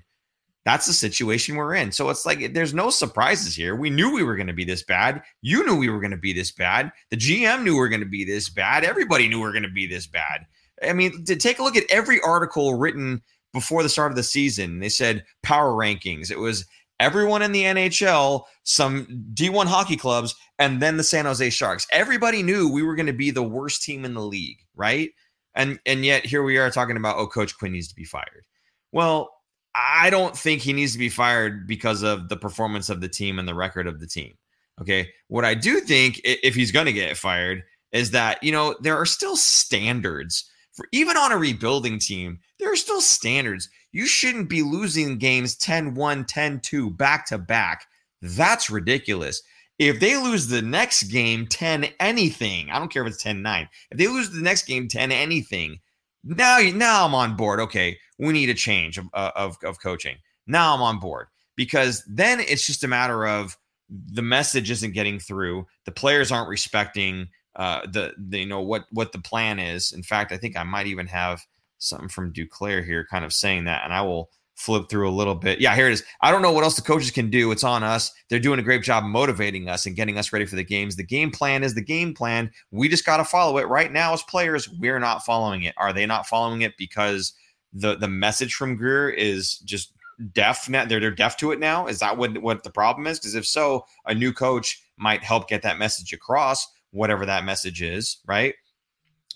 That's 0.66 0.86
the 0.86 0.94
situation 0.94 1.56
we're 1.56 1.76
in. 1.76 1.92
So 1.92 2.10
it's 2.10 2.26
like 2.26 2.54
there's 2.54 2.74
no 2.74 2.90
surprises 2.90 3.56
here. 3.56 3.76
We 3.76 3.90
knew 3.90 4.14
we 4.14 4.24
were 4.24 4.36
going 4.36 4.48
to 4.48 4.54
be 4.54 4.66
this 4.66 4.84
bad. 4.84 5.22
You 5.42 5.66
knew 5.66 5.76
we 5.76 5.90
were 5.90 6.00
going 6.00 6.12
to 6.12 6.18
be 6.18 6.34
this 6.34 6.52
bad. 6.52 6.92
The 7.10 7.18
GM 7.18 7.64
knew 7.64 7.74
we 7.74 7.80
were 7.80 7.90
going 7.90 8.02
to 8.02 8.06
be 8.06 8.26
this 8.26 8.50
bad. 8.50 8.84
Everybody 8.84 9.30
knew 9.30 9.38
we 9.38 9.46
were 9.46 9.52
going 9.52 9.64
to 9.64 9.70
be 9.70 9.88
this 9.88 10.08
bad. 10.08 10.46
I 10.82 10.94
mean, 10.94 11.26
to 11.26 11.36
take 11.36 11.60
a 11.60 11.64
look 11.64 11.76
at 11.76 11.90
every 11.90 12.20
article 12.22 12.76
written 12.76 13.22
before 13.54 13.84
the 13.84 13.90
start 13.90 14.12
of 14.12 14.16
the 14.16 14.24
season, 14.24 14.80
they 14.80 14.90
said 14.90 15.26
power 15.44 15.72
rankings. 15.72 16.32
It 16.32 16.40
was 16.40 16.66
everyone 17.00 17.42
in 17.42 17.52
the 17.52 17.64
NHL, 17.64 18.44
some 18.64 19.06
D1 19.34 19.66
hockey 19.66 19.98
clubs, 19.98 20.36
and 20.60 20.82
then 20.82 20.98
the 20.98 21.04
San 21.04 21.26
Jose 21.26 21.50
Sharks. 21.52 21.86
Everybody 21.92 22.42
knew 22.44 22.72
we 22.72 22.84
were 22.84 22.96
going 22.96 23.08
to 23.08 23.14
be 23.14 23.32
the 23.32 23.44
worst 23.44 23.84
team 23.84 24.06
in 24.06 24.14
the 24.14 24.22
league, 24.22 24.58
right? 24.76 25.12
And 25.56 25.80
and 25.86 26.04
yet 26.04 26.26
here 26.26 26.42
we 26.42 26.58
are 26.58 26.72
talking 26.72 26.98
about 26.98 27.18
oh, 27.18 27.28
Coach 27.28 27.58
Quinn 27.58 27.74
needs 27.74 27.88
to 27.90 27.96
be 27.96 28.06
fired. 28.06 28.46
Well, 28.92 29.30
I 29.76 30.10
don't 30.10 30.38
think 30.38 30.62
he 30.62 30.74
needs 30.74 30.94
to 30.94 31.00
be 31.00 31.10
fired 31.10 31.68
because 31.68 32.04
of 32.04 32.30
the 32.30 32.38
performance 32.38 32.90
of 32.90 33.02
the 33.02 33.10
team 33.10 33.40
and 33.40 33.48
the 33.48 33.56
record 33.56 33.88
of 33.88 34.00
the 34.00 34.08
team. 34.08 34.36
Okay. 34.82 35.10
What 35.28 35.46
I 35.46 35.54
do 35.54 35.80
think, 35.80 36.22
if 36.24 36.56
he's 36.56 36.72
going 36.72 36.86
to 36.86 36.94
get 36.94 37.18
fired, 37.18 37.64
is 37.92 38.12
that, 38.12 38.42
you 38.44 38.52
know, 38.52 38.76
there 38.82 38.98
are 38.98 39.06
still 39.06 39.36
standards 39.36 40.50
for 40.74 40.86
even 40.92 41.16
on 41.16 41.32
a 41.32 41.38
rebuilding 41.38 42.00
team, 42.00 42.40
there 42.60 42.72
are 42.72 42.76
still 42.76 43.02
standards. 43.02 43.70
You 43.92 44.06
shouldn't 44.06 44.50
be 44.50 44.64
losing 44.64 45.18
games 45.18 45.56
10 45.56 45.94
1, 45.94 46.26
10 46.26 46.60
2 46.60 46.90
back 46.90 47.26
to 47.28 47.38
back. 47.38 47.86
That's 48.22 48.70
ridiculous. 48.70 49.42
If 49.80 50.00
they 50.00 50.18
lose 50.18 50.48
the 50.48 50.62
next 50.62 51.04
game 51.04 51.48
10 51.48 51.88
anything, 52.00 52.70
I 52.70 52.80
don't 52.80 52.92
care 52.92 53.04
if 53.04 53.14
it's 53.14 53.24
10 53.24 53.42
9, 53.42 53.70
if 53.92 53.98
they 53.98 54.08
lose 54.08 54.32
the 54.32 54.42
next 54.42 54.66
game 54.66 54.88
10 54.88 55.12
anything, 55.12 55.80
now, 56.24 56.60
now 56.74 57.06
I'm 57.06 57.16
on 57.16 57.36
board. 57.36 57.60
Okay, 57.60 57.98
we 58.18 58.34
need 58.34 58.50
a 58.50 58.54
change 58.54 58.98
of, 58.98 59.08
uh, 59.14 59.32
of, 59.36 59.58
of 59.64 59.80
coaching. 59.82 60.18
Now 60.48 60.74
I'm 60.74 60.82
on 60.82 61.00
board 61.00 61.28
because 61.56 62.04
then 62.08 62.40
it's 62.40 62.66
just 62.66 62.84
a 62.84 62.88
matter 62.88 63.28
of 63.28 63.58
the 63.90 64.22
message 64.22 64.72
isn't 64.72 64.94
getting 64.94 65.20
through. 65.20 65.68
The 65.86 65.92
players 65.92 66.32
aren't 66.32 66.50
respecting 66.50 67.28
uh, 67.56 67.82
the, 67.86 68.14
you 68.32 68.46
know 68.46 68.62
what 68.62 68.86
what 68.92 69.12
the 69.12 69.20
plan 69.20 69.60
is. 69.60 69.92
In 69.92 70.04
fact, 70.04 70.32
I 70.32 70.38
think 70.38 70.58
I 70.58 70.64
might 70.64 70.88
even 70.88 71.08
have 71.08 71.46
something 71.78 72.10
from 72.10 72.34
Duclair 72.34 72.84
here, 72.84 73.06
kind 73.10 73.26
of 73.26 73.34
saying 73.34 73.66
that, 73.66 73.84
and 73.84 73.94
I 73.94 74.02
will 74.02 74.30
flip 74.56 74.90
through 74.90 75.10
a 75.10 75.12
little 75.12 75.36
bit. 75.36 75.60
Yeah, 75.60 75.76
here 75.76 75.88
it 75.88 75.94
is. 75.94 76.04
I 76.22 76.32
don't 76.32 76.42
know 76.42 76.52
what 76.52 76.64
else 76.64 76.76
the 76.76 76.82
coaches 76.82 77.12
can 77.12 77.30
do. 77.30 77.52
It's 77.52 77.64
on 77.64 77.84
us. 77.84 78.12
They're 78.30 78.40
doing 78.40 78.60
a 78.60 78.64
great 78.64 78.84
job 78.84 79.04
motivating 79.04 79.68
us 79.68 79.86
and 79.86 79.96
getting 79.96 80.18
us 80.18 80.32
ready 80.32 80.46
for 80.46 80.56
the 80.56 80.64
games. 80.64 80.96
The 80.96 81.04
game 81.04 81.32
plan 81.32 81.64
is 81.64 81.76
the 81.76 81.82
game 81.82 82.14
plan. 82.14 82.52
We 82.72 82.88
just 82.88 83.06
got 83.06 83.18
to 83.18 83.26
follow 83.26 83.58
it. 83.58 83.68
Right 83.68 83.92
now, 83.92 84.14
as 84.14 84.24
players, 84.24 84.70
we're 84.70 85.00
not 85.00 85.26
following 85.26 85.64
it. 85.64 85.74
Are 85.78 85.94
they 85.94 86.06
not 86.06 86.28
following 86.28 86.62
it 86.62 86.78
because 86.78 87.34
the 87.74 87.96
the 87.96 88.08
message 88.08 88.56
from 88.56 88.76
Grier 88.76 89.10
is 89.10 89.58
just 89.60 89.94
deaf? 90.34 90.70
Now 90.70 90.86
they're 90.86 91.00
they're 91.00 91.12
deaf 91.12 91.38
to 91.38 91.52
it 91.52 91.60
now. 91.60 91.88
Is 91.88 92.00
that 92.00 92.18
what 92.18 92.38
what 92.42 92.64
the 92.64 92.72
problem 92.72 93.08
is? 93.08 93.20
Because 93.20 93.36
if 93.36 93.48
so, 93.48 93.86
a 94.06 94.14
new 94.14 94.32
coach 94.32 94.82
might 94.98 95.24
help 95.24 95.50
get 95.50 95.64
that 95.64 95.80
message 95.80 96.14
across, 96.14 96.68
whatever 96.94 97.26
that 97.26 97.44
message 97.46 97.82
is, 97.82 98.18
right? 98.26 98.56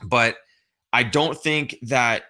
But 0.03 0.37
I 0.93 1.03
don't 1.03 1.37
think 1.37 1.75
that 1.83 2.23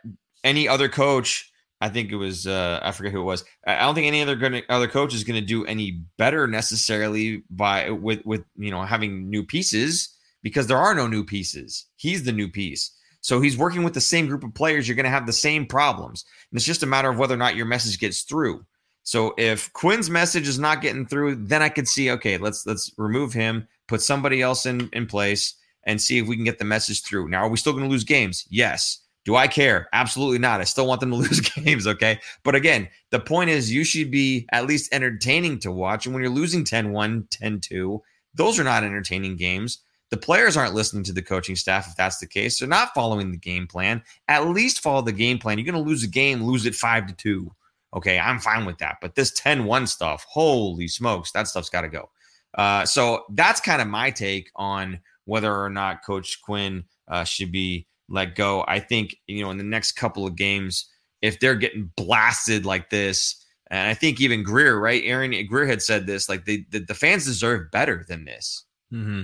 any 0.43 0.67
other 0.67 0.89
coach 0.89 1.51
I 1.79 1.89
think 1.89 2.11
it 2.11 2.15
was 2.15 2.47
uh, 2.47 2.79
I 2.81 2.91
forget 2.91 3.11
who 3.11 3.21
it 3.21 3.25
was. 3.25 3.43
I 3.65 3.79
don't 3.79 3.93
think 3.93 4.07
any 4.07 4.21
other 4.21 4.35
gonna, 4.35 4.63
other 4.69 4.87
coach 4.87 5.13
is 5.13 5.23
going 5.23 5.39
to 5.39 5.45
do 5.45 5.65
any 5.65 6.01
better 6.17 6.47
necessarily 6.47 7.43
by 7.51 7.91
with 7.91 8.25
with 8.25 8.43
you 8.57 8.71
know 8.71 8.81
having 8.81 9.29
new 9.29 9.43
pieces 9.45 10.17
because 10.41 10.67
there 10.67 10.77
are 10.77 10.95
no 10.95 11.07
new 11.07 11.23
pieces. 11.23 11.85
He's 11.97 12.23
the 12.23 12.31
new 12.31 12.49
piece. 12.49 12.91
So 13.21 13.41
he's 13.41 13.57
working 13.57 13.83
with 13.83 13.93
the 13.93 14.01
same 14.01 14.27
group 14.27 14.43
of 14.43 14.53
players. 14.53 14.87
You're 14.87 14.95
going 14.95 15.03
to 15.03 15.09
have 15.09 15.25
the 15.25 15.33
same 15.33 15.65
problems. 15.65 16.23
And 16.49 16.57
it's 16.57 16.65
just 16.65 16.83
a 16.83 16.87
matter 16.87 17.09
of 17.09 17.19
whether 17.19 17.33
or 17.33 17.37
not 17.37 17.55
your 17.55 17.65
message 17.65 17.99
gets 17.99 18.21
through. 18.21 18.63
So 19.03 19.33
if 19.37 19.71
Quinn's 19.73 20.09
message 20.09 20.47
is 20.47 20.59
not 20.59 20.81
getting 20.81 21.05
through, 21.05 21.35
then 21.35 21.61
I 21.61 21.69
could 21.69 21.87
see 21.87 22.11
okay, 22.11 22.37
let's 22.37 22.65
let's 22.65 22.91
remove 22.97 23.33
him, 23.33 23.67
put 23.87 24.01
somebody 24.01 24.41
else 24.41 24.65
in 24.65 24.89
in 24.93 25.05
place 25.05 25.55
and 25.87 26.01
see 26.01 26.17
if 26.19 26.27
we 26.27 26.35
can 26.35 26.45
get 26.45 26.59
the 26.59 26.65
message 26.65 27.01
through. 27.01 27.29
Now, 27.29 27.43
are 27.43 27.49
we 27.49 27.57
still 27.57 27.73
going 27.73 27.85
to 27.85 27.89
lose 27.89 28.03
games? 28.03 28.45
Yes. 28.49 28.99
Do 29.23 29.35
I 29.35 29.47
care? 29.47 29.89
Absolutely 29.93 30.37
not. 30.37 30.61
I 30.61 30.65
still 30.65 30.87
want 30.87 31.01
them 31.01 31.11
to 31.11 31.17
lose 31.17 31.39
games, 31.39 31.87
okay? 31.87 32.19
But 32.43 32.55
again, 32.55 32.87
the 33.09 33.19
point 33.19 33.49
is 33.49 33.73
you 33.73 33.83
should 33.83 34.11
be 34.11 34.47
at 34.51 34.67
least 34.67 34.93
entertaining 34.93 35.59
to 35.59 35.71
watch. 35.71 36.05
And 36.05 36.13
when 36.13 36.23
you're 36.23 36.31
losing 36.31 36.63
10 36.63 36.91
1, 36.91 37.27
10 37.29 37.59
2, 37.59 38.01
those 38.35 38.59
are 38.59 38.63
not 38.63 38.83
entertaining 38.83 39.35
games. 39.35 39.79
The 40.09 40.17
players 40.17 40.55
aren't 40.55 40.75
listening 40.75 41.03
to 41.03 41.13
the 41.13 41.21
coaching 41.21 41.57
staff 41.57 41.87
if 41.87 41.95
that's 41.97 42.19
the 42.19 42.27
case. 42.27 42.59
They're 42.59 42.69
not 42.69 42.93
following 42.93 43.31
the 43.31 43.37
game 43.37 43.67
plan. 43.67 44.01
At 44.29 44.47
least 44.47 44.79
follow 44.79 45.01
the 45.01 45.11
game 45.11 45.37
plan. 45.37 45.57
You're 45.57 45.69
going 45.69 45.83
to 45.83 45.89
lose 45.89 46.03
a 46.03 46.07
game, 46.07 46.43
lose 46.43 46.65
it 46.65 46.75
5 46.75 47.07
to 47.07 47.13
2. 47.13 47.51
Okay, 47.95 48.19
I'm 48.19 48.39
fine 48.39 48.65
with 48.65 48.77
that. 48.77 48.97
But 49.01 49.15
this 49.15 49.31
10 49.31 49.65
1 49.65 49.87
stuff, 49.87 50.25
holy 50.29 50.87
smokes, 50.87 51.31
that 51.31 51.47
stuff's 51.47 51.69
got 51.69 51.81
to 51.81 51.89
go. 51.89 52.09
Uh, 52.55 52.85
so 52.85 53.25
that's 53.33 53.61
kind 53.61 53.81
of 53.81 53.87
my 53.87 54.11
take 54.11 54.49
on 54.55 54.99
whether 55.25 55.53
or 55.53 55.69
not 55.69 56.03
Coach 56.03 56.41
Quinn 56.41 56.83
uh, 57.07 57.23
should 57.23 57.51
be 57.51 57.87
let 58.09 58.35
go. 58.35 58.63
I 58.67 58.79
think, 58.79 59.15
you 59.27 59.43
know, 59.43 59.51
in 59.51 59.57
the 59.57 59.63
next 59.63 59.93
couple 59.93 60.25
of 60.25 60.35
games, 60.35 60.89
if 61.21 61.39
they're 61.39 61.55
getting 61.55 61.91
blasted 61.95 62.65
like 62.65 62.89
this, 62.89 63.43
and 63.69 63.87
I 63.89 63.93
think 63.93 64.21
even 64.21 64.43
Grier, 64.43 64.79
right? 64.79 65.03
Aaron 65.05 65.33
Grier 65.47 65.65
had 65.65 65.81
said 65.81 66.07
this, 66.07 66.29
like 66.29 66.45
the, 66.45 66.65
the, 66.69 66.93
fans 66.93 67.25
deserve 67.25 67.69
better 67.71 68.05
than 68.07 68.23
this. 68.23 68.63
Mm-hmm. 68.93 69.23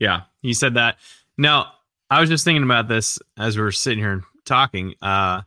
Yeah, 0.00 0.22
he 0.40 0.54
said 0.54 0.74
that. 0.74 0.96
Now, 1.38 1.72
I 2.10 2.20
was 2.20 2.28
just 2.28 2.44
thinking 2.44 2.64
about 2.64 2.88
this 2.88 3.18
as 3.38 3.56
we 3.56 3.62
are 3.62 3.70
sitting 3.70 4.00
here 4.00 4.12
and 4.12 4.22
talking. 4.44 4.94
Uh, 5.00 5.42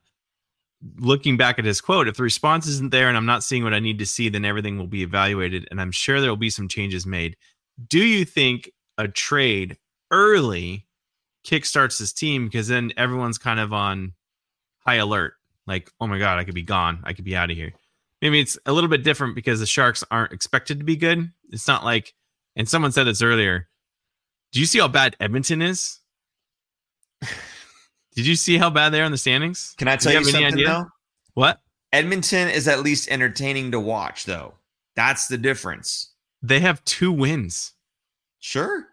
looking 0.98 1.38
back 1.38 1.60
at 1.60 1.66
his 1.66 1.82
quote, 1.82 2.08
if 2.08 2.18
the 2.18 2.24
response 2.24 2.68
isn't 2.68 2.92
there 2.92 3.08
and 3.08 3.18
I'm 3.18 3.26
not 3.26 3.44
seeing 3.44 3.64
what 3.64 3.74
I 3.74 3.80
need 3.80 4.00
to 4.00 4.06
see, 4.06 4.30
then 4.30 4.46
everything 4.46 4.78
will 4.78 4.88
be 4.88 5.04
evaluated, 5.04 5.68
and 5.72 5.82
I'm 5.82 5.92
sure 5.92 6.22
there 6.22 6.30
will 6.30 6.38
be 6.38 6.50
some 6.50 6.68
changes 6.68 7.06
made. 7.06 7.38
Do 7.88 8.00
you 8.00 8.26
think 8.26 8.72
a 8.98 9.08
trade 9.08 9.78
early 10.12 10.86
kickstarts 11.46 12.00
this 12.00 12.12
team 12.12 12.46
because 12.46 12.68
then 12.68 12.92
everyone's 12.98 13.38
kind 13.38 13.60
of 13.60 13.72
on 13.72 14.14
high 14.80 14.96
alert. 14.96 15.34
Like, 15.68 15.92
oh 16.00 16.08
my 16.08 16.20
god, 16.20 16.40
I 16.40 16.44
could 16.44 16.56
be 16.56 16.64
gone. 16.64 17.02
I 17.04 17.14
could 17.14 17.26
be 17.26 17.36
out 17.36 17.52
of 17.52 17.58
here. 17.58 17.74
Maybe 18.22 18.40
it's 18.40 18.58
a 18.66 18.74
little 18.74 18.90
bit 18.90 19.04
different 19.04 19.36
because 19.36 19.60
the 19.60 19.66
Sharks 19.66 20.04
aren't 20.10 20.32
expected 20.32 20.80
to 20.80 20.86
be 20.86 20.96
good. 20.96 21.32
It's 21.50 21.68
not 21.68 21.84
like, 21.84 22.14
and 22.56 22.68
someone 22.68 22.92
said 22.92 23.06
this 23.06 23.22
earlier. 23.22 23.68
Do 24.52 24.60
you 24.60 24.66
see 24.66 24.80
how 24.80 24.88
bad 24.88 25.16
Edmonton 25.20 25.62
is? 25.62 26.00
Did 28.16 28.26
you 28.26 28.36
see 28.36 28.58
how 28.58 28.70
bad 28.70 28.90
they 28.90 29.02
are 29.02 29.06
in 29.06 29.12
the 29.12 29.18
standings? 29.18 29.76
Can 29.78 29.88
I 29.88 29.98
tell 29.98 30.14
you, 30.14 30.20
you 30.20 30.26
something 30.26 30.64
though? 30.64 30.88
What? 31.34 31.62
Edmonton 31.92 32.50
is 32.50 32.68
at 32.68 32.82
least 32.82 33.10
entertaining 33.10 33.72
to 33.72 33.80
watch, 33.80 34.26
though. 34.26 34.56
That's 34.96 35.28
the 35.28 35.38
difference. 35.38 36.14
They 36.42 36.60
have 36.60 36.84
two 36.86 37.12
wins. 37.12 37.74
Sure 38.40 38.88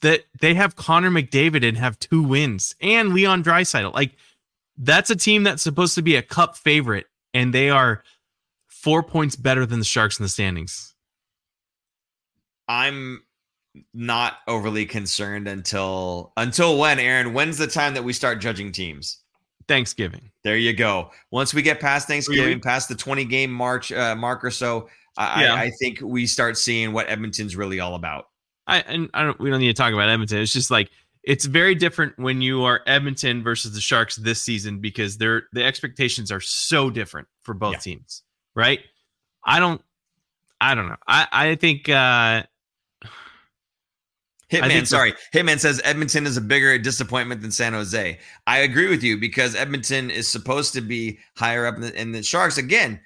that 0.00 0.24
they 0.40 0.54
have 0.54 0.76
Connor 0.76 1.10
McDavid 1.10 1.66
and 1.66 1.76
have 1.76 1.98
two 1.98 2.22
wins 2.22 2.74
and 2.80 3.12
Leon 3.12 3.42
Draisaitl. 3.42 3.92
Like 3.92 4.12
that's 4.76 5.10
a 5.10 5.16
team 5.16 5.42
that's 5.42 5.62
supposed 5.62 5.94
to 5.96 6.02
be 6.02 6.16
a 6.16 6.22
cup 6.22 6.56
favorite, 6.56 7.06
and 7.34 7.52
they 7.52 7.70
are 7.70 8.02
four 8.68 9.02
points 9.02 9.36
better 9.36 9.66
than 9.66 9.78
the 9.78 9.84
Sharks 9.84 10.18
in 10.18 10.22
the 10.22 10.28
standings. 10.28 10.94
I'm 12.68 13.22
not 13.94 14.38
overly 14.48 14.86
concerned 14.86 15.48
until 15.48 16.32
until 16.36 16.78
when, 16.78 16.98
Aaron? 16.98 17.32
When's 17.32 17.58
the 17.58 17.66
time 17.66 17.94
that 17.94 18.04
we 18.04 18.12
start 18.12 18.40
judging 18.40 18.72
teams? 18.72 19.18
Thanksgiving. 19.68 20.30
There 20.44 20.56
you 20.56 20.72
go. 20.72 21.10
Once 21.30 21.54
we 21.54 21.62
get 21.62 21.80
past 21.80 22.08
Thanksgiving, 22.08 22.60
past 22.60 22.88
the 22.88 22.94
20 22.94 23.24
game 23.24 23.52
march 23.52 23.92
uh, 23.92 24.14
mark 24.14 24.44
or 24.44 24.50
so, 24.50 24.88
I, 25.16 25.44
yeah. 25.44 25.54
I, 25.54 25.60
I 25.62 25.70
think 25.80 26.00
we 26.02 26.26
start 26.26 26.58
seeing 26.58 26.92
what 26.92 27.08
Edmonton's 27.08 27.56
really 27.56 27.80
all 27.80 27.94
about. 27.94 28.26
I 28.66 28.80
and 28.80 29.10
I 29.14 29.24
don't 29.24 29.38
we 29.40 29.50
don't 29.50 29.60
need 29.60 29.68
to 29.68 29.74
talk 29.74 29.92
about 29.92 30.08
Edmonton. 30.08 30.38
It's 30.38 30.52
just 30.52 30.70
like 30.70 30.90
it's 31.22 31.44
very 31.44 31.74
different 31.74 32.18
when 32.18 32.40
you 32.42 32.64
are 32.64 32.80
Edmonton 32.86 33.42
versus 33.42 33.74
the 33.74 33.80
Sharks 33.80 34.16
this 34.16 34.42
season 34.42 34.80
because 34.80 35.18
they're 35.18 35.44
the 35.52 35.64
expectations 35.64 36.30
are 36.32 36.40
so 36.40 36.90
different 36.90 37.28
for 37.42 37.54
both 37.54 37.74
yeah. 37.74 37.78
teams, 37.78 38.22
right? 38.54 38.80
I 39.44 39.58
don't 39.58 39.82
I 40.60 40.74
don't 40.74 40.88
know. 40.88 40.96
I 41.06 41.26
I 41.32 41.54
think 41.56 41.88
uh 41.88 42.44
Hitman, 44.52 44.86
sorry. 44.86 45.14
Hitman 45.32 45.58
says 45.58 45.80
Edmonton 45.84 46.26
is 46.26 46.36
a 46.36 46.40
bigger 46.40 46.78
disappointment 46.78 47.40
than 47.40 47.50
San 47.50 47.72
Jose. 47.72 48.18
I 48.46 48.58
agree 48.58 48.88
with 48.88 49.02
you 49.02 49.18
because 49.18 49.54
Edmonton 49.54 50.10
is 50.10 50.28
supposed 50.28 50.74
to 50.74 50.80
be 50.80 51.18
higher 51.36 51.66
up 51.66 51.76
in 51.76 52.12
the, 52.12 52.18
the 52.18 52.22
Sharks. 52.22 52.58
Again, 52.58 53.00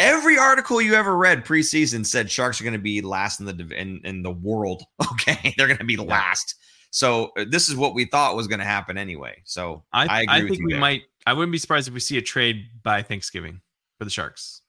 Every 0.00 0.38
article 0.38 0.80
you 0.80 0.94
ever 0.94 1.14
read 1.14 1.44
preseason 1.44 2.06
said 2.06 2.30
Sharks 2.30 2.58
are 2.58 2.64
going 2.64 2.72
to 2.72 2.80
be 2.80 3.02
last 3.02 3.38
in 3.38 3.44
the 3.44 3.78
in, 3.78 4.00
in 4.02 4.22
the 4.22 4.30
world. 4.30 4.82
Okay, 5.12 5.52
they're 5.58 5.66
going 5.66 5.78
to 5.78 5.84
be 5.84 5.98
last. 5.98 6.54
So 6.90 7.32
uh, 7.36 7.44
this 7.46 7.68
is 7.68 7.76
what 7.76 7.92
we 7.92 8.06
thought 8.06 8.36
was 8.36 8.46
going 8.46 8.60
to 8.60 8.64
happen 8.64 8.96
anyway. 8.96 9.42
So 9.44 9.84
I, 9.92 10.06
I, 10.06 10.26
I 10.28 10.40
think 10.40 10.64
we 10.64 10.72
there. 10.72 10.80
might. 10.80 11.02
I 11.26 11.34
wouldn't 11.34 11.52
be 11.52 11.58
surprised 11.58 11.88
if 11.88 11.92
we 11.92 12.00
see 12.00 12.16
a 12.16 12.22
trade 12.22 12.64
by 12.82 13.02
Thanksgiving 13.02 13.60
for 13.98 14.04
the 14.04 14.10
Sharks 14.10 14.62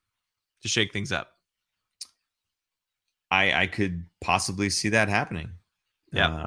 to 0.63 0.67
shake 0.67 0.91
things 0.91 1.13
up. 1.13 1.29
I 3.29 3.53
I 3.53 3.67
could 3.67 4.03
possibly 4.19 4.69
see 4.69 4.89
that 4.89 5.07
happening. 5.07 5.51
Yeah. 6.11 6.45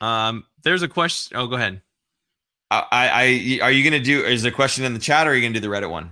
Um, 0.00 0.06
um 0.06 0.44
there's 0.62 0.82
a 0.82 0.88
question. 0.88 1.36
Oh, 1.36 1.46
go 1.46 1.56
ahead. 1.56 1.82
I, 2.70 2.84
I, 2.92 3.22
are 3.62 3.70
you 3.70 3.88
going 3.88 4.00
to 4.00 4.04
do? 4.04 4.24
Is 4.24 4.42
there 4.42 4.52
a 4.52 4.54
question 4.54 4.84
in 4.84 4.92
the 4.92 5.00
chat, 5.00 5.26
or 5.26 5.30
are 5.30 5.34
you 5.34 5.40
going 5.40 5.54
to 5.54 5.60
do 5.60 5.66
the 5.66 5.74
Reddit 5.74 5.90
one? 5.90 6.10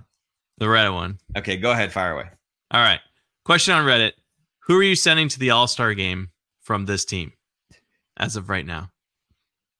The 0.58 0.66
Reddit 0.66 0.94
one. 0.94 1.18
Okay, 1.36 1.58
go 1.58 1.70
ahead, 1.70 1.92
fire 1.92 2.12
away. 2.12 2.30
All 2.70 2.80
right. 2.80 3.00
Question 3.44 3.74
on 3.74 3.84
Reddit: 3.84 4.12
Who 4.60 4.78
are 4.78 4.82
you 4.82 4.96
sending 4.96 5.28
to 5.28 5.38
the 5.38 5.50
All 5.50 5.66
Star 5.66 5.94
game 5.94 6.30
from 6.62 6.86
this 6.86 7.04
team, 7.04 7.32
as 8.16 8.36
of 8.36 8.48
right 8.48 8.64
now? 8.64 8.90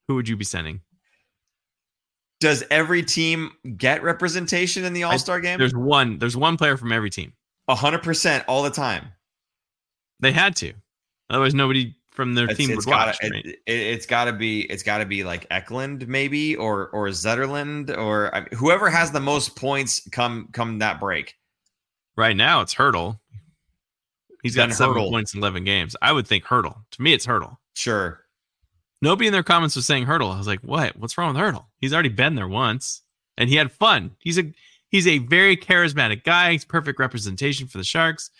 Who 0.07 0.15
would 0.17 0.29
you 0.29 0.37
be 0.37 0.45
sending? 0.45 0.83
Does 2.39 2.63
every 2.71 3.03
team 3.03 3.53
get 3.77 4.03
representation 4.03 4.85
in 4.85 4.93
the 4.93 5.05
All 5.05 5.19
Star 5.19 5.41
game? 5.41 5.59
There's 5.59 5.75
one. 5.75 6.19
There's 6.19 6.37
one 6.37 6.59
player 6.59 6.77
from 6.77 6.93
every 6.93 7.11
team. 7.11 7.33
hundred 7.69 8.03
percent 8.03 8.45
all 8.47 8.63
the 8.63 8.71
time. 8.71 9.07
They 10.21 10.33
had 10.33 10.57
to, 10.57 10.75
otherwise 11.31 11.55
nobody 11.55 11.96
from 12.17 12.35
their 12.35 12.47
It's, 12.49 12.57
team 12.57 12.71
it's 12.71 12.87
would 12.87 12.91
gotta 12.93 13.11
watch. 13.11 13.19
right? 13.23 13.45
it, 13.47 13.59
it, 13.67 13.95
has 13.95 14.07
gotta 14.07 14.33
be 14.33 14.63
it's 14.63 14.83
gotta 14.83 15.05
be 15.05 15.23
like 15.23 15.47
Eklund 15.51 16.09
maybe 16.09 16.57
or 16.57 16.89
or 16.89 17.09
Zetterlund 17.09 17.97
or 17.97 18.35
I 18.35 18.41
mean, 18.41 18.49
whoever 18.57 18.89
has 18.91 19.13
the 19.13 19.21
most 19.21 19.55
points 19.55 20.01
come 20.11 20.49
come 20.53 20.79
that 20.81 20.99
break. 20.99 21.35
Right 22.17 22.37
now, 22.37 22.63
it's 22.63 22.75
Hertl. 22.75 23.19
He's 24.43 24.57
got 24.57 24.69
Then 24.69 24.77
seven 24.77 24.97
Hertl. 24.97 25.11
points 25.11 25.35
in 25.35 25.41
eleven 25.41 25.65
games. 25.65 25.95
I 26.03 26.13
would 26.13 26.27
think 26.27 26.45
Hertl. 26.45 26.75
To 26.93 27.03
me, 27.03 27.13
it's 27.13 27.27
Hertl. 27.27 27.57
Sure. 27.75 28.21
Nobody 29.03 29.27
in 29.27 29.33
their 29.33 29.43
comments 29.43 29.77
was 29.77 29.85
saying 29.87 30.07
Hertl. 30.07 30.35
I 30.35 30.39
was 30.39 30.47
like, 30.47 30.61
what? 30.61 30.97
What's 30.97 31.19
wrong 31.19 31.35
with 31.35 31.43
Hertl? 31.43 31.67
He's 31.79 31.93
already 31.93 32.09
been 32.09 32.35
there 32.35 32.49
once, 32.49 33.03
and 33.37 33.51
he 33.51 33.57
had 33.57 33.71
fun. 33.71 34.13
He's 34.19 34.39
a 34.39 34.53
he's 34.89 35.07
a 35.07 35.19
very 35.19 35.57
charismatic 35.57 36.25
guy. 36.25 36.53
He's 36.53 36.65
perfect 36.65 36.99
representation 36.99 37.67
for 37.69 37.77
the 37.79 37.85
Sharks. 37.85 38.31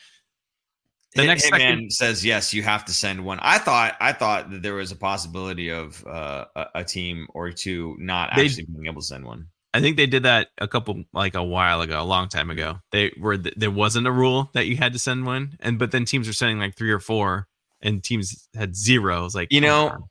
The 1.17 1.23
Hit- 1.23 1.29
next 1.29 1.45
Hitman 1.47 1.51
second- 1.59 1.93
says 1.93 2.25
yes, 2.25 2.55
you 2.55 2.63
have 2.63 2.85
to 2.87 2.93
send 2.93 3.25
one. 3.25 3.39
I 3.43 3.59
thought 3.59 3.97
I 4.01 4.13
thought 4.13 4.51
that 4.51 4.63
there 4.63 4.75
was 4.75 4.93
a 4.93 4.97
possibility 4.97 5.71
of 5.71 6.05
uh, 6.07 6.45
a, 6.55 6.67
a 6.77 6.85
team 6.85 7.27
or 7.35 7.51
two 7.51 7.97
not 7.99 8.31
They- 8.37 8.45
actually 8.47 8.67
being 8.67 8.87
able 8.87 9.01
to 9.01 9.07
send 9.07 9.25
one. 9.25 9.49
I 9.75 9.81
think 9.81 9.97
they 9.99 10.07
did 10.07 10.23
that 10.23 10.49
a 10.59 10.67
couple 10.67 11.05
like 11.13 11.35
a 11.35 11.43
while 11.43 11.83
ago, 11.83 12.01
a 12.01 12.05
long 12.05 12.29
time 12.29 12.49
ago. 12.51 12.79
They 12.93 13.13
were 13.21 13.37
there 13.37 13.71
wasn't 13.71 14.07
a 14.07 14.13
rule 14.13 14.49
that 14.55 14.67
you 14.67 14.77
had 14.77 14.95
to 14.95 14.99
send 14.99 15.27
one, 15.27 15.57
and 15.61 15.79
but 15.79 15.91
then 15.91 16.05
teams 16.07 16.27
were 16.27 16.33
sending 16.33 16.59
like 16.59 16.77
three 16.77 16.91
or 16.93 17.01
four, 17.01 17.47
and 17.83 18.03
teams 18.03 18.49
had 18.55 18.75
zero. 18.75 19.29
Like 19.35 19.49
You 19.53 19.61
come 19.61 19.69
know. 19.69 20.09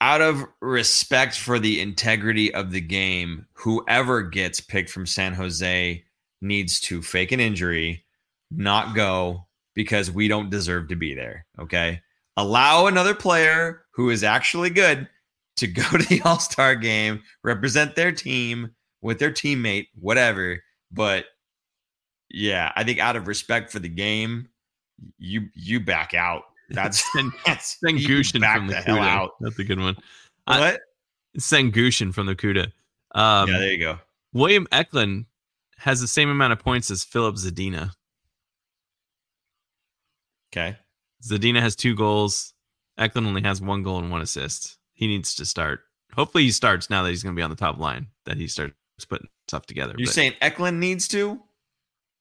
Out 0.00 0.20
of 0.20 0.44
respect 0.60 1.36
for 1.38 1.58
the 1.58 1.80
integrity 1.80 2.52
of 2.52 2.70
the 2.72 2.80
game, 2.80 3.46
whoever 3.54 4.22
gets 4.22 4.60
picked 4.60 4.90
from 4.90 5.06
San 5.06 5.32
Jose 5.34 6.04
needs 6.42 6.78
to 6.80 7.00
fake 7.00 7.32
an 7.32 7.40
injury, 7.40 8.04
not 8.50 8.94
go 8.94 9.46
because 9.74 10.10
we 10.10 10.28
don't 10.28 10.50
deserve 10.50 10.88
to 10.88 10.96
be 10.96 11.14
there. 11.14 11.46
Okay. 11.58 12.00
Allow 12.36 12.86
another 12.86 13.14
player 13.14 13.84
who 13.92 14.10
is 14.10 14.24
actually 14.24 14.70
good 14.70 15.08
to 15.56 15.66
go 15.66 15.82
to 15.82 16.08
the 16.08 16.20
All 16.24 16.38
Star 16.38 16.74
game, 16.74 17.22
represent 17.42 17.94
their 17.94 18.12
team 18.12 18.74
with 19.02 19.18
their 19.18 19.30
teammate, 19.30 19.88
whatever. 19.94 20.62
But 20.90 21.26
yeah, 22.30 22.72
I 22.76 22.84
think 22.84 22.98
out 22.98 23.16
of 23.16 23.28
respect 23.28 23.70
for 23.70 23.78
the 23.78 23.88
game, 23.88 24.48
you 25.18 25.48
you 25.54 25.80
back 25.80 26.14
out. 26.14 26.44
That's 26.70 27.04
that's 27.44 27.78
Send 27.78 28.00
you 28.00 28.08
Gushchin 28.08 28.40
back 28.40 28.56
from 28.56 28.68
the, 28.68 28.72
the 28.72 28.80
hell 28.80 28.96
Cuda. 28.96 29.06
out. 29.06 29.30
That's 29.38 29.58
a 29.58 29.64
good 29.64 29.78
one. 29.78 29.96
What? 30.46 30.80
Send 31.36 31.74
Gushchin 31.74 32.14
from 32.14 32.24
the 32.24 32.34
Cuda. 32.34 32.72
Um, 33.14 33.50
yeah, 33.50 33.58
there 33.58 33.68
you 33.70 33.78
go. 33.78 33.98
William 34.32 34.66
Eklund 34.72 35.26
has 35.76 36.00
the 36.00 36.08
same 36.08 36.30
amount 36.30 36.54
of 36.54 36.58
points 36.58 36.90
as 36.90 37.04
Filip 37.04 37.36
Zadina. 37.36 37.90
Okay. 40.56 40.76
Zadina 41.22 41.60
has 41.60 41.74
two 41.74 41.94
goals. 41.96 42.54
Eklund 42.96 43.26
only 43.26 43.42
has 43.42 43.60
one 43.60 43.82
goal 43.82 43.98
and 43.98 44.10
one 44.10 44.20
assist. 44.20 44.78
He 44.92 45.08
needs 45.08 45.34
to 45.36 45.44
start. 45.44 45.80
Hopefully, 46.14 46.44
he 46.44 46.52
starts 46.52 46.88
now 46.90 47.02
that 47.02 47.10
he's 47.10 47.24
going 47.24 47.34
to 47.34 47.38
be 47.38 47.42
on 47.42 47.50
the 47.50 47.56
top 47.56 47.78
line. 47.78 48.06
That 48.24 48.36
he 48.36 48.46
starts 48.46 48.74
putting 49.08 49.28
stuff 49.48 49.66
together. 49.66 49.94
You're 49.98 50.06
But 50.06 50.14
saying 50.14 50.34
Eklund 50.40 50.78
needs 50.78 51.08
to? 51.08 51.40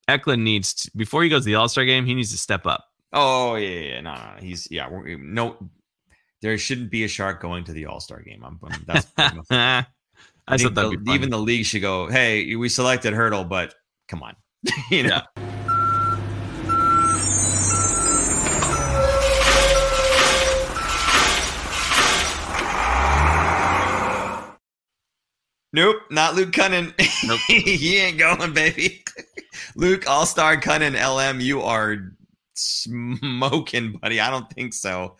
Eklund 0.07 0.43
needs 0.43 0.73
to, 0.73 0.91
before 0.97 1.21
he 1.23 1.29
goes 1.29 1.43
to 1.43 1.45
the 1.45 1.55
All 1.55 1.69
Star 1.69 1.85
game. 1.85 2.05
He 2.05 2.15
needs 2.15 2.31
to 2.31 2.37
step 2.37 2.65
up. 2.65 2.85
Oh 3.11 3.55
yeah, 3.55 3.69
yeah, 3.69 3.79
yeah. 3.95 4.01
no, 4.01 4.13
no, 4.15 4.19
no. 4.19 4.41
He's 4.41 4.67
yeah. 4.71 4.89
No, 5.19 5.69
there 6.41 6.57
shouldn't 6.57 6.89
be 6.89 7.03
a 7.03 7.07
shark 7.07 7.39
going 7.39 7.63
to 7.65 7.71
the 7.71 7.85
All 7.85 7.99
Star 7.99 8.21
game. 8.21 8.43
I'm, 8.43 8.59
I'm 8.63 8.83
that's. 8.87 9.07
I, 9.17 9.85
I 10.47 10.57
thought 10.57 10.59
think 10.59 10.75
that'd 10.75 11.05
the- 11.05 11.11
even 11.11 11.29
the 11.29 11.37
league 11.37 11.65
should 11.65 11.81
go. 11.83 12.07
Hey, 12.07 12.55
we 12.55 12.67
selected 12.67 13.13
Hertl, 13.13 13.47
but 13.47 13.75
come 14.07 14.23
on, 14.23 14.35
you 14.89 15.03
know. 15.03 15.21
Nope, 25.73 25.97
not 26.11 26.35
Luke 26.35 26.51
Kunin. 26.51 26.93
Nope. 27.27 27.39
he 27.47 27.97
ain't 27.97 28.19
going, 28.19 28.53
baby. 28.53 29.03
Luke 29.75 30.07
All 30.07 30.27
Star 30.27 30.55
Kunin 30.55 30.93
LM, 30.93 31.41
you 31.41 31.61
are 31.61 32.13
smoking, 32.53 33.93
buddy. 33.93 34.19
I 34.19 34.29
don't 34.29 34.49
think 34.51 34.73
so. 34.73 35.15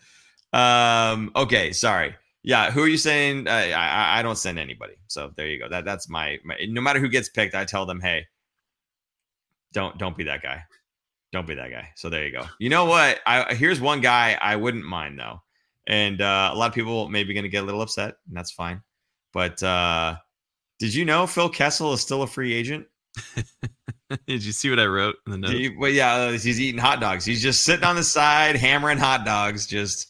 Um, 0.52 1.32
okay, 1.34 1.72
sorry. 1.72 2.14
Yeah, 2.44 2.70
who 2.70 2.82
are 2.82 2.88
you 2.88 2.98
saying? 2.98 3.48
Uh, 3.48 3.50
I, 3.50 3.72
I 3.72 4.18
I 4.18 4.22
don't 4.22 4.36
send 4.36 4.58
anybody. 4.58 4.94
So 5.08 5.32
there 5.36 5.48
you 5.48 5.58
go. 5.58 5.68
That 5.68 5.84
that's 5.84 6.08
my, 6.08 6.38
my. 6.44 6.56
No 6.68 6.80
matter 6.80 7.00
who 7.00 7.08
gets 7.08 7.28
picked, 7.28 7.54
I 7.54 7.64
tell 7.64 7.86
them, 7.86 8.00
hey, 8.00 8.26
don't 9.72 9.98
don't 9.98 10.16
be 10.16 10.24
that 10.24 10.42
guy. 10.42 10.62
Don't 11.32 11.48
be 11.48 11.54
that 11.54 11.70
guy. 11.70 11.88
So 11.96 12.10
there 12.10 12.24
you 12.24 12.32
go. 12.32 12.44
You 12.60 12.68
know 12.68 12.84
what? 12.84 13.18
I 13.26 13.54
here's 13.54 13.80
one 13.80 14.00
guy 14.00 14.38
I 14.40 14.54
wouldn't 14.54 14.84
mind 14.84 15.18
though, 15.18 15.40
and 15.88 16.20
uh, 16.20 16.50
a 16.52 16.56
lot 16.56 16.68
of 16.68 16.74
people 16.74 17.08
maybe 17.08 17.34
going 17.34 17.44
to 17.44 17.48
get 17.48 17.64
a 17.64 17.66
little 17.66 17.82
upset, 17.82 18.14
and 18.28 18.36
that's 18.36 18.52
fine. 18.52 18.82
But 19.32 19.60
uh, 19.62 20.16
did 20.78 20.94
you 20.94 21.04
know 21.04 21.26
Phil 21.26 21.48
Kessel 21.48 21.92
is 21.92 22.00
still 22.00 22.22
a 22.22 22.26
free 22.26 22.52
agent? 22.52 22.86
Did 24.26 24.44
you 24.44 24.52
see 24.52 24.70
what 24.70 24.78
I 24.78 24.86
wrote 24.86 25.16
in 25.26 25.32
the 25.32 25.38
notes? 25.38 25.54
He- 25.54 25.76
well, 25.76 25.90
yeah, 25.90 26.14
uh, 26.14 26.32
he's 26.32 26.60
eating 26.60 26.80
hot 26.80 27.00
dogs. 27.00 27.24
He's 27.24 27.42
just 27.42 27.62
sitting 27.62 27.84
on 27.84 27.96
the 27.96 28.02
side, 28.04 28.54
hammering 28.56 28.98
hot 28.98 29.24
dogs, 29.24 29.66
just 29.66 30.08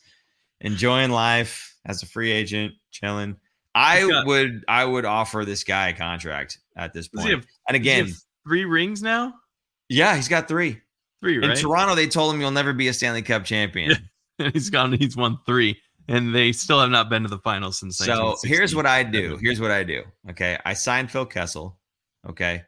enjoying 0.61 1.11
life 1.11 1.77
as 1.87 2.03
a 2.03 2.07
free 2.07 2.33
agent, 2.33 2.75
chilling. 2.91 3.37
I 3.75 4.07
got- 4.07 4.27
would, 4.27 4.65
I 4.69 4.85
would 4.85 5.05
offer 5.05 5.45
this 5.45 5.65
guy 5.65 5.89
a 5.89 5.93
contract 5.95 6.59
at 6.77 6.93
this 6.93 7.09
point. 7.09 7.29
have- 7.31 7.47
and 7.69 7.77
again, 7.77 8.11
three 8.47 8.65
rings 8.65 9.03
now. 9.03 9.35
yeah, 9.89 10.17
he's 10.17 10.29
got 10.29 10.49
three. 10.49 10.81
Three, 11.23 11.43
In? 11.43 11.57
Toronto, 11.57 11.95
they 11.95 12.07
told 12.07 12.35
him 12.35 12.41
you'll 12.41 12.51
never 12.51 12.73
be 12.75 12.89
a 12.89 12.93
Stanley 12.93 13.23
Cup 13.23 13.45
champion. 13.45 13.97
he's 14.53 14.69
gone. 14.71 14.93
He's 14.93 15.17
won 15.17 15.39
three, 15.47 15.79
and 16.09 16.35
they 16.35 16.53
still 16.53 16.81
have 16.81 16.91
not 16.91 17.09
been 17.09 17.23
to 17.23 17.29
the 17.29 17.39
finals 17.39 17.79
since. 17.79 17.99
So 17.99 18.37
here's 18.43 18.75
what 18.75 18.87
I 18.87 19.03
do. 19.03 19.39
Here's 19.41 19.61
what 19.61 19.71
I 19.71 19.83
do. 19.83 20.03
Okay. 20.31 20.59
I 20.65 20.75
signed 20.75 21.11
Phil 21.11 21.27
Kessel. 21.27 21.79
Okay. 22.29 22.63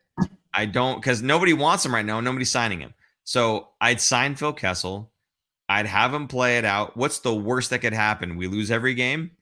I 0.54 0.66
don't 0.66 0.96
because 0.96 1.22
nobody 1.22 1.52
wants 1.52 1.84
him 1.84 1.94
right 1.94 2.04
now. 2.04 2.20
Nobody's 2.20 2.50
signing 2.50 2.80
him. 2.80 2.94
So 3.24 3.68
I'd 3.80 4.00
sign 4.00 4.34
Phil 4.34 4.52
Kessel. 4.52 5.12
I'd 5.68 5.86
have 5.86 6.14
him 6.14 6.28
play 6.28 6.58
it 6.58 6.64
out. 6.64 6.96
What's 6.96 7.18
the 7.18 7.34
worst 7.34 7.70
that 7.70 7.80
could 7.80 7.92
happen? 7.92 8.36
We 8.36 8.46
lose 8.46 8.70
every 8.70 8.94
game? 8.94 9.32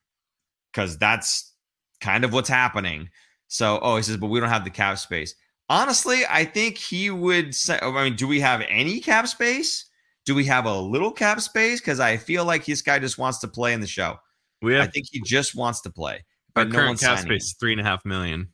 Because 0.72 0.98
that's 0.98 1.52
kind 2.00 2.24
of 2.24 2.32
what's 2.32 2.48
happening. 2.48 3.10
So, 3.46 3.78
oh, 3.82 3.96
he 3.96 4.02
says, 4.02 4.16
but 4.16 4.28
we 4.28 4.40
don't 4.40 4.48
have 4.48 4.64
the 4.64 4.70
cap 4.70 4.98
space. 4.98 5.34
Honestly, 5.68 6.22
I 6.28 6.44
think 6.44 6.76
he 6.78 7.10
would 7.10 7.54
say, 7.54 7.78
I 7.80 7.90
mean, 8.04 8.16
do 8.16 8.26
we 8.26 8.40
have 8.40 8.62
any 8.68 9.00
cap 9.00 9.28
space? 9.28 9.84
Do 10.26 10.34
we 10.34 10.44
have 10.46 10.66
a 10.66 10.78
little 10.80 11.12
cap 11.12 11.40
space? 11.40 11.80
Because 11.80 12.00
I 12.00 12.16
feel 12.16 12.44
like 12.44 12.64
this 12.64 12.82
guy 12.82 12.98
just 12.98 13.18
wants 13.18 13.38
to 13.40 13.48
play 13.48 13.72
in 13.74 13.80
the 13.80 13.86
show. 13.86 14.18
We 14.62 14.74
have, 14.74 14.84
I 14.84 14.90
think 14.90 15.06
he 15.10 15.20
just 15.20 15.54
wants 15.54 15.80
to 15.82 15.90
play. 15.90 16.24
our 16.56 16.64
But 16.64 16.68
no 16.68 16.78
current 16.78 17.00
cap 17.00 17.18
space 17.18 17.44
is 17.44 17.56
three 17.60 17.72
and 17.72 17.80
a 17.80 17.84
half 17.84 18.04
million, 18.04 18.48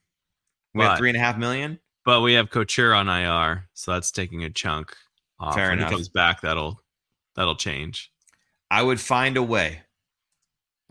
We 0.74 0.82
have 0.82 0.98
three 0.98 1.10
and 1.10 1.16
a 1.16 1.20
half 1.20 1.36
million. 1.38 1.78
but 2.04 2.22
we 2.22 2.32
have 2.34 2.50
Couture 2.50 2.92
on 2.94 3.08
IR, 3.08 3.68
so 3.74 3.92
that's 3.92 4.10
taking 4.10 4.42
a 4.44 4.50
chunk 4.50 4.96
off. 5.38 5.54
Fair 5.54 5.68
when 5.70 5.78
enough. 5.78 5.90
he 5.90 5.94
comes 5.96 6.08
back, 6.08 6.40
that'll 6.40 6.82
that'll 7.36 7.54
change. 7.56 8.10
I 8.70 8.82
would 8.82 9.00
find 9.00 9.36
a 9.36 9.42
way. 9.42 9.82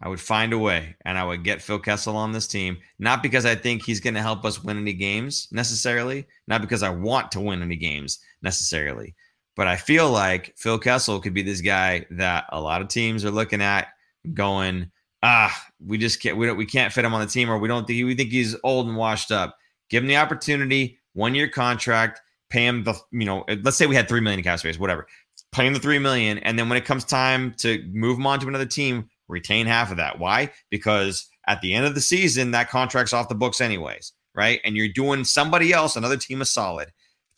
I 0.01 0.07
would 0.07 0.21
find 0.21 0.53
a 0.53 0.57
way, 0.57 0.95
and 1.03 1.17
I 1.17 1.25
would 1.25 1.43
get 1.43 1.61
Phil 1.61 1.77
Kessel 1.79 2.15
on 2.15 2.31
this 2.31 2.47
team. 2.47 2.77
Not 2.99 3.21
because 3.21 3.45
I 3.45 3.55
think 3.55 3.83
he's 3.83 3.99
going 3.99 4.13
to 4.13 4.21
help 4.21 4.45
us 4.45 4.63
win 4.63 4.77
any 4.77 4.93
games 4.93 5.49
necessarily, 5.51 6.25
not 6.47 6.61
because 6.61 6.83
I 6.83 6.89
want 6.89 7.31
to 7.33 7.41
win 7.41 7.61
any 7.61 7.75
games 7.75 8.19
necessarily, 8.41 9.13
but 9.59 9.67
I 9.67 9.75
feel 9.75 10.09
like 10.09 10.53
Phil 10.55 10.79
Kessel 10.79 11.19
could 11.19 11.33
be 11.33 11.41
this 11.41 11.59
guy 11.59 12.05
that 12.11 12.45
a 12.47 12.61
lot 12.61 12.81
of 12.81 12.87
teams 12.87 13.25
are 13.25 13.29
looking 13.31 13.61
at, 13.61 13.89
going, 14.33 14.89
ah, 15.21 15.53
we 15.85 15.97
just 15.97 16.21
can't, 16.21 16.37
we 16.37 16.45
don't, 16.45 16.55
we 16.55 16.65
can't 16.65 16.93
fit 16.93 17.03
him 17.03 17.13
on 17.13 17.19
the 17.19 17.27
team, 17.27 17.49
or 17.49 17.57
we 17.57 17.67
don't 17.67 17.85
think 17.85 18.05
we 18.05 18.15
think 18.15 18.29
he's 18.29 18.55
old 18.63 18.87
and 18.87 18.95
washed 18.95 19.33
up. 19.33 19.57
Give 19.89 20.01
him 20.01 20.07
the 20.07 20.15
opportunity, 20.15 20.97
one 21.11 21.35
year 21.35 21.49
contract, 21.49 22.21
pay 22.49 22.65
him 22.65 22.85
the, 22.85 22.95
you 23.11 23.25
know, 23.25 23.43
let's 23.63 23.75
say 23.75 23.85
we 23.85 23.95
had 23.95 24.07
three 24.07 24.21
million 24.21 24.39
in 24.39 24.45
cap 24.45 24.59
space, 24.59 24.79
whatever 24.79 25.05
pay 25.51 25.65
him 25.65 25.73
the 25.73 25.79
three 25.79 25.99
million, 25.99 26.37
and 26.39 26.57
then 26.57 26.69
when 26.69 26.77
it 26.77 26.85
comes 26.85 27.03
time 27.03 27.53
to 27.55 27.83
move 27.91 28.17
him 28.17 28.27
on 28.27 28.39
to 28.39 28.47
another 28.47 28.65
team, 28.65 29.09
retain 29.27 29.65
half 29.65 29.91
of 29.91 29.97
that. 29.97 30.19
Why? 30.19 30.51
Because 30.69 31.27
at 31.47 31.61
the 31.61 31.73
end 31.73 31.85
of 31.85 31.95
the 31.95 32.01
season, 32.01 32.51
that 32.51 32.69
contract's 32.69 33.13
off 33.13 33.29
the 33.29 33.35
books 33.35 33.61
anyways, 33.61 34.13
right? 34.35 34.61
And 34.63 34.75
you're 34.75 34.89
doing 34.89 35.23
somebody 35.23 35.73
else, 35.73 35.95
another 35.95 36.17
team, 36.17 36.41
a 36.41 36.45
solid. 36.45 36.91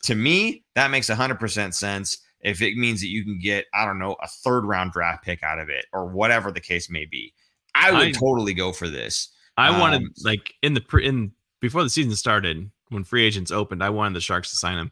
To 0.04 0.14
me, 0.14 0.61
that 0.74 0.90
makes 0.90 1.08
hundred 1.08 1.38
percent 1.40 1.74
sense. 1.74 2.18
If 2.40 2.60
it 2.60 2.76
means 2.76 3.00
that 3.00 3.08
you 3.08 3.22
can 3.24 3.38
get, 3.38 3.66
I 3.72 3.84
don't 3.84 3.98
know, 4.00 4.16
a 4.20 4.26
third 4.26 4.64
round 4.64 4.92
draft 4.92 5.24
pick 5.24 5.42
out 5.42 5.58
of 5.60 5.68
it, 5.68 5.86
or 5.92 6.06
whatever 6.06 6.50
the 6.50 6.60
case 6.60 6.90
may 6.90 7.04
be, 7.06 7.32
I 7.74 7.92
would 7.92 8.00
I- 8.08 8.12
totally 8.12 8.54
go 8.54 8.72
for 8.72 8.88
this. 8.88 9.28
I 9.56 9.68
Um, 9.68 9.80
wanted 9.80 10.02
like 10.24 10.54
in 10.62 10.74
the 10.74 10.80
pre- 10.80 11.06
in 11.06 11.32
before 11.60 11.82
the 11.84 11.90
season 11.90 12.16
started 12.16 12.70
when 12.88 13.04
free 13.04 13.24
agents 13.24 13.50
opened, 13.50 13.84
I 13.84 13.90
wanted 13.90 14.14
the 14.14 14.20
Sharks 14.20 14.50
to 14.50 14.56
sign 14.56 14.78
him. 14.78 14.90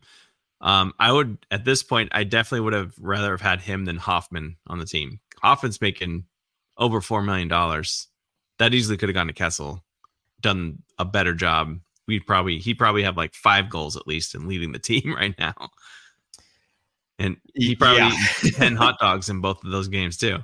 Um, 0.61 0.93
I 0.98 1.11
would 1.11 1.39
at 1.51 1.65
this 1.65 1.82
point, 1.82 2.11
I 2.12 2.24
definitely 2.24 2.61
would 2.61 2.74
have 2.74 2.93
rather 2.98 3.31
have 3.31 3.40
had 3.40 3.62
him 3.62 3.86
than 3.86 3.97
Hoffman 3.97 4.57
on 4.66 4.78
the 4.78 4.85
team. 4.85 5.20
Hoffman's 5.43 5.81
making 5.81 6.24
over 6.77 7.01
four 7.01 7.23
million 7.23 7.48
dollars. 7.48 8.09
That 8.59 8.74
easily 8.74 8.98
could 8.98 9.09
have 9.09 9.15
gone 9.15 9.28
to 9.28 9.32
Kessel, 9.32 9.82
done 10.40 10.82
a 10.98 11.05
better 11.07 11.32
job. 11.35 11.81
We'd 12.11 12.27
probably 12.27 12.59
he'd 12.59 12.74
probably 12.74 13.05
have 13.05 13.16
like 13.16 13.35
five 13.35 13.70
goals 13.70 13.97
at 13.97 14.09
least 14.09 14.35
in 14.35 14.49
leading 14.49 14.73
the 14.73 14.81
team 14.81 15.15
right 15.16 15.32
now. 15.39 15.55
And 17.20 17.37
he 17.55 17.77
probably 17.77 17.99
yeah. 17.99 18.51
ten 18.57 18.74
hot 18.74 18.99
dogs 18.99 19.28
in 19.28 19.41
both 19.41 19.62
of 19.65 19.70
those 19.70 19.87
games 19.87 20.16
too. 20.16 20.39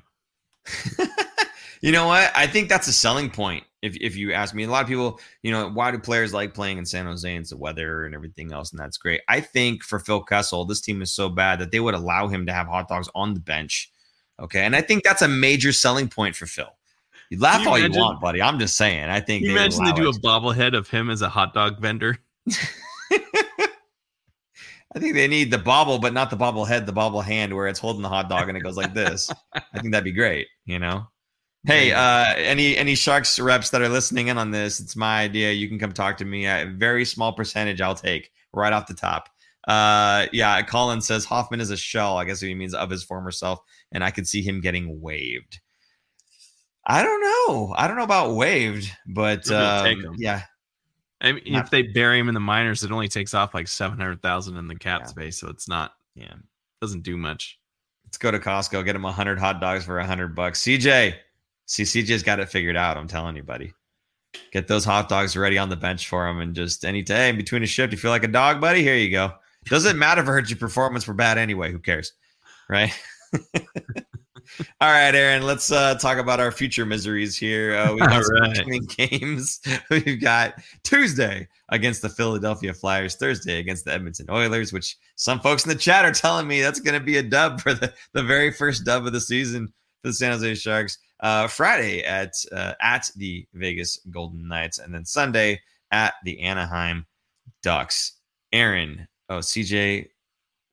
you 1.80 1.90
know 1.90 2.06
what? 2.06 2.30
I 2.36 2.46
think 2.46 2.68
that's 2.68 2.86
a 2.86 2.92
selling 2.92 3.30
point. 3.30 3.64
If 3.82 3.96
if 3.96 4.14
you 4.14 4.32
ask 4.32 4.54
me, 4.54 4.62
a 4.62 4.70
lot 4.70 4.82
of 4.82 4.88
people, 4.88 5.18
you 5.42 5.50
know, 5.50 5.68
why 5.70 5.90
do 5.90 5.98
players 5.98 6.32
like 6.32 6.54
playing 6.54 6.78
in 6.78 6.86
San 6.86 7.06
Jose 7.06 7.28
and 7.28 7.40
it's 7.40 7.50
the 7.50 7.56
weather 7.56 8.04
and 8.04 8.14
everything 8.14 8.52
else, 8.52 8.70
and 8.70 8.78
that's 8.78 8.96
great. 8.96 9.22
I 9.26 9.40
think 9.40 9.82
for 9.82 9.98
Phil 9.98 10.22
Kessel, 10.22 10.66
this 10.66 10.80
team 10.80 11.02
is 11.02 11.12
so 11.12 11.28
bad 11.28 11.58
that 11.58 11.72
they 11.72 11.80
would 11.80 11.94
allow 11.94 12.28
him 12.28 12.46
to 12.46 12.52
have 12.52 12.68
hot 12.68 12.86
dogs 12.86 13.08
on 13.16 13.34
the 13.34 13.40
bench. 13.40 13.90
Okay, 14.38 14.60
and 14.60 14.76
I 14.76 14.82
think 14.82 15.02
that's 15.02 15.22
a 15.22 15.28
major 15.28 15.72
selling 15.72 16.08
point 16.08 16.36
for 16.36 16.46
Phil. 16.46 16.72
You 17.30 17.40
laugh 17.40 17.62
you 17.62 17.68
all 17.68 17.76
imagine, 17.76 17.94
you 17.94 18.00
want, 18.00 18.20
buddy. 18.20 18.40
I'm 18.40 18.58
just 18.58 18.76
saying. 18.76 19.04
I 19.04 19.20
think. 19.20 19.42
You 19.42 19.48
they 19.48 19.54
imagine 19.54 19.84
they 19.84 19.92
do 19.92 20.08
it. 20.08 20.16
a 20.16 20.20
bobblehead 20.20 20.76
of 20.76 20.88
him 20.88 21.10
as 21.10 21.22
a 21.22 21.28
hot 21.28 21.54
dog 21.54 21.80
vendor. 21.80 22.18
I 24.96 24.98
think 24.98 25.14
they 25.14 25.28
need 25.28 25.50
the 25.50 25.58
bobble, 25.58 25.98
but 25.98 26.14
not 26.14 26.30
the 26.30 26.36
bobble 26.36 26.64
head, 26.64 26.86
the 26.86 26.92
bobble 26.92 27.20
hand 27.20 27.54
where 27.54 27.66
it's 27.68 27.78
holding 27.78 28.00
the 28.00 28.08
hot 28.08 28.30
dog 28.30 28.48
and 28.48 28.56
it 28.56 28.62
goes 28.62 28.78
like 28.78 28.94
this. 28.94 29.30
I 29.52 29.78
think 29.78 29.92
that'd 29.92 30.04
be 30.04 30.12
great, 30.12 30.46
you 30.64 30.78
know? 30.78 31.06
Hey, 31.66 31.92
uh, 31.92 32.32
any 32.36 32.76
any 32.76 32.94
Sharks 32.94 33.38
reps 33.38 33.70
that 33.70 33.82
are 33.82 33.88
listening 33.88 34.28
in 34.28 34.38
on 34.38 34.52
this, 34.52 34.80
it's 34.80 34.96
my 34.96 35.20
idea. 35.20 35.52
You 35.52 35.68
can 35.68 35.78
come 35.78 35.92
talk 35.92 36.16
to 36.18 36.24
me. 36.24 36.46
A 36.46 36.64
very 36.64 37.04
small 37.04 37.32
percentage 37.32 37.80
I'll 37.80 37.94
take 37.94 38.30
right 38.54 38.72
off 38.72 38.86
the 38.86 38.94
top. 38.94 39.28
Uh, 39.66 40.26
yeah, 40.32 40.62
Colin 40.62 41.00
says 41.00 41.24
Hoffman 41.24 41.60
is 41.60 41.70
a 41.70 41.76
shell. 41.76 42.16
I 42.18 42.24
guess 42.24 42.40
he 42.40 42.54
means 42.54 42.72
of 42.72 42.88
his 42.88 43.02
former 43.02 43.32
self, 43.32 43.58
and 43.92 44.04
I 44.04 44.12
could 44.12 44.28
see 44.28 44.42
him 44.42 44.60
getting 44.60 45.00
waived. 45.00 45.60
I 46.86 47.02
don't 47.02 47.20
know. 47.20 47.74
I 47.76 47.88
don't 47.88 47.96
know 47.96 48.04
about 48.04 48.36
waived, 48.36 48.90
but 49.06 49.50
um, 49.50 50.14
yeah, 50.16 50.42
I 51.20 51.32
mean, 51.32 51.42
not, 51.48 51.64
if 51.64 51.70
they 51.70 51.82
bury 51.82 52.18
him 52.18 52.28
in 52.28 52.34
the 52.34 52.40
minors, 52.40 52.84
it 52.84 52.92
only 52.92 53.08
takes 53.08 53.34
off 53.34 53.54
like 53.54 53.66
seven 53.66 53.98
hundred 53.98 54.22
thousand 54.22 54.56
in 54.56 54.68
the 54.68 54.76
cap 54.76 55.00
yeah. 55.02 55.06
space, 55.06 55.38
so 55.38 55.48
it's 55.48 55.68
not. 55.68 55.92
Yeah, 56.14 56.34
doesn't 56.80 57.02
do 57.02 57.16
much. 57.16 57.58
Let's 58.04 58.18
go 58.18 58.30
to 58.30 58.38
Costco, 58.38 58.84
get 58.84 58.94
him 58.94 59.02
hundred 59.02 59.38
hot 59.38 59.60
dogs 59.60 59.84
for 59.84 60.00
hundred 60.00 60.36
bucks. 60.36 60.62
CJ, 60.62 61.14
see, 61.66 61.82
CJ's 61.82 62.22
got 62.22 62.38
it 62.38 62.48
figured 62.48 62.76
out. 62.76 62.96
I'm 62.96 63.08
telling 63.08 63.34
you, 63.34 63.42
buddy. 63.42 63.72
Get 64.52 64.68
those 64.68 64.84
hot 64.84 65.08
dogs 65.08 65.36
ready 65.36 65.58
on 65.58 65.70
the 65.70 65.76
bench 65.76 66.08
for 66.08 66.28
him, 66.28 66.40
and 66.40 66.54
just 66.54 66.84
any 66.84 67.02
day 67.02 67.30
in 67.30 67.36
between 67.36 67.64
a 67.64 67.66
shift, 67.66 67.92
you 67.92 67.98
feel 67.98 68.12
like 68.12 68.24
a 68.24 68.28
dog, 68.28 68.60
buddy. 68.60 68.82
Here 68.82 68.96
you 68.96 69.10
go. 69.10 69.32
Doesn't 69.64 69.98
matter 69.98 70.20
if 70.20 70.28
it 70.28 70.30
hurts 70.30 70.50
your 70.50 70.58
performance 70.58 71.02
for 71.02 71.14
bad 71.14 71.36
anyway. 71.36 71.72
Who 71.72 71.80
cares, 71.80 72.12
right? 72.68 72.96
All 74.80 74.90
right, 74.90 75.14
Aaron, 75.14 75.42
let's 75.42 75.70
uh, 75.70 75.96
talk 75.96 76.18
about 76.18 76.40
our 76.40 76.50
future 76.50 76.86
miseries 76.86 77.36
here. 77.36 77.74
Uh, 77.74 77.92
we've 77.92 78.00
got 78.00 78.24
some 78.24 78.78
games. 78.96 79.60
We've 79.90 80.20
got 80.20 80.54
Tuesday 80.82 81.48
against 81.68 82.02
the 82.02 82.08
Philadelphia 82.08 82.72
Flyers, 82.72 83.16
Thursday 83.16 83.58
against 83.58 83.84
the 83.84 83.92
Edmonton 83.92 84.26
Oilers, 84.30 84.72
which 84.72 84.96
some 85.16 85.40
folks 85.40 85.64
in 85.64 85.70
the 85.70 85.74
chat 85.74 86.04
are 86.04 86.12
telling 86.12 86.46
me 86.46 86.62
that's 86.62 86.80
going 86.80 86.98
to 86.98 87.04
be 87.04 87.16
a 87.18 87.22
dub 87.22 87.60
for 87.60 87.74
the, 87.74 87.92
the 88.12 88.22
very 88.22 88.52
first 88.52 88.84
dub 88.84 89.06
of 89.06 89.12
the 89.12 89.20
season 89.20 89.68
for 90.02 90.08
the 90.08 90.14
San 90.14 90.32
Jose 90.32 90.54
Sharks. 90.56 90.98
Uh, 91.20 91.48
Friday 91.48 92.02
at 92.04 92.34
uh, 92.52 92.74
at 92.80 93.10
the 93.16 93.46
Vegas 93.54 93.98
Golden 94.10 94.46
Knights, 94.46 94.78
and 94.78 94.94
then 94.94 95.04
Sunday 95.04 95.60
at 95.90 96.14
the 96.24 96.40
Anaheim 96.40 97.06
Ducks. 97.62 98.12
Aaron, 98.52 99.08
oh 99.28 99.38
CJ 99.38 100.08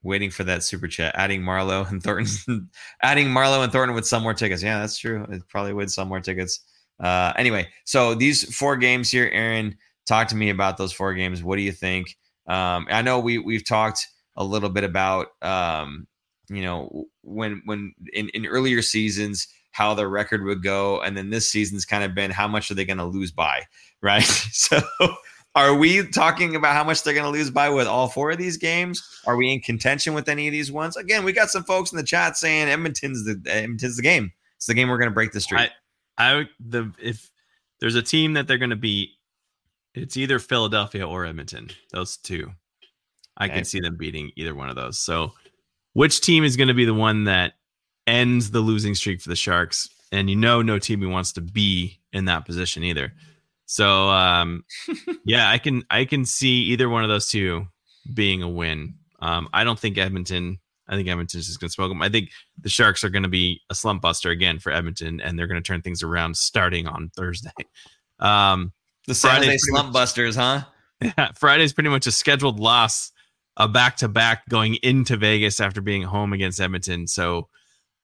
waiting 0.04 0.30
for 0.30 0.44
that 0.44 0.62
super 0.62 0.86
chat. 0.86 1.14
Adding 1.16 1.42
Marleau 1.42 1.88
and 1.90 2.02
Thornton, 2.02 2.70
adding 3.02 3.28
Marleau 3.28 3.64
and 3.64 3.72
Thornton 3.72 3.94
with 3.94 4.06
some 4.06 4.22
more 4.22 4.34
tickets. 4.34 4.62
Yeah, 4.62 4.78
that's 4.78 4.98
true. 4.98 5.26
It 5.30 5.42
probably 5.48 5.72
would 5.72 5.90
some 5.90 6.08
more 6.08 6.20
tickets. 6.20 6.60
Uh, 7.00 7.32
anyway, 7.36 7.66
so 7.84 8.14
these 8.14 8.54
four 8.54 8.76
games 8.76 9.10
here, 9.10 9.28
Aaron, 9.32 9.76
talk 10.06 10.28
to 10.28 10.36
me 10.36 10.50
about 10.50 10.76
those 10.76 10.92
four 10.92 11.14
games. 11.14 11.42
What 11.42 11.56
do 11.56 11.62
you 11.62 11.72
think? 11.72 12.16
Um, 12.46 12.86
I 12.90 13.02
know 13.02 13.18
we 13.18 13.38
we've 13.38 13.66
talked 13.66 14.06
a 14.36 14.44
little 14.44 14.68
bit 14.68 14.84
about 14.84 15.28
um, 15.42 16.06
you 16.48 16.62
know 16.62 17.06
when 17.22 17.62
when 17.64 17.94
in, 18.12 18.28
in 18.30 18.46
earlier 18.46 18.82
seasons 18.82 19.48
how 19.72 19.92
the 19.92 20.06
record 20.06 20.44
would 20.44 20.62
go, 20.62 21.00
and 21.00 21.16
then 21.16 21.30
this 21.30 21.50
season's 21.50 21.84
kind 21.84 22.04
of 22.04 22.14
been 22.14 22.30
how 22.30 22.46
much 22.46 22.70
are 22.70 22.74
they 22.74 22.84
going 22.84 22.98
to 22.98 23.04
lose 23.04 23.32
by, 23.32 23.62
right? 24.02 24.22
so 24.22 24.80
are 25.54 25.74
we 25.74 26.06
talking 26.08 26.56
about 26.56 26.74
how 26.74 26.82
much 26.82 27.02
they're 27.02 27.14
going 27.14 27.24
to 27.24 27.30
lose 27.30 27.50
by 27.50 27.70
with 27.70 27.86
all 27.86 28.08
four 28.08 28.32
of 28.32 28.38
these 28.38 28.56
games? 28.56 29.02
Are 29.26 29.36
we 29.36 29.52
in 29.52 29.60
contention 29.60 30.12
with 30.14 30.28
any 30.28 30.48
of 30.48 30.52
these 30.52 30.72
ones? 30.72 30.96
Again, 30.96 31.24
we 31.24 31.32
got 31.32 31.50
some 31.50 31.64
folks 31.64 31.92
in 31.92 31.96
the 31.96 32.02
chat 32.02 32.36
saying 32.36 32.68
Edmonton's 32.68 33.24
the 33.24 33.40
Edmonton's 33.48 33.96
the 33.96 34.02
game. 34.02 34.32
It's 34.56 34.66
the 34.66 34.74
game 34.74 34.88
we're 34.88 34.98
going 34.98 35.10
to 35.10 35.14
break 35.14 35.32
the 35.32 35.40
streak. 35.40 35.70
I, 36.18 36.32
I 36.38 36.44
the 36.58 36.92
if 37.00 37.30
there's 37.80 37.94
a 37.94 38.02
team 38.02 38.32
that 38.32 38.48
they're 38.48 38.58
going 38.58 38.70
to 38.70 38.76
beat, 38.76 39.10
it's 39.94 40.16
either 40.16 40.38
Philadelphia 40.38 41.06
or 41.06 41.24
Edmonton. 41.24 41.70
Those 41.92 42.16
two, 42.16 42.50
I 43.36 43.46
okay. 43.46 43.54
can 43.54 43.64
see 43.64 43.80
them 43.80 43.96
beating 43.96 44.32
either 44.36 44.54
one 44.54 44.68
of 44.68 44.76
those. 44.76 44.98
So, 44.98 45.32
which 45.92 46.20
team 46.20 46.42
is 46.42 46.56
going 46.56 46.68
to 46.68 46.74
be 46.74 46.84
the 46.84 46.94
one 46.94 47.24
that 47.24 47.54
ends 48.06 48.50
the 48.50 48.60
losing 48.60 48.94
streak 48.96 49.20
for 49.20 49.28
the 49.28 49.36
Sharks? 49.36 49.88
And 50.10 50.28
you 50.28 50.36
know, 50.36 50.62
no 50.62 50.78
team 50.78 51.08
wants 51.10 51.32
to 51.32 51.40
be 51.40 52.00
in 52.12 52.24
that 52.24 52.44
position 52.44 52.82
either. 52.82 53.12
So 53.66 54.08
um, 54.08 54.64
yeah, 55.24 55.50
I 55.50 55.58
can 55.58 55.84
I 55.90 56.04
can 56.04 56.24
see 56.24 56.62
either 56.64 56.88
one 56.88 57.02
of 57.02 57.08
those 57.08 57.28
two 57.28 57.66
being 58.12 58.42
a 58.42 58.48
win. 58.48 58.94
Um, 59.20 59.48
I 59.52 59.64
don't 59.64 59.78
think 59.78 59.98
Edmonton. 59.98 60.58
I 60.86 60.96
think 60.96 61.08
Edmonton's 61.08 61.46
just 61.46 61.60
going 61.60 61.68
to 61.68 61.72
smoke 61.72 61.90
them. 61.90 62.02
I 62.02 62.10
think 62.10 62.30
the 62.60 62.68
Sharks 62.68 63.04
are 63.04 63.08
going 63.08 63.22
to 63.22 63.28
be 63.28 63.62
a 63.70 63.74
slump 63.74 64.02
buster 64.02 64.28
again 64.28 64.58
for 64.58 64.70
Edmonton, 64.70 65.18
and 65.20 65.38
they're 65.38 65.46
going 65.46 65.62
to 65.62 65.66
turn 65.66 65.80
things 65.80 66.02
around 66.02 66.36
starting 66.36 66.86
on 66.86 67.10
Thursday. 67.16 67.50
Um, 68.20 68.72
the 69.08 69.14
Saturday 69.14 69.58
slump 69.58 69.86
much, 69.88 69.92
busters, 69.92 70.36
huh? 70.36 70.62
Yeah, 71.02 71.32
Friday's 71.34 71.72
pretty 71.72 71.90
much 71.90 72.06
a 72.06 72.12
scheduled 72.12 72.60
loss, 72.60 73.10
a 73.56 73.66
back 73.66 73.96
to 73.98 74.08
back 74.08 74.48
going 74.48 74.76
into 74.84 75.16
Vegas 75.16 75.58
after 75.58 75.80
being 75.80 76.02
home 76.02 76.32
against 76.32 76.60
Edmonton. 76.60 77.08
So, 77.08 77.48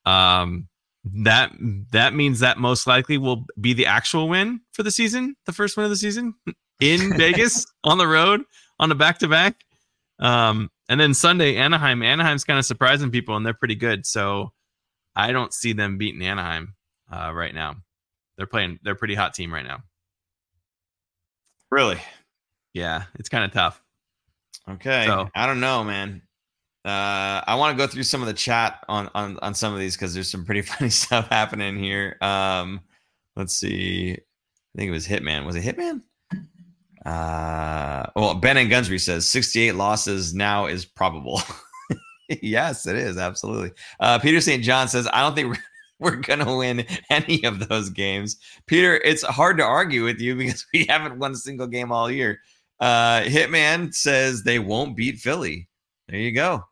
um, 0.05 0.67
that 1.05 1.53
that 1.93 2.15
means 2.15 2.41
that 2.41 2.59
most 2.59 2.87
likely 2.87 3.19
will 3.19 3.47
be 3.61 3.73
the 3.73 3.87
actual 3.87 4.29
win 4.29 4.61
for 4.73 4.83
the 4.83 4.91
season, 4.91 5.35
the 5.47 5.53
first 5.53 5.77
win 5.77 5.85
of 5.85 5.91
the 5.91 5.97
season 5.97 6.35
in 6.81 7.15
Vegas 7.17 7.67
on 7.85 7.99
the 7.99 8.07
road 8.07 8.43
on 8.79 8.91
a 8.93 8.95
back 8.95 9.19
to 9.19 9.29
back. 9.29 9.57
Um, 10.19 10.71
and 10.89 11.01
then 11.01 11.15
Sunday, 11.15 11.57
Anaheim. 11.57 12.03
Anaheim's 12.03 12.45
kind 12.45 12.59
of 12.59 12.67
surprising 12.67 13.11
people, 13.11 13.37
and 13.37 13.47
they're 13.47 13.55
pretty 13.55 13.77
good. 13.77 14.05
So 14.05 14.53
I 15.17 15.33
don't 15.33 15.55
see 15.55 15.73
them 15.73 15.99
beating 15.99 16.23
Anaheim 16.23 16.75
uh, 17.11 17.33
right 17.33 17.55
now. 17.55 17.77
They're 18.37 18.47
playing. 18.47 18.79
They're 18.83 18.95
a 18.95 18.97
pretty 18.97 19.15
hot 19.15 19.35
team 19.35 19.53
right 19.53 19.65
now. 19.65 19.83
Really? 21.71 22.01
Yeah, 22.75 23.05
it's 23.19 23.29
kind 23.29 23.45
of 23.45 23.53
tough. 23.53 23.81
Okay. 24.69 25.05
So, 25.07 25.29
I 25.35 25.47
don't 25.47 25.61
know, 25.61 25.85
man. 25.85 26.23
Uh, 26.85 27.43
I 27.47 27.57
want 27.57 27.77
to 27.77 27.83
go 27.83 27.91
through 27.91 28.05
some 28.05 28.23
of 28.23 28.27
the 28.27 28.35
chat 28.35 28.85
on 28.89 29.11
on 29.15 29.39
on 29.43 29.55
some 29.55 29.75
of 29.75 29.79
these 29.79 29.97
because 29.97 30.15
there's 30.15 30.31
some 30.31 30.45
pretty 30.45 30.63
funny 30.63 30.91
stuff 30.91 31.29
happening 31.29 31.79
here. 31.79 32.17
Um, 32.21 32.81
let's 33.37 33.55
see. 33.55 34.13
I 34.13 34.79
think 34.79 34.89
it 34.89 34.93
was 34.93 35.07
Hitman. 35.07 35.45
Was 35.45 35.57
it 35.57 35.65
Hitman? 35.65 36.03
Uh, 37.05 38.07
well, 38.15 38.35
Ben 38.35 38.57
and 38.57 38.71
Gunsby 38.71 39.01
says 39.01 39.27
68 39.29 39.73
losses 39.75 40.35
now 40.35 40.67
is 40.67 40.85
probable. 40.85 41.41
yes, 42.43 42.87
it 42.87 42.97
is 42.97 43.17
absolutely. 43.17 43.73
Uh, 43.99 44.19
Peter 44.19 44.41
St. 44.41 44.63
John 44.63 44.89
says 44.89 45.09
I 45.13 45.21
don't 45.23 45.35
think 45.35 45.49
we're, 45.49 45.63
we're 45.99 46.17
gonna 46.17 46.57
win 46.57 46.87
any 47.11 47.43
of 47.45 47.69
those 47.69 47.91
games. 47.91 48.37
Peter, 48.67 48.97
it's 48.97 49.23
hard 49.23 49.59
to 49.59 49.65
argue 49.65 50.05
with 50.05 50.21
you 50.21 50.37
because 50.37 50.67
we 50.73 50.87
haven't 50.87 51.19
won 51.19 51.33
a 51.33 51.37
single 51.37 51.67
game 51.67 51.93
all 51.93 52.11
year. 52.11 52.41
Uh, 52.81 53.23
Hitman 53.23 53.95
says 53.95 54.43
they 54.43 54.59
won't 54.59 54.97
beat 54.97 55.19
Philly. 55.19 55.69
There 56.09 56.19
you 56.19 56.33
go. 56.33 56.65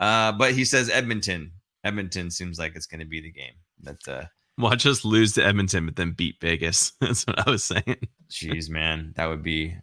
Uh, 0.00 0.32
but 0.32 0.52
he 0.52 0.64
says 0.64 0.90
Edmonton. 0.90 1.52
Edmonton 1.84 2.30
seems 2.30 2.58
like 2.58 2.74
it's 2.74 2.86
going 2.86 3.00
to 3.00 3.06
be 3.06 3.20
the 3.20 3.30
game. 3.30 3.54
That 3.82 4.08
uh, 4.08 4.24
watch 4.58 4.86
us 4.86 5.04
lose 5.04 5.32
to 5.34 5.44
Edmonton, 5.44 5.86
but 5.86 5.96
then 5.96 6.12
beat 6.12 6.40
Vegas. 6.40 6.92
That's 7.00 7.26
what 7.26 7.46
I 7.46 7.50
was 7.50 7.64
saying. 7.64 8.08
Jeez, 8.30 8.68
man, 8.68 9.12
that 9.16 9.26
would 9.26 9.42
be 9.42 9.76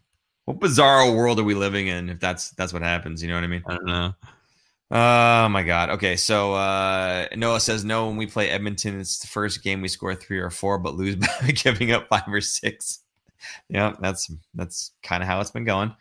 what 0.46 0.60
bizarre 0.60 1.12
world 1.12 1.40
are 1.40 1.44
we 1.44 1.54
living 1.56 1.88
in 1.88 2.10
if 2.10 2.20
that's 2.20 2.52
that's 2.52 2.74
what 2.74 2.82
happens? 2.82 3.22
You 3.22 3.30
know 3.30 3.36
what 3.36 3.46
I 3.46 3.48
mean? 3.48 3.64
I 3.66 3.74
don't 3.76 3.86
know. 3.86 4.14
Oh 4.92 5.50
my 5.50 5.64
god. 5.64 5.90
Okay, 5.92 6.16
so 6.16 6.54
uh, 6.54 7.28
Noah 7.36 7.60
says 7.60 7.86
no. 7.86 8.08
When 8.08 8.18
we 8.18 8.28
play 8.28 8.50
Edmonton, 8.50 9.00
it's 9.00 9.20
the 9.20 9.28
first 9.28 9.64
game 9.64 9.82
we 9.82 9.88
score 9.88 10.14
three 10.14 10.40
or 10.40 10.50
four, 10.50 10.78
but 10.78 10.96
lose 10.96 11.16
by 11.42 11.52
giving 11.52 11.92
up 11.92 12.10
five 12.10 12.28
or 12.28 12.42
six. 12.42 13.00
Yeah, 13.70 13.94
that's 14.00 14.32
that's 14.54 14.92
kind 15.02 15.24
of 15.24 15.30
how 15.30 15.40
it's 15.40 15.52
been 15.52 15.66
going. 15.66 15.96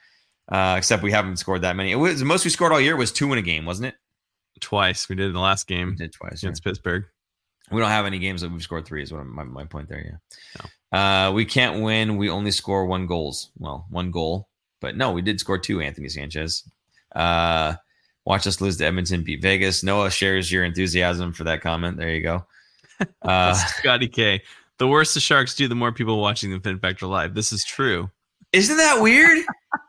Uh, 0.48 0.74
except 0.76 1.02
we 1.02 1.12
haven't 1.12 1.36
scored 1.36 1.62
that 1.62 1.76
many. 1.76 1.92
It 1.92 1.96
was 1.96 2.18
the 2.18 2.26
most 2.26 2.44
we 2.44 2.50
scored 2.50 2.72
all 2.72 2.80
year 2.80 2.96
was 2.96 3.12
two 3.12 3.32
in 3.32 3.38
a 3.38 3.42
game, 3.42 3.64
wasn't 3.64 3.88
it? 3.88 3.94
Twice. 4.60 5.08
We 5.08 5.16
did 5.16 5.26
in 5.26 5.32
the 5.32 5.40
last 5.40 5.66
game. 5.66 5.90
We 5.90 5.96
did 5.96 6.12
twice 6.12 6.42
against 6.42 6.62
yeah. 6.64 6.70
Pittsburgh. 6.70 7.04
We 7.70 7.80
don't 7.80 7.90
have 7.90 8.06
any 8.06 8.18
games 8.18 8.42
that 8.42 8.50
we've 8.50 8.62
scored 8.62 8.86
three. 8.86 9.02
Is 9.02 9.12
what 9.12 9.24
my, 9.24 9.44
my 9.44 9.64
point 9.64 9.88
there. 9.88 10.04
Yeah. 10.04 10.66
No. 10.92 10.98
Uh, 10.98 11.32
we 11.32 11.44
can't 11.44 11.82
win. 11.82 12.16
We 12.16 12.28
only 12.30 12.50
score 12.50 12.86
one 12.86 13.06
goals. 13.06 13.50
Well, 13.58 13.86
one 13.88 14.10
goal 14.10 14.48
but 14.82 14.96
no, 14.96 15.12
we 15.12 15.22
did 15.22 15.40
score 15.40 15.56
two. 15.56 15.80
Anthony 15.80 16.10
Sanchez. 16.10 16.68
Uh, 17.14 17.74
watch 18.26 18.46
us 18.46 18.60
lose 18.60 18.76
to 18.78 18.84
Edmonton, 18.84 19.22
beat 19.22 19.40
Vegas. 19.40 19.82
Noah 19.82 20.10
shares 20.10 20.52
your 20.52 20.64
enthusiasm 20.64 21.32
for 21.32 21.44
that 21.44 21.62
comment. 21.62 21.96
There 21.96 22.10
you 22.10 22.22
go. 22.22 22.44
Uh, 23.20 23.52
Scotty 23.52 24.06
K. 24.06 24.40
The 24.78 24.86
worse 24.86 25.12
the 25.12 25.18
Sharks 25.18 25.56
do, 25.56 25.66
the 25.66 25.74
more 25.74 25.90
people 25.90 26.20
watching 26.20 26.52
the 26.52 26.60
Fin 26.60 26.78
Factor 26.78 27.06
live. 27.06 27.34
This 27.34 27.52
is 27.52 27.64
true. 27.64 28.08
Isn't 28.52 28.76
that 28.76 29.02
weird? 29.02 29.44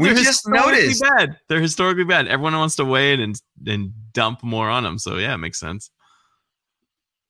we 0.00 0.14
just 0.14 0.48
noticed. 0.48 1.02
Bad. 1.02 1.38
They're 1.48 1.60
historically 1.60 2.04
bad. 2.04 2.28
Everyone 2.28 2.54
wants 2.56 2.76
to 2.76 2.84
weigh 2.84 3.14
it 3.14 3.20
and 3.20 3.40
and 3.66 3.92
dump 4.12 4.42
more 4.42 4.68
on 4.68 4.82
them. 4.82 4.98
So 4.98 5.16
yeah, 5.16 5.34
it 5.34 5.38
makes 5.38 5.58
sense. 5.58 5.90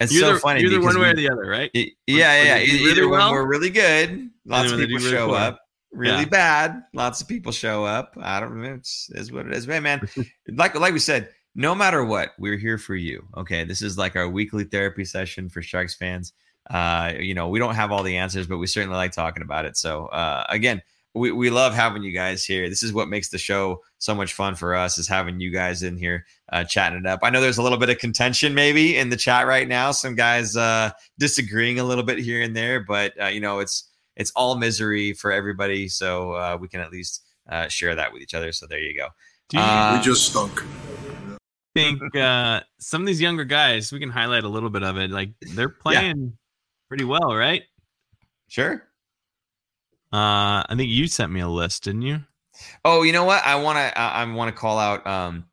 It's 0.00 0.12
you're 0.12 0.22
so 0.22 0.34
the, 0.34 0.40
funny. 0.40 0.62
Either 0.62 0.80
one 0.80 0.98
way 0.98 1.06
we, 1.06 1.10
or 1.10 1.14
the 1.14 1.30
other, 1.30 1.46
right? 1.46 1.70
It, 1.74 1.94
yeah, 2.06 2.42
yeah. 2.42 2.58
Either, 2.58 2.72
really 2.72 2.90
either 2.90 3.08
well, 3.08 3.32
when 3.32 3.34
we're 3.34 3.46
really 3.46 3.70
good, 3.70 4.30
lots 4.44 4.70
of 4.70 4.78
people 4.78 4.96
really 4.96 5.10
show 5.10 5.32
up. 5.32 5.60
Really 5.90 6.18
yeah. 6.20 6.24
bad, 6.26 6.82
lots 6.92 7.22
of 7.22 7.28
people 7.28 7.50
show 7.50 7.84
up. 7.84 8.14
I 8.20 8.40
don't 8.40 8.60
know. 8.60 8.74
It's 8.74 9.08
is 9.10 9.32
what 9.32 9.46
it 9.46 9.54
is, 9.54 9.66
man. 9.66 9.82
Man, 9.82 10.08
like 10.48 10.78
like 10.78 10.92
we 10.92 10.98
said, 10.98 11.30
no 11.54 11.74
matter 11.74 12.04
what, 12.04 12.32
we're 12.38 12.58
here 12.58 12.78
for 12.78 12.94
you. 12.94 13.26
Okay, 13.36 13.64
this 13.64 13.82
is 13.82 13.96
like 13.96 14.14
our 14.14 14.28
weekly 14.28 14.64
therapy 14.64 15.04
session 15.04 15.48
for 15.48 15.62
Sharks 15.62 15.94
fans. 15.94 16.32
Uh, 16.70 17.14
you 17.18 17.34
know, 17.34 17.48
we 17.48 17.58
don't 17.58 17.74
have 17.74 17.90
all 17.90 18.02
the 18.02 18.18
answers, 18.18 18.46
but 18.46 18.58
we 18.58 18.66
certainly 18.66 18.96
like 18.96 19.12
talking 19.12 19.42
about 19.42 19.64
it. 19.64 19.76
So, 19.76 20.06
uh, 20.06 20.44
again, 20.50 20.82
we, 21.14 21.32
we 21.32 21.50
love 21.50 21.74
having 21.74 22.02
you 22.02 22.12
guys 22.12 22.44
here. 22.44 22.68
This 22.68 22.82
is 22.82 22.92
what 22.92 23.08
makes 23.08 23.28
the 23.30 23.38
show 23.38 23.82
so 23.98 24.14
much 24.14 24.34
fun 24.34 24.54
for 24.54 24.74
us 24.74 24.98
is 24.98 25.08
having 25.08 25.40
you 25.40 25.50
guys 25.50 25.82
in 25.82 25.96
here 25.96 26.26
uh, 26.52 26.64
chatting 26.64 27.00
it 27.00 27.06
up. 27.06 27.20
I 27.22 27.30
know 27.30 27.40
there's 27.40 27.58
a 27.58 27.62
little 27.62 27.78
bit 27.78 27.90
of 27.90 27.98
contention 27.98 28.54
maybe 28.54 28.96
in 28.96 29.08
the 29.08 29.16
chat 29.16 29.46
right 29.46 29.66
now. 29.66 29.90
Some 29.90 30.14
guys 30.14 30.56
uh, 30.56 30.90
disagreeing 31.18 31.78
a 31.80 31.84
little 31.84 32.04
bit 32.04 32.18
here 32.18 32.42
and 32.42 32.54
there, 32.54 32.80
but 32.80 33.20
uh, 33.20 33.26
you 33.26 33.40
know 33.40 33.58
it's 33.58 33.88
it's 34.16 34.30
all 34.32 34.56
misery 34.56 35.12
for 35.12 35.32
everybody. 35.32 35.88
So 35.88 36.32
uh, 36.32 36.58
we 36.60 36.68
can 36.68 36.80
at 36.80 36.90
least 36.90 37.24
uh, 37.48 37.68
share 37.68 37.94
that 37.94 38.12
with 38.12 38.22
each 38.22 38.34
other. 38.34 38.52
So 38.52 38.66
there 38.66 38.80
you 38.80 38.96
go. 38.96 39.08
You, 39.52 39.60
uh, 39.60 39.96
we 39.98 40.04
just 40.04 40.28
stunk. 40.30 40.62
I 41.76 41.80
think 41.80 42.16
uh, 42.16 42.60
some 42.78 43.02
of 43.02 43.06
these 43.06 43.20
younger 43.20 43.44
guys, 43.44 43.92
we 43.92 44.00
can 44.00 44.10
highlight 44.10 44.44
a 44.44 44.48
little 44.48 44.70
bit 44.70 44.82
of 44.82 44.96
it. 44.98 45.10
Like 45.10 45.30
they're 45.40 45.68
playing 45.68 46.18
yeah. 46.18 46.30
pretty 46.88 47.04
well, 47.04 47.34
right? 47.34 47.62
Sure. 48.48 48.87
Uh, 50.12 50.64
I 50.68 50.74
think 50.76 50.90
you 50.90 51.06
sent 51.06 51.32
me 51.32 51.40
a 51.40 51.48
list, 51.48 51.84
didn't 51.84 52.02
you? 52.02 52.20
Oh, 52.84 53.02
you 53.02 53.12
know 53.12 53.24
what? 53.24 53.44
I 53.44 53.56
want 53.56 53.76
to 53.76 53.98
I, 53.98 54.22
I 54.22 54.32
want 54.32 54.54
to 54.54 54.58
call 54.58 54.78
out 54.78 55.06
um, 55.06 55.44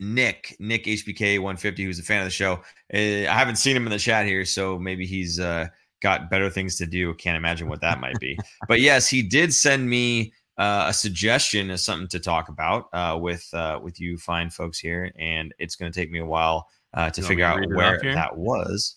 Nick 0.00 0.56
Nick 0.58 0.84
HBK 0.84 1.38
150, 1.38 1.84
who's 1.84 1.98
a 1.98 2.02
fan 2.02 2.20
of 2.20 2.26
the 2.26 2.30
show. 2.30 2.54
Uh, 2.92 3.28
I 3.28 3.32
haven't 3.32 3.56
seen 3.56 3.76
him 3.76 3.86
in 3.86 3.90
the 3.92 3.98
chat 3.98 4.26
here, 4.26 4.44
so 4.44 4.78
maybe 4.78 5.06
he's 5.06 5.40
uh, 5.40 5.68
got 6.02 6.30
better 6.30 6.50
things 6.50 6.76
to 6.78 6.86
do. 6.86 7.14
Can't 7.14 7.36
imagine 7.36 7.68
what 7.68 7.80
that 7.80 8.00
might 8.00 8.18
be. 8.20 8.38
but 8.68 8.80
yes, 8.80 9.08
he 9.08 9.22
did 9.22 9.54
send 9.54 9.88
me 9.88 10.32
uh, 10.58 10.86
a 10.88 10.92
suggestion 10.92 11.70
as 11.70 11.84
something 11.84 12.08
to 12.08 12.20
talk 12.20 12.48
about 12.48 12.88
uh, 12.92 13.16
with 13.20 13.48
uh, 13.54 13.80
with 13.82 14.00
you 14.00 14.18
fine 14.18 14.50
folks 14.50 14.78
here, 14.78 15.12
and 15.18 15.54
it's 15.58 15.76
going 15.76 15.90
to 15.90 15.98
take 15.98 16.10
me 16.10 16.18
a 16.18 16.26
while 16.26 16.68
uh, 16.94 17.10
to 17.10 17.22
figure 17.22 17.44
out 17.44 17.60
where 17.68 18.00
that 18.02 18.36
was. 18.36 18.96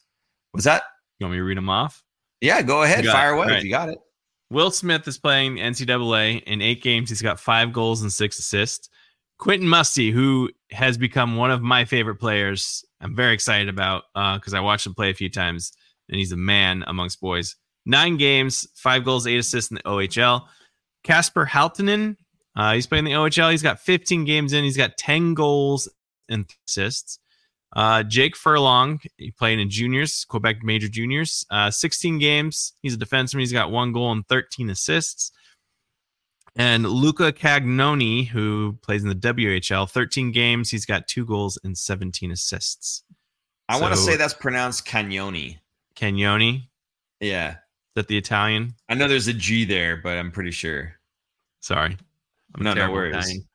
Was 0.54 0.64
that? 0.66 0.84
You 1.20 1.26
want 1.26 1.34
me 1.34 1.38
to 1.38 1.44
read 1.44 1.58
them 1.58 1.70
off? 1.70 2.04
Yeah, 2.42 2.62
go 2.62 2.84
ahead, 2.84 3.06
fire 3.06 3.32
away 3.32 3.48
right. 3.48 3.58
if 3.58 3.64
you 3.64 3.72
got 3.72 3.90
it. 3.90 4.00
Will 4.50 4.72
Smith 4.72 5.08
is 5.08 5.18
playing 5.18 5.58
NCAA 5.58 6.44
in 6.44 6.62
eight 6.62 6.82
games. 6.82 7.10
He's 7.10 7.22
got 7.22 7.40
five 7.40 7.74
goals 7.74 8.02
and 8.02 8.12
six 8.12 8.40
assists. 8.40 8.90
Quentin 9.40 9.68
Musty, 9.68 10.10
who 10.12 10.50
has 10.72 10.98
become 10.98 11.36
one 11.36 11.52
of 11.52 11.62
my 11.62 11.86
favorite 11.86 12.16
players, 12.16 12.84
I'm 13.02 13.16
very 13.16 13.34
excited 13.34 13.70
about 13.70 14.04
because 14.14 14.54
uh, 14.54 14.58
I 14.58 14.62
watched 14.62 14.86
him 14.86 14.96
play 14.96 15.12
a 15.12 15.14
few 15.14 15.30
times, 15.30 15.74
and 16.10 16.18
he's 16.18 16.32
a 16.32 16.38
man 16.38 16.84
amongst 16.88 17.22
boys. 17.22 17.56
Nine 17.86 18.18
games, 18.18 18.68
five 18.76 19.04
goals, 19.06 19.28
eight 19.28 19.38
assists 19.38 19.70
in 19.70 19.76
the 19.76 19.84
OHL. 19.84 20.46
Kasper 21.04 21.46
Halttunen, 21.46 22.16
uh, 22.56 22.74
he's 22.74 22.88
playing 22.88 23.06
the 23.06 23.12
OHL. 23.12 23.52
He's 23.52 23.62
got 23.62 23.80
15 23.80 24.26
games 24.26 24.54
in. 24.54 24.64
He's 24.64 24.78
got 24.78 24.98
10 24.98 25.36
goals 25.36 25.88
and 26.28 26.46
assists. 26.68 27.20
Uh, 27.74 28.04
Jake 28.04 28.36
Furlong, 28.36 29.00
he 29.18 29.32
played 29.32 29.60
in 29.60 29.70
juniors, 29.70 30.26
Quebec 30.26 30.64
Major 30.64 30.88
Juniors, 30.88 31.46
uh, 31.52 31.70
16 31.70 32.18
games. 32.18 32.74
He's 32.82 32.94
a 32.94 32.98
defenseman. 32.98 33.42
He's 33.42 33.52
got 33.52 33.72
one 33.72 33.92
goal 33.92 34.12
and 34.12 34.28
13 34.28 34.70
assists. 34.70 35.32
And 36.56 36.86
Luca 36.88 37.32
Cagnoni, 37.32 38.28
who 38.28 38.78
plays 38.82 39.04
in 39.04 39.10
the 39.10 39.16
WHL, 39.16 39.90
13 39.90 40.32
games. 40.32 40.72
He's 40.72 40.86
got 40.86 41.08
two 41.08 41.24
goals 41.26 41.60
and 41.64 41.78
17 41.78 42.32
assists. 42.32 43.04
I 43.70 43.76
so, 43.76 43.82
want 43.82 43.94
to 43.94 44.00
say 44.00 44.16
that's 44.16 44.34
pronounced 44.34 44.88
Cagnoni. 44.88 45.60
Cagnoni? 45.96 46.64
Yeah. 47.20 47.52
Is 47.52 47.58
that 47.96 48.08
the 48.08 48.18
Italian? 48.18 48.74
I 48.90 48.96
know 48.96 49.08
there's 49.08 49.28
a 49.28 49.34
G 49.34 49.66
there, 49.66 49.98
but 49.98 50.18
I'm 50.18 50.32
pretty 50.32 50.52
sure. 50.52 50.94
Sorry. 51.60 51.96
I'm 52.56 52.64
no, 52.64 52.74
no 52.74 52.92
worries. 52.92 53.16
Italian. 53.16 53.48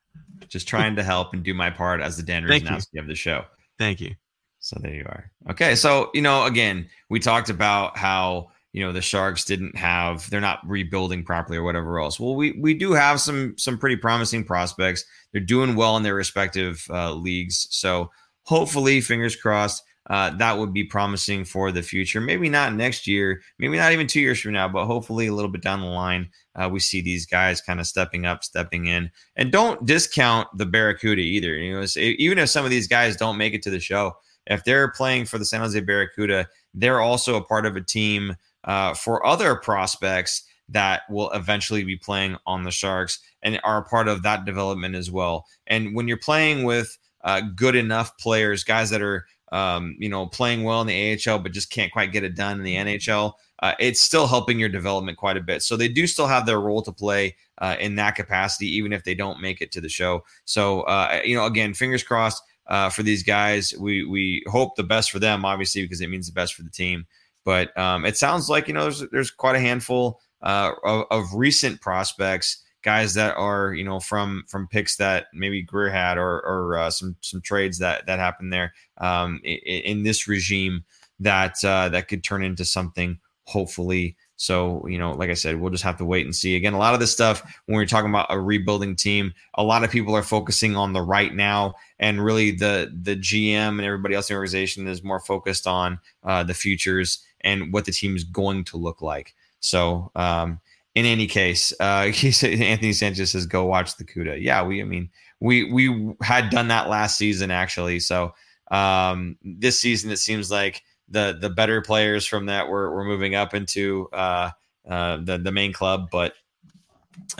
Just 0.47 0.67
trying 0.67 0.95
to 0.95 1.03
help 1.03 1.33
and 1.33 1.43
do 1.43 1.53
my 1.53 1.69
part 1.69 1.99
as 1.99 2.15
the 2.15 2.23
Dan 2.23 2.43
Rusanowsky 2.43 2.99
of 2.99 3.07
the 3.07 3.15
show. 3.15 3.43
Thank 3.77 4.01
you. 4.01 4.15
So 4.59 4.77
there 4.81 4.93
you 4.93 5.03
are. 5.05 5.31
Okay. 5.49 5.75
So, 5.75 6.09
you 6.13 6.21
know, 6.21 6.45
again, 6.45 6.87
we 7.09 7.19
talked 7.19 7.49
about 7.49 7.97
how, 7.97 8.49
you 8.71 8.83
know, 8.83 8.93
the 8.93 9.01
Sharks 9.01 9.43
didn't 9.43 9.75
have, 9.75 10.29
they're 10.29 10.39
not 10.41 10.59
rebuilding 10.65 11.23
properly 11.23 11.57
or 11.57 11.63
whatever 11.63 11.99
else. 11.99 12.19
Well, 12.19 12.35
we, 12.35 12.53
we 12.53 12.73
do 12.73 12.93
have 12.93 13.19
some, 13.19 13.55
some 13.57 13.77
pretty 13.77 13.97
promising 13.97 14.45
prospects. 14.45 15.03
They're 15.31 15.41
doing 15.41 15.75
well 15.75 15.97
in 15.97 16.03
their 16.03 16.15
respective 16.15 16.85
uh, 16.89 17.13
leagues. 17.13 17.67
So 17.71 18.09
hopefully, 18.43 19.01
fingers 19.01 19.35
crossed, 19.35 19.83
uh, 20.09 20.31
that 20.31 20.57
would 20.57 20.73
be 20.73 20.83
promising 20.83 21.45
for 21.45 21.71
the 21.71 21.81
future. 21.81 22.19
Maybe 22.19 22.49
not 22.49 22.73
next 22.73 23.07
year, 23.07 23.41
maybe 23.57 23.77
not 23.77 23.93
even 23.93 24.07
two 24.07 24.19
years 24.19 24.41
from 24.41 24.53
now, 24.53 24.67
but 24.67 24.85
hopefully 24.85 25.27
a 25.27 25.33
little 25.33 25.51
bit 25.51 25.61
down 25.61 25.81
the 25.81 25.87
line, 25.87 26.29
uh, 26.55 26.69
we 26.69 26.79
see 26.79 27.01
these 27.01 27.25
guys 27.25 27.61
kind 27.61 27.79
of 27.79 27.87
stepping 27.87 28.25
up, 28.25 28.43
stepping 28.43 28.87
in. 28.87 29.11
And 29.35 29.51
don't 29.51 29.85
discount 29.85 30.49
the 30.57 30.65
Barracuda 30.65 31.21
either. 31.21 31.55
You 31.55 31.79
know, 31.79 31.85
even 31.95 32.37
if 32.37 32.49
some 32.49 32.65
of 32.65 32.71
these 32.71 32.87
guys 32.87 33.15
don't 33.15 33.37
make 33.37 33.53
it 33.53 33.63
to 33.63 33.69
the 33.69 33.79
show, 33.79 34.17
if 34.45 34.65
they're 34.65 34.91
playing 34.91 35.25
for 35.25 35.37
the 35.37 35.45
San 35.45 35.61
Jose 35.61 35.79
Barracuda, 35.79 36.49
they're 36.73 36.99
also 36.99 37.35
a 37.37 37.43
part 37.43 37.65
of 37.65 37.77
a 37.77 37.81
team 37.81 38.35
uh, 38.65 38.93
for 38.93 39.25
other 39.25 39.55
prospects 39.55 40.43
that 40.69 41.03
will 41.09 41.29
eventually 41.31 41.83
be 41.83 41.95
playing 41.95 42.37
on 42.45 42.63
the 42.63 42.71
Sharks 42.71 43.19
and 43.41 43.59
are 43.63 43.79
a 43.79 43.83
part 43.83 44.07
of 44.07 44.23
that 44.23 44.45
development 44.45 44.95
as 44.95 45.11
well. 45.11 45.45
And 45.67 45.95
when 45.95 46.07
you're 46.07 46.17
playing 46.17 46.63
with 46.63 46.97
uh, 47.23 47.41
good 47.55 47.75
enough 47.75 48.17
players, 48.17 48.63
guys 48.63 48.89
that 48.89 49.01
are 49.01 49.25
um, 49.53 49.95
you 49.99 50.09
know, 50.09 50.25
playing 50.25 50.63
well 50.63 50.81
in 50.81 50.87
the 50.87 51.21
AHL, 51.29 51.39
but 51.39 51.51
just 51.51 51.69
can't 51.69 51.91
quite 51.91 52.11
get 52.11 52.23
it 52.23 52.35
done 52.35 52.57
in 52.57 52.63
the 52.63 52.75
NHL, 52.75 53.33
uh, 53.59 53.73
it's 53.79 54.01
still 54.01 54.25
helping 54.25 54.59
your 54.59 54.67
development 54.67 55.17
quite 55.17 55.37
a 55.37 55.41
bit. 55.41 55.61
So 55.61 55.77
they 55.77 55.87
do 55.87 56.07
still 56.07 56.25
have 56.25 56.47
their 56.47 56.59
role 56.59 56.81
to 56.81 56.91
play 56.91 57.35
uh, 57.59 57.75
in 57.79 57.95
that 57.95 58.15
capacity, 58.15 58.67
even 58.75 58.91
if 58.91 59.03
they 59.03 59.13
don't 59.13 59.39
make 59.39 59.61
it 59.61 59.71
to 59.73 59.81
the 59.81 59.89
show. 59.89 60.25
So, 60.45 60.81
uh, 60.81 61.21
you 61.23 61.35
know, 61.35 61.45
again, 61.45 61.75
fingers 61.75 62.03
crossed 62.03 62.41
uh, 62.67 62.89
for 62.89 63.03
these 63.03 63.21
guys. 63.21 63.75
We 63.79 64.03
we 64.05 64.43
hope 64.47 64.75
the 64.75 64.83
best 64.83 65.11
for 65.11 65.19
them, 65.19 65.45
obviously, 65.45 65.83
because 65.83 66.01
it 66.01 66.09
means 66.09 66.25
the 66.25 66.33
best 66.33 66.55
for 66.55 66.63
the 66.63 66.71
team. 66.71 67.05
But 67.45 67.77
um, 67.77 68.05
it 68.05 68.17
sounds 68.17 68.49
like 68.49 68.67
you 68.67 68.73
know 68.73 68.83
there's 68.83 69.05
there's 69.11 69.31
quite 69.31 69.55
a 69.55 69.59
handful 69.59 70.19
uh, 70.41 70.71
of, 70.83 71.05
of 71.11 71.33
recent 71.35 71.79
prospects 71.79 72.63
guys 72.83 73.13
that 73.15 73.35
are 73.35 73.73
you 73.73 73.83
know 73.83 73.99
from 73.99 74.43
from 74.47 74.67
picks 74.67 74.97
that 74.97 75.27
maybe 75.33 75.61
Grier 75.61 75.89
had 75.89 76.17
or 76.17 76.45
or 76.45 76.77
uh, 76.77 76.89
some 76.89 77.15
some 77.21 77.41
trades 77.41 77.79
that 77.79 78.05
that 78.05 78.19
happened 78.19 78.53
there 78.53 78.73
um, 78.99 79.39
in, 79.43 79.57
in, 79.57 80.03
this 80.03 80.27
regime 80.27 80.83
that 81.19 81.55
uh, 81.63 81.89
that 81.89 82.07
could 82.07 82.23
turn 82.23 82.43
into 82.43 82.65
something 82.65 83.19
hopefully. 83.45 84.15
So 84.35 84.85
you 84.87 84.97
know, 84.97 85.11
like 85.11 85.29
I 85.29 85.35
said, 85.35 85.59
we'll 85.59 85.71
just 85.71 85.83
have 85.83 85.97
to 85.97 86.05
wait 86.05 86.25
and 86.25 86.35
see. 86.35 86.55
Again, 86.55 86.73
a 86.73 86.77
lot 86.77 86.93
of 86.93 86.99
this 86.99 87.13
stuff 87.13 87.41
when 87.65 87.77
we're 87.77 87.85
talking 87.85 88.09
about 88.09 88.27
a 88.29 88.39
rebuilding 88.39 88.95
team, 88.95 89.33
a 89.55 89.63
lot 89.63 89.83
of 89.83 89.91
people 89.91 90.15
are 90.15 90.23
focusing 90.23 90.75
on 90.75 90.93
the 90.93 91.01
right 91.01 91.33
now, 91.33 91.75
and 91.99 92.23
really 92.23 92.51
the 92.51 92.93
the 93.01 93.15
GM 93.15 93.69
and 93.69 93.81
everybody 93.81 94.15
else 94.15 94.29
in 94.29 94.33
the 94.33 94.37
organization 94.37 94.87
is 94.87 95.03
more 95.03 95.19
focused 95.19 95.65
on 95.65 95.99
uh, 96.23 96.43
the 96.43 96.53
futures 96.53 97.23
and 97.41 97.71
what 97.71 97.85
the 97.85 97.91
team 97.91 98.15
is 98.15 98.23
going 98.23 98.63
to 98.65 98.77
look 98.77 99.01
like. 99.01 99.33
So 99.59 100.11
um, 100.15 100.59
in 100.95 101.05
any 101.05 101.27
case, 101.27 101.73
uh, 101.79 102.05
he 102.11 102.31
said 102.31 102.59
Anthony 102.59 102.93
Sanchez 102.93 103.31
says 103.31 103.45
go 103.45 103.65
watch 103.65 103.97
the 103.97 104.03
CUDA. 104.03 104.41
Yeah, 104.41 104.63
we 104.63 104.81
I 104.81 104.85
mean 104.85 105.09
we 105.39 105.71
we 105.71 106.13
had 106.21 106.49
done 106.49 106.69
that 106.69 106.89
last 106.89 107.17
season 107.17 107.51
actually. 107.51 107.99
So 107.99 108.33
um, 108.71 109.37
this 109.43 109.79
season 109.79 110.11
it 110.11 110.17
seems 110.17 110.49
like 110.49 110.83
the 111.09 111.37
the 111.39 111.49
better 111.49 111.81
players 111.81 112.25
from 112.25 112.47
that 112.47 112.67
were 112.67 112.91
were 112.91 113.03
moving 113.05 113.35
up 113.35 113.53
into 113.53 114.09
uh, 114.13 114.51
uh, 114.87 115.17
the 115.17 115.37
the 115.37 115.51
main 115.51 115.73
club, 115.73 116.09
but 116.11 116.33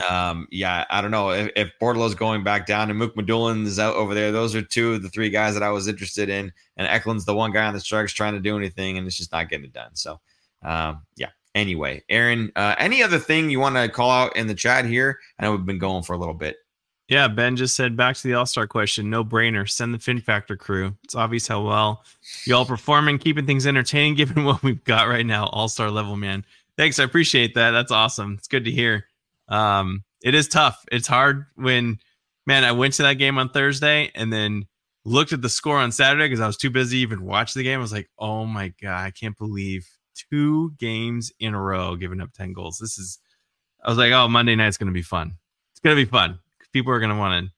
um, 0.08 0.46
yeah, 0.50 0.84
I 0.88 1.00
don't 1.00 1.10
know 1.10 1.30
if, 1.30 1.50
if 1.56 1.72
Bordeleau's 1.80 2.14
going 2.14 2.44
back 2.44 2.66
down 2.66 2.90
and 2.90 3.00
Mukhamadullin 3.00 3.66
is 3.66 3.78
out 3.78 3.96
over 3.96 4.14
there. 4.14 4.32
Those 4.32 4.54
are 4.54 4.62
two 4.62 4.94
of 4.94 5.02
the 5.02 5.08
three 5.08 5.30
guys 5.30 5.54
that 5.54 5.62
I 5.62 5.70
was 5.70 5.88
interested 5.88 6.28
in, 6.28 6.52
and 6.76 6.86
Eklund's 6.86 7.24
the 7.24 7.34
one 7.34 7.52
guy 7.52 7.64
on 7.64 7.74
the 7.74 7.80
Sharks 7.80 8.12
trying 8.12 8.34
to 8.34 8.40
do 8.40 8.56
anything, 8.56 8.98
and 8.98 9.06
it's 9.06 9.16
just 9.16 9.32
not 9.32 9.48
getting 9.48 9.66
it 9.66 9.72
done. 9.72 9.94
So, 9.94 10.20
um, 10.62 11.02
yeah, 11.16 11.30
anyway, 11.54 12.02
Aaron, 12.08 12.52
uh, 12.56 12.74
any 12.78 13.02
other 13.02 13.18
thing 13.18 13.50
you 13.50 13.60
want 13.60 13.76
to 13.76 13.88
call 13.88 14.10
out 14.10 14.36
in 14.36 14.46
the 14.46 14.54
chat 14.54 14.84
here? 14.84 15.18
I 15.38 15.44
know 15.44 15.52
we've 15.52 15.66
been 15.66 15.78
going 15.78 16.02
for 16.02 16.14
a 16.14 16.18
little 16.18 16.34
bit. 16.34 16.56
Yeah, 17.08 17.28
Ben 17.28 17.54
just 17.54 17.76
said 17.76 17.96
back 17.96 18.16
to 18.16 18.22
the 18.22 18.34
All 18.34 18.46
Star 18.46 18.66
question. 18.66 19.10
No 19.10 19.24
brainer. 19.24 19.68
Send 19.68 19.92
the 19.92 19.98
Fin 19.98 20.20
Factor 20.20 20.56
crew. 20.56 20.94
It's 21.04 21.14
obvious 21.14 21.46
how 21.46 21.62
well 21.62 22.02
y'all 22.46 22.64
performing, 22.64 23.18
keeping 23.18 23.46
things 23.46 23.66
entertaining, 23.66 24.14
given 24.16 24.44
what 24.44 24.62
we've 24.62 24.82
got 24.84 25.08
right 25.08 25.26
now. 25.26 25.46
All 25.46 25.68
Star 25.68 25.90
level, 25.90 26.16
man. 26.16 26.44
Thanks. 26.76 26.98
I 26.98 27.04
appreciate 27.04 27.54
that. 27.54 27.72
That's 27.72 27.92
awesome. 27.92 28.34
It's 28.38 28.48
good 28.48 28.64
to 28.64 28.70
hear. 28.70 29.06
Um, 29.48 30.02
it 30.22 30.34
is 30.34 30.48
tough. 30.48 30.82
It's 30.90 31.06
hard 31.06 31.44
when, 31.56 31.98
man, 32.46 32.64
I 32.64 32.72
went 32.72 32.94
to 32.94 33.02
that 33.02 33.14
game 33.14 33.36
on 33.36 33.50
Thursday 33.50 34.10
and 34.14 34.32
then 34.32 34.66
looked 35.04 35.34
at 35.34 35.42
the 35.42 35.50
score 35.50 35.76
on 35.76 35.92
Saturday 35.92 36.24
because 36.24 36.40
I 36.40 36.46
was 36.46 36.56
too 36.56 36.70
busy 36.70 36.98
even 36.98 37.24
watch 37.24 37.52
the 37.52 37.62
game. 37.62 37.78
I 37.78 37.82
was 37.82 37.92
like, 37.92 38.08
oh 38.18 38.46
my 38.46 38.72
god, 38.80 39.04
I 39.04 39.10
can't 39.10 39.36
believe 39.36 39.86
two 40.30 40.72
games 40.78 41.32
in 41.40 41.54
a 41.54 41.60
row 41.60 41.96
giving 41.96 42.20
up 42.20 42.32
ten 42.32 42.52
goals. 42.52 42.78
This 42.78 42.98
is. 42.98 43.18
I 43.84 43.90
was 43.90 43.98
like, 43.98 44.12
oh, 44.12 44.28
Monday 44.28 44.56
night's 44.56 44.78
going 44.78 44.88
to 44.88 44.94
be 44.94 45.02
fun. 45.02 45.34
It's 45.72 45.80
going 45.80 45.94
to 45.94 46.02
be 46.02 46.10
fun. 46.10 46.38
People 46.72 46.92
are 46.92 47.00
going 47.00 47.12
to 47.12 47.18
want 47.18 47.44
to 47.44 47.52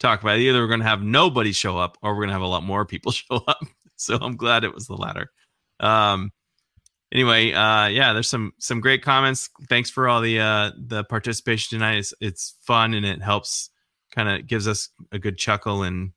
talk 0.00 0.20
about 0.20 0.38
it. 0.38 0.42
Either 0.42 0.60
we're 0.60 0.66
going 0.68 0.80
to 0.80 0.86
have 0.86 1.02
nobody 1.02 1.52
show 1.52 1.78
up 1.78 1.96
or 2.02 2.12
we're 2.12 2.22
going 2.22 2.28
to 2.28 2.34
have 2.34 2.42
a 2.42 2.46
lot 2.46 2.64
more 2.64 2.84
people 2.84 3.12
show 3.12 3.36
up. 3.46 3.64
So 3.96 4.18
I'm 4.20 4.36
glad 4.36 4.64
it 4.64 4.74
was 4.74 4.86
the 4.86 4.96
latter. 4.96 5.30
Um, 5.78 6.32
anyway, 7.12 7.52
uh, 7.52 7.86
yeah, 7.86 8.12
there's 8.12 8.28
some 8.28 8.52
some 8.58 8.80
great 8.80 9.02
comments. 9.02 9.48
Thanks 9.68 9.90
for 9.90 10.08
all 10.08 10.20
the 10.20 10.40
uh, 10.40 10.72
the 10.76 11.04
participation 11.04 11.78
tonight. 11.78 11.98
It's 11.98 12.14
it's 12.20 12.56
fun 12.62 12.94
and 12.94 13.06
it 13.06 13.22
helps 13.22 13.70
kind 14.12 14.28
of 14.28 14.46
gives 14.46 14.68
us 14.68 14.90
a 15.12 15.18
good 15.18 15.38
chuckle 15.38 15.82
and 15.82 16.12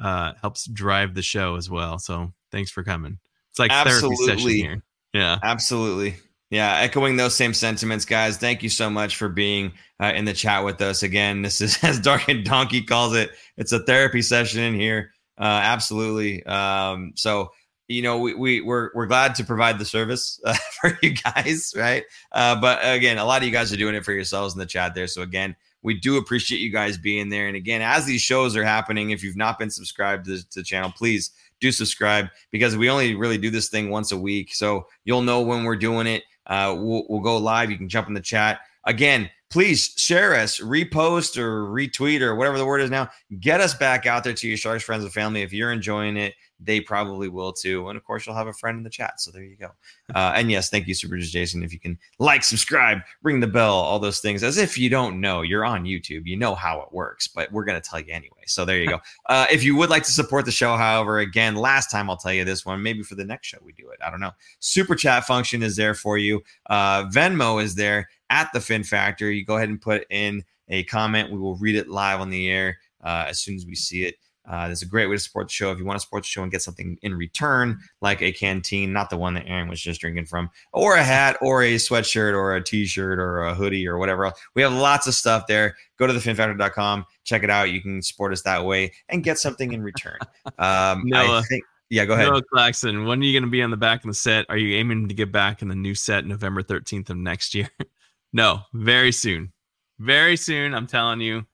uh, 0.00 0.32
helps 0.40 0.66
drive 0.66 1.14
the 1.14 1.22
show 1.22 1.56
as 1.56 1.68
well. 1.68 1.98
So 1.98 2.32
thanks 2.52 2.70
for 2.70 2.84
coming. 2.84 3.18
It's 3.50 3.58
like 3.58 3.70
Absolutely. 3.70 4.26
therapy 4.26 4.42
session 4.42 4.56
here. 4.56 4.84
Yeah, 5.12 5.38
absolutely. 5.42 6.16
Yeah, 6.50 6.78
echoing 6.78 7.16
those 7.16 7.34
same 7.34 7.52
sentiments, 7.52 8.04
guys. 8.04 8.38
Thank 8.38 8.62
you 8.62 8.70
so 8.70 8.88
much 8.88 9.16
for 9.16 9.28
being 9.28 9.72
uh, 10.02 10.12
in 10.14 10.24
the 10.24 10.32
chat 10.32 10.64
with 10.64 10.80
us 10.80 11.02
again. 11.02 11.42
This 11.48 11.60
is 11.60 11.82
as 11.82 12.00
Dark 12.00 12.28
and 12.28 12.44
Donkey 12.44 12.82
calls 12.82 13.14
it. 13.14 13.30
It's 13.56 13.72
a 13.72 13.80
therapy 13.80 14.22
session 14.22 14.62
in 14.62 14.74
here. 14.74 15.12
Uh, 15.38 15.60
absolutely. 15.62 16.44
Um, 16.46 17.12
so 17.16 17.50
you 17.88 18.02
know, 18.02 18.18
we, 18.18 18.34
we 18.34 18.60
we're 18.60 18.90
we're 18.94 19.06
glad 19.06 19.34
to 19.36 19.44
provide 19.44 19.78
the 19.78 19.84
service 19.84 20.40
uh, 20.44 20.56
for 20.80 20.98
you 21.02 21.14
guys, 21.14 21.74
right? 21.76 22.04
Uh, 22.32 22.58
but 22.60 22.78
again, 22.82 23.18
a 23.18 23.24
lot 23.24 23.42
of 23.42 23.46
you 23.46 23.52
guys 23.52 23.72
are 23.72 23.76
doing 23.76 23.94
it 23.94 24.04
for 24.04 24.12
yourselves 24.12 24.54
in 24.54 24.60
the 24.60 24.66
chat 24.66 24.94
there. 24.94 25.06
So 25.06 25.22
again, 25.22 25.56
we 25.82 25.98
do 25.98 26.18
appreciate 26.18 26.60
you 26.60 26.70
guys 26.70 26.98
being 26.98 27.28
there. 27.30 27.46
And 27.46 27.56
again, 27.56 27.82
as 27.82 28.04
these 28.04 28.20
shows 28.20 28.56
are 28.56 28.64
happening, 28.64 29.10
if 29.10 29.22
you've 29.22 29.36
not 29.36 29.58
been 29.58 29.70
subscribed 29.70 30.26
to, 30.26 30.46
to 30.50 30.60
the 30.60 30.64
channel, 30.64 30.92
please 30.94 31.30
do 31.60 31.72
subscribe 31.72 32.26
because 32.50 32.76
we 32.76 32.90
only 32.90 33.14
really 33.14 33.38
do 33.38 33.50
this 33.50 33.68
thing 33.68 33.90
once 33.90 34.12
a 34.12 34.16
week. 34.16 34.54
So 34.54 34.86
you'll 35.04 35.22
know 35.22 35.40
when 35.40 35.64
we're 35.64 35.76
doing 35.76 36.06
it. 36.06 36.24
Uh, 36.46 36.74
we'll, 36.78 37.04
we'll 37.08 37.20
go 37.20 37.36
live. 37.36 37.70
You 37.70 37.76
can 37.76 37.88
jump 37.88 38.08
in 38.08 38.14
the 38.14 38.20
chat. 38.20 38.60
Again, 38.84 39.30
please 39.50 39.94
share 39.96 40.34
us, 40.34 40.60
repost 40.60 41.36
or 41.36 41.64
retweet 41.64 42.20
or 42.20 42.34
whatever 42.34 42.58
the 42.58 42.66
word 42.66 42.80
is 42.80 42.90
now. 42.90 43.08
Get 43.40 43.60
us 43.60 43.74
back 43.74 44.06
out 44.06 44.24
there 44.24 44.32
to 44.32 44.48
your 44.48 44.56
Sharks 44.56 44.84
friends 44.84 45.04
and 45.04 45.12
family. 45.12 45.42
If 45.42 45.52
you're 45.52 45.72
enjoying 45.72 46.16
it, 46.16 46.34
they 46.60 46.80
probably 46.80 47.28
will 47.28 47.52
too. 47.52 47.88
And 47.88 47.96
of 47.96 48.04
course, 48.04 48.26
you'll 48.26 48.34
have 48.34 48.46
a 48.46 48.52
friend 48.52 48.78
in 48.78 48.82
the 48.82 48.90
chat. 48.90 49.20
So 49.20 49.30
there 49.30 49.42
you 49.42 49.56
go. 49.56 49.70
Uh, 50.14 50.32
and 50.34 50.50
yes, 50.50 50.70
thank 50.70 50.88
you, 50.88 50.94
Super 50.94 51.16
Jason. 51.18 51.62
If 51.62 51.72
you 51.72 51.78
can 51.78 51.98
like, 52.18 52.42
subscribe, 52.42 52.98
ring 53.22 53.40
the 53.40 53.46
bell, 53.46 53.74
all 53.74 53.98
those 53.98 54.20
things, 54.20 54.42
as 54.42 54.58
if 54.58 54.76
you 54.76 54.90
don't 54.90 55.20
know, 55.20 55.42
you're 55.42 55.64
on 55.64 55.84
YouTube, 55.84 56.26
you 56.26 56.36
know 56.36 56.54
how 56.54 56.80
it 56.80 56.92
works, 56.92 57.28
but 57.28 57.50
we're 57.52 57.64
going 57.64 57.80
to 57.80 57.88
tell 57.88 58.00
you 58.00 58.12
anyway. 58.12 58.42
So 58.46 58.64
there 58.64 58.78
you 58.78 58.88
go. 58.88 59.00
Uh, 59.28 59.46
if 59.50 59.62
you 59.62 59.76
would 59.76 59.90
like 59.90 60.02
to 60.02 60.10
support 60.10 60.46
the 60.46 60.50
show, 60.50 60.74
however, 60.74 61.18
again, 61.18 61.54
last 61.54 61.90
time 61.90 62.08
I'll 62.08 62.16
tell 62.16 62.32
you 62.32 62.44
this 62.44 62.64
one, 62.64 62.82
maybe 62.82 63.02
for 63.02 63.14
the 63.14 63.24
next 63.24 63.48
show 63.48 63.58
we 63.62 63.72
do 63.72 63.90
it. 63.90 63.98
I 64.04 64.10
don't 64.10 64.20
know. 64.20 64.30
Super 64.58 64.94
chat 64.94 65.24
function 65.24 65.62
is 65.62 65.76
there 65.76 65.92
for 65.92 66.16
you. 66.16 66.42
Uh, 66.70 67.04
Venmo 67.06 67.62
is 67.62 67.74
there 67.74 68.08
at 68.30 68.50
the 68.54 68.60
Fin 68.60 68.84
Factor. 68.84 69.30
You 69.30 69.44
go 69.44 69.56
ahead 69.56 69.68
and 69.68 69.80
put 69.80 70.06
in 70.10 70.42
a 70.68 70.84
comment. 70.84 71.30
We 71.30 71.38
will 71.38 71.56
read 71.56 71.76
it 71.76 71.88
live 71.88 72.20
on 72.20 72.30
the 72.30 72.48
air 72.48 72.78
uh, 73.02 73.26
as 73.28 73.40
soon 73.40 73.56
as 73.56 73.66
we 73.66 73.74
see 73.74 74.04
it. 74.04 74.16
Uh, 74.48 74.68
that's 74.68 74.82
a 74.82 74.86
great 74.86 75.08
way 75.08 75.14
to 75.14 75.20
support 75.20 75.48
the 75.48 75.52
show. 75.52 75.70
If 75.70 75.78
you 75.78 75.84
want 75.84 75.96
to 75.96 76.00
support 76.00 76.22
the 76.22 76.28
show 76.28 76.42
and 76.42 76.50
get 76.50 76.62
something 76.62 76.98
in 77.02 77.14
return, 77.14 77.78
like 78.00 78.22
a 78.22 78.32
canteen, 78.32 78.92
not 78.92 79.10
the 79.10 79.18
one 79.18 79.34
that 79.34 79.46
Aaron 79.46 79.68
was 79.68 79.80
just 79.80 80.00
drinking 80.00 80.24
from, 80.24 80.48
or 80.72 80.96
a 80.96 81.02
hat, 81.02 81.36
or 81.42 81.62
a 81.62 81.74
sweatshirt, 81.74 82.32
or 82.32 82.56
a 82.56 82.64
t-shirt, 82.64 83.18
or 83.18 83.42
a 83.42 83.54
hoodie, 83.54 83.86
or 83.86 83.98
whatever 83.98 84.26
else. 84.26 84.40
We 84.54 84.62
have 84.62 84.72
lots 84.72 85.06
of 85.06 85.14
stuff 85.14 85.46
there. 85.46 85.76
Go 85.98 86.06
to 86.06 86.14
thefinfactor.com, 86.14 87.04
check 87.24 87.42
it 87.42 87.50
out. 87.50 87.70
You 87.70 87.82
can 87.82 88.00
support 88.00 88.32
us 88.32 88.42
that 88.42 88.64
way 88.64 88.92
and 89.10 89.22
get 89.22 89.38
something 89.38 89.72
in 89.72 89.82
return. 89.82 90.18
Um, 90.58 91.02
Noah, 91.04 91.38
I 91.38 91.42
think. 91.42 91.62
Yeah, 91.90 92.04
go 92.04 92.14
ahead. 92.14 92.28
Noah 92.28 92.42
Claxton, 92.42 93.06
when 93.06 93.20
are 93.20 93.24
you 93.24 93.32
going 93.32 93.48
to 93.48 93.50
be 93.50 93.62
on 93.62 93.70
the 93.70 93.76
back 93.76 94.02
of 94.04 94.08
the 94.08 94.14
set? 94.14 94.46
Are 94.48 94.56
you 94.56 94.76
aiming 94.76 95.08
to 95.08 95.14
get 95.14 95.32
back 95.32 95.62
in 95.62 95.68
the 95.68 95.74
new 95.74 95.94
set 95.94 96.26
November 96.26 96.62
13th 96.62 97.10
of 97.10 97.16
next 97.16 97.54
year? 97.54 97.68
no, 98.32 98.60
very 98.74 99.12
soon. 99.12 99.52
Very 99.98 100.36
soon, 100.36 100.74
I'm 100.74 100.86
telling 100.86 101.20
you. 101.20 101.46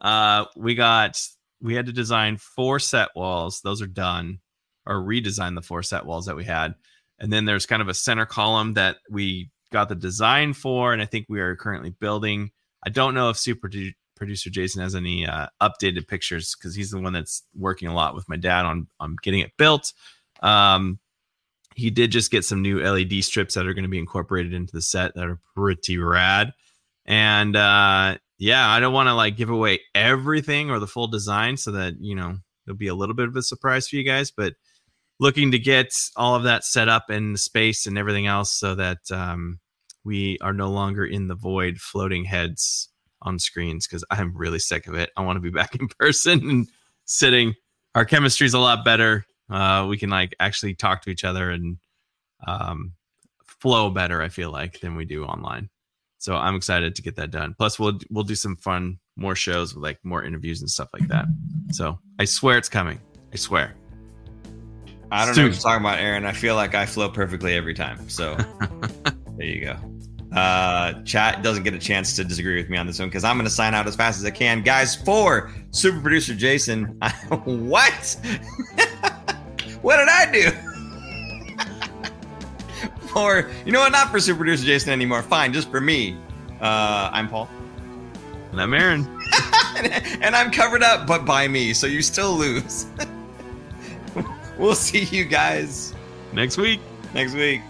Uh, 0.00 0.44
we 0.56 0.74
got 0.74 1.20
we 1.62 1.74
had 1.74 1.86
to 1.86 1.92
design 1.92 2.36
four 2.36 2.78
set 2.78 3.08
walls. 3.14 3.60
Those 3.62 3.82
are 3.82 3.86
done, 3.86 4.40
or 4.86 4.96
redesign 4.96 5.54
the 5.54 5.62
four 5.62 5.82
set 5.82 6.06
walls 6.06 6.26
that 6.26 6.36
we 6.36 6.44
had. 6.44 6.74
And 7.18 7.32
then 7.32 7.44
there's 7.44 7.66
kind 7.66 7.82
of 7.82 7.88
a 7.88 7.94
center 7.94 8.26
column 8.26 8.74
that 8.74 8.96
we 9.10 9.50
got 9.70 9.88
the 9.88 9.94
design 9.94 10.52
for, 10.54 10.92
and 10.92 11.02
I 11.02 11.06
think 11.06 11.26
we 11.28 11.40
are 11.40 11.56
currently 11.56 11.90
building. 11.90 12.50
I 12.84 12.90
don't 12.90 13.14
know 13.14 13.28
if 13.30 13.36
super 13.36 13.70
producer 14.16 14.50
Jason 14.50 14.82
has 14.82 14.94
any 14.94 15.26
uh, 15.26 15.46
updated 15.60 16.08
pictures 16.08 16.54
because 16.54 16.74
he's 16.74 16.90
the 16.90 17.00
one 17.00 17.12
that's 17.12 17.42
working 17.54 17.88
a 17.88 17.94
lot 17.94 18.14
with 18.14 18.28
my 18.28 18.36
dad 18.36 18.64
on 18.66 18.86
on 18.98 19.16
getting 19.22 19.40
it 19.40 19.56
built. 19.56 19.92
Um, 20.42 20.98
he 21.74 21.90
did 21.90 22.10
just 22.10 22.30
get 22.30 22.44
some 22.44 22.62
new 22.62 22.80
LED 22.80 23.24
strips 23.24 23.54
that 23.54 23.66
are 23.66 23.74
going 23.74 23.84
to 23.84 23.88
be 23.88 23.98
incorporated 23.98 24.52
into 24.52 24.72
the 24.72 24.82
set 24.82 25.14
that 25.14 25.24
are 25.24 25.40
pretty 25.54 25.98
rad. 25.98 26.52
And 27.06 27.56
uh, 27.56 28.18
yeah, 28.40 28.66
I 28.70 28.80
don't 28.80 28.94
want 28.94 29.08
to 29.08 29.14
like 29.14 29.36
give 29.36 29.50
away 29.50 29.80
everything 29.94 30.70
or 30.70 30.78
the 30.78 30.86
full 30.86 31.06
design 31.06 31.58
so 31.58 31.72
that, 31.72 32.00
you 32.00 32.14
know, 32.14 32.38
it'll 32.66 32.76
be 32.76 32.88
a 32.88 32.94
little 32.94 33.14
bit 33.14 33.28
of 33.28 33.36
a 33.36 33.42
surprise 33.42 33.86
for 33.86 33.96
you 33.96 34.02
guys, 34.02 34.30
but 34.30 34.54
looking 35.18 35.50
to 35.50 35.58
get 35.58 35.94
all 36.16 36.34
of 36.34 36.44
that 36.44 36.64
set 36.64 36.88
up 36.88 37.10
in 37.10 37.36
space 37.36 37.86
and 37.86 37.98
everything 37.98 38.26
else 38.26 38.50
so 38.50 38.74
that 38.74 38.98
um, 39.12 39.60
we 40.04 40.38
are 40.40 40.54
no 40.54 40.70
longer 40.70 41.04
in 41.04 41.28
the 41.28 41.34
void 41.34 41.76
floating 41.76 42.24
heads 42.24 42.88
on 43.20 43.38
screens 43.38 43.86
because 43.86 44.06
I'm 44.10 44.34
really 44.34 44.58
sick 44.58 44.86
of 44.86 44.94
it. 44.94 45.10
I 45.18 45.20
want 45.20 45.36
to 45.36 45.40
be 45.40 45.50
back 45.50 45.74
in 45.78 45.88
person 45.98 46.48
and 46.48 46.68
sitting. 47.04 47.54
Our 47.94 48.06
chemistry 48.06 48.46
is 48.46 48.54
a 48.54 48.58
lot 48.58 48.86
better. 48.86 49.26
Uh, 49.50 49.86
we 49.86 49.98
can 49.98 50.08
like 50.08 50.34
actually 50.40 50.74
talk 50.74 51.02
to 51.02 51.10
each 51.10 51.24
other 51.24 51.50
and 51.50 51.76
um, 52.46 52.94
flow 53.44 53.90
better, 53.90 54.22
I 54.22 54.30
feel 54.30 54.50
like, 54.50 54.80
than 54.80 54.96
we 54.96 55.04
do 55.04 55.26
online. 55.26 55.68
So 56.20 56.36
I'm 56.36 56.54
excited 56.54 56.94
to 56.94 57.02
get 57.02 57.16
that 57.16 57.30
done. 57.30 57.54
Plus, 57.58 57.78
we'll 57.78 57.98
we'll 58.10 58.24
do 58.24 58.34
some 58.34 58.54
fun 58.56 58.98
more 59.16 59.34
shows 59.34 59.74
with 59.74 59.82
like 59.82 59.98
more 60.04 60.22
interviews 60.22 60.60
and 60.60 60.70
stuff 60.70 60.90
like 60.92 61.08
that. 61.08 61.24
So 61.72 61.98
I 62.18 62.26
swear 62.26 62.58
it's 62.58 62.68
coming. 62.68 63.00
I 63.32 63.36
swear. 63.36 63.74
I 65.10 65.24
don't 65.24 65.34
Soon. 65.34 65.44
know 65.44 65.48
what 65.48 65.54
you're 65.54 65.62
talking 65.62 65.84
about, 65.84 65.98
Aaron. 65.98 66.26
I 66.26 66.32
feel 66.32 66.56
like 66.56 66.74
I 66.74 66.84
flow 66.84 67.08
perfectly 67.08 67.54
every 67.54 67.72
time. 67.72 68.06
So 68.10 68.36
there 69.38 69.46
you 69.46 69.64
go. 69.64 69.76
Uh, 70.38 71.02
chat 71.04 71.42
doesn't 71.42 71.64
get 71.64 71.72
a 71.72 71.78
chance 71.78 72.14
to 72.16 72.22
disagree 72.22 72.56
with 72.56 72.68
me 72.68 72.76
on 72.76 72.86
this 72.86 72.98
one 72.98 73.08
because 73.08 73.24
I'm 73.24 73.36
going 73.36 73.46
to 73.46 73.50
sign 73.50 73.74
out 73.74 73.88
as 73.88 73.96
fast 73.96 74.18
as 74.20 74.24
I 74.26 74.30
can, 74.30 74.62
guys. 74.62 74.94
For 74.94 75.50
super 75.70 76.00
producer 76.00 76.34
Jason, 76.34 76.84
what? 77.44 78.16
what 79.80 79.96
did 79.96 80.08
I 80.08 80.30
do? 80.30 80.69
For 83.10 83.50
you 83.64 83.72
know 83.72 83.80
what? 83.80 83.92
Not 83.92 84.10
for 84.10 84.20
super 84.20 84.38
producer 84.38 84.64
Jason 84.64 84.90
anymore. 84.90 85.22
Fine, 85.22 85.52
just 85.52 85.70
for 85.70 85.80
me. 85.80 86.16
Uh, 86.60 87.10
I'm 87.12 87.28
Paul. 87.28 87.48
And 88.52 88.60
I'm 88.60 88.74
Aaron. 88.74 89.06
and 90.20 90.34
I'm 90.34 90.50
covered 90.50 90.82
up, 90.82 91.06
but 91.06 91.24
by 91.24 91.46
me, 91.48 91.72
so 91.72 91.86
you 91.86 92.02
still 92.02 92.32
lose. 92.32 92.86
we'll 94.58 94.74
see 94.74 95.04
you 95.04 95.24
guys 95.24 95.94
next 96.32 96.56
week. 96.56 96.80
Next 97.14 97.34
week. 97.34 97.62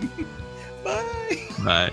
Bye. 0.84 1.48
Bye. 1.64 1.92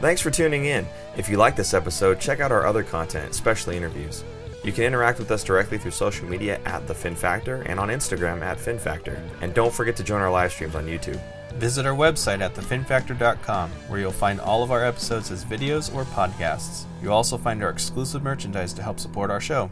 Thanks 0.00 0.20
for 0.20 0.30
tuning 0.30 0.66
in. 0.66 0.86
If 1.16 1.28
you 1.28 1.36
like 1.36 1.56
this 1.56 1.74
episode, 1.74 2.20
check 2.20 2.40
out 2.40 2.52
our 2.52 2.66
other 2.66 2.82
content, 2.82 3.30
especially 3.30 3.76
interviews. 3.76 4.24
You 4.62 4.72
can 4.72 4.84
interact 4.84 5.18
with 5.18 5.30
us 5.30 5.42
directly 5.42 5.78
through 5.78 5.92
social 5.92 6.28
media 6.28 6.60
at 6.66 6.86
The 6.86 6.94
Fin 6.94 7.14
Factor 7.14 7.62
and 7.62 7.80
on 7.80 7.88
Instagram 7.88 8.42
at 8.42 8.60
Fin 8.60 8.78
Factor. 8.78 9.22
And 9.40 9.54
don't 9.54 9.72
forget 9.72 9.96
to 9.96 10.04
join 10.04 10.20
our 10.20 10.30
live 10.30 10.52
streams 10.52 10.74
on 10.74 10.86
YouTube. 10.86 11.20
Visit 11.54 11.86
our 11.86 11.94
website 11.94 12.40
at 12.40 12.54
thefinfactor.com, 12.54 13.70
where 13.88 14.00
you'll 14.00 14.12
find 14.12 14.40
all 14.40 14.62
of 14.62 14.70
our 14.70 14.84
episodes 14.84 15.30
as 15.30 15.44
videos 15.44 15.92
or 15.94 16.04
podcasts. 16.04 16.84
You'll 17.02 17.14
also 17.14 17.38
find 17.38 17.62
our 17.62 17.70
exclusive 17.70 18.22
merchandise 18.22 18.72
to 18.74 18.82
help 18.82 19.00
support 19.00 19.30
our 19.30 19.40
show. 19.40 19.70